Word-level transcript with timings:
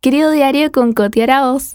Querido 0.00 0.30
diario 0.30 0.70
con 0.70 0.92
Coti 0.92 1.22
Araos. 1.22 1.72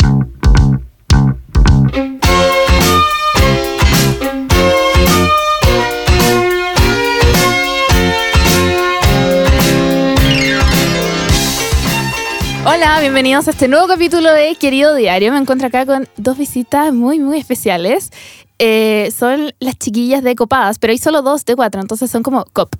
Hola, 12.65 13.01
bienvenidos 13.01 13.49
a 13.49 13.51
este 13.51 13.67
nuevo 13.67 13.87
capítulo 13.87 14.31
de 14.31 14.55
Querido 14.55 14.95
Diario. 14.95 15.33
Me 15.33 15.39
encuentro 15.39 15.67
acá 15.67 15.85
con 15.85 16.07
dos 16.15 16.37
visitas 16.37 16.93
muy, 16.93 17.19
muy 17.19 17.39
especiales. 17.39 18.09
Eh, 18.57 19.11
son 19.13 19.51
las 19.59 19.77
chiquillas 19.77 20.23
de 20.23 20.35
Copadas, 20.35 20.79
pero 20.79 20.91
hay 20.91 20.97
solo 20.97 21.23
dos 21.23 21.43
de 21.43 21.57
cuatro, 21.57 21.81
entonces 21.81 22.09
son 22.09 22.23
como 22.23 22.45
cop. 22.53 22.73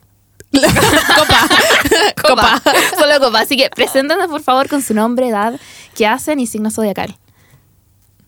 Copa. 1.16 1.48
Copa. 2.28 2.62
Solo 2.98 3.20
copa. 3.20 3.40
Así 3.42 3.58
que 3.58 3.70
preséntanos 3.70 4.28
por 4.28 4.42
favor 4.42 4.70
con 4.70 4.82
su 4.82 4.94
nombre, 4.94 5.28
edad, 5.30 5.60
qué 5.96 6.06
hacen 6.08 6.40
y 6.40 6.48
signo 6.48 6.70
zodiacal. 6.72 7.16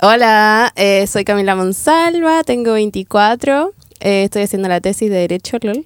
Hola, 0.01 0.73
eh, 0.75 1.07
soy 1.07 1.23
Camila 1.23 1.55
Monsalva, 1.55 2.43
tengo 2.43 2.73
24, 2.73 3.73
eh, 4.01 4.23
estoy 4.25 4.41
haciendo 4.43 4.67
la 4.67 4.81
tesis 4.81 5.09
de 5.09 5.17
Derecho, 5.17 5.57
LOL. 5.61 5.85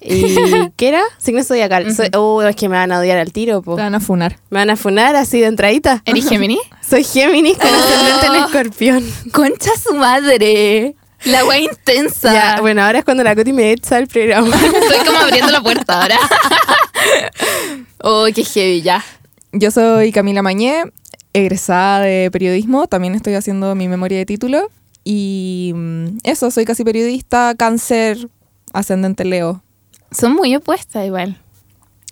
¿Y 0.00 0.34
qué 0.76 0.88
era? 0.88 1.02
Signo 1.18 1.44
zodiacal. 1.44 1.94
Soy- 1.94 2.08
oh, 2.16 2.42
es 2.42 2.56
que 2.56 2.68
me 2.68 2.76
van 2.76 2.90
a 2.92 2.98
odiar 2.98 3.18
al 3.18 3.32
tiro, 3.32 3.60
po. 3.62 3.76
Te 3.76 3.82
van 3.82 3.94
a 3.94 4.00
funar. 4.00 4.38
Me 4.50 4.58
van 4.60 4.70
a 4.70 4.76
funar 4.76 5.14
así 5.16 5.40
de 5.40 5.46
entradita. 5.46 6.02
¿Eres 6.06 6.28
Gemini? 6.28 6.58
Soy 6.88 7.04
Géminis 7.04 7.58
con 7.58 7.68
ascendente 7.72 8.26
en 8.26 8.34
escorpión. 8.44 9.04
Concha 9.32 9.70
su 9.80 9.94
madre. 9.94 10.94
La 11.24 11.44
wea 11.44 11.60
intensa. 11.60 12.32
Ya, 12.32 12.60
bueno, 12.60 12.82
ahora 12.82 12.98
es 12.98 13.04
cuando 13.04 13.22
la 13.22 13.34
Coti 13.34 13.52
me 13.52 13.70
echa 13.72 13.98
el 13.98 14.08
programa. 14.08 14.54
Estoy 14.56 15.06
como 15.06 15.18
abriendo 15.18 15.52
la 15.52 15.62
puerta 15.62 16.02
ahora. 16.02 16.18
oh, 18.02 18.26
qué 18.34 18.44
heavy, 18.44 18.82
ya. 18.82 19.04
Yo 19.52 19.70
soy 19.70 20.12
Camila 20.12 20.42
Mañé, 20.42 20.84
egresada 21.32 22.00
de 22.00 22.30
periodismo. 22.30 22.86
También 22.86 23.14
estoy 23.14 23.34
haciendo 23.34 23.74
mi 23.74 23.88
memoria 23.88 24.18
de 24.18 24.26
título. 24.26 24.70
Y 25.04 25.72
mm, 25.74 26.18
eso, 26.24 26.50
soy 26.50 26.64
casi 26.64 26.84
periodista, 26.84 27.54
cáncer, 27.56 28.28
ascendente 28.72 29.24
Leo. 29.24 29.62
Son 30.10 30.32
muy 30.34 30.54
opuestas 30.56 31.06
igual. 31.06 31.38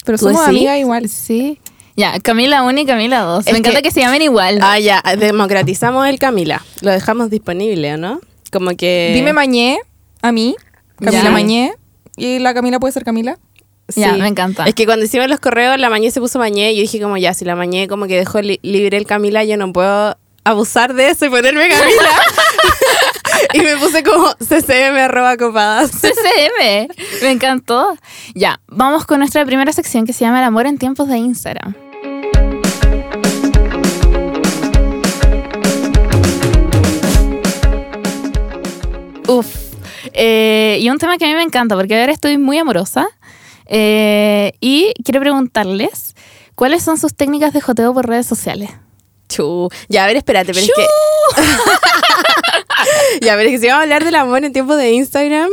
Pero 0.04 0.18
¿Tú 0.18 0.26
somos 0.26 0.46
amigas 0.46 0.78
igual. 0.78 1.08
Sí. 1.08 1.58
Ya, 1.96 2.18
Camila 2.20 2.62
1 2.62 2.80
y 2.80 2.86
Camila 2.86 3.20
2. 3.20 3.46
Es 3.46 3.52
Me 3.52 3.58
encanta 3.58 3.78
que- 3.78 3.88
que, 3.88 3.90
se 3.90 4.00
llamen 4.00 4.22
igual. 4.22 4.58
Ah, 4.62 4.78
ya, 4.78 5.02
democratizamos 5.18 6.06
el 6.08 6.18
Camila. 6.18 6.64
Lo 6.80 6.90
dejamos 6.90 7.28
disponible, 7.30 7.94
¿o 7.94 7.96
no? 7.98 8.20
Como 8.50 8.76
que... 8.76 9.12
Dime 9.14 9.32
Mañé 9.32 9.78
a 10.22 10.32
mí, 10.32 10.56
Camila 10.98 11.22
Ya. 11.24 11.30
Mañé. 11.30 11.72
Y 12.16 12.38
la 12.40 12.52
Camila 12.54 12.78
puede 12.80 12.92
ser 12.92 13.04
Camila. 13.04 13.38
Ya, 13.96 14.12
me 14.12 14.28
encanta. 14.28 14.66
Es 14.66 14.74
que 14.74 14.86
cuando 14.86 15.04
hicimos 15.04 15.28
los 15.28 15.40
correos, 15.40 15.76
la 15.78 15.90
mañé 15.90 16.10
se 16.12 16.20
puso 16.20 16.38
mañé 16.38 16.72
y 16.72 16.76
yo 16.76 16.82
dije 16.82 17.00
como 17.00 17.16
ya, 17.16 17.34
si 17.34 17.44
la 17.44 17.56
mañé 17.56 17.88
como 17.88 18.06
que 18.06 18.16
dejó 18.16 18.40
li- 18.40 18.60
libre 18.62 18.96
el 18.96 19.04
Camila, 19.06 19.42
yo 19.42 19.56
no 19.56 19.72
puedo 19.72 20.16
abusar 20.44 20.94
de 20.94 21.10
eso 21.10 21.26
y 21.26 21.30
ponerme 21.30 21.68
Camila. 21.68 22.10
y 23.54 23.60
me 23.60 23.76
puse 23.78 24.02
como 24.04 24.28
ccm 24.38 24.96
arroba 24.98 25.36
copadas. 25.36 25.90
CCM. 25.90 26.88
Me 27.22 27.30
encantó. 27.32 27.96
Ya, 28.34 28.60
vamos 28.68 29.06
con 29.06 29.18
nuestra 29.18 29.44
primera 29.44 29.72
sección 29.72 30.06
que 30.06 30.12
se 30.12 30.24
llama 30.24 30.38
El 30.38 30.44
amor 30.44 30.66
en 30.66 30.78
tiempos 30.78 31.08
de 31.08 31.18
Instagram. 31.18 31.74
Uf. 39.30 39.46
Eh, 40.12 40.78
y 40.80 40.88
un 40.90 40.98
tema 40.98 41.16
que 41.18 41.24
a 41.24 41.28
mí 41.28 41.34
me 41.34 41.42
encanta 41.42 41.76
porque 41.76 41.98
ahora 42.00 42.12
estoy 42.12 42.38
muy 42.38 42.58
amorosa. 42.58 43.06
Eh, 43.66 44.52
y 44.60 44.92
quiero 45.04 45.20
preguntarles 45.20 46.14
cuáles 46.54 46.82
son 46.82 46.98
sus 46.98 47.14
técnicas 47.14 47.52
de 47.52 47.60
joteo 47.60 47.94
por 47.94 48.06
redes 48.08 48.26
sociales. 48.26 48.70
Chu. 49.28 49.68
Ya, 49.88 50.04
a 50.04 50.06
ver, 50.08 50.16
espérate, 50.16 50.52
pero 50.52 50.66
es 50.66 50.72
que... 50.74 50.86
ya, 53.26 53.36
pero 53.36 53.48
es 53.48 53.54
que 53.54 53.58
si 53.60 53.66
vamos 53.66 53.80
a 53.80 53.82
hablar 53.82 54.04
del 54.04 54.14
amor 54.16 54.44
en 54.44 54.52
tiempos 54.52 54.76
de 54.76 54.90
Instagram, 54.92 55.50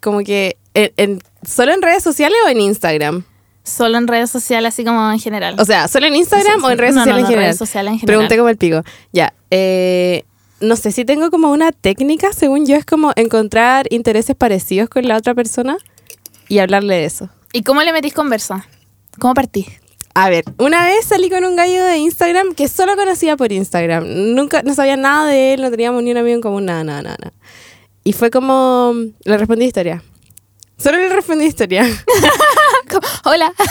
como 0.00 0.20
que... 0.20 0.56
en- 0.74 0.92
en- 0.96 1.22
¿Solo 1.46 1.72
en 1.72 1.82
redes 1.82 2.02
sociales 2.02 2.36
o 2.44 2.48
en 2.48 2.60
Instagram? 2.60 3.24
Solo 3.62 3.98
en 3.98 4.08
redes 4.08 4.30
sociales, 4.30 4.74
así 4.74 4.84
como 4.84 5.10
en 5.12 5.18
general. 5.20 5.54
O 5.58 5.64
sea, 5.64 5.86
¿solo 5.88 6.06
en 6.06 6.16
Instagram 6.16 6.62
o 6.64 6.70
en 6.70 6.78
redes 6.78 6.94
No, 6.94 7.00
no, 7.00 7.04
sociales 7.04 7.22
no, 7.22 7.26
en 7.26 7.26
general? 7.26 7.44
redes 7.46 7.58
sociales 7.58 7.92
en 7.92 7.98
general. 8.00 8.06
Pregunté 8.18 8.36
como 8.36 8.48
el 8.48 8.56
pico. 8.56 8.82
Ya. 9.12 9.32
eh, 9.50 10.24
no 10.60 10.76
sé 10.76 10.92
si 10.92 11.04
tengo 11.04 11.30
como 11.30 11.50
una 11.50 11.72
técnica, 11.72 12.32
según 12.32 12.66
yo, 12.66 12.76
es 12.76 12.84
como 12.84 13.12
encontrar 13.16 13.86
intereses 13.90 14.36
parecidos 14.36 14.88
con 14.88 15.06
la 15.06 15.16
otra 15.16 15.34
persona 15.34 15.76
y 16.48 16.58
hablarle 16.58 16.96
de 16.96 17.04
eso. 17.04 17.28
¿Y 17.52 17.62
cómo 17.62 17.82
le 17.82 17.92
metís 17.92 18.14
conversa? 18.14 18.66
¿Cómo 19.18 19.34
partís? 19.34 19.66
A 20.14 20.30
ver, 20.30 20.44
una 20.58 20.86
vez 20.86 21.04
salí 21.04 21.28
con 21.28 21.44
un 21.44 21.56
gallo 21.56 21.84
de 21.84 21.98
Instagram 21.98 22.54
que 22.54 22.68
solo 22.68 22.96
conocía 22.96 23.36
por 23.36 23.52
Instagram. 23.52 24.34
Nunca, 24.34 24.62
no 24.62 24.74
sabía 24.74 24.96
nada 24.96 25.26
de 25.26 25.54
él, 25.54 25.60
no 25.60 25.70
teníamos 25.70 26.02
ni 26.02 26.10
un 26.10 26.16
amigo 26.16 26.36
en 26.36 26.40
común, 26.40 26.64
nada, 26.64 26.84
nada, 26.84 27.02
nada. 27.02 27.16
nada. 27.20 27.32
Y 28.02 28.12
fue 28.12 28.30
como, 28.30 28.94
le 29.24 29.36
respondí 29.36 29.66
historia. 29.66 30.02
Solo 30.78 30.98
le 30.98 31.08
respondí 31.08 31.44
historia. 31.44 31.84
Hola. 33.24 33.52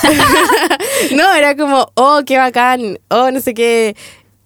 No, 1.16 1.34
era 1.34 1.56
como, 1.56 1.92
oh, 1.96 2.22
qué 2.26 2.38
bacán, 2.38 3.00
oh, 3.10 3.30
no 3.32 3.40
sé 3.40 3.54
qué. 3.54 3.96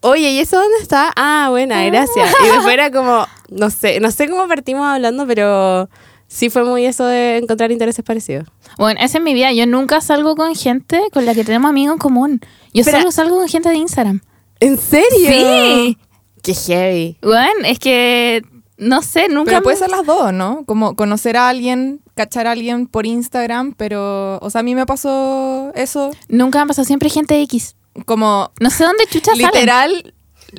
Oye, 0.01 0.31
¿y 0.31 0.39
eso 0.39 0.57
dónde 0.57 0.77
está? 0.81 1.11
Ah, 1.15 1.47
buena, 1.49 1.83
gracias. 1.85 2.29
Y 2.43 2.47
después 2.47 2.73
era 2.73 2.91
como, 2.91 3.25
no 3.49 3.69
sé, 3.69 3.99
no 3.99 4.11
sé 4.11 4.29
cómo 4.29 4.47
partimos 4.47 4.85
hablando, 4.85 5.27
pero 5.27 5.89
sí 6.27 6.49
fue 6.49 6.63
muy 6.63 6.85
eso 6.85 7.05
de 7.05 7.37
encontrar 7.37 7.71
intereses 7.71 8.03
parecidos. 8.05 8.47
Bueno, 8.77 8.99
esa 9.03 9.17
es 9.17 9.23
mi 9.23 9.33
vida. 9.33 9.51
Yo 9.51 9.65
nunca 9.65 9.99
salgo 9.99 10.35
con 10.35 10.55
gente 10.55 11.01
con 11.11 11.25
la 11.25 11.35
que 11.35 11.43
tenemos 11.43 11.69
amigos 11.69 11.93
en 11.93 11.99
común. 11.99 12.41
Yo 12.73 12.83
solo 12.83 13.11
salgo 13.11 13.37
con 13.39 13.47
gente 13.49 13.69
de 13.69 13.75
Instagram. 13.75 14.21
¿En 14.61 14.77
serio? 14.77 15.07
Sí. 15.11 15.97
Qué 16.41 16.53
heavy. 16.53 17.17
Bueno, 17.21 17.65
es 17.65 17.79
que 17.79 18.43
no 18.77 19.01
sé, 19.01 19.27
nunca. 19.27 19.51
Pero 19.51 19.63
puede 19.63 19.75
me- 19.75 19.79
ser 19.79 19.89
las 19.89 20.05
dos, 20.05 20.31
¿no? 20.31 20.63
Como 20.65 20.95
conocer 20.95 21.35
a 21.35 21.49
alguien, 21.49 21.99
cachar 22.15 22.47
a 22.47 22.51
alguien 22.51 22.87
por 22.87 23.05
Instagram, 23.05 23.73
pero, 23.75 24.37
o 24.39 24.49
sea, 24.49 24.59
a 24.59 24.63
mí 24.63 24.73
me 24.75 24.85
pasó 24.85 25.71
eso 25.75 26.11
Nunca 26.29 26.59
me 26.59 26.63
ha 26.63 26.67
pasado 26.67 26.85
siempre 26.85 27.09
gente 27.09 27.41
X. 27.41 27.75
como 28.05 28.51
No 28.59 28.69
sé 28.69 28.83
dónde 28.83 29.05
chucha 29.07 29.31
salen. 29.31 29.47
literal, 29.47 30.13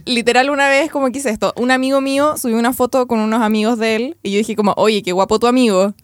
literal 0.04 0.50
una 0.50 0.68
vez, 0.68 0.90
como 0.90 1.10
quise 1.10 1.30
esto, 1.30 1.52
un 1.56 1.70
amigo 1.70 2.00
mío 2.00 2.36
subió 2.36 2.58
una 2.58 2.72
foto 2.72 3.06
con 3.06 3.20
unos 3.20 3.42
amigos 3.42 3.78
de 3.78 3.96
él 3.96 4.16
y 4.22 4.32
yo 4.32 4.38
dije 4.38 4.56
como, 4.56 4.74
oye, 4.76 5.02
qué 5.02 5.12
guapo 5.12 5.38
tu 5.38 5.46
amigo. 5.46 5.94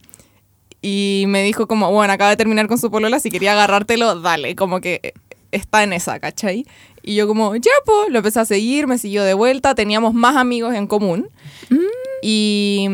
Y 0.82 1.24
me 1.28 1.42
dijo 1.42 1.66
como, 1.66 1.90
bueno, 1.90 2.12
acaba 2.12 2.30
de 2.30 2.36
terminar 2.36 2.68
con 2.68 2.78
su 2.78 2.90
polola, 2.90 3.18
si 3.18 3.30
quería 3.30 3.52
agarrártelo, 3.52 4.20
dale, 4.20 4.54
como 4.54 4.80
que 4.80 5.14
está 5.50 5.82
en 5.82 5.92
esa, 5.92 6.20
¿cachai? 6.20 6.66
Y 7.02 7.14
yo 7.14 7.26
como, 7.26 7.56
ya, 7.56 7.70
pues, 7.84 8.10
lo 8.10 8.18
empecé 8.18 8.40
a 8.40 8.44
seguir, 8.44 8.86
me 8.86 8.98
siguió 8.98 9.24
de 9.24 9.34
vuelta, 9.34 9.74
teníamos 9.74 10.14
más 10.14 10.36
amigos 10.36 10.74
en 10.74 10.86
común. 10.86 11.28
Y 12.22 12.86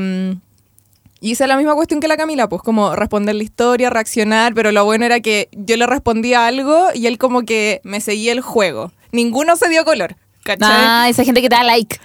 mm, 1.22 1.26
hice 1.26 1.46
la 1.46 1.56
misma 1.56 1.74
cuestión 1.74 2.00
que 2.00 2.08
la 2.08 2.16
Camila, 2.16 2.48
pues 2.48 2.62
como 2.62 2.94
responder 2.94 3.34
la 3.34 3.42
historia, 3.42 3.90
reaccionar, 3.90 4.54
pero 4.54 4.72
lo 4.72 4.84
bueno 4.84 5.04
era 5.04 5.20
que 5.20 5.48
yo 5.52 5.76
le 5.76 5.86
respondía 5.86 6.46
algo 6.46 6.88
y 6.94 7.06
él 7.06 7.18
como 7.18 7.42
que 7.42 7.80
me 7.84 8.00
seguía 8.00 8.32
el 8.32 8.40
juego. 8.40 8.92
Ninguno 9.12 9.56
se 9.56 9.68
dio 9.68 9.84
color, 9.84 10.16
¿cachai? 10.42 10.68
Ah, 10.70 11.06
esa 11.08 11.24
gente 11.24 11.42
que 11.42 11.48
te 11.48 11.56
da 11.56 11.64
like. 11.64 12.00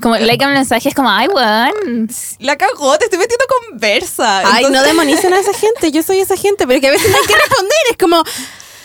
Como 0.00 0.16
like 0.16 0.44
a 0.44 0.48
un 0.48 0.54
mensaje 0.54 0.90
es 0.90 0.94
como, 0.94 1.08
ay, 1.10 1.26
weón. 1.28 2.08
La 2.38 2.56
cagó, 2.56 2.98
te 2.98 3.06
estoy 3.06 3.18
metiendo 3.18 3.44
conversa. 3.70 4.42
Ay, 4.44 4.66
no 4.70 4.82
demonicen 4.82 5.32
a 5.32 5.40
esa 5.40 5.54
gente, 5.54 5.90
yo 5.90 6.02
soy 6.02 6.18
esa 6.18 6.36
gente, 6.36 6.66
pero 6.66 6.74
es 6.74 6.80
que 6.80 6.88
a 6.88 6.90
veces 6.90 7.10
no 7.10 7.16
hay 7.16 7.26
que 7.26 7.34
responder, 7.34 7.78
es 7.90 7.96
como, 7.96 8.22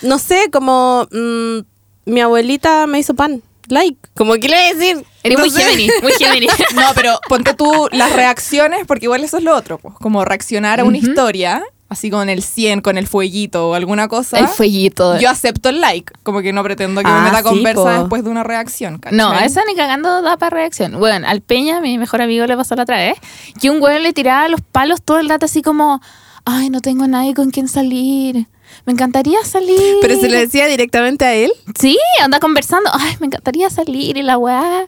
no 0.03 0.19
sé, 0.19 0.49
como 0.51 1.07
mm, 1.11 1.59
mi 2.05 2.21
abuelita 2.21 2.87
me 2.87 2.99
hizo 2.99 3.13
pan, 3.13 3.43
like, 3.71 3.97
como 4.15 4.33
que 4.33 4.47
le 4.47 4.55
voy 4.55 4.65
a 4.65 4.73
decir. 4.75 5.05
Eres 5.23 5.39
muy 5.39 5.49
sé. 5.49 5.63
Gemini, 5.63 5.89
muy 6.01 6.11
Gemini. 6.13 6.47
No, 6.75 6.83
pero 6.95 7.19
ponte 7.27 7.53
tú 7.53 7.87
las 7.91 8.13
reacciones, 8.13 8.85
porque 8.87 9.05
igual 9.05 9.23
eso 9.23 9.37
es 9.37 9.43
lo 9.43 9.55
otro, 9.55 9.77
pues, 9.77 9.95
como 9.95 10.23
reaccionar 10.25 10.79
a 10.79 10.83
una 10.83 10.97
historia, 10.97 11.63
así 11.89 12.09
con 12.09 12.29
el 12.29 12.41
100, 12.43 12.81
con 12.81 12.97
el 12.97 13.05
fueguito 13.07 13.69
o 13.69 13.73
alguna 13.73 14.07
cosa. 14.07 14.39
El 14.39 14.47
fueguito. 14.47 15.19
Yo 15.19 15.29
acepto 15.29 15.69
el 15.69 15.81
like, 15.81 16.13
como 16.23 16.41
que 16.41 16.53
no 16.53 16.63
pretendo 16.63 17.01
que 17.01 17.07
Ah, 17.09 17.19
me 17.19 17.23
meta 17.25 17.37
sí, 17.39 17.43
conversa 17.43 17.83
po. 17.83 17.89
después 17.89 18.23
de 18.23 18.29
una 18.29 18.43
reacción, 18.43 18.97
¿cachai? 18.99 19.17
No, 19.17 19.33
esa 19.39 19.61
ni 19.67 19.75
cagando 19.75 20.21
da 20.21 20.37
para 20.37 20.55
reacción. 20.55 20.97
Bueno, 20.99 21.27
al 21.27 21.41
Peña, 21.41 21.81
mi 21.81 21.97
mejor 21.97 22.21
amigo, 22.21 22.45
le 22.47 22.55
pasó 22.55 22.75
la 22.75 22.83
otra 22.83 22.97
vez, 22.97 23.17
que 23.59 23.69
un 23.69 23.79
güey 23.79 24.01
le 24.01 24.13
tiraba 24.13 24.47
los 24.47 24.61
palos 24.61 25.01
todo 25.01 25.19
el 25.19 25.27
rato 25.29 25.45
así 25.45 25.61
como, 25.61 26.01
ay, 26.45 26.69
no 26.69 26.79
tengo 26.81 27.07
nadie 27.07 27.33
con 27.33 27.51
quien 27.51 27.67
salir. 27.67 28.47
Me 28.85 28.93
encantaría 28.93 29.43
salir. 29.45 29.97
Pero 30.01 30.15
se 30.19 30.29
lo 30.29 30.37
decía 30.37 30.67
directamente 30.67 31.25
a 31.25 31.33
él. 31.33 31.51
Sí, 31.77 31.97
anda 32.21 32.39
conversando. 32.39 32.89
Ay, 32.93 33.15
me 33.19 33.27
encantaría 33.27 33.69
salir 33.69 34.17
y 34.17 34.23
la 34.23 34.37
weá. 34.37 34.87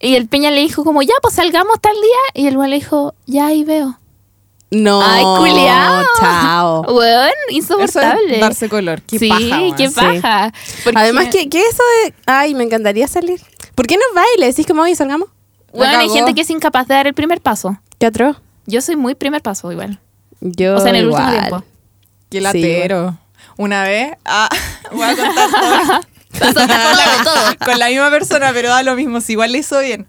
Y 0.00 0.14
el 0.14 0.28
Peña 0.28 0.50
le 0.50 0.60
dijo 0.60 0.84
como, 0.84 1.02
ya, 1.02 1.14
pues 1.22 1.34
salgamos 1.34 1.80
tal 1.80 1.94
día. 1.94 2.42
Y 2.42 2.46
el 2.46 2.56
güey 2.56 2.70
le 2.70 2.76
dijo, 2.76 3.14
ya 3.26 3.46
ahí 3.48 3.64
veo. 3.64 3.98
No. 4.70 5.02
Ay, 5.04 5.22
culiao. 5.22 6.04
Chao. 6.18 6.80
Weón, 6.96 7.28
Eso 7.50 7.78
insoportable. 7.78 8.34
es 8.36 8.40
darse 8.40 8.68
color. 8.70 9.02
Qué 9.02 9.18
sí, 9.18 9.28
paja, 9.28 9.60
qué 9.76 9.90
paja. 9.90 10.52
Además, 10.94 11.28
¿qué, 11.30 11.48
¿qué 11.50 11.60
eso 11.60 11.82
de.? 12.06 12.14
Ay, 12.26 12.54
me 12.54 12.64
encantaría 12.64 13.06
salir. 13.06 13.40
¿Por 13.74 13.86
qué 13.86 13.96
no 13.96 14.02
bailes? 14.14 14.56
Decís 14.56 14.66
como 14.66 14.82
hoy 14.82 14.94
salgamos. 14.94 15.28
Weón, 15.74 15.94
hay 15.96 16.08
gente 16.08 16.34
que 16.34 16.40
es 16.42 16.50
incapaz 16.50 16.86
de 16.88 16.94
dar 16.94 17.06
el 17.06 17.14
primer 17.14 17.40
paso. 17.42 17.78
¿Qué 17.98 18.06
otro? 18.06 18.36
Yo 18.66 18.80
soy 18.80 18.96
muy 18.96 19.14
primer 19.14 19.42
paso 19.42 19.70
igual. 19.72 20.00
Yo. 20.40 20.76
O 20.76 20.80
sea, 20.80 20.90
en 20.90 20.96
el 20.96 21.06
último 21.08 21.28
igual. 21.28 21.40
tiempo. 21.48 21.64
Qué 22.30 22.38
Sí, 22.38 22.42
latero. 22.42 23.18
Una 23.56 23.84
vez, 23.84 24.12
ah, 24.24 24.48
voy 24.92 25.04
a 25.04 25.16
contar 25.16 25.50
todo. 25.50 26.00
Todo, 26.38 26.64
todo. 27.24 27.56
con 27.64 27.78
la 27.78 27.88
misma 27.88 28.10
persona, 28.10 28.50
pero 28.54 28.70
da 28.70 28.82
lo 28.82 28.94
mismo, 28.94 29.20
si 29.20 29.32
igual 29.32 29.52
le 29.52 29.58
hizo 29.58 29.78
bien. 29.80 30.06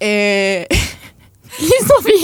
Eh, 0.00 0.66
¿Le 1.58 1.66
hizo 1.66 1.94
bien? 2.04 2.20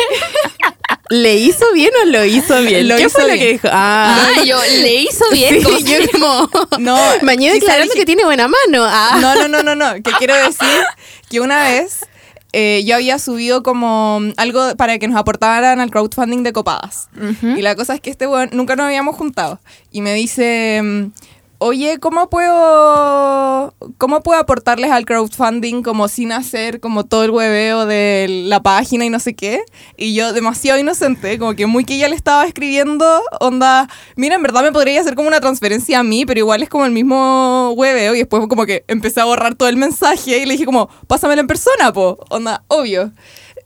¿Le 1.09 1.37
hizo 1.37 1.73
bien 1.73 1.91
o 2.03 2.07
lo 2.07 2.25
hizo 2.25 2.61
bien? 2.63 2.89
Lo 2.89 2.97
¿Qué 2.97 3.03
hizo 3.03 3.11
fue 3.19 3.23
lo 3.29 3.35
que 3.35 3.53
dijo? 3.53 3.69
Ah, 3.71 4.17
Ah, 4.37 4.43
yo 4.45 4.61
le 4.81 4.95
hizo 4.95 5.25
bien. 5.33 5.61
sí, 5.65 5.85
yo 5.85 6.11
como... 6.13 6.49
no, 6.79 6.99
Mañana 7.23 7.55
declarando 7.55 7.93
dije- 7.93 8.01
que 8.01 8.07
tiene 8.07 8.25
buena 8.25 8.49
mano. 8.49 8.85
Ah. 8.89 9.19
No, 9.21 9.35
no, 9.37 9.49
no, 9.49 9.63
no, 9.63 9.75
no. 9.77 9.95
Que 10.03 10.11
quiero 10.19 10.35
decir 10.35 10.85
que 11.29 11.41
una 11.41 11.63
vez 11.65 12.01
eh, 12.53 12.83
yo 12.85 12.97
había 12.97 13.19
subido 13.19 13.63
como 13.63 14.21
algo 14.37 14.77
para 14.77 14.99
que 14.99 15.09
nos 15.09 15.17
aportaran 15.17 15.81
al 15.81 15.91
crowdfunding 15.91 16.43
de 16.43 16.53
copadas. 16.53 17.09
Y 17.43 17.63
la 17.63 17.75
cosa 17.75 17.95
es 17.95 18.01
que 18.01 18.11
este 18.11 18.27
weón 18.27 18.51
nunca 18.53 18.77
nos 18.77 18.87
habíamos 18.87 19.17
juntado. 19.17 19.61
Y 19.93 20.03
me 20.03 20.15
dice. 20.15 21.11
Oye, 21.63 21.99
¿cómo 21.99 22.31
puedo, 22.31 23.75
¿cómo 23.99 24.23
puedo 24.23 24.41
aportarles 24.41 24.91
al 24.93 25.05
crowdfunding 25.05 25.83
como 25.83 26.09
sin 26.09 26.33
hacer 26.33 26.81
como 26.81 27.05
todo 27.05 27.23
el 27.25 27.31
hueveo 27.33 27.85
de 27.85 28.45
la 28.47 28.63
página 28.63 29.05
y 29.05 29.11
no 29.11 29.21
sé 29.21 29.35
qué? 29.35 29.61
Y 29.99 30.15
yo 30.15 30.33
demasiado 30.33 30.81
inocente, 30.81 31.39
como 31.39 31.55
que 31.55 31.67
muy 31.67 31.85
que 31.85 31.99
ya 31.99 32.09
le 32.09 32.17
estaba 32.17 32.47
escribiendo, 32.47 33.21
onda, 33.41 33.91
mira, 34.17 34.37
en 34.37 34.43
verdad 34.43 34.63
me 34.63 34.73
podría 34.73 35.03
hacer 35.03 35.15
como 35.15 35.29
una 35.29 35.41
transferencia 35.41 35.99
a 35.99 36.03
mí, 36.03 36.25
pero 36.25 36.39
igual 36.39 36.63
es 36.63 36.71
como 36.71 36.87
el 36.87 36.93
mismo 36.93 37.75
hueveo 37.77 38.15
y 38.15 38.21
después 38.21 38.43
como 38.49 38.65
que 38.65 38.87
empecé 38.89 39.21
a 39.21 39.27
borrar 39.27 39.55
todo 39.55 39.69
el 39.69 39.77
mensaje 39.77 40.39
y 40.39 40.47
le 40.47 40.53
dije 40.55 40.65
como, 40.65 40.89
pásamelo 41.09 41.43
en 41.43 41.47
persona, 41.47 41.93
po, 41.93 42.25
onda, 42.31 42.65
obvio. 42.69 43.13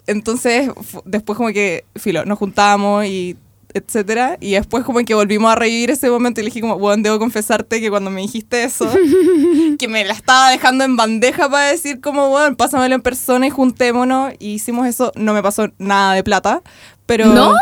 Entonces, 0.08 0.68
después 1.04 1.36
como 1.36 1.50
que, 1.50 1.84
filo, 1.94 2.24
nos 2.24 2.38
juntamos 2.40 3.04
y 3.04 3.36
etcétera, 3.74 4.38
y 4.40 4.52
después 4.52 4.84
como 4.84 5.00
que 5.00 5.14
volvimos 5.14 5.50
a 5.50 5.56
revivir 5.56 5.90
ese 5.90 6.08
momento 6.08 6.40
y 6.40 6.44
le 6.44 6.50
dije 6.50 6.60
como, 6.60 6.78
bueno, 6.78 7.02
debo 7.02 7.18
confesarte 7.18 7.80
que 7.80 7.90
cuando 7.90 8.08
me 8.10 8.20
dijiste 8.20 8.62
eso, 8.62 8.88
que 9.78 9.88
me 9.88 10.04
la 10.04 10.14
estaba 10.14 10.50
dejando 10.50 10.84
en 10.84 10.96
bandeja 10.96 11.50
para 11.50 11.70
decir 11.70 12.00
como, 12.00 12.28
bueno, 12.28 12.56
pásamelo 12.56 12.94
en 12.94 13.02
persona 13.02 13.46
y 13.48 13.50
juntémonos, 13.50 14.32
y 14.38 14.54
hicimos 14.54 14.86
eso, 14.86 15.12
no 15.16 15.34
me 15.34 15.42
pasó 15.42 15.70
nada 15.78 16.14
de 16.14 16.22
plata, 16.22 16.62
pero... 17.04 17.26
¿No? 17.26 17.52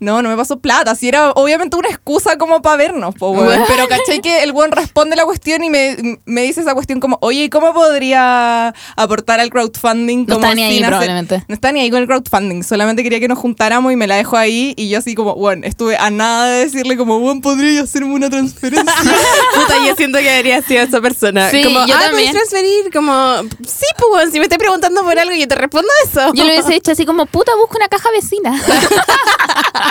No, 0.00 0.22
no 0.22 0.30
me 0.30 0.36
pasó 0.36 0.58
plata. 0.58 0.94
Si 0.94 1.08
era 1.08 1.30
obviamente 1.32 1.76
una 1.76 1.88
excusa 1.88 2.38
como 2.38 2.62
para 2.62 2.76
vernos, 2.76 3.14
po, 3.14 3.30
weón. 3.30 3.44
Bueno. 3.44 3.64
Pero 3.68 3.86
caché 3.86 4.20
que 4.20 4.42
el 4.42 4.52
buen 4.52 4.72
responde 4.72 5.14
la 5.14 5.24
cuestión 5.24 5.62
y 5.62 5.70
me, 5.70 6.18
me 6.24 6.40
dice 6.40 6.62
esa 6.62 6.74
cuestión 6.74 7.00
como, 7.00 7.18
oye, 7.20 7.44
¿y 7.44 7.50
¿cómo 7.50 7.74
podría 7.74 8.74
aportar 8.96 9.40
al 9.40 9.50
crowdfunding? 9.50 10.24
No 10.26 10.36
como 10.36 10.46
está 10.46 10.54
ni 10.54 10.62
ahí, 10.62 10.74
sin 10.76 10.84
hacer-" 10.84 10.88
probablemente. 10.88 11.44
No 11.48 11.54
está 11.54 11.72
ni 11.72 11.80
ahí 11.80 11.90
con 11.90 12.00
el 12.00 12.06
crowdfunding. 12.06 12.62
Solamente 12.62 13.02
quería 13.02 13.20
que 13.20 13.28
nos 13.28 13.38
juntáramos 13.38 13.92
y 13.92 13.96
me 13.96 14.06
la 14.06 14.16
dejó 14.16 14.38
ahí. 14.38 14.72
Y 14.76 14.88
yo 14.88 14.98
así 14.98 15.14
como, 15.14 15.34
bueno, 15.34 15.66
estuve 15.66 15.98
a 15.98 16.10
nada 16.10 16.46
de 16.46 16.64
decirle 16.64 16.96
como, 16.96 17.18
bueno, 17.20 17.42
podría 17.42 17.82
hacerme 17.82 18.14
una 18.14 18.30
transferencia. 18.30 18.94
Puta, 19.54 19.86
yo 19.86 19.94
siento 19.96 20.18
que 20.18 20.30
debería 20.30 20.62
ser 20.62 20.88
esa 20.88 21.00
persona. 21.02 21.50
Sí, 21.50 21.62
como, 21.62 21.86
yo 21.86 21.94
ah, 21.94 22.04
también. 22.06 22.30
¿puedes 22.30 22.48
transferir? 22.48 22.90
Como, 22.92 23.42
sí, 23.66 23.86
pues, 23.98 24.10
weón, 24.12 24.32
si 24.32 24.38
me 24.38 24.44
estás 24.44 24.58
preguntando 24.58 25.02
por 25.02 25.18
algo, 25.18 25.34
yo 25.34 25.46
te 25.46 25.54
respondo 25.56 25.88
eso. 26.06 26.32
Yo 26.32 26.44
lo 26.44 26.50
hubiese 26.50 26.74
hecho 26.74 26.92
así 26.92 27.04
como, 27.04 27.26
puta, 27.26 27.52
busca 27.56 27.76
una 27.76 27.88
caja 27.88 28.10
vecina. 28.12 28.60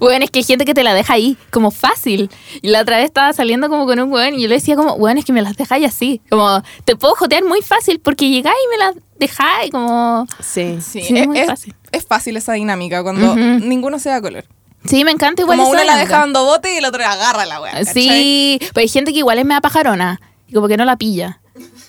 Bueno, 0.00 0.24
es 0.24 0.30
que 0.30 0.40
hay 0.40 0.44
gente 0.44 0.64
que 0.64 0.74
te 0.74 0.82
la 0.82 0.94
deja 0.94 1.14
ahí, 1.14 1.36
como 1.50 1.70
fácil. 1.70 2.30
Y 2.60 2.68
la 2.68 2.80
otra 2.80 2.96
vez 2.96 3.06
estaba 3.06 3.32
saliendo 3.32 3.68
como 3.68 3.86
con 3.86 4.00
un 4.00 4.12
weón 4.12 4.34
y 4.34 4.42
yo 4.42 4.48
le 4.48 4.56
decía 4.56 4.74
como, 4.74 4.94
weón, 4.94 5.18
es 5.18 5.24
que 5.24 5.32
me 5.32 5.42
las 5.42 5.56
dejáis 5.56 5.86
así. 5.86 6.20
Como, 6.30 6.62
te 6.84 6.96
puedo 6.96 7.14
jotear 7.14 7.44
muy 7.44 7.60
fácil 7.62 8.00
porque 8.00 8.28
llegáis 8.28 8.56
y 8.64 8.70
me 8.70 8.78
las 8.78 8.96
dejáis 9.18 9.70
como... 9.70 10.26
Sí. 10.40 10.78
Sí, 10.80 11.02
Sí, 11.02 11.18
es, 11.18 11.26
muy 11.26 11.44
fácil. 11.44 11.74
es 11.90 12.06
fácil 12.06 12.36
esa 12.36 12.54
dinámica 12.54 13.02
cuando 13.02 13.36
ninguno 13.36 13.98
se 13.98 14.08
da 14.08 14.20
color. 14.20 14.44
Sí, 14.84 15.04
me 15.04 15.12
encanta 15.12 15.42
igual 15.42 15.58
Como 15.58 15.70
uno 15.70 15.84
la 15.84 15.96
deja 15.96 16.18
dando 16.18 16.44
bote 16.44 16.74
y 16.74 16.78
el 16.78 16.84
otro 16.84 17.04
agarra 17.04 17.46
la. 17.46 17.60
¿cachai? 17.60 17.84
Sí, 17.84 18.58
pero 18.74 18.80
hay 18.80 18.88
gente 18.88 19.12
que 19.12 19.18
igual 19.18 19.38
es 19.38 19.44
mea 19.44 19.60
pajarona 19.60 20.20
y 20.48 20.54
como 20.54 20.68
que 20.68 20.76
no 20.76 20.84
la 20.84 20.96
pilla. 20.96 21.40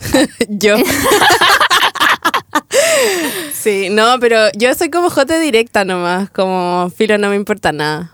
Yo. 0.49 0.75
sí, 3.53 3.89
no, 3.89 4.19
pero 4.19 4.37
yo 4.57 4.73
soy 4.75 4.89
como 4.89 5.09
jote 5.09 5.39
directa 5.39 5.85
nomás. 5.85 6.29
Como 6.29 6.91
filo, 6.95 7.17
no 7.17 7.29
me 7.29 7.35
importa 7.35 7.71
nada. 7.71 8.11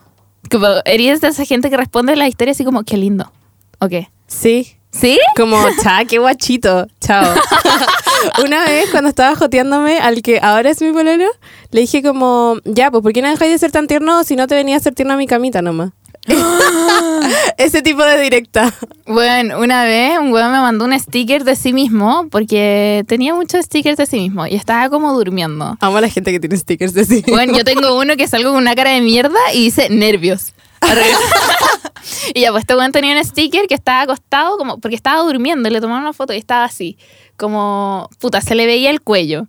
Como, 0.50 0.68
eres 0.86 1.22
de 1.22 1.28
esa 1.28 1.46
gente 1.46 1.70
que 1.70 1.78
responde 1.78 2.16
la 2.16 2.28
historia 2.28 2.52
así 2.52 2.64
como, 2.64 2.84
qué 2.84 2.98
lindo. 2.98 3.32
¿O 3.80 3.88
qué? 3.88 4.10
Sí. 4.28 4.76
¿Sí? 4.92 5.20
Como, 5.36 5.58
cha, 5.84 6.06
qué 6.06 6.18
guachito. 6.18 6.88
Chao. 7.00 7.36
Una 8.44 8.66
vez 8.66 8.90
cuando 8.92 9.10
estaba 9.10 9.36
joteándome 9.36 10.00
al 10.00 10.22
que 10.22 10.40
ahora 10.42 10.70
es 10.70 10.82
mi 10.82 10.92
pololo, 10.92 11.28
le 11.72 11.82
dije 11.82 12.02
como, 12.02 12.58
ya, 12.66 12.92
pues 12.92 13.04
¿por 13.04 13.14
qué 13.14 13.22
no 13.22 13.30
dejáis 13.30 13.52
de 13.52 13.58
ser 13.60 13.72
tan 13.72 13.88
tierno 13.88 14.24
si 14.24 14.36
no 14.36 14.48
te 14.48 14.56
venía 14.56 14.78
a 14.78 14.80
ser 14.80 14.96
tierno 14.96 15.14
a 15.14 15.18
mi 15.18 15.28
camita 15.28 15.62
nomás? 15.62 15.92
Ese 17.58 17.82
tipo 17.82 18.04
de 18.04 18.22
directa. 18.22 18.74
Bueno, 19.06 19.60
una 19.60 19.84
vez 19.84 20.20
un 20.20 20.32
weón 20.32 20.52
me 20.52 20.60
mandó 20.60 20.86
un 20.86 20.98
sticker 21.00 21.44
de 21.44 21.56
sí 21.56 21.74
mismo 21.74 22.28
porque 22.30 23.04
tenía 23.08 23.34
muchos 23.34 23.66
stickers 23.66 23.98
de 23.98 24.06
sí 24.06 24.18
mismo 24.18 24.46
y 24.46 24.56
estaba 24.56 24.90
como 24.90 25.14
durmiendo. 25.14 25.78
Amo 25.80 25.98
a 25.98 26.02
la 26.02 26.10
gente 26.10 26.32
que 26.32 26.40
tiene 26.40 26.58
stickers 26.58 26.94
de 26.94 27.06
sí. 27.06 27.24
Bueno, 27.28 27.58
yo 27.58 27.64
tengo 27.64 27.98
uno 27.98 28.16
que 28.18 28.28
salgo 28.28 28.52
con 28.52 28.60
una 28.60 28.76
cara 28.76 28.92
de 28.92 29.02
mierda 29.02 29.40
y 29.54 29.66
dice 29.66 29.90
nervios. 29.90 30.54
y 32.34 32.42
ya, 32.42 32.52
pues 32.52 32.62
este 32.62 32.76
weón 32.76 32.92
tenía 32.92 33.18
un 33.18 33.24
sticker 33.24 33.68
que 33.68 33.76
estaba 33.76 34.02
acostado 34.02 34.58
como 34.58 34.80
porque 34.80 34.96
estaba 34.96 35.22
durmiendo 35.22 35.68
y 35.70 35.72
le 35.72 35.82
tomaron 35.82 36.04
una 36.04 36.14
foto 36.14 36.34
y 36.34 36.38
estaba 36.38 36.64
así, 36.64 36.98
como 37.36 38.10
puta, 38.20 38.42
se 38.42 38.56
le 38.56 38.66
veía 38.66 38.90
el 38.90 39.02
cuello. 39.02 39.48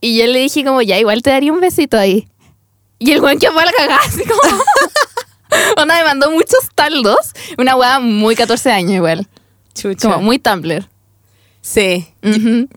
Y 0.00 0.18
yo 0.18 0.26
le 0.26 0.38
dije 0.38 0.64
como, 0.64 0.82
ya, 0.82 0.98
igual 0.98 1.22
te 1.22 1.30
daría 1.30 1.52
un 1.52 1.60
besito 1.60 1.98
ahí. 1.98 2.28
Y 2.98 3.12
el 3.12 3.20
weón 3.20 3.38
que 3.38 3.50
fue 3.50 3.62
a 3.62 3.66
la 3.66 3.72
cagada, 3.72 4.00
así 4.04 4.22
como... 4.24 4.40
Onda 5.76 5.96
me 5.98 6.04
mandó 6.04 6.30
muchos 6.30 6.68
taldos. 6.74 7.32
Una 7.58 7.76
weá 7.76 8.00
muy 8.00 8.34
14 8.36 8.70
años 8.72 8.92
igual. 8.92 9.26
Chucha. 9.74 10.08
Como 10.08 10.22
muy 10.22 10.38
Tumblr. 10.38 10.88
Sí. 11.60 12.06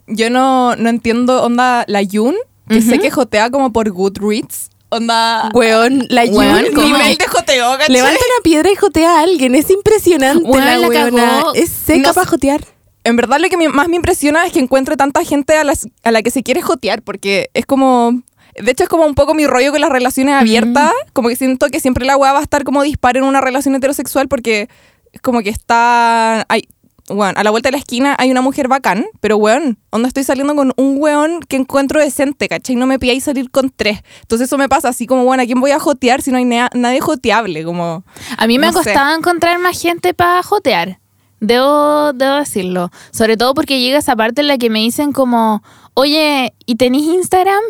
Yo 0.08 0.30
no, 0.30 0.76
no 0.76 0.90
entiendo, 0.90 1.44
onda, 1.44 1.86
la 1.88 2.02
Yun, 2.02 2.36
que 2.68 2.82
sé 2.82 3.00
que 3.00 3.12
jotea 3.12 3.50
como 3.52 3.72
por 3.72 3.90
Goodreads. 3.92 4.70
Onda. 4.90 5.52
Weón, 5.54 6.08
la 6.10 6.24
Weón, 6.26 6.66
Yun, 6.66 6.84
nivel 6.86 7.18
de 7.18 7.28
joteo, 7.28 7.72
¿cachai? 7.78 7.94
Levanta 7.94 8.18
una 8.20 8.44
piedra 8.44 8.72
y 8.72 8.76
jotea 8.76 9.20
a 9.20 9.22
alguien. 9.22 9.54
Es 9.54 9.70
impresionante 9.70 10.44
Weón, 10.44 10.66
la 10.66 10.78
la 10.78 10.88
weona. 10.88 11.44
Es 11.54 11.70
seca 11.70 12.08
No 12.10 12.14
para 12.16 12.26
jotear. 12.28 12.62
En 13.04 13.16
verdad, 13.16 13.38
lo 13.40 13.48
que 13.50 13.58
más 13.70 13.88
me 13.88 13.96
impresiona 13.98 14.46
es 14.48 14.52
que 14.52 14.60
encuentre 14.60 14.98
tanta 14.98 15.24
gente 15.24 15.56
a, 15.56 15.64
las- 15.64 15.88
a 16.04 16.12
la 16.12 16.24
que 16.24 16.32
se 16.32 16.42
quiere 16.42 16.62
jotear, 16.64 17.04
porque 17.04 17.50
es 17.54 17.68
como. 17.68 18.22
De 18.60 18.72
hecho, 18.72 18.84
es 18.84 18.90
como 18.90 19.06
un 19.06 19.16
poco 19.16 19.34
mi 19.34 19.48
rollo 19.48 19.72
con 19.72 19.82
las 19.82 19.90
relaciones 19.90 20.36
abiertas. 20.36 20.92
Como 21.14 21.30
que 21.30 21.36
siento 21.36 21.68
que 21.68 21.80
siempre 21.80 22.06
la 22.06 22.18
weá 22.18 22.34
va 22.34 22.40
a 22.40 22.44
estar 22.44 22.64
como 22.64 22.84
dispar 22.84 23.18
en 23.18 23.24
una 23.24 23.42
relación 23.42 23.76
heterosexual, 23.76 24.28
porque 24.28 24.70
es 25.12 25.22
como 25.22 25.42
que 25.42 25.50
está. 25.50 26.46
Hay, 26.50 26.68
bueno, 27.10 27.40
a 27.40 27.44
la 27.44 27.50
vuelta 27.50 27.70
de 27.70 27.72
la 27.72 27.78
esquina 27.80 28.16
hay 28.20 28.30
una 28.30 28.42
mujer 28.42 28.68
bacán, 28.68 29.06
pero 29.20 29.38
weón, 29.38 29.80
onda 29.90 30.08
estoy 30.08 30.24
saliendo 30.24 30.56
con 30.56 30.74
un 30.78 30.98
weón 31.00 31.40
que 31.42 31.56
encuentro 31.56 32.00
decente, 32.00 32.48
¿cachai? 32.48 32.76
No 32.76 32.86
me 32.86 33.00
pidáis 33.00 33.24
salir 33.24 33.50
con 33.50 33.72
tres. 33.76 34.02
Entonces 34.22 34.48
eso 34.48 34.58
me 34.60 34.70
pasa 34.70 34.90
así 34.90 35.08
como, 35.08 35.24
bueno, 35.24 35.42
¿a 35.42 35.46
quién 35.48 35.60
voy 35.60 35.72
a 35.72 35.80
jotear 35.80 36.22
si 36.22 36.30
no 36.32 36.38
hay 36.38 36.46
nea- 36.46 36.70
nadie 36.76 37.00
joteable? 37.02 37.64
Como. 37.64 38.04
A 38.38 38.46
mí 38.46 38.60
me 38.60 38.68
No 38.68 38.74
sé. 38.74 38.80
costaba 38.84 39.16
encontrar 39.16 39.58
más 39.58 39.82
gente 39.82 40.14
para 40.14 40.44
jotear. 40.44 41.00
Debo, 41.40 42.12
debo 42.14 42.36
decirlo. 42.36 42.92
Sobre 43.12 43.38
todo 43.38 43.54
porque 43.54 43.80
llega 43.80 43.98
esa 44.00 44.16
parte 44.16 44.42
en 44.42 44.48
la 44.48 44.58
que 44.58 44.70
me 44.70 44.80
dicen 44.80 45.12
como, 45.14 45.64
oye, 45.96 46.54
¿y 46.66 46.76
tenés 46.76 47.04
Instagram? 47.04 47.62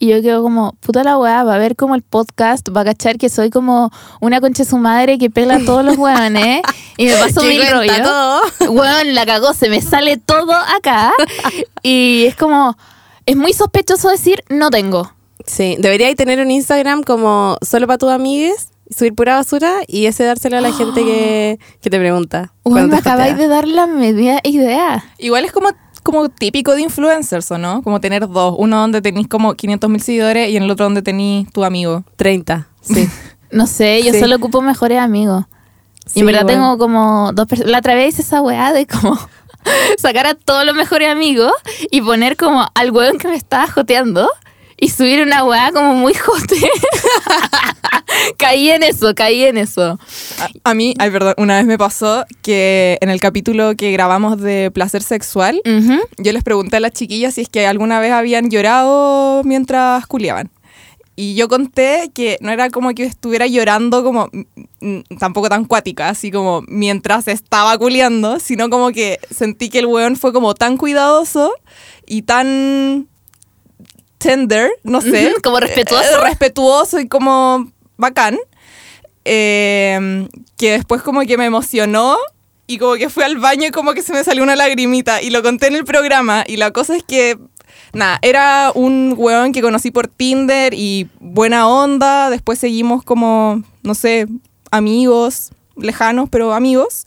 Y 0.00 0.08
yo 0.08 0.22
quedo 0.22 0.42
como, 0.42 0.74
puta 0.80 1.02
la 1.02 1.18
weá, 1.18 1.42
va 1.42 1.54
a 1.54 1.58
ver 1.58 1.74
como 1.74 1.96
el 1.96 2.02
podcast, 2.02 2.68
va 2.74 2.82
a 2.82 2.84
cachar 2.84 3.18
que 3.18 3.28
soy 3.28 3.50
como 3.50 3.90
una 4.20 4.40
concha 4.40 4.62
de 4.62 4.70
su 4.70 4.78
madre 4.78 5.18
que 5.18 5.28
pela 5.28 5.56
a 5.56 5.64
todos 5.64 5.84
los 5.84 5.96
weones 5.98 6.62
y 6.96 7.06
me 7.06 7.14
mil 7.14 7.34
cuenta 7.34 7.72
rollos. 7.72 8.02
todo. 8.02 8.72
Weón, 8.72 9.14
la 9.14 9.26
cagó, 9.26 9.54
se 9.54 9.68
me 9.68 9.80
sale 9.82 10.16
todo 10.16 10.52
acá. 10.52 11.12
Y 11.82 12.26
es 12.26 12.36
como, 12.36 12.76
es 13.26 13.36
muy 13.36 13.52
sospechoso 13.52 14.08
decir, 14.08 14.44
no 14.48 14.70
tengo. 14.70 15.12
Sí, 15.44 15.76
deberíais 15.78 16.16
tener 16.16 16.40
un 16.40 16.50
Instagram 16.50 17.02
como 17.02 17.56
solo 17.62 17.86
para 17.86 17.98
tus 17.98 18.10
amigues, 18.10 18.68
subir 18.94 19.14
pura 19.14 19.36
basura 19.36 19.80
y 19.86 20.06
ese 20.06 20.24
dárselo 20.24 20.58
a 20.58 20.60
la 20.60 20.72
gente 20.72 21.04
que, 21.04 21.58
que 21.80 21.90
te 21.90 21.98
pregunta. 21.98 22.52
Me 22.64 22.96
acabáis 22.96 23.36
de 23.36 23.48
dar 23.48 23.66
la 23.66 23.86
media 23.86 24.40
idea. 24.44 25.04
Igual 25.18 25.44
es 25.44 25.52
como, 25.52 25.70
como 26.10 26.28
típico 26.30 26.74
de 26.74 26.80
influencers, 26.82 27.50
¿o 27.50 27.58
no? 27.58 27.82
Como 27.82 28.00
tener 28.00 28.26
dos. 28.28 28.54
Uno 28.56 28.80
donde 28.80 29.02
tenéis 29.02 29.28
como 29.28 29.52
500 29.54 29.90
mil 29.90 30.00
seguidores 30.00 30.48
y 30.50 30.56
en 30.56 30.62
el 30.62 30.70
otro 30.70 30.86
donde 30.86 31.02
tenéis 31.02 31.50
tu 31.52 31.64
amigo. 31.64 32.04
30, 32.16 32.66
sí. 32.80 33.08
No 33.50 33.66
sé, 33.66 34.02
yo 34.02 34.12
Sí. 34.12 34.20
solo 34.20 34.36
ocupo 34.36 34.60
mejores 34.62 34.98
amigos. 34.98 35.44
Sí, 36.06 36.18
y 36.18 36.20
en 36.20 36.26
verdad 36.26 36.46
tengo 36.46 36.76
como 36.78 37.32
dos 37.34 37.46
personas. 37.46 37.70
La 37.72 37.78
otra 37.78 37.94
vez 37.94 38.14
hice 38.14 38.22
esa 38.22 38.40
weá 38.42 38.72
de 38.72 38.86
como 38.86 39.18
sacar 39.98 40.26
a 40.26 40.34
todos 40.34 40.64
los 40.64 40.74
mejores 40.74 41.08
amigos 41.10 41.52
y 41.90 42.00
poner 42.00 42.36
como 42.36 42.66
al 42.74 42.90
weón 42.90 43.18
que 43.18 43.28
me 43.28 43.36
estaba 43.36 43.66
joteando 43.66 44.28
y 44.80 44.88
subir 44.90 45.20
una 45.20 45.44
weá 45.44 45.72
como 45.72 45.94
muy 45.94 46.14
jote. 46.14 46.56
caí 48.38 48.70
en 48.70 48.82
eso, 48.82 49.14
caí 49.14 49.44
en 49.44 49.58
eso. 49.58 49.98
A, 50.38 50.70
a 50.70 50.74
mí, 50.74 50.94
ay, 50.98 51.10
perdón, 51.10 51.34
una 51.36 51.56
vez 51.56 51.66
me 51.66 51.78
pasó 51.78 52.24
que 52.42 52.98
en 53.00 53.10
el 53.10 53.20
capítulo 53.20 53.74
que 53.76 53.90
grabamos 53.92 54.40
de 54.40 54.70
placer 54.70 55.02
sexual, 55.02 55.60
yo 56.16 56.32
les 56.32 56.44
pregunté 56.44 56.76
a 56.76 56.80
las 56.80 56.92
chiquillas 56.92 57.34
si 57.34 57.42
es 57.42 57.48
que 57.48 57.66
alguna 57.66 58.00
vez 58.00 58.12
habían 58.12 58.50
llorado 58.50 59.42
mientras 59.44 60.06
culiaban. 60.06 60.50
Y 61.16 61.34
yo 61.34 61.48
conté 61.48 62.12
que 62.14 62.38
no 62.40 62.52
era 62.52 62.70
como 62.70 62.94
que 62.94 63.02
estuviera 63.02 63.48
llorando 63.48 64.04
como 64.04 64.30
tampoco 65.18 65.48
tan 65.48 65.64
cuática, 65.64 66.10
así 66.10 66.30
como 66.30 66.62
mientras 66.68 67.26
estaba 67.26 67.76
culiando, 67.76 68.38
sino 68.38 68.70
como 68.70 68.92
que 68.92 69.18
sentí 69.28 69.68
que 69.68 69.80
el 69.80 69.86
weón 69.86 70.14
fue 70.14 70.32
como 70.32 70.54
tan 70.54 70.76
cuidadoso 70.76 71.52
y 72.06 72.22
tan 72.22 73.08
tender, 74.18 74.70
no 74.82 75.00
sé. 75.00 75.34
Como 75.42 75.60
respetuoso. 75.60 76.04
eh, 76.04 76.24
respetuoso 76.24 77.00
y 77.00 77.08
como 77.08 77.70
bacán. 77.96 78.38
eh, 79.24 80.28
que 80.56 80.72
después 80.72 81.02
como 81.02 81.20
que 81.22 81.36
me 81.36 81.44
emocionó 81.46 82.16
y 82.66 82.78
como 82.78 82.94
que 82.94 83.08
fui 83.08 83.22
al 83.24 83.38
baño 83.38 83.66
y 83.66 83.70
como 83.70 83.92
que 83.94 84.02
se 84.02 84.12
me 84.12 84.24
salió 84.24 84.42
una 84.42 84.56
lagrimita 84.56 85.22
y 85.22 85.30
lo 85.30 85.42
conté 85.42 85.68
en 85.68 85.76
el 85.76 85.84
programa 85.84 86.44
y 86.46 86.56
la 86.56 86.70
cosa 86.70 86.96
es 86.96 87.02
que 87.02 87.38
nada, 87.92 88.18
era 88.22 88.72
un 88.74 89.14
weón 89.16 89.52
que 89.52 89.62
conocí 89.62 89.90
por 89.90 90.08
Tinder 90.08 90.74
y 90.74 91.08
buena 91.20 91.68
onda, 91.68 92.30
después 92.30 92.58
seguimos 92.58 93.02
como, 93.04 93.62
no 93.82 93.94
sé, 93.94 94.26
amigos 94.70 95.50
lejanos, 95.76 96.28
pero 96.30 96.52
amigos. 96.52 97.06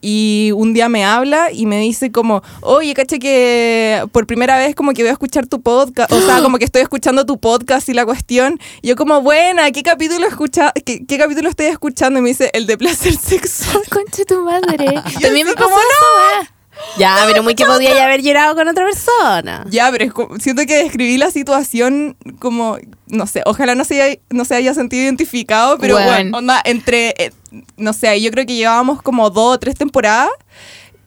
Y 0.00 0.52
un 0.54 0.74
día 0.74 0.88
me 0.88 1.04
habla 1.04 1.50
y 1.52 1.66
me 1.66 1.78
dice 1.80 2.12
como, 2.12 2.42
oye, 2.62 2.94
caché 2.94 3.18
que 3.18 4.02
por 4.12 4.26
primera 4.26 4.56
vez 4.56 4.74
como 4.74 4.92
que 4.92 5.02
voy 5.02 5.10
a 5.10 5.12
escuchar 5.12 5.46
tu 5.46 5.60
podcast, 5.60 6.12
o 6.12 6.20
sea, 6.20 6.40
como 6.42 6.58
que 6.58 6.64
estoy 6.64 6.82
escuchando 6.82 7.26
tu 7.26 7.38
podcast 7.38 7.88
y 7.88 7.94
la 7.94 8.04
cuestión. 8.04 8.58
Y 8.82 8.88
yo 8.88 8.96
como, 8.96 9.20
buena, 9.22 9.70
¿qué 9.72 9.82
capítulo 9.82 10.26
escucha, 10.26 10.72
qué, 10.84 11.04
qué 11.06 11.18
capítulo 11.18 11.48
estoy 11.48 11.66
escuchando? 11.66 12.18
Y 12.18 12.22
me 12.22 12.28
dice, 12.28 12.50
el 12.54 12.66
de 12.66 12.78
placer 12.78 13.16
sexual. 13.16 13.82
Conche 13.90 14.24
tu 14.24 14.42
madre. 14.42 14.86
También 15.20 15.46
me 15.46 15.54
pasó 15.54 15.68
como, 15.68 15.76
weá. 15.76 16.57
Ya, 16.98 17.16
pero 17.26 17.42
muy 17.42 17.54
que 17.54 17.64
podía 17.64 17.94
ya 17.94 18.04
haber 18.04 18.22
llorado 18.22 18.54
con 18.54 18.68
otra 18.68 18.84
persona. 18.84 19.64
Ya, 19.70 19.90
pero 19.90 20.04
es 20.04 20.12
como- 20.12 20.38
siento 20.38 20.64
que 20.66 20.76
describí 20.82 21.16
la 21.18 21.30
situación 21.30 22.16
como, 22.38 22.78
no 23.06 23.26
sé, 23.26 23.42
ojalá 23.46 23.74
no 23.74 23.84
se 23.84 24.00
haya, 24.02 24.20
no 24.30 24.44
se 24.44 24.54
haya 24.54 24.74
sentido 24.74 25.02
identificado, 25.04 25.78
pero 25.78 25.94
Bueno. 25.94 26.10
bueno, 26.10 26.38
onda, 26.38 26.60
entre, 26.64 27.14
eh, 27.18 27.32
no 27.76 27.92
sé, 27.92 28.20
yo 28.20 28.30
creo 28.30 28.46
que 28.46 28.54
llevábamos 28.54 29.02
como 29.02 29.30
dos 29.30 29.54
o 29.54 29.58
tres 29.58 29.74
temporadas 29.76 30.30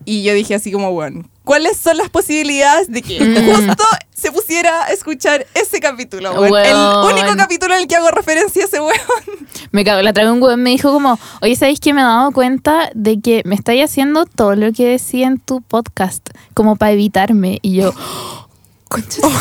y 0.05 0.23
yo 0.23 0.33
dije 0.33 0.55
así 0.55 0.71
como, 0.71 0.91
bueno, 0.91 1.23
¿cuáles 1.43 1.77
son 1.77 1.97
las 1.97 2.09
posibilidades 2.09 2.89
de 2.91 3.01
que 3.01 3.19
justo 3.19 3.83
se 4.21 4.31
pusiera 4.31 4.85
a 4.85 4.91
escuchar 4.91 5.47
ese 5.55 5.79
capítulo? 5.79 6.31
weón? 6.33 6.51
Weón. 6.51 7.09
El 7.09 7.15
único 7.15 7.35
capítulo 7.35 7.73
en 7.73 7.81
el 7.81 7.87
que 7.87 7.95
hago 7.95 8.11
referencia 8.11 8.63
a 8.63 8.67
ese 8.67 8.79
weón. 8.79 8.99
Me 9.71 9.83
cago. 9.83 10.01
La 10.01 10.11
vez 10.11 10.27
un 10.27 10.41
weón 10.41 10.61
me 10.61 10.69
dijo 10.69 10.91
como, 10.91 11.17
oye, 11.41 11.55
¿sabéis 11.55 11.79
que 11.79 11.93
me 11.93 12.01
he 12.01 12.03
dado 12.03 12.31
cuenta 12.31 12.91
de 12.93 13.19
que 13.21 13.41
me 13.45 13.55
estáis 13.55 13.85
haciendo 13.85 14.25
todo 14.25 14.55
lo 14.55 14.71
que 14.73 14.85
decía 14.85 15.27
en 15.27 15.39
tu 15.39 15.61
podcast, 15.61 16.29
como 16.53 16.75
para 16.75 16.91
evitarme? 16.91 17.59
Y 17.61 17.75
yo, 17.75 17.93
concha. 18.89 19.21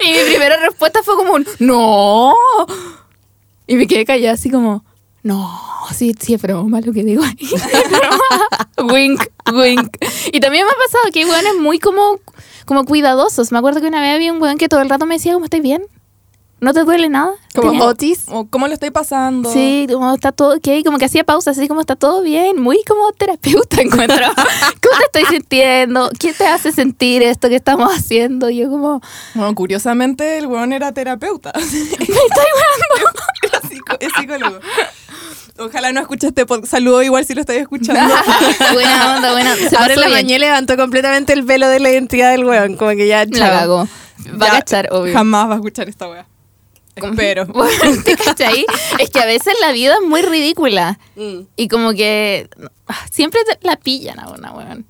Y 0.00 0.12
mi 0.12 0.18
primera 0.30 0.56
respuesta 0.56 1.02
fue 1.02 1.16
como 1.16 1.34
un, 1.34 1.46
no. 1.58 2.32
Y 3.66 3.74
me 3.74 3.86
quedé 3.86 4.04
callada 4.04 4.34
así 4.34 4.50
como, 4.50 4.84
no, 5.22 5.50
sí, 5.92 6.14
sí 6.18 6.34
es 6.34 6.42
broma 6.42 6.80
lo 6.80 6.92
que 6.92 7.02
digo 7.02 7.22
wink, 8.92 9.22
wink. 9.52 9.96
Y 10.32 10.40
también 10.40 10.64
me 10.64 10.70
ha 10.70 10.74
pasado 10.74 11.12
que 11.12 11.20
hay 11.20 11.24
weones 11.24 11.56
muy 11.60 11.78
como, 11.78 12.20
como 12.64 12.84
cuidadosos. 12.84 13.50
Me 13.52 13.58
acuerdo 13.58 13.80
que 13.80 13.88
una 13.88 14.00
vez 14.00 14.14
había 14.14 14.32
un 14.32 14.40
weón 14.40 14.58
que 14.58 14.68
todo 14.68 14.80
el 14.80 14.88
rato 14.88 15.06
me 15.06 15.16
decía, 15.16 15.32
¿cómo 15.34 15.46
estás 15.46 15.60
bien? 15.60 15.82
¿No 16.60 16.74
te 16.74 16.82
duele 16.82 17.08
nada? 17.08 17.30
Como 17.54 17.70
¿Tenés- 17.72 17.82
Otis. 17.82 18.24
O, 18.28 18.46
¿Cómo 18.48 18.66
lo 18.66 18.74
estoy 18.74 18.90
pasando? 18.90 19.52
Sí, 19.52 19.86
como 19.92 20.12
está 20.14 20.32
todo 20.32 20.56
ok, 20.56 20.68
como 20.84 20.98
que 20.98 21.04
hacía 21.04 21.22
pausas, 21.22 21.56
así 21.56 21.68
como 21.68 21.80
está 21.80 21.94
todo 21.94 22.22
bien, 22.22 22.60
muy 22.60 22.82
como 22.86 23.12
terapeuta 23.12 23.76
encuentro. 23.80 24.26
¿Cómo 24.34 24.96
te 25.12 25.20
estoy 25.20 25.36
sintiendo? 25.36 26.10
¿Qué 26.18 26.32
te 26.32 26.46
hace 26.48 26.72
sentir 26.72 27.22
esto 27.22 27.48
que 27.48 27.54
estamos 27.56 27.92
haciendo? 27.96 28.50
Y 28.50 28.56
yo 28.58 28.70
como, 28.70 29.00
Bueno, 29.34 29.54
curiosamente 29.54 30.38
el 30.38 30.46
weón 30.48 30.72
era 30.72 30.90
terapeuta. 30.92 31.52
me 31.54 31.62
estoy 31.62 31.88
psico- 33.70 33.96
es 34.00 34.10
psicólogo. 34.18 34.58
Ojalá 35.60 35.92
no 35.92 36.00
escuche 36.00 36.28
este 36.28 36.46
podcast. 36.46 36.70
Saludo 36.72 37.02
igual 37.02 37.24
si 37.24 37.34
lo 37.34 37.40
estáis 37.40 37.62
escuchando. 37.62 38.14
buena 38.72 39.16
onda, 39.16 39.32
buena. 39.32 39.54
Se 39.56 39.76
Ahora 39.76 39.96
la 39.96 40.08
mañana 40.08 40.38
levantó 40.44 40.76
completamente 40.76 41.32
el 41.32 41.42
velo 41.42 41.66
de 41.68 41.80
la 41.80 41.90
identidad 41.90 42.30
del 42.32 42.44
weón. 42.44 42.76
Como 42.76 42.90
que 42.92 43.06
ya, 43.08 43.24
La 43.24 43.30
chao. 43.38 43.58
cagó. 43.58 43.88
Va 44.40 44.46
a 44.46 44.48
Ya 44.48 44.50
cachar, 44.58 44.88
obvio. 44.92 45.12
Jamás 45.12 45.48
va 45.48 45.52
a 45.52 45.56
escuchar 45.56 45.88
esta 45.88 46.08
wea. 46.08 46.26
Bueno, 47.52 48.02
¿te 48.04 48.16
cachai? 48.16 48.64
Es 48.98 49.10
que 49.10 49.20
a 49.20 49.26
veces 49.26 49.54
la 49.60 49.72
vida 49.72 49.94
es 50.00 50.06
muy 50.08 50.22
ridícula. 50.22 50.98
Mm. 51.16 51.40
Y 51.56 51.68
como 51.68 51.92
que 51.92 52.48
ah, 52.86 53.06
siempre 53.10 53.40
la 53.62 53.76
pillan 53.76 54.18
a 54.20 54.28
una, 54.30 54.52
weón. 54.52 54.86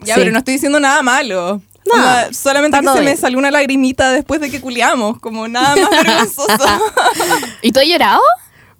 Ya, 0.00 0.14
Sí. 0.14 0.20
pero 0.20 0.32
no 0.32 0.38
estoy 0.38 0.54
diciendo 0.54 0.80
nada 0.80 1.02
malo. 1.02 1.60
No, 1.84 2.32
solamente 2.32 2.78
que 2.78 2.86
se 2.88 3.02
me 3.02 3.16
salió 3.16 3.38
una 3.38 3.50
lagrimita 3.50 4.12
después 4.12 4.40
de 4.40 4.50
que 4.50 4.60
culiamos. 4.60 5.18
Como 5.18 5.48
nada 5.48 5.74
más 5.76 5.90
vergonzoso. 6.04 6.80
¿Y 7.60 7.72
tú 7.72 7.80
has 7.80 7.86
llorado? 7.86 8.20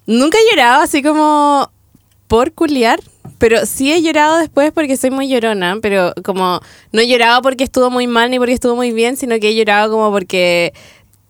Nunca 0.07 0.39
he 0.39 0.51
llorado 0.51 0.83
así 0.83 1.03
como 1.03 1.71
por 2.29 2.53
culiar, 2.53 3.01
pero 3.39 3.67
sí 3.67 3.93
he 3.93 4.03
llorado 4.03 4.39
después 4.39 4.73
porque 4.73 4.97
soy 4.97 5.11
muy 5.11 5.29
llorona, 5.29 5.77
pero 5.83 6.13
como 6.25 6.61
no 6.93 7.01
he 7.01 7.09
llorado 7.09 7.43
porque 7.43 7.65
estuvo 7.65 7.91
muy 7.91 8.07
mal 8.07 8.31
ni 8.31 8.39
porque 8.39 8.55
estuvo 8.55 8.75
muy 8.75 8.93
bien, 8.93 9.17
sino 9.17 9.39
que 9.39 9.49
he 9.51 9.55
llorado 9.55 9.93
como 9.93 10.11
porque 10.11 10.73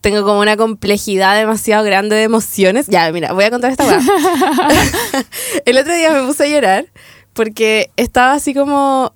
tengo 0.03 0.23
como 0.25 0.41
una 0.41 0.57
complejidad 0.59 1.37
demasiado 1.37 1.83
grande 1.85 2.17
de 2.17 2.25
emociones. 2.25 2.87
Ya, 2.89 3.11
mira, 3.13 3.33
voy 3.33 3.45
a 3.45 3.51
contar 3.51 3.71
esta 3.71 3.87
weá. 3.87 4.01
El 5.65 5.79
otro 5.79 5.95
día 5.95 6.11
me 6.13 6.23
puse 6.27 6.45
a 6.45 6.49
llorar 6.49 6.87
porque 7.33 7.91
estaba 7.97 8.35
así 8.35 8.53
como 8.53 9.15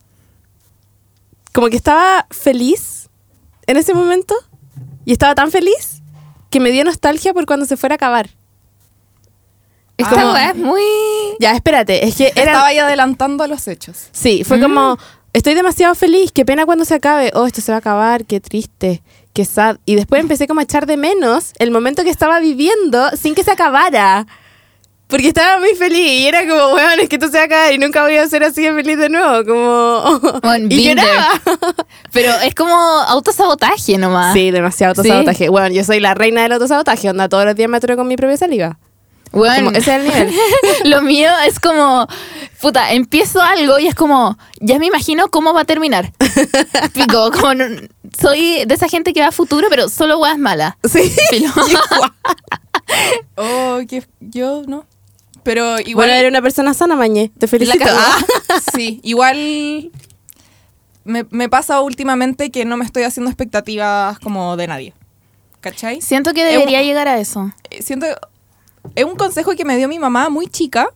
como 1.52 1.69
que 1.69 1.76
estaba 1.76 2.26
feliz 2.31 3.09
en 3.66 3.76
ese 3.76 3.95
momento 3.95 4.35
y 5.05 5.12
estaba 5.12 5.35
tan 5.35 5.50
feliz 5.50 6.02
que 6.50 6.61
me 6.61 6.71
dio 6.71 6.85
nostalgia 6.85 7.33
por 7.35 7.47
cuando 7.47 7.66
se 7.66 7.76
fuera 7.76 7.95
a 7.95 7.97
acabar. 7.97 8.31
Esta 9.97 10.35
Ah. 10.35 10.50
es 10.50 10.57
muy... 10.57 10.83
Ya, 11.40 11.52
espérate, 11.52 12.07
es 12.07 12.16
que 12.16 12.31
era... 12.37 12.52
Estaba 12.52 12.66
ahí 12.66 12.78
adelantando 12.78 13.43
a 13.43 13.49
los 13.49 13.66
hechos. 13.66 14.09
Sí, 14.12 14.45
fue 14.45 14.61
como, 14.61 14.99
estoy 15.33 15.55
demasiado 15.55 15.95
feliz, 15.95 16.31
qué 16.33 16.45
pena 16.45 16.66
cuando 16.66 16.85
se 16.85 16.95
acabe, 16.95 17.31
oh, 17.35 17.47
esto 17.47 17.62
se 17.62 17.73
va 17.73 17.76
a 17.76 17.78
acabar, 17.78 18.26
qué 18.26 18.38
triste, 18.40 19.02
qué 19.37 19.45
sad. 19.45 19.76
Y 19.85 19.95
después 19.97 20.21
empecé 20.23 20.47
como 20.49 20.61
a 20.61 20.62
echar 20.64 20.87
de 20.87 20.97
menos 20.97 21.52
el 21.59 21.71
momento 21.71 22.02
que 22.02 22.11
estaba 22.11 22.40
viviendo 22.40 23.11
sin 23.21 23.35
que 23.35 23.45
se 23.45 23.50
acabara. 23.52 24.26
Porque 25.09 25.28
estaba 25.28 25.61
muy 25.61 25.73
feliz 25.76 26.00
y 26.23 26.26
era 26.26 26.40
como, 26.49 26.75
weón, 26.75 26.99
es 26.99 27.09
que 27.09 27.14
esto 27.14 27.28
se 27.28 27.37
va 27.37 27.43
a 27.43 27.47
acabar 27.47 27.73
y 27.73 27.78
nunca 27.78 28.02
voy 28.02 28.16
a 28.16 28.26
ser 28.28 28.43
así 28.43 28.62
de 28.64 28.73
feliz 28.73 28.99
de 28.99 29.09
nuevo, 29.09 29.45
como... 29.45 30.40
Bueno, 30.43 30.66
y 30.71 30.83
lloraba. 30.88 31.28
Pero 32.12 32.33
es 32.43 32.55
como 32.57 32.75
autosabotaje 32.75 33.99
nomás. 33.99 34.33
Sí, 34.33 34.50
demasiado 34.50 34.95
Sí. 34.95 35.00
autosabotaje. 35.02 35.49
Bueno, 35.49 35.69
yo 35.69 35.85
soy 35.85 36.00
la 36.00 36.14
reina 36.14 36.43
del 36.43 36.52
autosabotaje, 36.52 37.09
onda, 37.11 37.28
todos 37.28 37.45
los 37.45 37.55
días 37.55 37.69
me 37.71 37.76
aturo 37.76 37.97
con 37.97 38.09
mi 38.09 38.16
propia 38.16 38.37
saliva. 38.37 38.78
Bueno, 39.33 39.66
Como, 39.66 39.71
ese 39.76 39.78
es 39.78 39.88
el 40.00 40.05
nivel. 40.05 40.35
lo 40.85 41.02
mío 41.02 41.31
es 41.47 41.61
como, 41.61 42.07
puta, 42.61 42.93
empiezo 42.93 43.40
algo 43.43 43.78
y 43.78 43.87
es 43.87 43.95
como, 43.95 44.37
ya 44.61 44.78
me 44.78 44.87
imagino 44.87 45.28
cómo 45.28 45.52
va 45.52 45.61
a 45.62 45.64
terminar. 45.64 46.12
Pico, 46.95 47.31
como, 47.33 47.55
no- 47.55 47.66
soy 48.21 48.65
de 48.65 48.75
esa 48.75 48.89
gente 48.89 49.13
que 49.13 49.21
va 49.21 49.29
a 49.29 49.33
futuro, 49.33 49.69
pero 49.71 49.89
solo 49.89 50.19
weas 50.19 50.39
malas. 50.39 50.75
Sí. 50.85 51.11
Filo. 51.31 51.51
Oh, 53.37 53.81
que 53.89 54.05
yo 54.21 54.63
no. 54.67 54.87
Pero 55.43 55.79
igual. 55.81 55.95
Bueno, 56.09 56.13
era 56.13 56.29
una 56.29 56.41
persona 56.43 56.73
sana, 56.75 56.97
Mañé. 56.97 57.31
Te 57.39 57.47
felicito. 57.49 57.85
Ah. 57.89 58.19
Sí, 58.75 59.01
igual 59.03 59.91
me, 61.05 61.27
me 61.31 61.49
pasa 61.49 61.81
últimamente 61.81 62.51
que 62.51 62.65
no 62.65 62.77
me 62.77 62.85
estoy 62.85 63.03
haciendo 63.05 63.31
expectativas 63.31 64.19
como 64.21 64.57
de 64.57 64.67
nadie. 64.67 64.95
¿Cachai? 65.61 66.01
Siento 66.01 66.33
que 66.33 66.45
debería 66.45 66.81
un- 66.81 66.85
llegar 66.87 67.09
a 67.09 67.19
eso. 67.19 67.53
Eh, 67.71 67.83
Siento. 67.83 68.07
Es 68.95 69.05
un 69.05 69.17
consejo 69.17 69.55
que 69.57 69.65
me 69.65 69.77
dio 69.77 69.89
mi 69.89 69.99
mamá 69.99 70.29
muy 70.31 70.47
chica. 70.47 70.89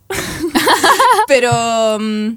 pero. 1.27 1.99
mm, 2.01 2.37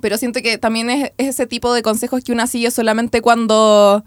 Pero 0.00 0.18
siento 0.18 0.40
que 0.42 0.58
también 0.58 0.90
es, 0.90 1.12
es 1.18 1.28
ese 1.28 1.46
tipo 1.46 1.72
de 1.72 1.82
consejos 1.82 2.22
que 2.22 2.32
una 2.32 2.46
sigue 2.46 2.70
solamente 2.70 3.22
cuando 3.22 4.04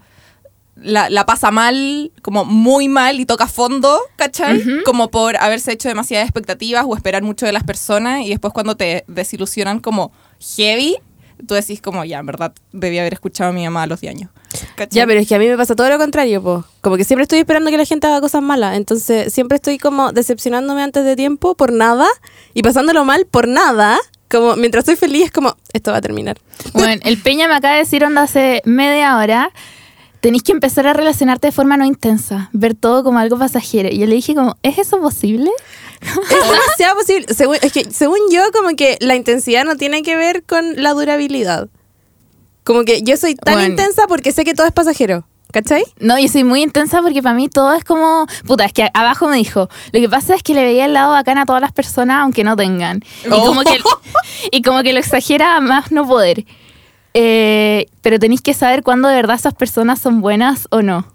la, 0.76 1.10
la 1.10 1.26
pasa 1.26 1.50
mal, 1.50 2.10
como 2.22 2.44
muy 2.44 2.88
mal 2.88 3.20
y 3.20 3.26
toca 3.26 3.46
fondo, 3.46 4.00
¿cachai? 4.16 4.82
Como 4.84 5.10
por 5.10 5.36
haberse 5.36 5.72
hecho 5.72 5.88
demasiadas 5.88 6.26
expectativas 6.26 6.84
o 6.86 6.96
esperar 6.96 7.22
mucho 7.22 7.46
de 7.46 7.52
las 7.52 7.64
personas 7.64 8.22
y 8.24 8.30
después 8.30 8.52
cuando 8.52 8.76
te 8.76 9.04
desilusionan 9.06 9.80
como 9.80 10.12
heavy, 10.56 10.96
tú 11.46 11.54
decís 11.54 11.80
como, 11.80 12.04
ya, 12.04 12.18
en 12.18 12.26
verdad, 12.26 12.52
debí 12.72 12.98
haber 12.98 13.14
escuchado 13.14 13.50
a 13.50 13.52
mi 13.52 13.64
mamá 13.64 13.84
a 13.84 13.86
los 13.86 14.00
10 14.00 14.14
años. 14.14 14.30
¿cachai? 14.76 14.96
Ya, 14.96 15.06
pero 15.06 15.20
es 15.20 15.28
que 15.28 15.34
a 15.34 15.38
mí 15.38 15.46
me 15.46 15.56
pasa 15.56 15.74
todo 15.74 15.88
lo 15.88 15.98
contrario, 15.98 16.42
po. 16.42 16.64
Como 16.80 16.96
que 16.96 17.04
siempre 17.04 17.22
estoy 17.22 17.40
esperando 17.40 17.70
que 17.70 17.76
la 17.76 17.84
gente 17.84 18.06
haga 18.06 18.20
cosas 18.20 18.42
malas. 18.42 18.76
Entonces, 18.76 19.32
siempre 19.32 19.56
estoy 19.56 19.78
como 19.78 20.12
decepcionándome 20.12 20.82
antes 20.82 21.04
de 21.04 21.16
tiempo 21.16 21.54
por 21.54 21.72
nada 21.72 22.06
y 22.54 22.62
pasándolo 22.62 23.04
mal 23.04 23.26
por 23.26 23.48
nada. 23.48 23.98
Como 24.30 24.56
mientras 24.56 24.82
estoy 24.82 24.96
feliz, 24.96 25.24
es 25.26 25.30
como, 25.32 25.56
esto 25.72 25.90
va 25.90 25.98
a 25.98 26.00
terminar. 26.00 26.38
Bueno, 26.72 27.00
el 27.04 27.20
Peña 27.20 27.48
me 27.48 27.54
acaba 27.54 27.74
de 27.74 27.80
decir 27.80 28.04
onda 28.04 28.22
hace 28.22 28.62
media 28.64 29.16
hora, 29.16 29.50
tenéis 30.20 30.42
que 30.42 30.52
empezar 30.52 30.86
a 30.86 30.92
relacionarte 30.92 31.48
de 31.48 31.52
forma 31.52 31.76
no 31.76 31.84
intensa, 31.84 32.48
ver 32.52 32.74
todo 32.74 33.02
como 33.02 33.18
algo 33.18 33.38
pasajero. 33.38 33.88
Y 33.90 33.98
yo 33.98 34.06
le 34.06 34.14
dije 34.14 34.34
como, 34.34 34.56
¿es 34.62 34.78
eso 34.78 35.00
posible? 35.00 35.50
Es 36.00 36.48
demasiado 36.50 36.94
posible. 36.96 37.26
Según, 37.34 37.56
es 37.60 37.72
que, 37.72 37.90
según 37.90 38.18
yo, 38.30 38.42
como 38.52 38.74
que 38.76 38.96
la 39.00 39.16
intensidad 39.16 39.64
no 39.64 39.76
tiene 39.76 40.02
que 40.02 40.16
ver 40.16 40.44
con 40.44 40.82
la 40.82 40.92
durabilidad. 40.94 41.68
Como 42.64 42.84
que 42.84 43.02
yo 43.02 43.16
soy 43.16 43.34
tan 43.34 43.54
Bueno. 43.54 43.68
intensa 43.70 44.06
porque 44.06 44.32
sé 44.32 44.44
que 44.44 44.54
todo 44.54 44.66
es 44.66 44.72
pasajero. 44.72 45.26
¿Cachai? 45.52 45.84
No, 45.98 46.18
yo 46.18 46.28
soy 46.28 46.44
muy 46.44 46.62
intensa 46.62 47.02
porque 47.02 47.22
para 47.22 47.34
mí 47.34 47.48
todo 47.48 47.74
es 47.74 47.84
como. 47.84 48.26
Puta, 48.46 48.64
es 48.64 48.72
que 48.72 48.88
abajo 48.94 49.28
me 49.28 49.36
dijo. 49.36 49.68
Lo 49.92 50.00
que 50.00 50.08
pasa 50.08 50.34
es 50.34 50.42
que 50.42 50.54
le 50.54 50.62
veía 50.64 50.86
el 50.86 50.94
lado 50.94 51.12
bacán 51.12 51.38
a 51.38 51.46
todas 51.46 51.60
las 51.62 51.72
personas, 51.72 52.18
aunque 52.22 52.44
no 52.44 52.56
tengan. 52.56 53.00
Y, 53.24 53.28
Oh. 53.30 53.44
como, 53.46 53.62
que, 53.62 53.78
y 54.52 54.62
como 54.62 54.82
que 54.82 54.92
lo 54.92 54.98
exagera 54.98 55.56
a 55.56 55.60
más 55.60 55.90
no 55.92 56.06
poder. 56.06 56.44
Eh, 57.14 57.86
pero 58.02 58.18
tenéis 58.18 58.40
que 58.40 58.54
saber 58.54 58.82
cuándo 58.82 59.08
de 59.08 59.16
verdad 59.16 59.36
esas 59.36 59.54
personas 59.54 59.98
son 59.98 60.20
buenas 60.20 60.68
o 60.70 60.82
no. 60.82 61.06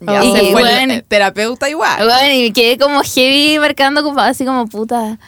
Ya 0.00 0.24
Y 0.24 0.32
se 0.32 0.50
fue 0.52 0.62
bueno. 0.62 0.94
terapeuta 1.06 1.68
igual. 1.70 2.04
Bueno, 2.04 2.32
y 2.34 2.50
quedé 2.52 2.76
como 2.78 3.02
heavy 3.02 3.58
marcando 3.58 4.00
ocupado, 4.00 4.28
así 4.30 4.44
como 4.44 4.66
puta. 4.66 5.18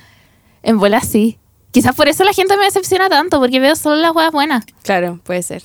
En 0.62 0.78
bola 0.78 1.00
sí. 1.00 1.38
Quizás 1.71 1.95
por 1.95 2.09
eso 2.09 2.25
la 2.25 2.33
gente 2.33 2.57
me 2.57 2.64
decepciona 2.64 3.09
tanto, 3.09 3.38
porque 3.40 3.61
veo 3.61 3.76
solo 3.76 3.97
las 3.97 4.14
weas 4.14 4.33
buenas. 4.33 4.64
Claro, 4.83 5.21
puede 5.25 5.43
ser. 5.43 5.62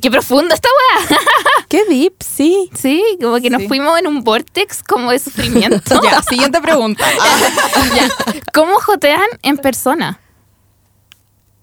¡Qué 0.00 0.10
profundo 0.10 0.54
esta 0.54 0.68
wea! 0.68 1.18
Qué 1.68 1.84
deep, 1.88 2.14
sí. 2.20 2.70
Sí, 2.74 3.02
como 3.20 3.40
que 3.40 3.50
nos 3.50 3.64
fuimos 3.66 3.98
en 3.98 4.06
un 4.06 4.22
vortex 4.22 4.82
como 4.82 5.10
de 5.10 5.18
sufrimiento. 5.18 6.00
Ya, 6.02 6.22
siguiente 6.22 6.60
pregunta. 6.60 7.04
¿Cómo 8.54 8.74
jotean 8.80 9.26
en 9.42 9.56
persona? 9.58 10.20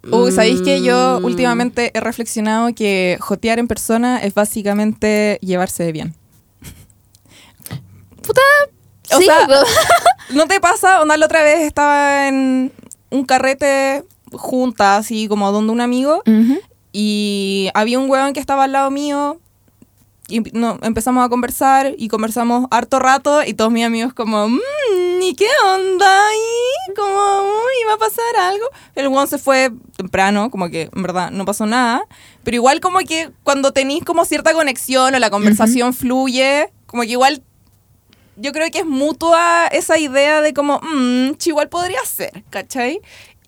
Uy, 0.10 0.32
¿sabéis 0.32 0.62
que 0.62 0.82
yo 0.82 1.20
Mm. 1.20 1.26
últimamente 1.26 1.92
he 1.94 2.00
reflexionado 2.00 2.74
que 2.74 3.18
jotear 3.20 3.60
en 3.60 3.68
persona 3.68 4.20
es 4.24 4.34
básicamente 4.34 5.38
llevarse 5.42 5.92
bien? 5.92 6.16
O 9.14 9.20
sí, 9.20 9.26
sea, 9.26 9.46
como- 9.46 9.62
¿No 10.32 10.48
te 10.48 10.60
pasa? 10.60 11.02
Onda, 11.02 11.16
la 11.18 11.26
otra 11.26 11.44
vez 11.44 11.60
estaba 11.62 12.28
en 12.28 12.72
un 13.10 13.26
carrete 13.26 14.04
juntas, 14.34 15.00
así 15.06 15.28
como 15.30 15.50
donde 15.52 15.72
un 15.72 15.80
amigo. 15.82 16.22
Y 17.00 17.70
había 17.76 18.00
un 18.00 18.10
huevón 18.10 18.34
que 18.34 18.40
estaba 18.40 18.64
al 18.64 18.72
lado 18.72 18.90
mío, 18.90 19.40
y 20.28 20.40
no, 20.54 20.80
empezamos 20.82 21.24
a 21.24 21.30
conversar, 21.30 21.94
y 21.96 22.08
conversamos 22.08 22.66
harto 22.72 22.98
rato, 22.98 23.44
y 23.44 23.54
todos 23.54 23.72
mis 23.72 23.86
amigos 23.86 24.16
como, 24.16 24.50
mmm, 24.50 25.22
¿y 25.22 25.36
qué 25.36 25.46
onda 25.64 26.28
ahí? 26.28 26.96
Como, 26.96 27.54
¿va 27.88 27.94
a 27.94 27.98
pasar 28.00 28.36
algo? 28.42 28.66
El 28.96 29.10
huevón 29.10 29.28
se 29.28 29.38
fue 29.38 29.72
temprano, 29.96 30.50
como 30.50 30.72
que 30.72 30.90
en 30.92 31.04
verdad 31.04 31.30
no 31.30 31.46
pasó 31.46 31.68
nada, 31.68 32.02
pero 32.44 32.56
igual 32.56 32.80
como 32.80 32.98
que 33.02 33.30
cuando 33.44 33.74
tenéis 33.74 34.04
como 34.04 34.26
cierta 34.26 34.54
conexión 34.54 35.14
o 35.14 35.20
la 35.20 35.30
conversación 35.30 35.94
fluye, 35.94 36.74
como 36.88 37.04
que 37.04 37.10
igual 37.10 37.44
yo 38.38 38.52
creo 38.54 38.72
que 38.72 38.80
es 38.80 38.88
mutua 38.88 39.68
esa 39.68 40.00
idea 40.00 40.42
de 40.42 40.52
como, 40.52 40.82
mmm, 40.82 41.34
igual 41.46 41.70
podría 41.70 42.04
ser, 42.06 42.44
¿cachai? 42.50 43.02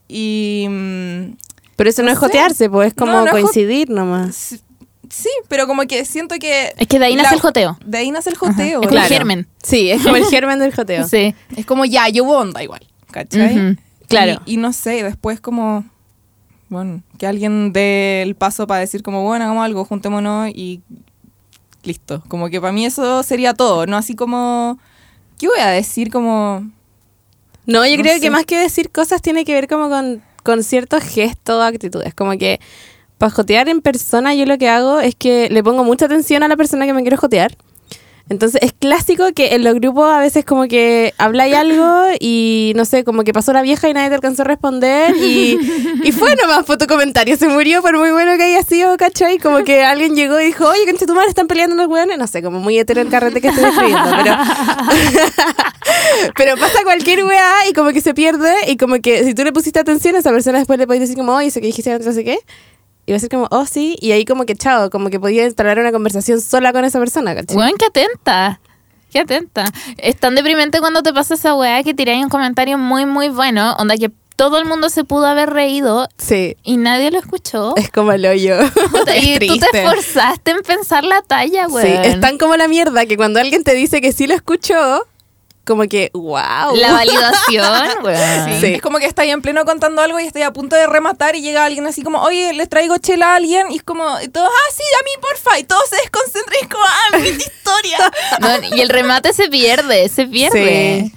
Y 0.07 0.67
mm, 0.69 1.33
Pero 1.79 1.89
eso 1.91 2.01
no, 2.01 2.07
No 2.07 2.11
es 2.11 2.19
sé. 2.19 2.25
jotearse, 2.25 2.69
pues 2.69 2.89
es 2.89 2.93
como 2.93 3.13
No, 3.13 3.19
no 3.21 3.25
es 3.27 3.31
jo- 3.31 3.37
coincidir 3.39 3.89
nomás. 3.89 4.59
sí, 5.09 5.29
pero 5.47 5.65
como 5.65 5.83
que 5.83 6.03
siento 6.03 6.35
que... 6.37 6.73
Es 6.77 6.87
que 6.89 6.99
de 6.99 7.05
ahí 7.05 7.15
nace 7.15 7.29
la- 7.29 7.35
el 7.35 7.39
joteo. 7.41 7.77
De 7.85 7.97
ahí 7.99 8.11
nace 8.11 8.29
el 8.29 8.35
joteo. 8.37 8.81
Es 8.83 8.91
el 8.91 8.99
germen. 9.03 9.47
Sí, 9.63 9.89
es 9.89 10.03
como 10.03 10.17
el 10.17 10.25
germen 10.25 10.59
del 10.59 10.75
joteo. 10.75 11.07
Sí. 11.07 11.33
Es 11.55 11.65
como 11.65 11.85
ya, 11.85 12.09
yo 12.09 12.25
onda 12.27 12.61
igual, 12.61 12.85
¿cachai? 13.11 13.77
Claro. 14.09 14.41
Y, 14.45 14.55
y 14.55 14.57
no 14.57 14.73
sé, 14.73 15.03
después 15.03 15.39
como, 15.39 15.85
bueno, 16.67 17.01
que 17.17 17.27
alguien 17.27 17.71
dé 17.71 18.23
el 18.23 18.35
paso 18.35 18.67
para 18.67 18.81
decir 18.81 19.01
como, 19.01 19.23
bueno, 19.23 19.45
hagamos 19.45 19.63
algo, 19.63 19.85
juntémonos 19.85 20.49
y 20.49 20.81
listo. 21.83 22.21
Como 22.27 22.49
que 22.49 22.59
para 22.59 22.73
mí 22.73 22.85
eso 22.85 23.23
sería 23.23 23.53
todo, 23.53 23.85
¿no? 23.85 23.95
Así 23.95 24.15
como, 24.15 24.77
¿qué 25.37 25.47
voy 25.47 25.59
a 25.59 25.67
decir? 25.69 26.11
Como, 26.11 26.69
No, 27.65 27.85
yo 27.85 27.95
No 27.95 28.01
creo 28.03 28.15
sé. 28.15 28.19
que 28.19 28.29
más 28.31 28.45
que 28.45 28.57
decir 28.57 28.91
cosas 28.91 29.21
tiene 29.21 29.45
que 29.45 29.53
ver 29.53 29.67
como 29.67 29.89
con, 29.89 30.21
con 30.41 30.63
ciertos 30.63 31.03
gestos 31.03 31.55
o 31.55 31.61
actitudes. 31.61 32.13
Como 32.13 32.37
que 32.37 32.59
para 33.17 33.29
jotear 33.29 33.67
en 33.69 33.81
persona 33.81 34.33
yo 34.33 34.45
lo 34.45 34.57
que 34.57 34.69
hago 34.69 34.99
es 34.99 35.15
que 35.15 35.49
le 35.49 35.63
pongo 35.63 35.83
mucha 35.83 36.05
atención 36.05 36.43
a 36.43 36.47
la 36.47 36.55
persona 36.55 36.85
que 36.85 36.93
me 36.93 37.01
quiero 37.01 37.17
jotear. 37.17 37.55
Entonces 38.29 38.61
es 38.61 38.73
clásico 38.73 39.33
que 39.33 39.55
en 39.55 39.63
los 39.63 39.73
grupos 39.75 40.09
a 40.09 40.19
veces 40.19 40.45
como 40.45 40.67
que 40.67 41.15
habláis 41.17 41.55
algo 41.55 42.09
y 42.19 42.73
no 42.75 42.85
sé, 42.85 43.03
como 43.03 43.23
que 43.23 43.33
pasó 43.33 43.53
la 43.53 43.63
vieja 43.63 43.89
y 43.89 43.93
nadie 43.93 44.09
te 44.09 44.15
alcanzó 44.15 44.43
a 44.43 44.45
responder 44.45 45.15
y, 45.17 45.57
y 46.03 46.11
fue 46.11 46.35
nomás 46.35 46.65
fue 46.65 46.77
tu 46.77 46.85
comentario, 46.85 47.35
se 47.37 47.47
murió 47.47 47.81
por 47.81 47.97
muy 47.97 48.11
bueno 48.11 48.37
que 48.37 48.43
haya 48.43 48.61
sido, 48.61 48.95
¿cachai? 48.97 49.39
Como 49.39 49.63
que 49.63 49.83
alguien 49.83 50.15
llegó 50.15 50.39
y 50.39 50.45
dijo, 50.45 50.67
oye, 50.67 50.85
concha 50.85 51.07
tu 51.07 51.15
madre, 51.15 51.29
están 51.29 51.47
peleando 51.47 51.75
los 51.75 51.87
hueones, 51.87 52.19
no 52.19 52.27
sé, 52.27 52.43
como 52.43 52.59
muy 52.59 52.77
hetero 52.77 53.01
el 53.01 53.09
carrete 53.09 53.41
que 53.41 53.47
estoy 53.47 53.65
describiendo, 53.65 54.11
pero... 54.23 54.37
Pero 56.35 56.55
pasa 56.57 56.83
cualquier 56.83 57.23
weá 57.23 57.67
y 57.69 57.73
como 57.73 57.91
que 57.91 58.01
se 58.01 58.13
pierde 58.13 58.53
y 58.67 58.77
como 58.77 58.99
que 58.99 59.23
si 59.23 59.33
tú 59.33 59.43
le 59.43 59.51
pusiste 59.51 59.79
atención 59.79 60.15
a 60.15 60.19
esa 60.19 60.31
persona 60.31 60.59
después 60.59 60.77
le 60.77 60.85
podés 60.85 61.01
decir 61.01 61.15
como, 61.15 61.33
oye, 61.33 61.47
eso 61.47 61.59
que 61.59 61.67
dijiste 61.67 61.91
antes, 61.91 62.07
no 62.07 62.13
sé 62.13 62.23
qué. 62.23 62.39
Y 63.09 63.11
va 63.11 63.17
a 63.17 63.19
ser 63.19 63.29
como, 63.31 63.47
oh, 63.49 63.65
sí. 63.65 63.97
Y 64.01 64.11
ahí 64.11 64.23
como 64.23 64.45
que, 64.45 64.55
chao, 64.55 64.91
como 64.91 65.09
que 65.09 65.19
podía 65.19 65.43
instalar 65.43 65.79
una 65.79 65.91
conversación 65.91 66.41
sola 66.41 66.71
con 66.71 66.85
esa 66.85 66.99
persona, 66.99 67.33
¿cachai? 67.33 67.57
Weón, 67.57 67.71
qué 67.79 67.85
atenta. 67.85 68.61
Qué 69.11 69.21
atenta. 69.21 69.65
Es 69.97 70.15
tan 70.17 70.35
deprimente 70.35 70.79
cuando 70.79 71.01
te 71.01 71.11
pasa 71.11 71.33
esa 71.33 71.55
weá 71.55 71.81
que 71.81 71.95
tiráis 71.95 72.23
un 72.23 72.29
comentario 72.29 72.77
muy, 72.77 73.07
muy 73.07 73.29
bueno, 73.29 73.73
onda 73.79 73.97
que 73.97 74.11
todo 74.35 74.59
el 74.59 74.65
mundo 74.65 74.89
se 74.89 75.05
pudo 75.05 75.25
haber 75.25 75.49
reído 75.49 76.07
Sí, 76.19 76.55
y 76.63 76.77
nadie 76.77 77.09
lo 77.09 77.17
escuchó. 77.17 77.73
es 77.77 77.89
como 77.89 78.11
el 78.11 78.23
hoyo. 78.27 78.59
Es 79.07 79.41
y 79.41 79.47
tú 79.47 79.57
te 79.57 79.79
esforzaste 79.79 80.51
en 80.51 80.61
pensar 80.61 81.03
la 81.03 81.23
talla, 81.23 81.67
weón. 81.67 81.87
Sí, 81.87 81.93
es 82.03 82.19
tan 82.19 82.37
como 82.37 82.57
la 82.57 82.67
mierda 82.67 83.07
que 83.07 83.17
cuando 83.17 83.39
alguien 83.39 83.63
te 83.63 83.73
dice 83.73 84.01
que 84.01 84.11
sí 84.11 84.27
lo 84.27 84.35
escuchó, 84.35 85.03
como 85.65 85.83
que, 85.83 86.09
wow. 86.13 86.75
La 86.75 86.91
validación, 86.93 88.03
weón. 88.03 88.45
Sí. 88.45 88.61
Sí. 88.61 88.73
Es 88.75 88.81
como 88.81 88.97
que 88.97 89.05
estáis 89.05 89.31
en 89.31 89.41
pleno 89.41 89.65
contando 89.65 90.01
algo 90.01 90.19
y 90.19 90.25
estáis 90.25 90.45
a 90.45 90.53
punto 90.53 90.75
de 90.75 90.87
rematar 90.87 91.35
y 91.35 91.41
llega 91.41 91.65
alguien 91.65 91.85
así 91.85 92.01
como, 92.01 92.21
oye, 92.21 92.53
les 92.53 92.69
traigo 92.69 92.97
chela 92.97 93.33
a 93.33 93.35
alguien 93.35 93.71
y 93.71 93.77
es 93.77 93.83
como, 93.83 94.03
y 94.21 94.27
todos, 94.29 94.49
ah, 94.49 94.73
sí, 94.75 94.83
a 94.99 95.03
mí, 95.03 95.11
porfa, 95.21 95.59
y 95.59 95.63
todos 95.63 95.87
se 95.89 95.97
desconcentran 95.97 96.55
y 96.59 96.63
es 96.63 96.69
como, 96.69 96.83
ah, 96.85 97.17
mi 97.19 97.27
historia. 97.29 98.11
No, 98.39 98.75
y 98.75 98.81
el 98.81 98.89
remate 98.89 99.33
se 99.33 99.47
pierde, 99.49 100.09
se 100.09 100.25
pierde. 100.25 101.03
Sí. 101.11 101.13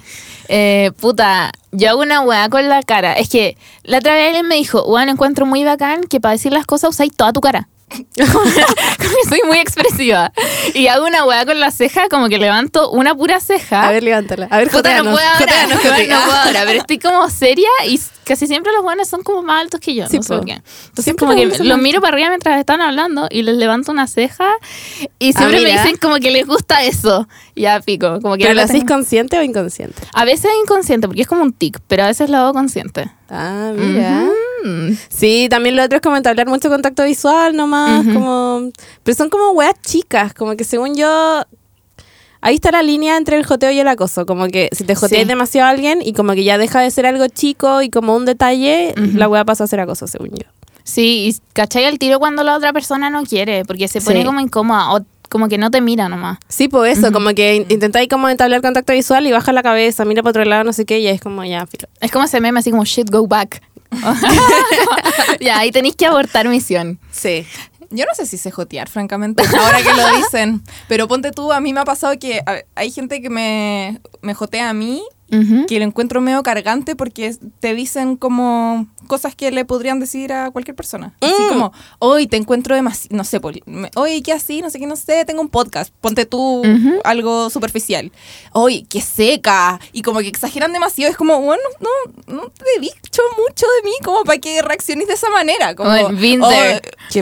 Eh, 0.49 0.91
puta, 0.99 1.51
yo 1.71 1.89
hago 1.89 2.01
una 2.01 2.21
weá 2.21 2.49
con 2.49 2.67
la 2.69 2.83
cara. 2.83 3.13
Es 3.13 3.29
que 3.29 3.57
la 3.83 3.97
otra 3.99 4.13
vez 4.13 4.27
alguien 4.27 4.47
me 4.47 4.55
dijo, 4.55 4.83
weón, 4.83 5.09
encuentro 5.09 5.45
muy 5.45 5.63
bacán 5.63 6.03
que 6.03 6.19
para 6.19 6.33
decir 6.33 6.51
las 6.53 6.65
cosas 6.65 6.91
usáis 6.91 7.15
toda 7.15 7.33
tu 7.33 7.41
cara. 7.41 7.69
soy 9.29 9.41
muy 9.45 9.57
expresiva. 9.59 10.31
Y 10.73 10.87
hago 10.87 11.05
una 11.05 11.25
weá 11.25 11.45
con 11.45 11.59
la 11.59 11.71
ceja, 11.71 12.09
como 12.09 12.29
que 12.29 12.37
levanto 12.37 12.89
una 12.91 13.15
pura 13.15 13.39
ceja. 13.39 13.87
A 13.87 13.91
ver, 13.91 14.03
levántala. 14.03 14.47
A 14.49 14.57
ver, 14.57 14.69
Puta, 14.69 14.95
no 14.97 15.11
puedo 15.11 15.17
ahora, 15.27 15.67
no 15.69 15.79
puedo 15.79 16.15
ahora, 16.15 16.63
pero 16.65 16.79
estoy 16.79 16.99
como 16.99 17.29
seria 17.29 17.69
y 17.87 17.99
casi 18.23 18.47
siempre 18.47 18.71
los 18.71 18.83
buenos 18.83 19.07
son 19.07 19.21
como 19.23 19.43
más 19.43 19.61
altos 19.61 19.79
que 19.79 19.93
yo, 19.95 20.07
Sí, 20.07 20.17
no 20.17 20.23
sé 20.23 20.29
po. 20.29 20.37
por 20.37 20.45
qué. 20.45 20.53
Entonces 20.53 21.03
Siempre 21.03 21.25
como 21.25 21.37
que 21.37 21.63
los 21.63 21.77
miro 21.77 22.01
para 22.01 22.13
arriba 22.13 22.29
mientras 22.29 22.59
están 22.59 22.81
hablando 22.81 23.27
y 23.29 23.43
les 23.43 23.55
levanto 23.57 23.91
una 23.91 24.07
ceja 24.07 24.49
y 25.19 25.33
siempre 25.33 25.61
me 25.61 25.71
dicen 25.71 25.97
como 25.97 26.15
que 26.15 26.31
les 26.31 26.47
gusta 26.47 26.83
eso. 26.83 27.27
Ya 27.55 27.79
pico, 27.81 28.19
como 28.21 28.35
que 28.37 28.43
¿Pero 28.43 28.55
lo 28.55 28.61
hacís 28.61 28.83
consciente 28.85 29.37
o 29.37 29.43
inconsciente? 29.43 30.01
A 30.13 30.25
veces 30.25 30.45
es 30.45 30.57
inconsciente 30.63 31.07
porque 31.07 31.21
es 31.21 31.27
como 31.27 31.43
un 31.43 31.53
tic, 31.53 31.79
pero 31.87 32.03
a 32.03 32.07
veces 32.07 32.29
lo 32.29 32.37
hago 32.37 32.53
consciente. 32.53 33.11
Ah, 33.29 33.71
mira. 33.75 34.27
Mm. 34.63 34.97
Sí, 35.09 35.47
también 35.49 35.75
lo 35.75 35.83
otro 35.83 35.97
es 35.97 36.01
como 36.01 36.15
entablar 36.17 36.47
mucho 36.47 36.69
contacto 36.69 37.03
visual 37.03 37.55
nomás, 37.55 38.05
Ujú. 38.05 38.13
como... 38.13 38.71
Pero 39.03 39.15
son 39.17 39.29
como 39.29 39.51
weas 39.51 39.75
chicas, 39.81 40.33
como 40.33 40.55
que 40.55 40.63
según 40.63 40.95
yo... 40.95 41.43
Ahí 42.41 42.55
está 42.55 42.71
la 42.71 42.83
línea 42.83 43.15
entre 43.15 43.37
el 43.37 43.45
joteo 43.45 43.71
y 43.71 43.79
el 43.79 43.87
acoso, 43.87 44.25
como 44.25 44.47
que 44.47 44.67
si 44.73 44.83
te 44.83 44.95
joteas 44.95 45.21
Sí. 45.21 45.27
demasiado 45.27 45.67
a 45.67 45.71
alguien 45.71 45.99
y 46.03 46.11
como 46.11 46.33
que 46.33 46.43
ya 46.43 46.57
deja 46.57 46.81
de 46.81 46.91
ser 46.91 47.05
algo 47.05 47.25
chico 47.27 47.81
y 47.81 47.89
como 47.89 48.15
un 48.15 48.25
detalle, 48.25 48.93
Ujú. 48.97 49.17
la 49.17 49.29
wea 49.29 49.45
pasa 49.45 49.63
a 49.63 49.67
ser 49.67 49.79
acoso, 49.79 50.07
según 50.07 50.31
yo. 50.31 50.45
Sí, 50.83 51.29
y 51.29 51.37
cachai 51.53 51.85
el 51.85 51.99
tiro 51.99 52.19
cuando 52.19 52.43
la 52.43 52.57
otra 52.57 52.73
persona 52.73 53.09
no 53.09 53.23
quiere, 53.23 53.63
porque 53.63 53.87
se 53.87 54.01
pone 54.01 54.19
Sí. 54.19 54.25
como 54.25 54.41
incómoda 54.41 54.93
o 54.93 54.99
como 55.29 55.47
que 55.47 55.57
no 55.57 55.71
te 55.71 55.79
mira 55.79 56.09
nomás. 56.09 56.37
Sí, 56.49 56.67
pues 56.67 56.99
eso, 56.99 57.13
como 57.13 57.29
que 57.33 57.55
in- 57.55 57.65
intentáis 57.69 58.09
como 58.09 58.27
entablar 58.27 58.61
contacto 58.61 58.91
visual 58.91 59.25
y 59.25 59.31
baja 59.31 59.53
la 59.53 59.63
cabeza, 59.63 60.03
mira 60.03 60.21
para 60.21 60.31
otro 60.31 60.43
lado, 60.45 60.65
no 60.65 60.73
sé 60.73 60.83
qué, 60.83 60.99
y 60.99 61.07
es 61.07 61.21
como 61.21 61.45
ya, 61.45 61.65
filo. 61.65 61.87
Es 62.01 62.11
como 62.11 62.25
ese 62.25 62.41
meme 62.41 62.59
así 62.59 62.71
como 62.71 62.83
shit, 62.83 63.09
go 63.09 63.25
back. 63.25 63.61
ya, 65.39 65.59
ahí 65.59 65.71
tenéis 65.71 65.95
que 65.95 66.05
abortar 66.05 66.47
misión. 66.47 66.99
Sí. 67.11 67.45
Yo 67.89 68.05
no 68.05 68.15
sé 68.15 68.25
si 68.25 68.37
sé 68.37 68.49
jotear, 68.49 68.89
francamente, 68.89 69.43
ahora 69.57 69.77
que 69.81 69.93
lo 69.93 70.17
dicen. 70.17 70.63
Pero 70.87 71.07
ponte 71.07 71.31
tú, 71.31 71.51
a 71.51 71.59
mí 71.59 71.73
me 71.73 71.81
ha 71.81 71.85
pasado 71.85 72.17
que 72.17 72.41
hay 72.75 72.91
gente 72.91 73.21
que 73.21 73.29
me, 73.29 74.01
me 74.21 74.33
jotea 74.33 74.69
a 74.69 74.73
mí 74.73 75.03
Que 75.67 75.79
lo 75.79 75.85
encuentro 75.85 76.21
medio 76.21 76.43
cargante 76.43 76.95
porque 76.95 77.35
te 77.59 77.73
dicen 77.73 78.15
como 78.17 78.87
cosas 79.07 79.35
que 79.35 79.51
le 79.51 79.65
podrían 79.65 79.99
decir 79.99 80.31
a 80.31 80.49
cualquier 80.51 80.75
persona. 80.75 81.13
Así 81.19 81.33
Mm. 81.43 81.49
como, 81.49 81.73
hoy 81.99 82.25
te 82.27 82.37
encuentro 82.37 82.73
demasiado, 82.75 83.17
no 83.17 83.23
sé, 83.25 83.39
me- 83.65 83.91
hoy 83.95 84.21
qué 84.21 84.31
así, 84.31 84.61
no 84.61 84.69
sé 84.69 84.79
qué, 84.79 84.85
no 84.87 84.95
sé, 84.95 85.25
tengo 85.25 85.41
un 85.41 85.49
podcast, 85.49 85.93
ponte 85.99 86.25
tú 86.25 86.61
algo 87.03 87.49
superficial. 87.49 88.11
Hoy 88.53 88.83
qué 88.89 89.01
seca, 89.01 89.79
y 89.91 90.01
como 90.03 90.19
que 90.19 90.27
exageran 90.29 90.71
demasiado, 90.71 91.11
es 91.11 91.17
como, 91.17 91.41
bueno, 91.41 91.61
no, 91.81 92.33
no 92.33 92.41
te 92.49 92.63
he 92.77 92.79
dicho 92.79 93.21
mucho 93.37 93.65
de 93.81 93.89
mí 93.89 93.93
como 94.03 94.23
para 94.23 94.37
que 94.39 94.61
reacciones 94.61 95.07
de 95.07 95.13
esa 95.15 95.29
manera. 95.29 95.75
Como, 95.75 95.89
Bueno, 95.89 96.09
been 96.19 96.41
"Oh. 96.41 96.49
Qué 97.09 97.21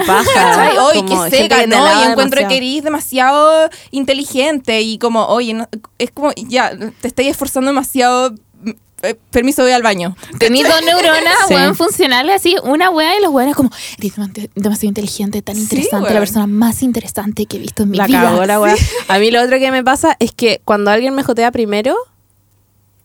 que 1.03 1.15
gente 1.15 1.37
seca, 1.37 1.65
¿no? 1.67 2.01
Y 2.03 2.11
encuentro 2.11 2.47
que 2.47 2.57
eres 2.57 2.83
demasiado 2.83 3.69
inteligente 3.89 4.81
y 4.81 4.97
como, 4.97 5.25
oye, 5.27 5.53
no- 5.53 5.67
es 5.97 6.11
como, 6.11 6.31
ya, 6.35 6.75
te 7.01 7.07
estoy 7.07 7.27
esforzando 7.27 7.69
demasiado, 7.69 8.00
mm, 8.09 8.69
eh, 9.03 9.15
permiso, 9.31 9.63
voy 9.63 9.71
al 9.71 9.81
baño. 9.83 10.15
Tení 10.39 10.63
dos 10.63 10.81
neuronas, 10.83 11.33
Sí. 11.47 11.53
weón, 11.55 11.75
funcionales 11.75 12.35
así, 12.35 12.55
una 12.63 12.89
weá 12.89 13.17
y 13.17 13.21
los 13.21 13.31
weones 13.31 13.55
como, 13.55 13.69
eres 13.97 14.13
demasiado- 14.55 14.89
inteligente, 14.89 15.41
tan 15.41 15.55
Sí, 15.55 15.61
interesante, 15.63 16.13
la 16.13 16.19
persona 16.19 16.47
más 16.47 16.83
interesante 16.83 17.45
que 17.45 17.57
he 17.57 17.59
visto 17.59 17.83
en 17.83 17.89
mi 17.91 17.97
La 17.97 18.07
vida. 18.07 18.21
cagó 18.21 18.45
la 18.45 18.59
weá. 18.59 18.75
A 19.07 19.19
mí 19.19 19.31
lo 19.31 19.41
otro 19.41 19.57
que 19.59 19.71
me 19.71 19.83
pasa 19.83 20.15
es 20.19 20.31
que 20.31 20.61
cuando 20.65 20.91
alguien 20.91 21.13
me 21.15 21.23
jotea 21.23 21.51
primero, 21.51 21.95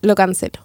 lo 0.02 0.14
cancelo. 0.14 0.64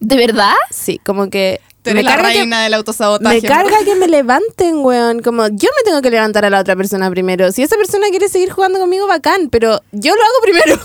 ¿De 0.00 0.16
verdad? 0.16 0.52
Sí, 0.70 1.00
como 1.04 1.30
que 1.30 1.60
Tú 1.82 1.90
eres 1.90 2.02
me 2.02 2.10
la 2.10 2.16
carga 2.16 2.32
que 2.32 2.38
reina 2.40 2.62
del 2.64 2.74
autosabotaje. 2.74 3.40
me 3.40 3.48
¿no? 3.48 3.54
carga 3.54 3.76
que 3.84 3.94
me 3.94 4.08
levanten, 4.16 4.78
weón. 4.84 5.20
Como 5.22 5.46
yo 5.46 5.68
me 5.76 5.82
tengo 5.84 6.02
que 6.02 6.10
levantar 6.10 6.44
a 6.44 6.50
la 6.50 6.60
otra 6.60 6.74
persona 6.76 7.08
primero. 7.10 7.52
Si 7.52 7.62
esa 7.62 7.76
persona 7.76 8.08
quiere 8.10 8.28
seguir 8.28 8.50
jugando 8.50 8.78
conmigo, 8.80 9.06
bacán, 9.06 9.48
pero 9.50 9.80
yo 9.92 10.14
lo 10.14 10.22
hago 10.22 10.34
primero. 10.42 10.78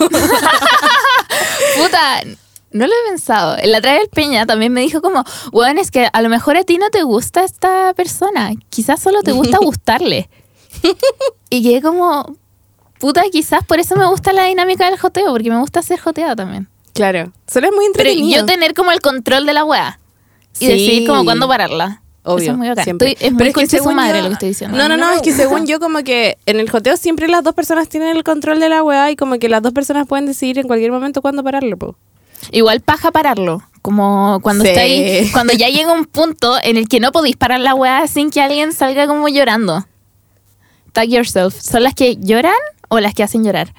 Puta, 1.78 2.22
no 2.72 2.88
lo 2.88 2.94
he 2.94 3.10
pensado. 3.10 3.58
La 3.66 3.80
otra 3.80 3.94
vez 3.94 4.04
el 4.04 4.10
Peña 4.10 4.46
también 4.46 4.72
me 4.74 4.82
dijo 4.82 5.02
como, 5.02 5.24
weón, 5.52 5.78
es 5.78 5.92
que 5.92 6.08
a 6.12 6.22
lo 6.22 6.30
mejor 6.30 6.58
a 6.58 6.64
ti 6.64 6.78
no 6.78 6.90
te 6.90 7.04
gusta 7.04 7.44
esta 7.44 7.94
persona. 7.94 8.52
Quizás 8.70 9.00
solo 9.02 9.22
te 9.24 9.32
gusta 9.32 9.58
gustarle. 9.62 10.30
y 11.50 11.64
quedé 11.64 11.82
como, 11.82 12.36
puta, 13.00 13.24
quizás 13.32 13.64
por 13.66 13.80
eso 13.80 13.96
me 13.96 14.06
gusta 14.08 14.34
la 14.34 14.46
dinámica 14.46 14.86
del 14.90 14.98
joteo, 15.00 15.32
porque 15.32 15.50
me 15.50 15.60
gusta 15.60 15.82
ser 15.82 16.00
joteado 16.00 16.36
también. 16.36 16.68
claro. 16.94 17.32
Solo 17.48 17.68
es 17.68 17.74
muy 17.74 17.86
Pero 17.94 18.10
entretenido. 18.10 18.40
yo 18.42 18.46
tener 18.46 18.74
como 18.74 18.92
el 18.92 19.02
control 19.02 19.46
de 19.46 19.54
la 19.54 19.66
weá. 19.66 20.00
Y 20.60 20.66
Sí. 20.66 20.68
decidir 20.68 21.08
como 21.08 21.24
cuándo 21.24 21.48
pararla. 21.48 22.02
Obvio, 22.24 22.44
Eso 22.44 22.52
es 22.52 22.58
muy 22.58 22.68
bacán. 22.70 22.84
siempre. 22.84 23.12
Estoy- 23.14 23.28
es 23.30 23.34
Pero 23.38 23.52
muy 23.54 23.64
de 23.64 23.70
su 23.70 23.76
según 23.78 23.96
madre 23.96 24.18
yo- 24.20 24.24
lo 24.24 24.28
que 24.30 24.34
estoy 24.34 24.50
diciendo. 24.50 24.78
No, 24.78 24.88
no, 24.88 24.96
no, 24.96 25.12
es 25.12 25.22
que 25.22 25.34
según 25.34 25.66
yo 25.66 25.80
como 25.80 26.04
que 26.04 26.38
en 26.46 26.60
el 26.60 26.70
joteo 26.70 26.96
siempre 26.98 27.28
las 27.28 27.44
dos 27.44 27.56
personas 27.56 27.90
tienen 27.90 28.16
el 28.16 28.24
control 28.24 28.60
de 28.60 28.70
la 28.70 28.84
weá 28.84 29.10
y 29.10 29.16
como 29.16 29.40
que 29.40 29.50
las 29.50 29.62
dos 29.64 29.74
personas 29.74 30.06
pueden 30.08 30.28
decidir 30.28 30.60
en 30.60 30.68
cualquier 30.68 30.92
momento 30.92 31.22
cuándo 31.22 31.44
pararlo, 31.44 31.78
po. 31.78 31.96
Igual 32.52 32.82
paja 32.82 33.12
pararlo. 33.12 33.62
Como 33.82 34.40
cuando 34.42 34.64
Sí. 34.64 34.70
está 34.70 34.82
ahí, 34.82 35.30
cuando 35.34 35.54
ya 35.54 35.70
llega 35.70 35.92
un 35.92 36.06
punto 36.06 36.58
en 36.64 36.78
el 36.78 36.88
que 36.88 37.00
no 37.00 37.12
podéis 37.12 37.36
parar 37.36 37.60
la 37.60 37.74
weá 37.76 38.08
sin 38.08 38.30
que 38.32 38.42
alguien 38.42 38.74
salga 38.74 39.08
como 39.08 39.28
llorando. 39.28 39.86
Tag 40.94 41.08
yourself. 41.10 41.60
¿Son 41.60 41.84
las 41.84 41.94
que 41.96 42.18
lloran 42.18 42.54
o 42.90 43.00
las 43.00 43.14
que 43.14 43.24
hacen 43.24 43.44
llorar? 43.44 43.74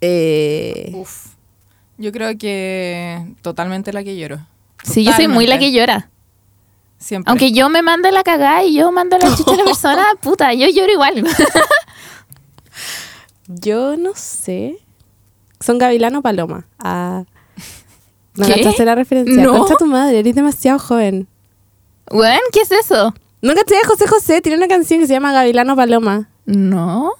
Eh, 0.00 0.92
Uf. 0.94 1.26
Yo 1.98 2.12
creo 2.12 2.36
que 2.38 3.22
totalmente 3.42 3.92
la 3.92 4.02
que 4.04 4.16
lloro. 4.16 4.38
Sí, 4.84 5.04
yo 5.04 5.12
soy 5.12 5.28
muy 5.28 5.46
la 5.46 5.58
que 5.58 5.72
llora. 5.72 6.08
Siempre. 6.98 7.30
Aunque 7.30 7.52
yo 7.52 7.68
me 7.70 7.82
mande 7.82 8.12
la 8.12 8.22
cagada 8.22 8.62
y 8.64 8.74
yo 8.74 8.92
mando 8.92 9.16
la 9.18 9.34
chucha 9.36 9.52
a 9.52 9.56
la 9.56 9.64
persona, 9.72 10.04
puta, 10.20 10.52
yo 10.54 10.66
lloro 10.68 10.92
igual. 10.92 11.24
yo 13.48 13.96
no 13.96 14.12
sé. 14.14 14.76
Son 15.60 15.78
Gavilano 15.78 16.20
o 16.20 16.22
Paloma. 16.22 16.66
Ah. 16.78 17.24
¿No 18.36 18.46
¿Qué? 18.46 18.54
cachaste 18.54 18.84
la 18.84 18.94
referencia? 18.94 19.42
No. 19.42 19.58
Concha 19.58 19.76
tu 19.76 19.86
madre, 19.86 20.20
eres 20.20 20.34
demasiado 20.34 20.78
joven. 20.78 21.28
Weón, 22.10 22.40
¿qué 22.52 22.60
es 22.60 22.70
eso? 22.70 23.14
¿No 23.42 23.54
caché 23.54 23.76
a 23.76 23.86
José 23.86 24.06
José? 24.06 24.40
Tiene 24.40 24.58
una 24.58 24.68
canción 24.68 25.00
que 25.00 25.06
se 25.06 25.12
llama 25.14 25.32
Gavilano 25.32 25.76
Paloma. 25.76 26.28
No. 26.44 27.12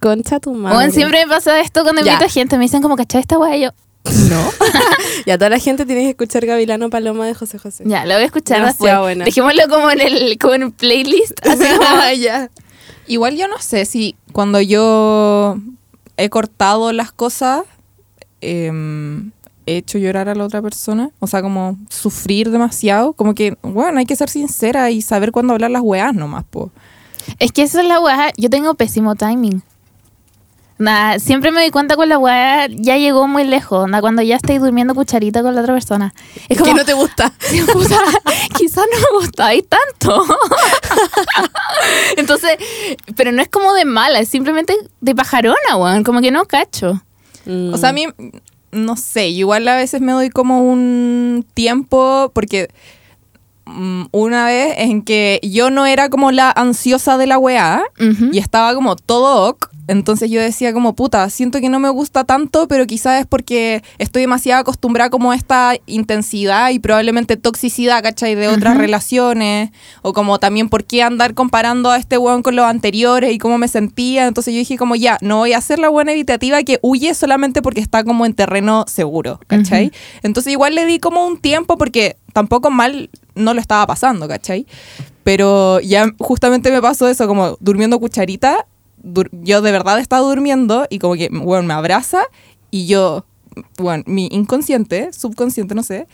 Concha 0.00 0.40
tu 0.40 0.54
madre. 0.54 0.78
Weón, 0.78 0.92
siempre 0.92 1.24
me 1.24 1.30
pasa 1.32 1.60
esto 1.60 1.82
cuando 1.82 2.00
invito 2.00 2.24
a 2.24 2.28
gente. 2.28 2.56
Me 2.56 2.64
dicen 2.64 2.82
como, 2.82 2.96
¿cachai 2.96 3.20
esta 3.20 3.38
weá? 3.38 3.56
Y 3.56 3.62
yo, 3.62 3.70
no. 4.04 4.50
Ya 5.26 5.38
toda 5.38 5.50
la 5.50 5.58
gente 5.58 5.86
tiene 5.86 6.02
que 6.02 6.10
escuchar 6.10 6.44
Gavilano 6.46 6.90
Paloma 6.90 7.26
de 7.26 7.34
José 7.34 7.58
José. 7.58 7.84
ya, 7.86 8.04
lo 8.04 8.14
voy 8.14 8.22
a 8.24 8.26
escuchar 8.26 8.64
después. 8.64 8.78
Demasiado 8.78 9.02
buena. 9.02 9.24
Dejémoslo 9.24 9.68
como 9.68 9.90
en 9.90 10.00
el 10.00 10.38
como 10.38 10.54
en 10.54 10.64
un 10.64 10.72
playlist. 10.72 11.46
Así 11.46 11.64
como, 11.78 12.12
ya. 12.18 12.50
Igual 13.06 13.36
yo 13.36 13.46
no 13.48 13.58
sé 13.58 13.84
si 13.84 14.16
cuando 14.32 14.60
yo 14.60 15.58
he 16.16 16.28
cortado 16.30 16.92
las 16.92 17.12
cosas, 17.12 17.62
he 18.40 18.72
hecho 19.66 19.98
llorar 19.98 20.28
a 20.28 20.34
la 20.34 20.44
otra 20.44 20.62
persona. 20.62 21.10
O 21.18 21.26
sea, 21.26 21.42
como 21.42 21.78
sufrir 21.88 22.50
demasiado. 22.50 23.12
Como 23.12 23.34
que, 23.34 23.56
bueno, 23.62 23.98
hay 23.98 24.06
que 24.06 24.16
ser 24.16 24.28
sincera 24.28 24.90
y 24.90 25.02
saber 25.02 25.32
cuándo 25.32 25.52
hablar 25.52 25.70
las 25.70 25.82
weas 25.82 26.14
nomás, 26.14 26.44
po. 26.44 26.70
Es 27.38 27.52
que 27.52 27.62
esa 27.62 27.82
es 27.82 27.88
la 27.88 28.00
weá. 28.00 28.32
Yo 28.36 28.50
tengo 28.50 28.74
pésimo 28.74 29.14
timing. 29.14 29.62
Nada, 30.78 31.20
siempre 31.20 31.52
me 31.52 31.60
doy 31.60 31.70
cuenta 31.70 31.94
con 31.94 32.08
la 32.08 32.18
weá, 32.18 32.66
ya 32.68 32.96
llegó 32.96 33.28
muy 33.28 33.44
lejos. 33.44 33.84
Onda, 33.84 34.00
cuando 34.00 34.20
ya 34.20 34.34
estoy 34.34 34.58
durmiendo 34.58 34.96
cucharita 34.96 35.40
con 35.42 35.54
la 35.54 35.60
otra 35.60 35.74
persona. 35.74 36.12
Es 36.48 36.58
como, 36.58 36.72
que 36.72 36.78
no 36.78 36.84
te 36.84 36.92
gusta. 36.94 37.32
quizás 38.58 38.84
no 38.92 38.98
me 38.98 39.18
gustáis 39.20 39.64
tanto. 39.68 40.24
Entonces, 42.16 42.56
pero 43.14 43.30
no 43.30 43.42
es 43.42 43.48
como 43.48 43.74
de 43.74 43.84
mala, 43.84 44.18
es 44.18 44.28
simplemente 44.28 44.74
de 45.00 45.14
pajarona, 45.14 45.76
weón. 45.76 46.02
Como 46.02 46.20
que 46.20 46.32
no 46.32 46.46
cacho. 46.46 47.00
O 47.46 47.76
sea, 47.76 47.90
a 47.90 47.92
mí, 47.92 48.06
no 48.72 48.96
sé, 48.96 49.28
igual 49.28 49.68
a 49.68 49.76
veces 49.76 50.00
me 50.00 50.12
doy 50.12 50.30
como 50.30 50.60
un 50.60 51.46
tiempo 51.54 52.30
porque 52.34 52.68
una 53.66 54.46
vez 54.46 54.74
en 54.78 55.02
que 55.02 55.40
yo 55.42 55.70
no 55.70 55.86
era 55.86 56.08
como 56.08 56.32
la 56.32 56.50
ansiosa 56.50 57.16
de 57.16 57.26
la 57.26 57.38
weá 57.38 57.82
y 58.32 58.38
estaba 58.38 58.74
como 58.74 58.96
todo 58.96 59.48
ok. 59.48 59.68
Entonces 59.88 60.30
yo 60.30 60.40
decía 60.40 60.72
como, 60.72 60.94
puta, 60.94 61.28
siento 61.28 61.60
que 61.60 61.68
no 61.68 61.80
me 61.80 61.88
gusta 61.88 62.24
tanto, 62.24 62.68
pero 62.68 62.86
quizás 62.86 63.20
es 63.20 63.26
porque 63.26 63.82
estoy 63.98 64.22
demasiado 64.22 64.60
acostumbrada 64.60 65.10
como 65.10 65.32
a 65.32 65.36
esta 65.36 65.74
intensidad 65.86 66.70
y 66.70 66.78
probablemente 66.78 67.36
toxicidad, 67.36 68.02
¿cachai? 68.02 68.34
De 68.36 68.48
otras 68.48 68.76
relaciones. 68.76 69.70
O 70.02 70.12
como 70.12 70.38
también 70.38 70.68
por 70.68 70.84
qué 70.84 71.02
andar 71.02 71.34
comparando 71.34 71.90
a 71.90 71.96
este 71.96 72.16
weón 72.16 72.42
con 72.42 72.54
los 72.54 72.64
anteriores 72.64 73.32
y 73.32 73.38
cómo 73.38 73.58
me 73.58 73.68
sentía. 73.68 74.26
Entonces 74.28 74.54
yo 74.54 74.58
dije 74.58 74.78
como, 74.78 74.94
ya, 74.94 75.18
no 75.20 75.38
voy 75.38 75.52
a 75.52 75.60
ser 75.60 75.80
la 75.80 75.88
buena 75.88 76.12
evitativa 76.12 76.62
que 76.62 76.78
huye 76.80 77.12
solamente 77.12 77.60
porque 77.60 77.80
está 77.80 78.04
como 78.04 78.24
en 78.24 78.34
terreno 78.34 78.84
seguro, 78.86 79.40
¿cachai? 79.48 79.90
Entonces 80.22 80.52
igual 80.52 80.76
le 80.76 80.86
di 80.86 81.00
como 81.00 81.26
un 81.26 81.38
tiempo 81.38 81.76
porque 81.76 82.16
tampoco 82.32 82.70
mal 82.70 83.10
no 83.34 83.54
lo 83.54 83.60
estaba 83.60 83.86
pasando, 83.86 84.28
¿cachai? 84.28 84.66
Pero 85.24 85.80
ya 85.80 86.12
justamente 86.18 86.70
me 86.70 86.82
pasó 86.82 87.08
eso, 87.08 87.26
como 87.26 87.56
durmiendo 87.60 87.98
cucharita. 87.98 88.66
yo 89.32 89.62
de 89.62 89.72
verdad 89.72 89.98
estaba 89.98 90.22
durmiendo 90.22 90.86
y 90.90 90.98
como 90.98 91.14
que, 91.14 91.28
bueno, 91.30 91.66
me 91.66 91.74
abraza 91.74 92.22
y 92.70 92.86
yo, 92.86 93.24
bueno, 93.78 94.04
mi 94.06 94.28
inconsciente, 94.32 95.12
subconsciente, 95.12 95.74
no 95.74 95.82
sé, 95.82 96.06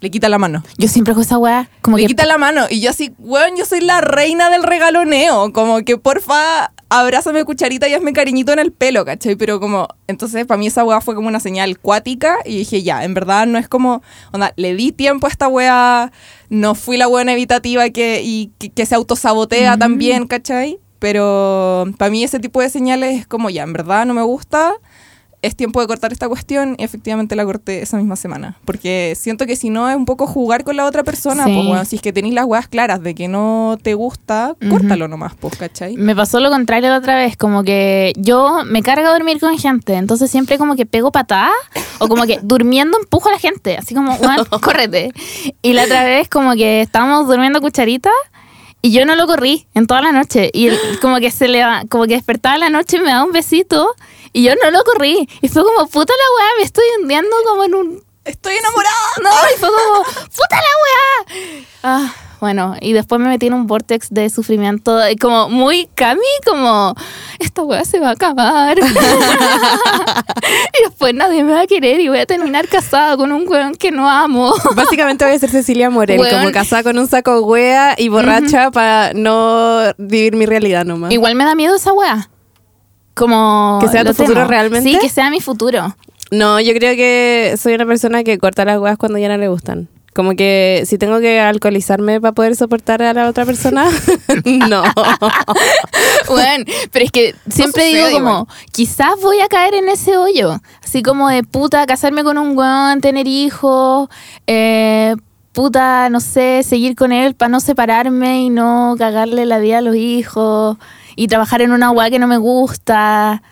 le 0.00 0.10
quita 0.10 0.28
la 0.28 0.38
mano. 0.38 0.62
Yo 0.78 0.88
siempre 0.88 1.12
hago 1.12 1.20
esa 1.22 1.38
weá. 1.38 1.68
Como 1.82 1.96
le 1.96 2.04
que 2.04 2.08
quita 2.08 2.26
la 2.26 2.38
mano 2.38 2.66
y 2.70 2.80
yo 2.80 2.90
así, 2.90 3.12
weón, 3.18 3.56
yo 3.56 3.64
soy 3.64 3.80
la 3.80 4.00
reina 4.00 4.50
del 4.50 4.62
regaloneo. 4.62 5.52
Como 5.52 5.82
que 5.82 5.98
porfa, 5.98 6.72
abrázame 6.88 7.44
cucharita 7.44 7.86
y 7.88 7.94
hazme 7.94 8.12
cariñito 8.12 8.52
en 8.52 8.58
el 8.60 8.72
pelo, 8.72 9.04
¿cachai? 9.04 9.36
Pero 9.36 9.60
como, 9.60 9.88
entonces 10.06 10.46
para 10.46 10.58
mí 10.58 10.66
esa 10.66 10.84
weá 10.84 11.00
fue 11.00 11.14
como 11.14 11.28
una 11.28 11.38
señal 11.40 11.78
cuática 11.78 12.38
y 12.44 12.56
dije, 12.58 12.82
ya, 12.82 13.04
en 13.04 13.14
verdad 13.14 13.46
no 13.46 13.58
es 13.58 13.68
como, 13.68 14.02
onda, 14.32 14.52
le 14.56 14.74
di 14.74 14.90
tiempo 14.92 15.26
a 15.26 15.30
esta 15.30 15.48
weá, 15.48 16.10
no 16.48 16.74
fui 16.74 16.96
la 16.96 17.06
buena 17.06 17.32
evitativa 17.32 17.90
que, 17.90 18.22
y 18.24 18.50
que, 18.58 18.70
que 18.70 18.86
se 18.86 18.94
autosabotea 18.94 19.76
Mm. 19.76 19.78
también, 19.78 20.26
¿cachai? 20.26 20.78
Pero 20.98 21.86
para 21.96 22.10
mí 22.10 22.22
ese 22.24 22.40
tipo 22.40 22.60
de 22.60 22.68
señales 22.70 23.20
es 23.20 23.26
como, 23.26 23.50
ya, 23.50 23.62
en 23.62 23.72
verdad 23.72 24.04
no 24.06 24.14
me 24.14 24.22
gusta. 24.22 24.72
Es 25.42 25.56
tiempo 25.56 25.80
de 25.80 25.86
cortar 25.86 26.12
esta 26.12 26.28
cuestión 26.28 26.76
y 26.78 26.84
efectivamente 26.84 27.34
la 27.34 27.44
corté 27.46 27.80
esa 27.80 27.96
misma 27.96 28.16
semana. 28.16 28.56
Porque 28.66 29.14
siento 29.18 29.46
que 29.46 29.56
si 29.56 29.70
no 29.70 29.88
es 29.88 29.96
un 29.96 30.04
poco 30.04 30.26
jugar 30.26 30.64
con 30.64 30.76
la 30.76 30.84
otra 30.84 31.02
persona, 31.02 31.44
Sí. 31.46 31.54
pues 31.54 31.66
bueno, 31.66 31.84
si 31.86 31.96
es 31.96 32.02
que 32.02 32.12
tenéis 32.12 32.34
las 32.34 32.44
weas 32.44 32.68
claras 32.68 33.02
de 33.02 33.14
que 33.14 33.26
no 33.26 33.78
te 33.82 33.94
gusta, 33.94 34.54
Ujú. 34.60 34.70
córtalo 34.70 35.08
nomás, 35.08 35.32
pues, 35.40 35.56
¿cachai? 35.56 35.96
Me 35.96 36.14
pasó 36.14 36.40
lo 36.40 36.50
contrario 36.50 36.90
la 36.90 36.98
otra 36.98 37.16
vez, 37.16 37.38
como 37.38 37.64
que 37.64 38.12
yo 38.16 38.64
me 38.66 38.82
cargo 38.82 39.08
a 39.08 39.12
dormir 39.12 39.40
con 39.40 39.56
gente, 39.58 39.94
entonces 39.94 40.30
siempre 40.30 40.58
como 40.58 40.76
que 40.76 40.84
pego 40.84 41.10
patadas 41.10 41.52
o 42.00 42.08
como 42.08 42.24
que 42.26 42.38
durmiendo 42.42 42.98
empujo 42.98 43.30
a 43.30 43.32
la 43.32 43.38
gente, 43.38 43.78
así 43.78 43.94
como, 43.94 44.12
"Weón, 44.16 44.44
córrete. 44.62 45.10
Y 45.62 45.72
la 45.72 45.84
otra 45.84 46.04
vez 46.04 46.28
como 46.28 46.52
que 46.54 46.82
estábamos 46.82 47.26
durmiendo 47.26 47.60
cucharita 47.62 48.10
y 48.82 48.92
yo 48.92 49.04
no 49.04 49.14
lo 49.14 49.26
corrí 49.26 49.66
en 49.74 49.86
toda 49.86 50.00
la 50.00 50.10
noche 50.12 50.50
y 50.54 50.68
él 50.68 50.78
como 51.02 51.18
que 51.18 51.30
se 51.30 51.48
le 51.48 51.62
como 51.90 52.04
que 52.04 52.14
despertaba 52.14 52.56
la 52.58 52.70
noche 52.70 52.96
y 52.96 53.00
me 53.00 53.08
daba 53.10 53.24
un 53.24 53.32
besito 53.32 53.86
y 54.32 54.44
yo 54.44 54.54
no 54.62 54.70
lo 54.70 54.82
corrí. 54.84 55.28
Y 55.40 55.48
fue 55.48 55.62
como, 55.64 55.86
puta 55.88 56.12
la 56.12 56.44
weá, 56.44 56.50
me 56.58 56.64
estoy 56.64 56.84
hundiendo 57.00 57.36
como 57.46 57.64
en 57.64 57.74
un 57.74 58.10
Estoy 58.24 58.54
enamorada. 58.54 58.94
no, 59.22 59.30
y 59.54 59.58
fue 59.58 59.68
como, 59.68 60.04
¡puta 60.04 60.56
la 60.56 60.62
weá! 60.82 61.64
Ah, 61.82 62.14
bueno, 62.40 62.76
y 62.80 62.92
después 62.92 63.20
me 63.20 63.28
metí 63.28 63.46
en 63.46 63.54
un 63.54 63.66
vortex 63.66 64.08
de 64.10 64.30
sufrimiento, 64.30 65.02
eh, 65.02 65.16
como 65.20 65.48
muy 65.48 65.88
Cami, 65.94 66.20
como, 66.46 66.94
esta 67.38 67.62
weá 67.62 67.84
se 67.84 67.98
va 67.98 68.10
a 68.10 68.12
acabar. 68.12 68.78
y 68.78 68.84
después 70.84 71.14
nadie 71.14 71.44
me 71.44 71.52
va 71.52 71.62
a 71.62 71.66
querer 71.66 72.00
y 72.00 72.08
voy 72.08 72.18
a 72.18 72.26
terminar 72.26 72.68
casada 72.68 73.16
con 73.16 73.32
un 73.32 73.48
weón 73.48 73.74
que 73.74 73.90
no 73.90 74.08
amo. 74.08 74.54
Básicamente 74.74 75.24
voy 75.24 75.34
a 75.34 75.38
ser 75.38 75.50
Cecilia 75.50 75.90
Morel, 75.90 76.20
Weón. 76.20 76.40
como 76.40 76.52
casada 76.52 76.82
con 76.82 76.98
un 76.98 77.08
saco 77.08 77.40
wea 77.40 77.94
y 77.98 78.08
borracha 78.08 78.70
para 78.70 79.12
no 79.12 79.92
vivir 79.98 80.36
mi 80.36 80.46
realidad 80.46 80.84
nomás. 80.84 81.12
Igual 81.12 81.34
me 81.34 81.44
da 81.44 81.54
miedo 81.54 81.76
esa 81.76 81.92
weá. 81.92 82.29
Como. 83.14 83.78
¿Que 83.80 83.88
sea 83.88 84.04
tu 84.04 84.14
futuro 84.14 84.40
temo. 84.40 84.48
realmente? 84.48 84.90
Sí, 84.90 84.98
que 85.00 85.08
sea 85.08 85.30
mi 85.30 85.40
futuro. 85.40 85.94
No, 86.30 86.60
yo 86.60 86.72
creo 86.74 86.94
que 86.94 87.56
soy 87.58 87.74
una 87.74 87.86
persona 87.86 88.22
que 88.22 88.38
corta 88.38 88.64
las 88.64 88.78
weas 88.78 88.96
cuando 88.96 89.18
ya 89.18 89.28
no 89.28 89.36
le 89.36 89.48
gustan. 89.48 89.88
Como 90.14 90.34
que 90.34 90.82
si 90.86 90.98
tengo 90.98 91.20
que 91.20 91.40
alcoholizarme 91.40 92.20
para 92.20 92.32
poder 92.32 92.56
soportar 92.56 93.00
a 93.02 93.12
la 93.12 93.28
otra 93.28 93.44
persona, 93.46 93.86
no. 94.44 94.82
Bueno, 96.28 96.64
pero 96.92 97.04
es 97.04 97.10
que 97.10 97.34
siempre 97.48 97.86
digo 97.86 98.10
como, 98.12 98.30
igual. 98.30 98.46
quizás 98.72 99.20
voy 99.20 99.40
a 99.40 99.48
caer 99.48 99.74
en 99.74 99.88
ese 99.88 100.16
hoyo. 100.16 100.60
Así 100.82 101.02
como 101.02 101.28
de 101.28 101.42
puta, 101.42 101.86
casarme 101.86 102.24
con 102.24 102.38
un 102.38 102.56
weón, 102.56 103.00
tener 103.00 103.26
hijos, 103.26 104.08
eh, 104.46 105.14
puta, 105.52 106.08
no 106.10 106.20
sé, 106.20 106.62
seguir 106.64 106.94
con 106.96 107.12
él 107.12 107.34
para 107.34 107.48
no 107.48 107.60
separarme 107.60 108.42
y 108.42 108.50
no 108.50 108.94
cagarle 108.98 109.46
la 109.46 109.58
vida 109.58 109.78
a 109.78 109.82
los 109.82 109.96
hijos 109.96 110.76
y 111.16 111.26
trabajar 111.28 111.62
en 111.62 111.72
una 111.72 111.90
weá 111.90 112.10
que 112.10 112.18
no 112.18 112.26
me 112.26 112.36
gusta. 112.38 113.42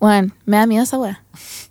Bueno, 0.00 0.32
me 0.46 0.56
da 0.56 0.66
miedo 0.66 0.82
esa 0.84 0.98
weá. 0.98 1.22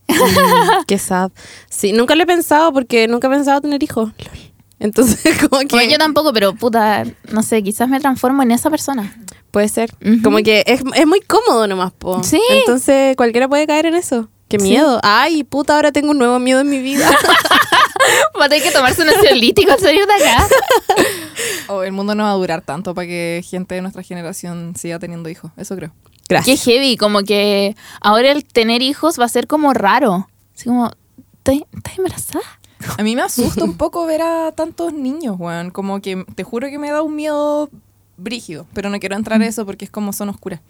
Mm, 0.07 0.85
Qué 0.87 0.97
sad. 0.97 1.31
Sí, 1.69 1.93
nunca 1.93 2.15
lo 2.15 2.23
he 2.23 2.25
pensado 2.25 2.73
porque 2.73 3.07
nunca 3.07 3.27
he 3.27 3.31
pensado 3.31 3.61
tener 3.61 3.81
hijos. 3.83 4.11
Entonces, 4.79 5.37
como 5.47 5.59
que... 5.61 5.67
Bueno, 5.75 5.91
yo 5.91 5.97
tampoco, 5.99 6.33
pero 6.33 6.55
puta, 6.55 7.03
no 7.31 7.43
sé, 7.43 7.61
quizás 7.61 7.87
me 7.87 7.99
transformo 7.99 8.41
en 8.41 8.49
esa 8.51 8.69
persona. 8.71 9.15
Puede 9.51 9.69
ser. 9.69 9.91
Como 10.23 10.37
que 10.39 10.63
es, 10.65 10.81
es 10.95 11.05
muy 11.05 11.19
cómodo 11.21 11.67
nomás, 11.67 11.91
po. 11.91 12.23
Sí. 12.23 12.41
Entonces 12.49 13.15
cualquiera 13.15 13.47
puede 13.47 13.67
caer 13.67 13.85
en 13.85 13.95
eso. 13.95 14.29
Qué 14.47 14.59
Sí. 14.59 14.69
miedo. 14.69 14.99
Ay, 15.03 15.43
puta, 15.43 15.75
ahora 15.75 15.91
tengo 15.91 16.11
un 16.11 16.17
nuevo 16.17 16.39
miedo 16.39 16.61
en 16.61 16.69
mi 16.69 16.79
vida. 16.79 17.09
Va 18.39 18.45
a 18.45 18.49
tener 18.49 18.63
que 18.63 18.71
tomarse 18.71 19.03
un 19.03 19.09
ansiolítico 19.09 19.71
al 19.71 19.79
salir 19.79 20.05
de 20.05 20.13
acá. 20.13 20.47
O 21.71 21.83
el 21.83 21.91
mundo 21.91 22.15
no 22.15 22.23
va 22.23 22.31
a 22.31 22.35
durar 22.35 22.61
tanto 22.61 22.93
para 22.93 23.07
que 23.07 23.43
gente 23.45 23.75
de 23.75 23.81
nuestra 23.81 24.03
generación 24.03 24.73
siga 24.75 24.99
teniendo 24.99 25.29
hijos. 25.29 25.51
Eso 25.57 25.75
creo. 25.75 25.91
Qué 26.27 26.35
Gracias. 26.35 26.63
heavy, 26.63 26.97
como 26.97 27.23
que 27.23 27.75
ahora 28.01 28.31
el 28.31 28.45
tener 28.45 28.81
hijos 28.81 29.19
va 29.19 29.25
a 29.25 29.29
ser 29.29 29.47
como 29.47 29.73
raro. 29.73 30.27
Así 30.55 30.65
como, 30.65 30.91
¿estás 31.37 31.55
estás 31.75 31.97
embarazada? 31.97 32.45
A 32.97 33.03
mí 33.03 33.15
me 33.15 33.21
asusta 33.21 33.63
un 33.63 33.77
poco 33.77 34.05
ver 34.05 34.21
a 34.21 34.51
tantos 34.53 34.93
niños, 34.93 35.35
weón. 35.37 35.71
Como 35.71 36.01
que 36.01 36.25
te 36.35 36.43
juro 36.43 36.67
que 36.69 36.79
me 36.79 36.89
da 36.89 37.01
un 37.01 37.15
miedo 37.15 37.69
brígido. 38.17 38.65
Pero 38.73 38.89
no 38.89 38.99
quiero 38.99 39.15
entrar 39.15 39.41
a 39.41 39.45
eso 39.45 39.65
porque 39.65 39.85
es 39.85 39.91
como 39.91 40.13
son 40.13 40.29
oscuras. 40.29 40.61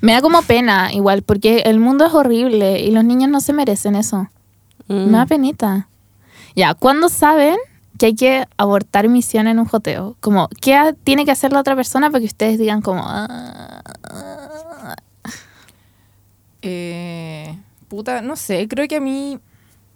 Me 0.00 0.12
da 0.12 0.20
como 0.20 0.42
pena 0.42 0.92
igual, 0.92 1.22
porque 1.22 1.60
el 1.60 1.78
mundo 1.80 2.06
es 2.06 2.14
horrible 2.14 2.80
y 2.80 2.90
los 2.90 3.04
niños 3.04 3.30
no 3.30 3.40
se 3.40 3.52
merecen 3.52 3.96
eso. 3.96 4.28
Mm. 4.88 5.06
Me 5.06 5.18
da 5.18 5.26
penita. 5.26 5.88
Ya, 6.54 6.74
¿cuándo 6.74 7.08
saben 7.08 7.56
que 8.00 8.06
hay 8.06 8.14
que 8.14 8.46
abortar 8.56 9.06
misión 9.10 9.46
en 9.46 9.58
un 9.58 9.66
joteo? 9.66 10.16
Como, 10.20 10.48
¿qué 10.62 10.74
ha- 10.74 10.94
tiene 10.94 11.26
que 11.26 11.32
hacer 11.32 11.52
la 11.52 11.60
otra 11.60 11.76
persona 11.76 12.08
para 12.10 12.20
que 12.20 12.24
ustedes 12.26 12.58
digan 12.58 12.80
como... 12.80 13.02
"Ah, 13.04 13.82
ah"? 14.04 14.96
Eh, 16.62 17.56
puta, 17.88 18.22
no 18.22 18.36
sé. 18.36 18.68
Creo 18.68 18.88
que 18.88 18.96
a 18.96 19.00
mí 19.00 19.38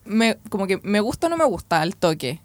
me, 0.05 0.37
como 0.51 0.67
que 0.67 0.81
me 0.83 1.01
gusta 1.01 1.29
o 1.29 1.31
no 1.31 1.39
me 1.39 1.45
gusta 1.47 1.81
al 1.81 1.97
toque. 1.97 2.41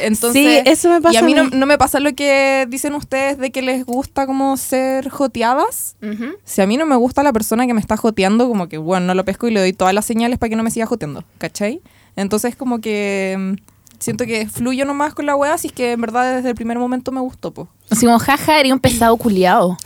Entonces, 0.00 0.62
Sí, 0.64 0.70
eso 0.70 0.88
me 0.90 1.00
pasa 1.00 1.14
Y 1.14 1.16
a 1.18 1.22
mí, 1.22 1.34
No, 1.34 1.44
no 1.50 1.66
me 1.66 1.76
pasa 1.76 1.98
lo 1.98 2.14
que 2.14 2.66
dicen 2.70 2.94
ustedes 2.94 3.36
de 3.38 3.50
que 3.50 3.62
les 3.62 3.84
gusta 3.84 4.26
como 4.26 4.56
ser 4.56 5.08
joteadas. 5.08 5.96
Si 6.44 6.62
a 6.62 6.66
mí 6.68 6.76
no 6.76 6.86
me 6.86 6.94
gusta 6.94 7.24
la 7.24 7.32
persona 7.32 7.66
que 7.66 7.74
me 7.74 7.80
está 7.80 7.96
joteando, 7.96 8.46
como 8.48 8.68
que, 8.68 8.78
bueno, 8.78 9.06
no 9.06 9.14
lo 9.14 9.24
pesco 9.24 9.48
y 9.48 9.50
le 9.50 9.58
doy 9.60 9.72
todas 9.72 9.92
las 9.92 10.04
señales 10.06 10.38
para 10.38 10.50
que 10.50 10.56
no 10.56 10.62
me 10.62 10.70
siga 10.70 10.86
joteando, 10.86 11.24
¿cachai? 11.38 11.80
Entonces, 12.14 12.54
como 12.56 12.80
que 12.80 13.36
mm, 13.38 13.54
siento 13.98 14.24
que 14.26 14.48
fluyo 14.48 14.84
nomás 14.84 15.14
con 15.14 15.26
la 15.26 15.36
weá, 15.36 15.58
si 15.58 15.68
es 15.68 15.72
que 15.72 15.92
en 15.92 16.00
verdad 16.00 16.36
desde 16.36 16.50
el 16.50 16.54
primer 16.54 16.78
momento 16.78 17.12
me 17.12 17.20
gustó, 17.20 17.52
po. 17.52 17.68
Así 17.90 18.06
como, 18.06 18.18
jaja, 18.18 18.60
eres 18.60 18.72
un 18.72 18.78
pesado 18.78 19.16
culiado. 19.16 19.76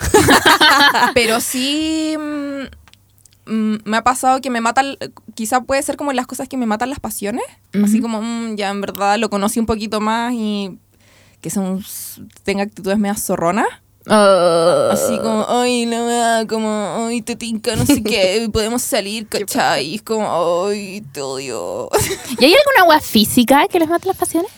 Pero 1.15 1.41
sí 1.41 2.17
mm, 2.19 3.53
mm, 3.53 3.79
me 3.85 3.97
ha 3.97 4.05
pasado 4.05 4.41
que 4.41 4.51
me 4.51 4.61
matan, 4.61 4.97
quizá 5.35 5.63
puede 5.63 5.83
ser 5.83 5.97
como 5.97 6.13
las 6.13 6.27
cosas 6.27 6.49
que 6.49 6.57
me 6.57 6.67
matan 6.67 6.91
las 6.91 7.01
pasiones, 7.01 7.45
así 7.83 8.01
como 8.01 8.21
mm, 8.23 8.57
ya 8.57 8.71
en 8.71 8.81
verdad 8.81 9.19
lo 9.19 9.31
conocí 9.31 9.61
un 9.61 9.67
poquito 9.67 10.01
más 10.01 10.33
y 10.35 10.79
que 11.41 11.51
son, 11.51 11.85
tenga 12.45 12.63
actitudes 12.63 12.99
medias 12.99 13.25
zorronas. 13.25 13.67
Así 14.07 15.17
como, 15.19 15.47
ay, 15.49 15.87
la 15.87 16.01
verdad, 16.03 16.47
como, 16.49 17.07
ay, 17.07 17.23
te 17.23 17.37
tinca, 17.37 17.77
no 17.77 17.87
sé 17.87 18.03
qué, 18.03 18.49
podemos 18.53 18.83
salir, 18.83 19.27
¿cachai? 19.29 19.87
Y 19.87 19.95
es 19.97 20.03
como, 20.03 20.67
ay, 20.69 21.03
te 21.13 21.21
odio. 21.23 21.89
¿Y 22.39 22.45
hay 22.45 22.53
alguna 22.55 22.81
agua 22.81 23.01
física 23.01 23.67
que 23.69 23.79
les 23.79 23.89
mate 23.89 24.09
las 24.09 24.17
pasiones? 24.17 24.51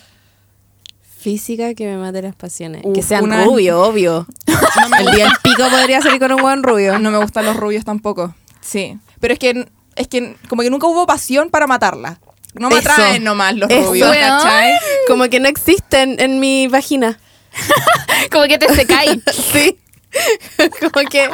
Física 1.18 1.72
que 1.74 1.86
me 1.86 1.96
mate 1.96 2.20
las 2.22 2.34
pasiones. 2.34 2.82
Uf, 2.84 2.94
que 2.94 3.02
sean 3.02 3.24
una- 3.24 3.44
rubio, 3.44 3.80
obvio. 3.82 4.26
El 4.98 5.14
día 5.14 5.24
del 5.26 5.34
pico 5.42 5.62
podría 5.70 6.02
salir 6.02 6.18
con 6.20 6.32
un 6.32 6.42
buen 6.42 6.62
rubio. 6.62 6.98
No 6.98 7.10
me 7.10 7.18
gustan 7.18 7.46
los 7.46 7.56
rubios 7.56 7.84
tampoco. 7.84 8.34
Sí. 8.60 8.98
Pero 9.20 9.32
es 9.32 9.38
que, 9.38 9.66
es 9.96 10.08
que 10.08 10.36
como 10.48 10.62
que 10.62 10.68
nunca 10.70 10.86
hubo 10.86 11.06
pasión 11.06 11.48
para 11.48 11.66
matarla. 11.66 12.18
No 12.54 12.68
me 12.68 12.78
Eso. 12.78 12.90
atraen 12.90 13.24
nomás 13.24 13.54
los 13.56 13.70
Eso. 13.70 13.88
rubios. 13.88 14.08
¿cachai? 14.10 14.74
Como 15.08 15.24
que 15.30 15.40
no 15.40 15.48
existen 15.48 16.16
en 16.20 16.40
mi 16.40 16.66
vagina. 16.66 17.18
Como 18.30 18.44
que 18.44 18.58
te 18.58 18.74
secáis. 18.74 19.22
Sí. 19.52 19.78
Como 20.80 21.08
que 21.08 21.28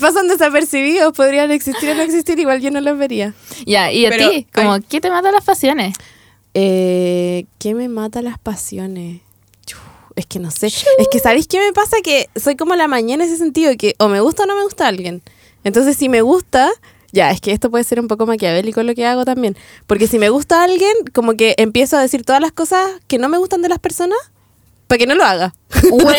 pasan 0.00 0.26
desapercibidos, 0.26 1.12
podrían 1.12 1.50
existir 1.52 1.90
o 1.90 1.94
no 1.94 2.02
existir, 2.02 2.38
igual 2.38 2.60
yo 2.60 2.70
no 2.70 2.80
los 2.80 2.98
vería. 2.98 3.34
ya, 3.64 3.92
y 3.92 4.06
a 4.06 4.10
ti, 4.10 4.46
como, 4.52 4.72
ay. 4.72 4.84
¿qué 4.88 5.00
te 5.00 5.08
mata 5.08 5.30
las 5.30 5.44
pasiones? 5.44 5.94
Eh, 6.54 7.46
¿Qué 7.58 7.74
me 7.74 7.88
mata 7.88 8.20
las 8.22 8.38
pasiones? 8.38 9.20
Es 10.16 10.26
que 10.26 10.40
no 10.40 10.50
sé. 10.50 10.66
Es 10.66 11.08
que, 11.12 11.20
¿sabéis 11.20 11.46
qué 11.46 11.60
me 11.60 11.72
pasa? 11.72 11.98
Que 12.02 12.28
soy 12.34 12.56
como 12.56 12.74
la 12.74 12.88
mañana 12.88 13.22
en 13.22 13.30
ese 13.30 13.38
sentido, 13.38 13.70
que 13.78 13.94
o 13.98 14.08
me 14.08 14.20
gusta 14.20 14.42
o 14.42 14.46
no 14.46 14.56
me 14.56 14.64
gusta 14.64 14.88
alguien. 14.88 15.22
Entonces, 15.62 15.96
si 15.96 16.08
me 16.08 16.22
gusta, 16.22 16.72
ya, 17.12 17.30
es 17.30 17.40
que 17.40 17.52
esto 17.52 17.70
puede 17.70 17.84
ser 17.84 18.00
un 18.00 18.08
poco 18.08 18.26
maquiavélico 18.26 18.82
lo 18.82 18.96
que 18.96 19.06
hago 19.06 19.24
también. 19.24 19.56
Porque 19.86 20.08
si 20.08 20.18
me 20.18 20.28
gusta 20.28 20.64
alguien, 20.64 20.92
como 21.14 21.34
que 21.34 21.54
empiezo 21.56 21.96
a 21.96 22.00
decir 22.00 22.24
todas 22.24 22.40
las 22.40 22.50
cosas 22.50 22.90
que 23.06 23.18
no 23.18 23.28
me 23.28 23.38
gustan 23.38 23.62
de 23.62 23.68
las 23.68 23.78
personas 23.78 24.18
para 24.88 24.98
que 24.98 25.06
no 25.06 25.14
lo 25.14 25.24
haga. 25.24 25.54
Como, 25.90 26.10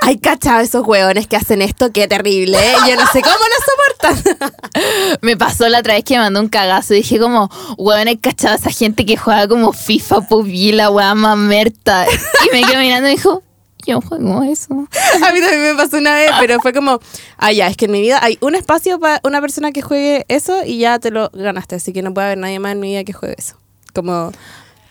ay, 0.00 0.18
cachado 0.18 0.60
esos 0.60 0.84
hueones 0.86 1.26
que 1.28 1.36
hacen 1.36 1.62
esto, 1.62 1.92
qué 1.92 2.08
terrible. 2.08 2.58
¿eh? 2.58 2.74
Yo 2.88 2.96
no 2.96 3.06
sé 3.12 3.20
cómo 3.22 3.36
lo 3.36 4.16
soportan. 4.16 4.50
Me 5.20 5.36
pasó 5.36 5.68
la 5.68 5.80
otra 5.80 5.94
vez 5.94 6.04
que 6.04 6.14
me 6.14 6.20
mandó 6.20 6.40
un 6.40 6.48
cagazo 6.48 6.94
y 6.94 6.98
dije 6.98 7.20
como, 7.20 7.50
weón, 7.76 8.08
he 8.08 8.18
cachado 8.18 8.54
a 8.54 8.56
esa 8.56 8.70
gente 8.70 9.04
que 9.04 9.16
juega 9.16 9.46
como 9.46 9.72
FIFA, 9.72 10.22
pues 10.22 10.46
vi 10.46 10.72
la 10.72 10.90
weá 10.90 11.14
mamerta. 11.14 12.06
Y 12.46 12.56
me 12.56 12.62
quedé 12.64 12.78
mirando 12.78 13.08
y 13.08 13.12
dijo, 13.12 13.42
yo 13.86 14.00
juego 14.00 14.42
eso. 14.42 14.72
A 15.26 15.32
mí 15.32 15.40
también 15.40 15.62
me 15.62 15.74
pasó 15.74 15.98
una 15.98 16.14
vez, 16.14 16.30
pero 16.40 16.58
fue 16.60 16.72
como, 16.72 17.00
ah, 17.36 17.52
ya, 17.52 17.66
es 17.66 17.76
que 17.76 17.84
en 17.84 17.92
mi 17.92 18.00
vida 18.00 18.18
hay 18.22 18.38
un 18.40 18.54
espacio 18.54 18.98
para 18.98 19.20
una 19.24 19.40
persona 19.42 19.72
que 19.72 19.82
juegue 19.82 20.24
eso 20.28 20.64
y 20.64 20.78
ya 20.78 20.98
te 20.98 21.10
lo 21.10 21.30
ganaste, 21.34 21.76
así 21.76 21.92
que 21.92 22.02
no 22.02 22.14
puede 22.14 22.28
haber 22.28 22.38
nadie 22.38 22.58
más 22.58 22.72
en 22.72 22.80
mi 22.80 22.88
vida 22.88 23.04
que 23.04 23.12
juegue 23.12 23.34
eso. 23.38 23.56
Como, 23.94 24.32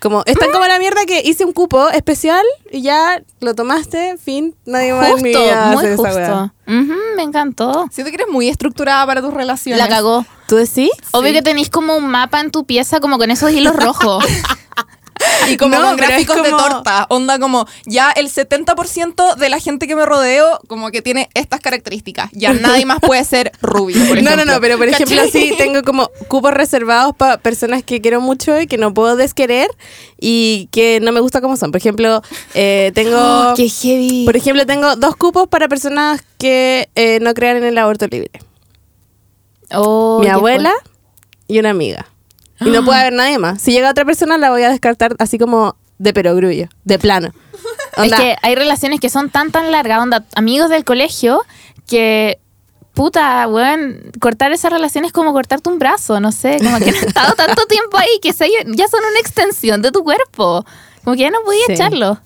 como, 0.02 0.24
es 0.26 0.38
tan 0.38 0.52
como 0.52 0.66
la 0.66 0.80
mierda 0.80 1.06
que 1.06 1.22
hice 1.26 1.44
un 1.46 1.54
cupo 1.54 1.90
especial 1.90 2.44
y 2.72 2.82
ya 2.82 3.22
lo 3.42 3.54
tomaste, 3.56 4.18
fin, 4.18 4.56
nadie 4.66 4.94
más 4.94 5.10
en 5.10 5.22
mi 5.22 5.34
Justo, 5.34 5.44
vida 5.46 5.66
muy 5.68 5.78
hace 5.78 5.94
esa 5.94 6.02
weá. 6.04 6.12
justo. 6.12 6.54
Ujú, 6.68 7.00
me 7.18 7.24
encantó. 7.24 7.88
Siento 7.92 8.10
que 8.12 8.16
eres 8.16 8.28
muy 8.32 8.48
estructurada 8.48 9.06
para 9.06 9.22
tus 9.22 9.34
relaciones. 9.34 9.82
La 9.84 9.90
cagó. 9.90 10.26
¿Tú 10.48 10.56
decís? 10.56 10.90
Obvio 11.12 11.34
que 11.34 11.42
tenéis 11.42 11.70
como 11.70 11.96
un 11.96 12.08
mapa 12.08 12.40
en 12.40 12.52
tu 12.52 12.66
pieza 12.66 13.00
como 13.00 13.18
con 13.18 13.30
esos 13.32 13.52
hilos 13.52 13.76
rojos. 13.76 14.24
Y 15.50 15.58
como 15.58 15.76
No, 15.76 15.88
con 15.88 15.98
gráficos 15.98 16.42
de 16.44 16.50
torta. 16.50 17.06
Onda 17.10 17.40
como, 17.40 17.68
ya 17.86 18.12
el 18.12 18.30
70% 18.30 19.36
de 19.36 19.50
la 19.50 19.60
gente 19.60 19.88
que 19.88 19.96
me 19.96 20.06
rodeo 20.06 20.60
como 20.68 20.92
que 20.92 21.02
tiene 21.02 21.30
estas 21.34 21.60
características. 21.60 22.30
Ya 22.34 22.54
nadie 22.54 22.86
más 22.86 23.00
puede 23.00 23.24
ser 23.26 23.52
rubio, 23.62 23.98
por 24.08 24.22
No, 24.22 24.36
no, 24.36 24.46
no, 24.46 24.60
pero 24.62 24.78
por 24.78 24.88
ejemplo 24.88 25.18
¿Cachai? 25.18 25.32
sí 25.32 25.54
tengo 25.58 25.82
como 25.84 26.10
cupos 26.28 26.54
reservados 26.54 27.16
para 27.16 27.38
personas 27.38 27.84
que 27.84 28.02
quiero 28.02 28.22
mucho 28.22 28.60
y 28.60 28.68
que 28.68 28.78
no 28.78 28.94
puedo 28.94 29.16
desquerer 29.16 29.70
y 30.20 30.70
que 30.72 31.00
no 31.02 31.12
me 31.12 31.20
gusta 31.20 31.42
como 31.42 31.58
son. 31.58 31.72
Por 31.72 31.80
ejemplo, 31.80 32.22
eh, 32.54 32.92
tengo... 32.96 33.18
Oh, 33.50 33.54
qué 33.56 33.70
heavy. 33.70 34.26
Por 34.26 34.36
ejemplo, 34.36 34.66
tengo 34.66 34.96
dos 34.96 35.16
cupos 35.16 35.48
para 35.48 35.68
personas 35.68 36.24
que 36.38 36.90
eh, 36.96 37.20
no 37.22 37.34
crean 37.34 37.58
en 37.58 37.64
el 37.64 37.78
aborto 37.78 38.08
libre. 38.08 38.32
Oh, 39.72 40.20
Mi 40.22 40.28
abuela 40.28 40.74
y 41.48 41.60
una 41.60 41.70
amiga. 41.70 42.08
Y 42.62 42.70
no 42.70 42.84
puede 42.84 43.00
haber 43.02 43.14
nadie 43.14 43.38
más. 43.40 43.62
Si 43.62 43.72
llega 43.72 43.90
otra 43.90 44.06
persona, 44.06 44.38
la 44.38 44.50
voy 44.50 44.64
a 44.64 44.70
descartar 44.70 45.16
así 45.20 45.38
como 45.38 45.76
de 45.98 46.14
perogrullo, 46.14 46.68
de 46.84 47.00
plano. 47.00 47.30
Es 47.98 48.14
que 48.14 48.36
hay 48.42 48.56
relaciones 48.56 49.00
que 49.00 49.10
son 49.10 49.30
tan, 49.30 49.52
tan 49.52 49.72
largas, 49.72 50.02
onda, 50.02 50.26
amigos 50.36 50.70
del 50.70 50.86
colegio, 50.86 51.42
que, 51.88 52.40
puta, 52.94 53.48
weón, 53.48 54.12
cortar 54.22 54.52
esa 54.54 54.70
relación 54.70 55.04
es 55.06 55.12
como 55.12 55.34
cortarte 55.34 55.70
un 55.70 55.80
brazo, 55.80 56.20
no 56.20 56.32
sé, 56.32 56.58
como 56.60 56.78
que 56.80 56.90
han 56.90 56.96
estado 57.08 57.34
tanto 57.36 57.66
tiempo 57.66 57.98
ahí 57.98 58.20
que 58.22 58.32
se- 58.34 58.50
ya 58.50 58.88
son 58.88 59.02
una 59.10 59.20
extensión 59.20 59.82
de 59.82 59.92
tu 59.92 60.04
cuerpo. 60.04 60.66
Como 61.04 61.16
que 61.16 61.24
ya 61.24 61.32
no 61.32 61.40
podía 61.44 61.66
Sí. 61.68 61.74
echarlo. 61.74 62.20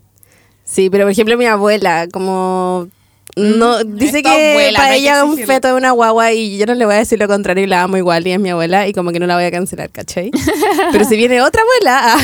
Sí, 0.64 0.90
pero 0.90 1.06
por 1.06 1.12
ejemplo 1.12 1.38
mi 1.38 1.46
abuela, 1.46 2.08
como... 2.12 2.88
No, 3.36 3.84
dice 3.84 4.18
esta 4.18 4.30
que 4.36 4.52
abuela, 4.52 4.78
para 4.78 4.90
no 4.90 4.94
que 4.94 5.00
ella 5.00 5.18
es 5.18 5.24
un 5.24 5.38
feto 5.40 5.68
de 5.70 5.74
una 5.74 5.92
guagua 5.92 6.32
y 6.34 6.58
yo 6.58 6.66
no 6.68 6.76
le 6.76 6.86
voy 6.86 6.94
a 6.96 6.98
decir 7.00 7.18
lo 7.18 7.28
contrario 7.28 7.64
y 7.64 7.68
la 7.68 7.82
amo 7.84 7.98
igual 7.98 8.28
y 8.28 8.32
es 8.32 8.40
mi 8.40 8.50
abuela 8.52 8.88
y 8.88 8.94
como 8.94 9.12
que 9.12 9.20
no 9.20 9.26
la 9.26 9.36
voy 9.36 9.46
a 9.46 9.52
cancelar, 9.52 9.90
¿cachai? 9.90 10.30
Pero 10.92 11.04
si 11.06 11.16
viene 11.18 11.42
otra 11.42 11.62
abuela 11.64 12.16
a, 12.16 12.20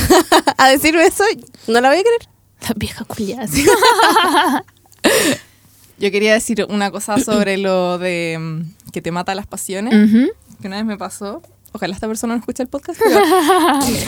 a 0.66 0.70
decirme 0.70 1.06
eso, 1.06 1.24
no 1.68 1.82
la 1.82 1.90
voy 1.90 1.98
a 2.00 2.04
querer. 2.04 2.30
La 2.68 2.74
vieja 2.76 3.06
culiada. 3.06 3.48
Yo 5.98 6.12
quería 6.12 6.34
decir 6.34 6.66
una 6.70 6.92
cosa 6.92 7.18
sobre 7.20 7.58
lo 7.58 7.98
de 7.98 8.38
mm, 8.40 8.92
que 8.92 9.02
te 9.02 9.12
mata 9.12 9.34
las 9.36 9.48
pasiones. 9.48 9.94
Ujú. 9.94 10.30
que 10.62 10.68
una 10.68 10.78
vez 10.78 10.86
me 10.86 10.98
pasó. 10.98 11.42
Ojalá 11.72 11.94
esta 11.94 12.08
persona 12.08 12.34
no 12.36 12.40
escuche 12.40 12.64
el 12.64 12.70
podcast. 12.70 13.00
pero, 13.00 13.20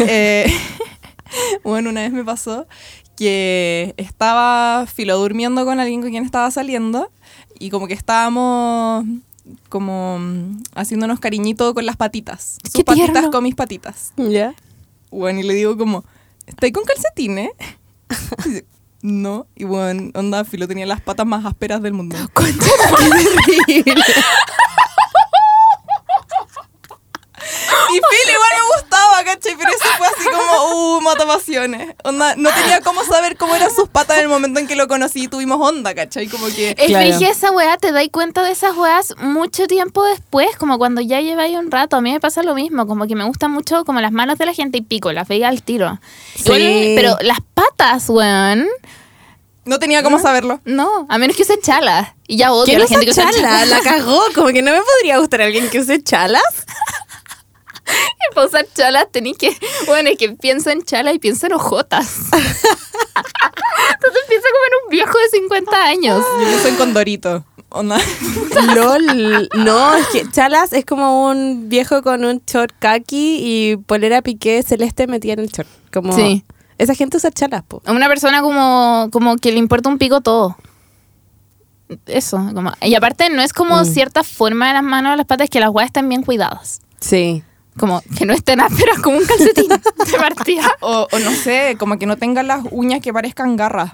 eh, 0.07 0.51
bueno, 1.63 1.89
una 1.89 2.01
vez 2.01 2.11
me 2.11 2.23
pasó 2.23 2.67
que 3.21 3.93
estaba 3.97 4.87
filo 4.87 5.15
durmiendo 5.15 5.63
con 5.63 5.79
alguien 5.79 6.01
con 6.01 6.09
quien 6.09 6.25
estaba 6.25 6.49
saliendo 6.49 7.11
y 7.59 7.69
como 7.69 7.85
que 7.85 7.93
estábamos 7.93 9.05
como 9.69 10.17
mm, 10.17 10.63
haciéndonos 10.73 11.19
cariñito 11.19 11.75
con 11.75 11.85
las 11.85 11.97
patitas. 11.97 12.57
Sus 12.63 12.73
Qué 12.73 12.83
patitas 12.83 13.11
tierno. 13.11 13.29
con 13.29 13.43
mis 13.43 13.53
patitas. 13.53 14.13
¿Ya? 14.17 14.55
Bueno, 15.11 15.39
y 15.39 15.43
le 15.43 15.53
digo 15.53 15.77
como, 15.77 16.03
¿estáis 16.47 16.73
con 16.73 16.83
calcetines? 16.83 17.51
Y 18.43 18.49
dice, 18.49 18.65
no. 19.03 19.45
Y 19.55 19.65
bueno, 19.65 20.09
onda, 20.15 20.43
filo 20.43 20.67
tenía 20.67 20.87
las 20.87 21.01
patas 21.01 21.27
más 21.27 21.45
ásperas 21.45 21.83
del 21.83 21.93
mundo. 21.93 22.15
Y 27.89 27.93
Phil 27.93 28.33
igual 28.33 28.49
me 28.55 28.75
gustaba, 28.81 29.23
¿cachai? 29.23 29.55
Pero 29.57 29.69
eso 29.69 29.85
fue 29.97 30.07
así 30.07 30.29
como, 30.29 30.97
uh, 30.97 31.01
mata 31.01 31.25
pasiones. 31.25 31.95
Onda, 32.03 32.35
no 32.35 32.49
tenía 32.53 32.81
cómo 32.81 33.03
saber 33.03 33.37
cómo 33.37 33.55
eran 33.55 33.69
sus 33.73 33.87
patas 33.89 34.17
en 34.17 34.23
el 34.23 34.29
momento 34.29 34.59
en 34.59 34.67
que 34.67 34.75
lo 34.75 34.87
conocí 34.87 35.23
y 35.23 35.27
tuvimos 35.27 35.59
onda, 35.59 35.93
¿cachai? 35.93 36.27
Como 36.27 36.47
que... 36.47 36.71
Es 36.77 36.87
Claro. 36.87 37.17
esa 37.31 37.51
weá, 37.51 37.77
te 37.77 37.91
dais 37.91 38.09
cuenta 38.11 38.43
de 38.43 38.51
esas 38.51 38.75
weas 38.75 39.13
mucho 39.17 39.67
tiempo 39.67 40.03
después, 40.05 40.55
como 40.57 40.77
cuando 40.77 41.01
ya 41.01 41.21
lleváis 41.21 41.55
un 41.57 41.69
rato. 41.71 41.95
A 41.97 42.01
mí 42.01 42.11
me 42.11 42.19
pasa 42.19 42.43
lo 42.43 42.55
mismo, 42.55 42.87
como 42.87 43.05
que 43.07 43.15
me 43.15 43.23
gustan 43.25 43.51
mucho 43.51 43.83
como 43.85 44.01
las 44.01 44.11
manos 44.11 44.37
de 44.37 44.45
la 44.45 44.53
gente 44.53 44.77
y 44.79 44.81
pico, 44.81 45.11
las 45.11 45.27
veía 45.27 45.47
al 45.49 45.61
tiro. 45.63 45.99
Sí. 46.35 46.43
Igual, 46.51 46.93
pero 46.95 47.17
las 47.21 47.39
patas, 47.53 48.09
weón, 48.09 48.67
No 49.65 49.77
tenía 49.79 50.01
cómo 50.03 50.17
saberlo. 50.19 50.59
no, 50.65 51.05
a 51.09 51.17
menos 51.17 51.35
que 51.35 51.43
use 51.43 51.59
chalas. 51.61 52.09
Y 52.27 52.37
ya 52.37 52.51
odio 52.53 52.65
¿Qué 52.65 52.75
a 52.75 52.79
la 52.79 52.85
no 52.85 52.89
gente 52.89 53.05
que 53.05 53.11
usa 53.11 53.23
usa 53.25 53.33
chala? 53.33 53.49
chalas. 53.59 53.69
La 53.69 53.91
cagó. 53.91 54.21
Como 54.33 54.47
que 54.47 54.61
no 54.61 54.71
me 54.71 54.79
podría 54.81 55.17
gustar 55.19 55.41
alguien 55.41 55.69
que 55.69 55.79
use 55.79 56.01
chalas. 56.01 56.41
Para 58.35 58.47
usar 58.47 58.65
chalas 58.73 59.07
tenéis 59.11 59.37
que. 59.37 59.55
Bueno, 59.87 60.09
es 60.09 60.17
que 60.17 60.29
pienso 60.29 60.69
en 60.69 60.83
chalas 60.83 61.13
y 61.15 61.19
pienso 61.19 61.45
en 61.47 61.53
ojotas. 61.53 62.07
Entonces 62.31 64.21
pienso 64.27 64.47
como 64.51 64.65
en 64.67 64.85
un 64.85 64.89
viejo 64.89 65.17
de 65.17 65.29
50 65.39 65.85
años. 65.85 66.23
Yo 66.39 66.45
pienso 66.47 66.67
en 66.69 66.75
Condorito. 66.75 67.45
Onda. 67.69 67.97
LOL. 68.75 69.49
No, 69.55 69.95
es 69.95 70.07
que 70.07 70.29
chalas 70.29 70.73
es 70.73 70.85
como 70.85 71.27
un 71.29 71.69
viejo 71.69 72.01
con 72.01 72.25
un 72.25 72.41
short 72.45 72.73
kaki 72.79 73.39
y 73.41 73.77
polera 73.77 74.21
piqué 74.21 74.61
celeste 74.63 75.07
metida 75.07 75.33
en 75.33 75.39
el 75.39 75.47
short. 75.49 75.69
Como 75.93 76.13
Sí. 76.13 76.43
Esa 76.77 76.95
gente 76.95 77.17
usa 77.17 77.31
chalas, 77.31 77.63
po. 77.63 77.81
A 77.85 77.91
Una 77.91 78.07
persona 78.07 78.41
como, 78.41 79.09
como 79.11 79.35
que 79.37 79.51
le 79.51 79.59
importa 79.59 79.87
un 79.89 79.97
pico 79.99 80.21
todo. 80.21 80.57
Eso, 82.07 82.37
como. 82.53 82.71
Y 82.81 82.95
aparte, 82.95 83.29
no 83.29 83.41
es 83.41 83.53
como 83.53 83.81
Mm. 83.81 83.85
cierta 83.85 84.23
forma 84.23 84.67
de 84.69 84.73
las 84.75 84.83
manos 84.83 85.13
o 85.13 85.15
las 85.15 85.25
patas, 85.25 85.49
que 85.49 85.59
las 85.59 85.69
weas 85.69 85.87
estén 85.87 86.07
bien 86.09 86.23
cuidadas. 86.23 86.81
Sí. 86.99 87.43
Como 87.77 88.01
que 88.17 88.25
no 88.25 88.33
estén 88.33 88.59
ásperas 88.59 88.99
como 88.99 89.17
un 89.17 89.25
calcetín 89.25 89.67
de 90.11 90.17
partida. 90.17 90.75
O, 90.81 91.07
o 91.11 91.19
no 91.19 91.31
sé, 91.31 91.75
como 91.79 91.97
que 91.97 92.05
no 92.05 92.17
tengan 92.17 92.47
las 92.47 92.63
uñas 92.71 93.01
que 93.01 93.13
parezcan 93.13 93.55
garras, 93.55 93.93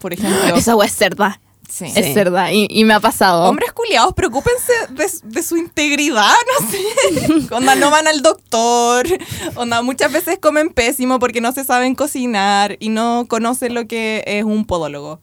por 0.00 0.12
ejemplo. 0.12 0.38
Esa 0.56 0.74
es 0.84 0.92
cerda. 0.94 1.40
Sí. 1.68 1.84
Es 1.94 2.14
cerda. 2.14 2.50
Y, 2.50 2.66
y 2.70 2.84
me 2.84 2.94
ha 2.94 3.00
pasado. 3.00 3.44
Hombres 3.44 3.72
culiados, 3.72 4.14
preocúpense 4.14 4.72
de, 4.88 5.06
de 5.22 5.42
su 5.42 5.58
integridad, 5.58 6.32
no 6.60 6.70
sé. 6.70 7.54
Onda, 7.54 7.74
no 7.74 7.90
van 7.90 8.08
al 8.08 8.22
doctor. 8.22 9.06
Onda, 9.54 9.82
muchas 9.82 10.10
veces 10.10 10.38
comen 10.40 10.70
pésimo 10.70 11.18
porque 11.18 11.42
no 11.42 11.52
se 11.52 11.64
saben 11.64 11.94
cocinar 11.94 12.78
y 12.80 12.88
no 12.88 13.26
conocen 13.28 13.74
lo 13.74 13.86
que 13.86 14.24
es 14.26 14.44
un 14.44 14.64
podólogo. 14.64 15.20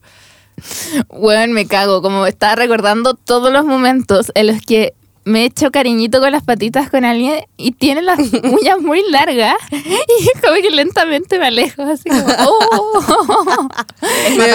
Weón, 1.08 1.52
me 1.52 1.66
cago. 1.66 2.00
Como 2.00 2.26
estaba 2.26 2.54
recordando 2.54 3.14
todos 3.14 3.52
los 3.52 3.64
momentos 3.64 4.30
en 4.34 4.46
los 4.46 4.62
que 4.62 4.94
me 5.26 5.42
he 5.42 5.46
hecho 5.46 5.72
cariñito 5.72 6.20
con 6.20 6.30
las 6.30 6.44
patitas 6.44 6.88
con 6.88 7.04
alguien 7.04 7.44
y 7.56 7.72
tiene 7.72 8.00
las 8.00 8.18
uñas 8.44 8.78
muy 8.80 9.02
largas 9.10 9.56
y 9.72 10.40
como 10.40 10.54
que 10.62 10.70
lentamente 10.70 11.40
me 11.40 11.48
alejo. 11.48 11.82
Así 11.82 12.08
como, 12.08 12.24
oh. 12.46 13.68
Es. 14.02 14.38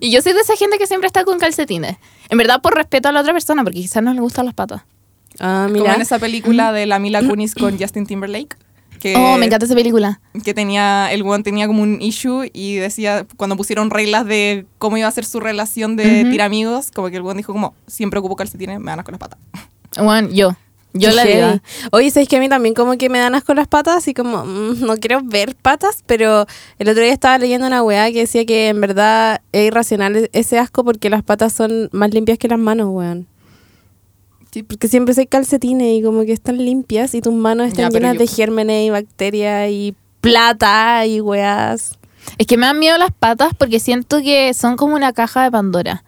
Y 0.00 0.10
yo 0.10 0.22
soy 0.22 0.32
de 0.32 0.40
esa 0.40 0.56
gente 0.56 0.78
que 0.78 0.86
siempre 0.86 1.06
está 1.06 1.24
con 1.24 1.38
calcetines. 1.38 1.96
En 2.28 2.38
verdad, 2.38 2.62
por 2.62 2.74
respeto 2.74 3.08
a 3.08 3.12
la 3.12 3.20
otra 3.20 3.32
persona, 3.32 3.62
porque 3.62 3.80
quizás 3.80 4.02
no 4.02 4.14
le 4.14 4.20
gustan 4.20 4.46
las 4.46 4.54
patas. 4.54 4.82
Ah, 5.38 5.66
Como 5.68 5.80
mira. 5.80 5.94
en 5.94 6.00
esa 6.00 6.18
película 6.18 6.72
de 6.72 6.86
la 6.86 6.98
Mila 6.98 7.22
Kunis 7.28 7.54
con 7.54 7.78
Justin 7.78 8.06
Timberlake. 8.06 8.56
Que, 8.98 9.14
Oh, 9.16 9.36
me 9.38 9.46
encanta 9.46 9.66
esa 9.66 9.74
película. 9.74 10.20
que 10.44 10.54
tenía, 10.54 11.12
el 11.12 11.22
one 11.22 11.42
tenía 11.42 11.66
como 11.66 11.82
un 11.82 12.00
issue 12.02 12.50
y 12.52 12.76
decía, 12.76 13.26
cuando 13.36 13.56
pusieron 13.56 13.90
reglas 13.90 14.26
de 14.26 14.66
cómo 14.78 14.96
iba 14.96 15.08
a 15.08 15.10
ser 15.10 15.24
su 15.24 15.40
relación 15.40 15.96
de 15.96 16.22
Ujú. 16.22 16.30
tiramigos, 16.32 16.90
como 16.90 17.08
que 17.10 17.16
el 17.16 17.22
one 17.22 17.36
dijo 17.38 17.52
como, 17.52 17.74
siempre 17.86 18.18
ocupo 18.18 18.36
calcetines, 18.36 18.78
me 18.80 18.86
ganas 18.86 19.04
con 19.04 19.12
las 19.12 19.20
patas. 19.20 19.38
Bueno, 20.02 20.28
yo. 20.30 20.54
Yo 20.94 21.10
la 21.12 21.24
vida. 21.24 21.62
Oye, 21.92 22.10
¿sabes 22.10 22.28
que 22.28 22.36
a 22.36 22.40
mí 22.40 22.48
también 22.48 22.74
como 22.74 22.96
que 22.96 23.08
me 23.08 23.18
dan 23.18 23.34
asco 23.34 23.52
las 23.54 23.68
patas? 23.68 24.08
Y 24.08 24.14
como, 24.14 24.44
mm, 24.44 24.80
no 24.84 24.96
quiero 24.96 25.20
ver 25.22 25.54
patas, 25.54 26.02
pero 26.06 26.46
el 26.78 26.88
otro 26.88 27.02
día 27.02 27.12
estaba 27.12 27.38
leyendo 27.38 27.66
una 27.66 27.82
weá 27.82 28.10
que 28.10 28.20
decía 28.20 28.44
que 28.46 28.68
en 28.68 28.80
verdad 28.80 29.40
es 29.52 29.66
irracional 29.66 30.28
ese 30.32 30.58
asco 30.58 30.84
porque 30.84 31.10
las 31.10 31.22
patas 31.22 31.52
son 31.52 31.88
más 31.92 32.12
limpias 32.12 32.38
que 32.38 32.48
las 32.48 32.58
manos, 32.58 32.88
weón. 32.90 33.26
Sí. 34.52 34.62
Porque 34.62 34.88
siempre 34.88 35.14
hay 35.16 35.26
calcetines 35.26 35.98
y 35.98 36.02
como 36.02 36.24
que 36.24 36.32
están 36.32 36.56
limpias 36.58 37.14
y 37.14 37.20
tus 37.20 37.34
manos 37.34 37.68
están 37.68 37.90
Ya, 37.90 37.98
llenas 37.98 38.14
yo- 38.14 38.20
de 38.20 38.26
gérmenes 38.26 38.86
y 38.86 38.90
bacterias 38.90 39.70
y 39.70 39.94
plata 40.20 41.04
y 41.06 41.20
weas. 41.20 41.98
Es 42.38 42.46
que 42.46 42.56
me 42.56 42.66
dan 42.66 42.78
miedo 42.78 42.98
las 42.98 43.10
patas 43.12 43.52
porque 43.56 43.80
siento 43.80 44.18
que 44.22 44.52
son 44.54 44.76
como 44.76 44.94
una 44.94 45.12
caja 45.12 45.42
de 45.44 45.50
Pandora. 45.50 46.04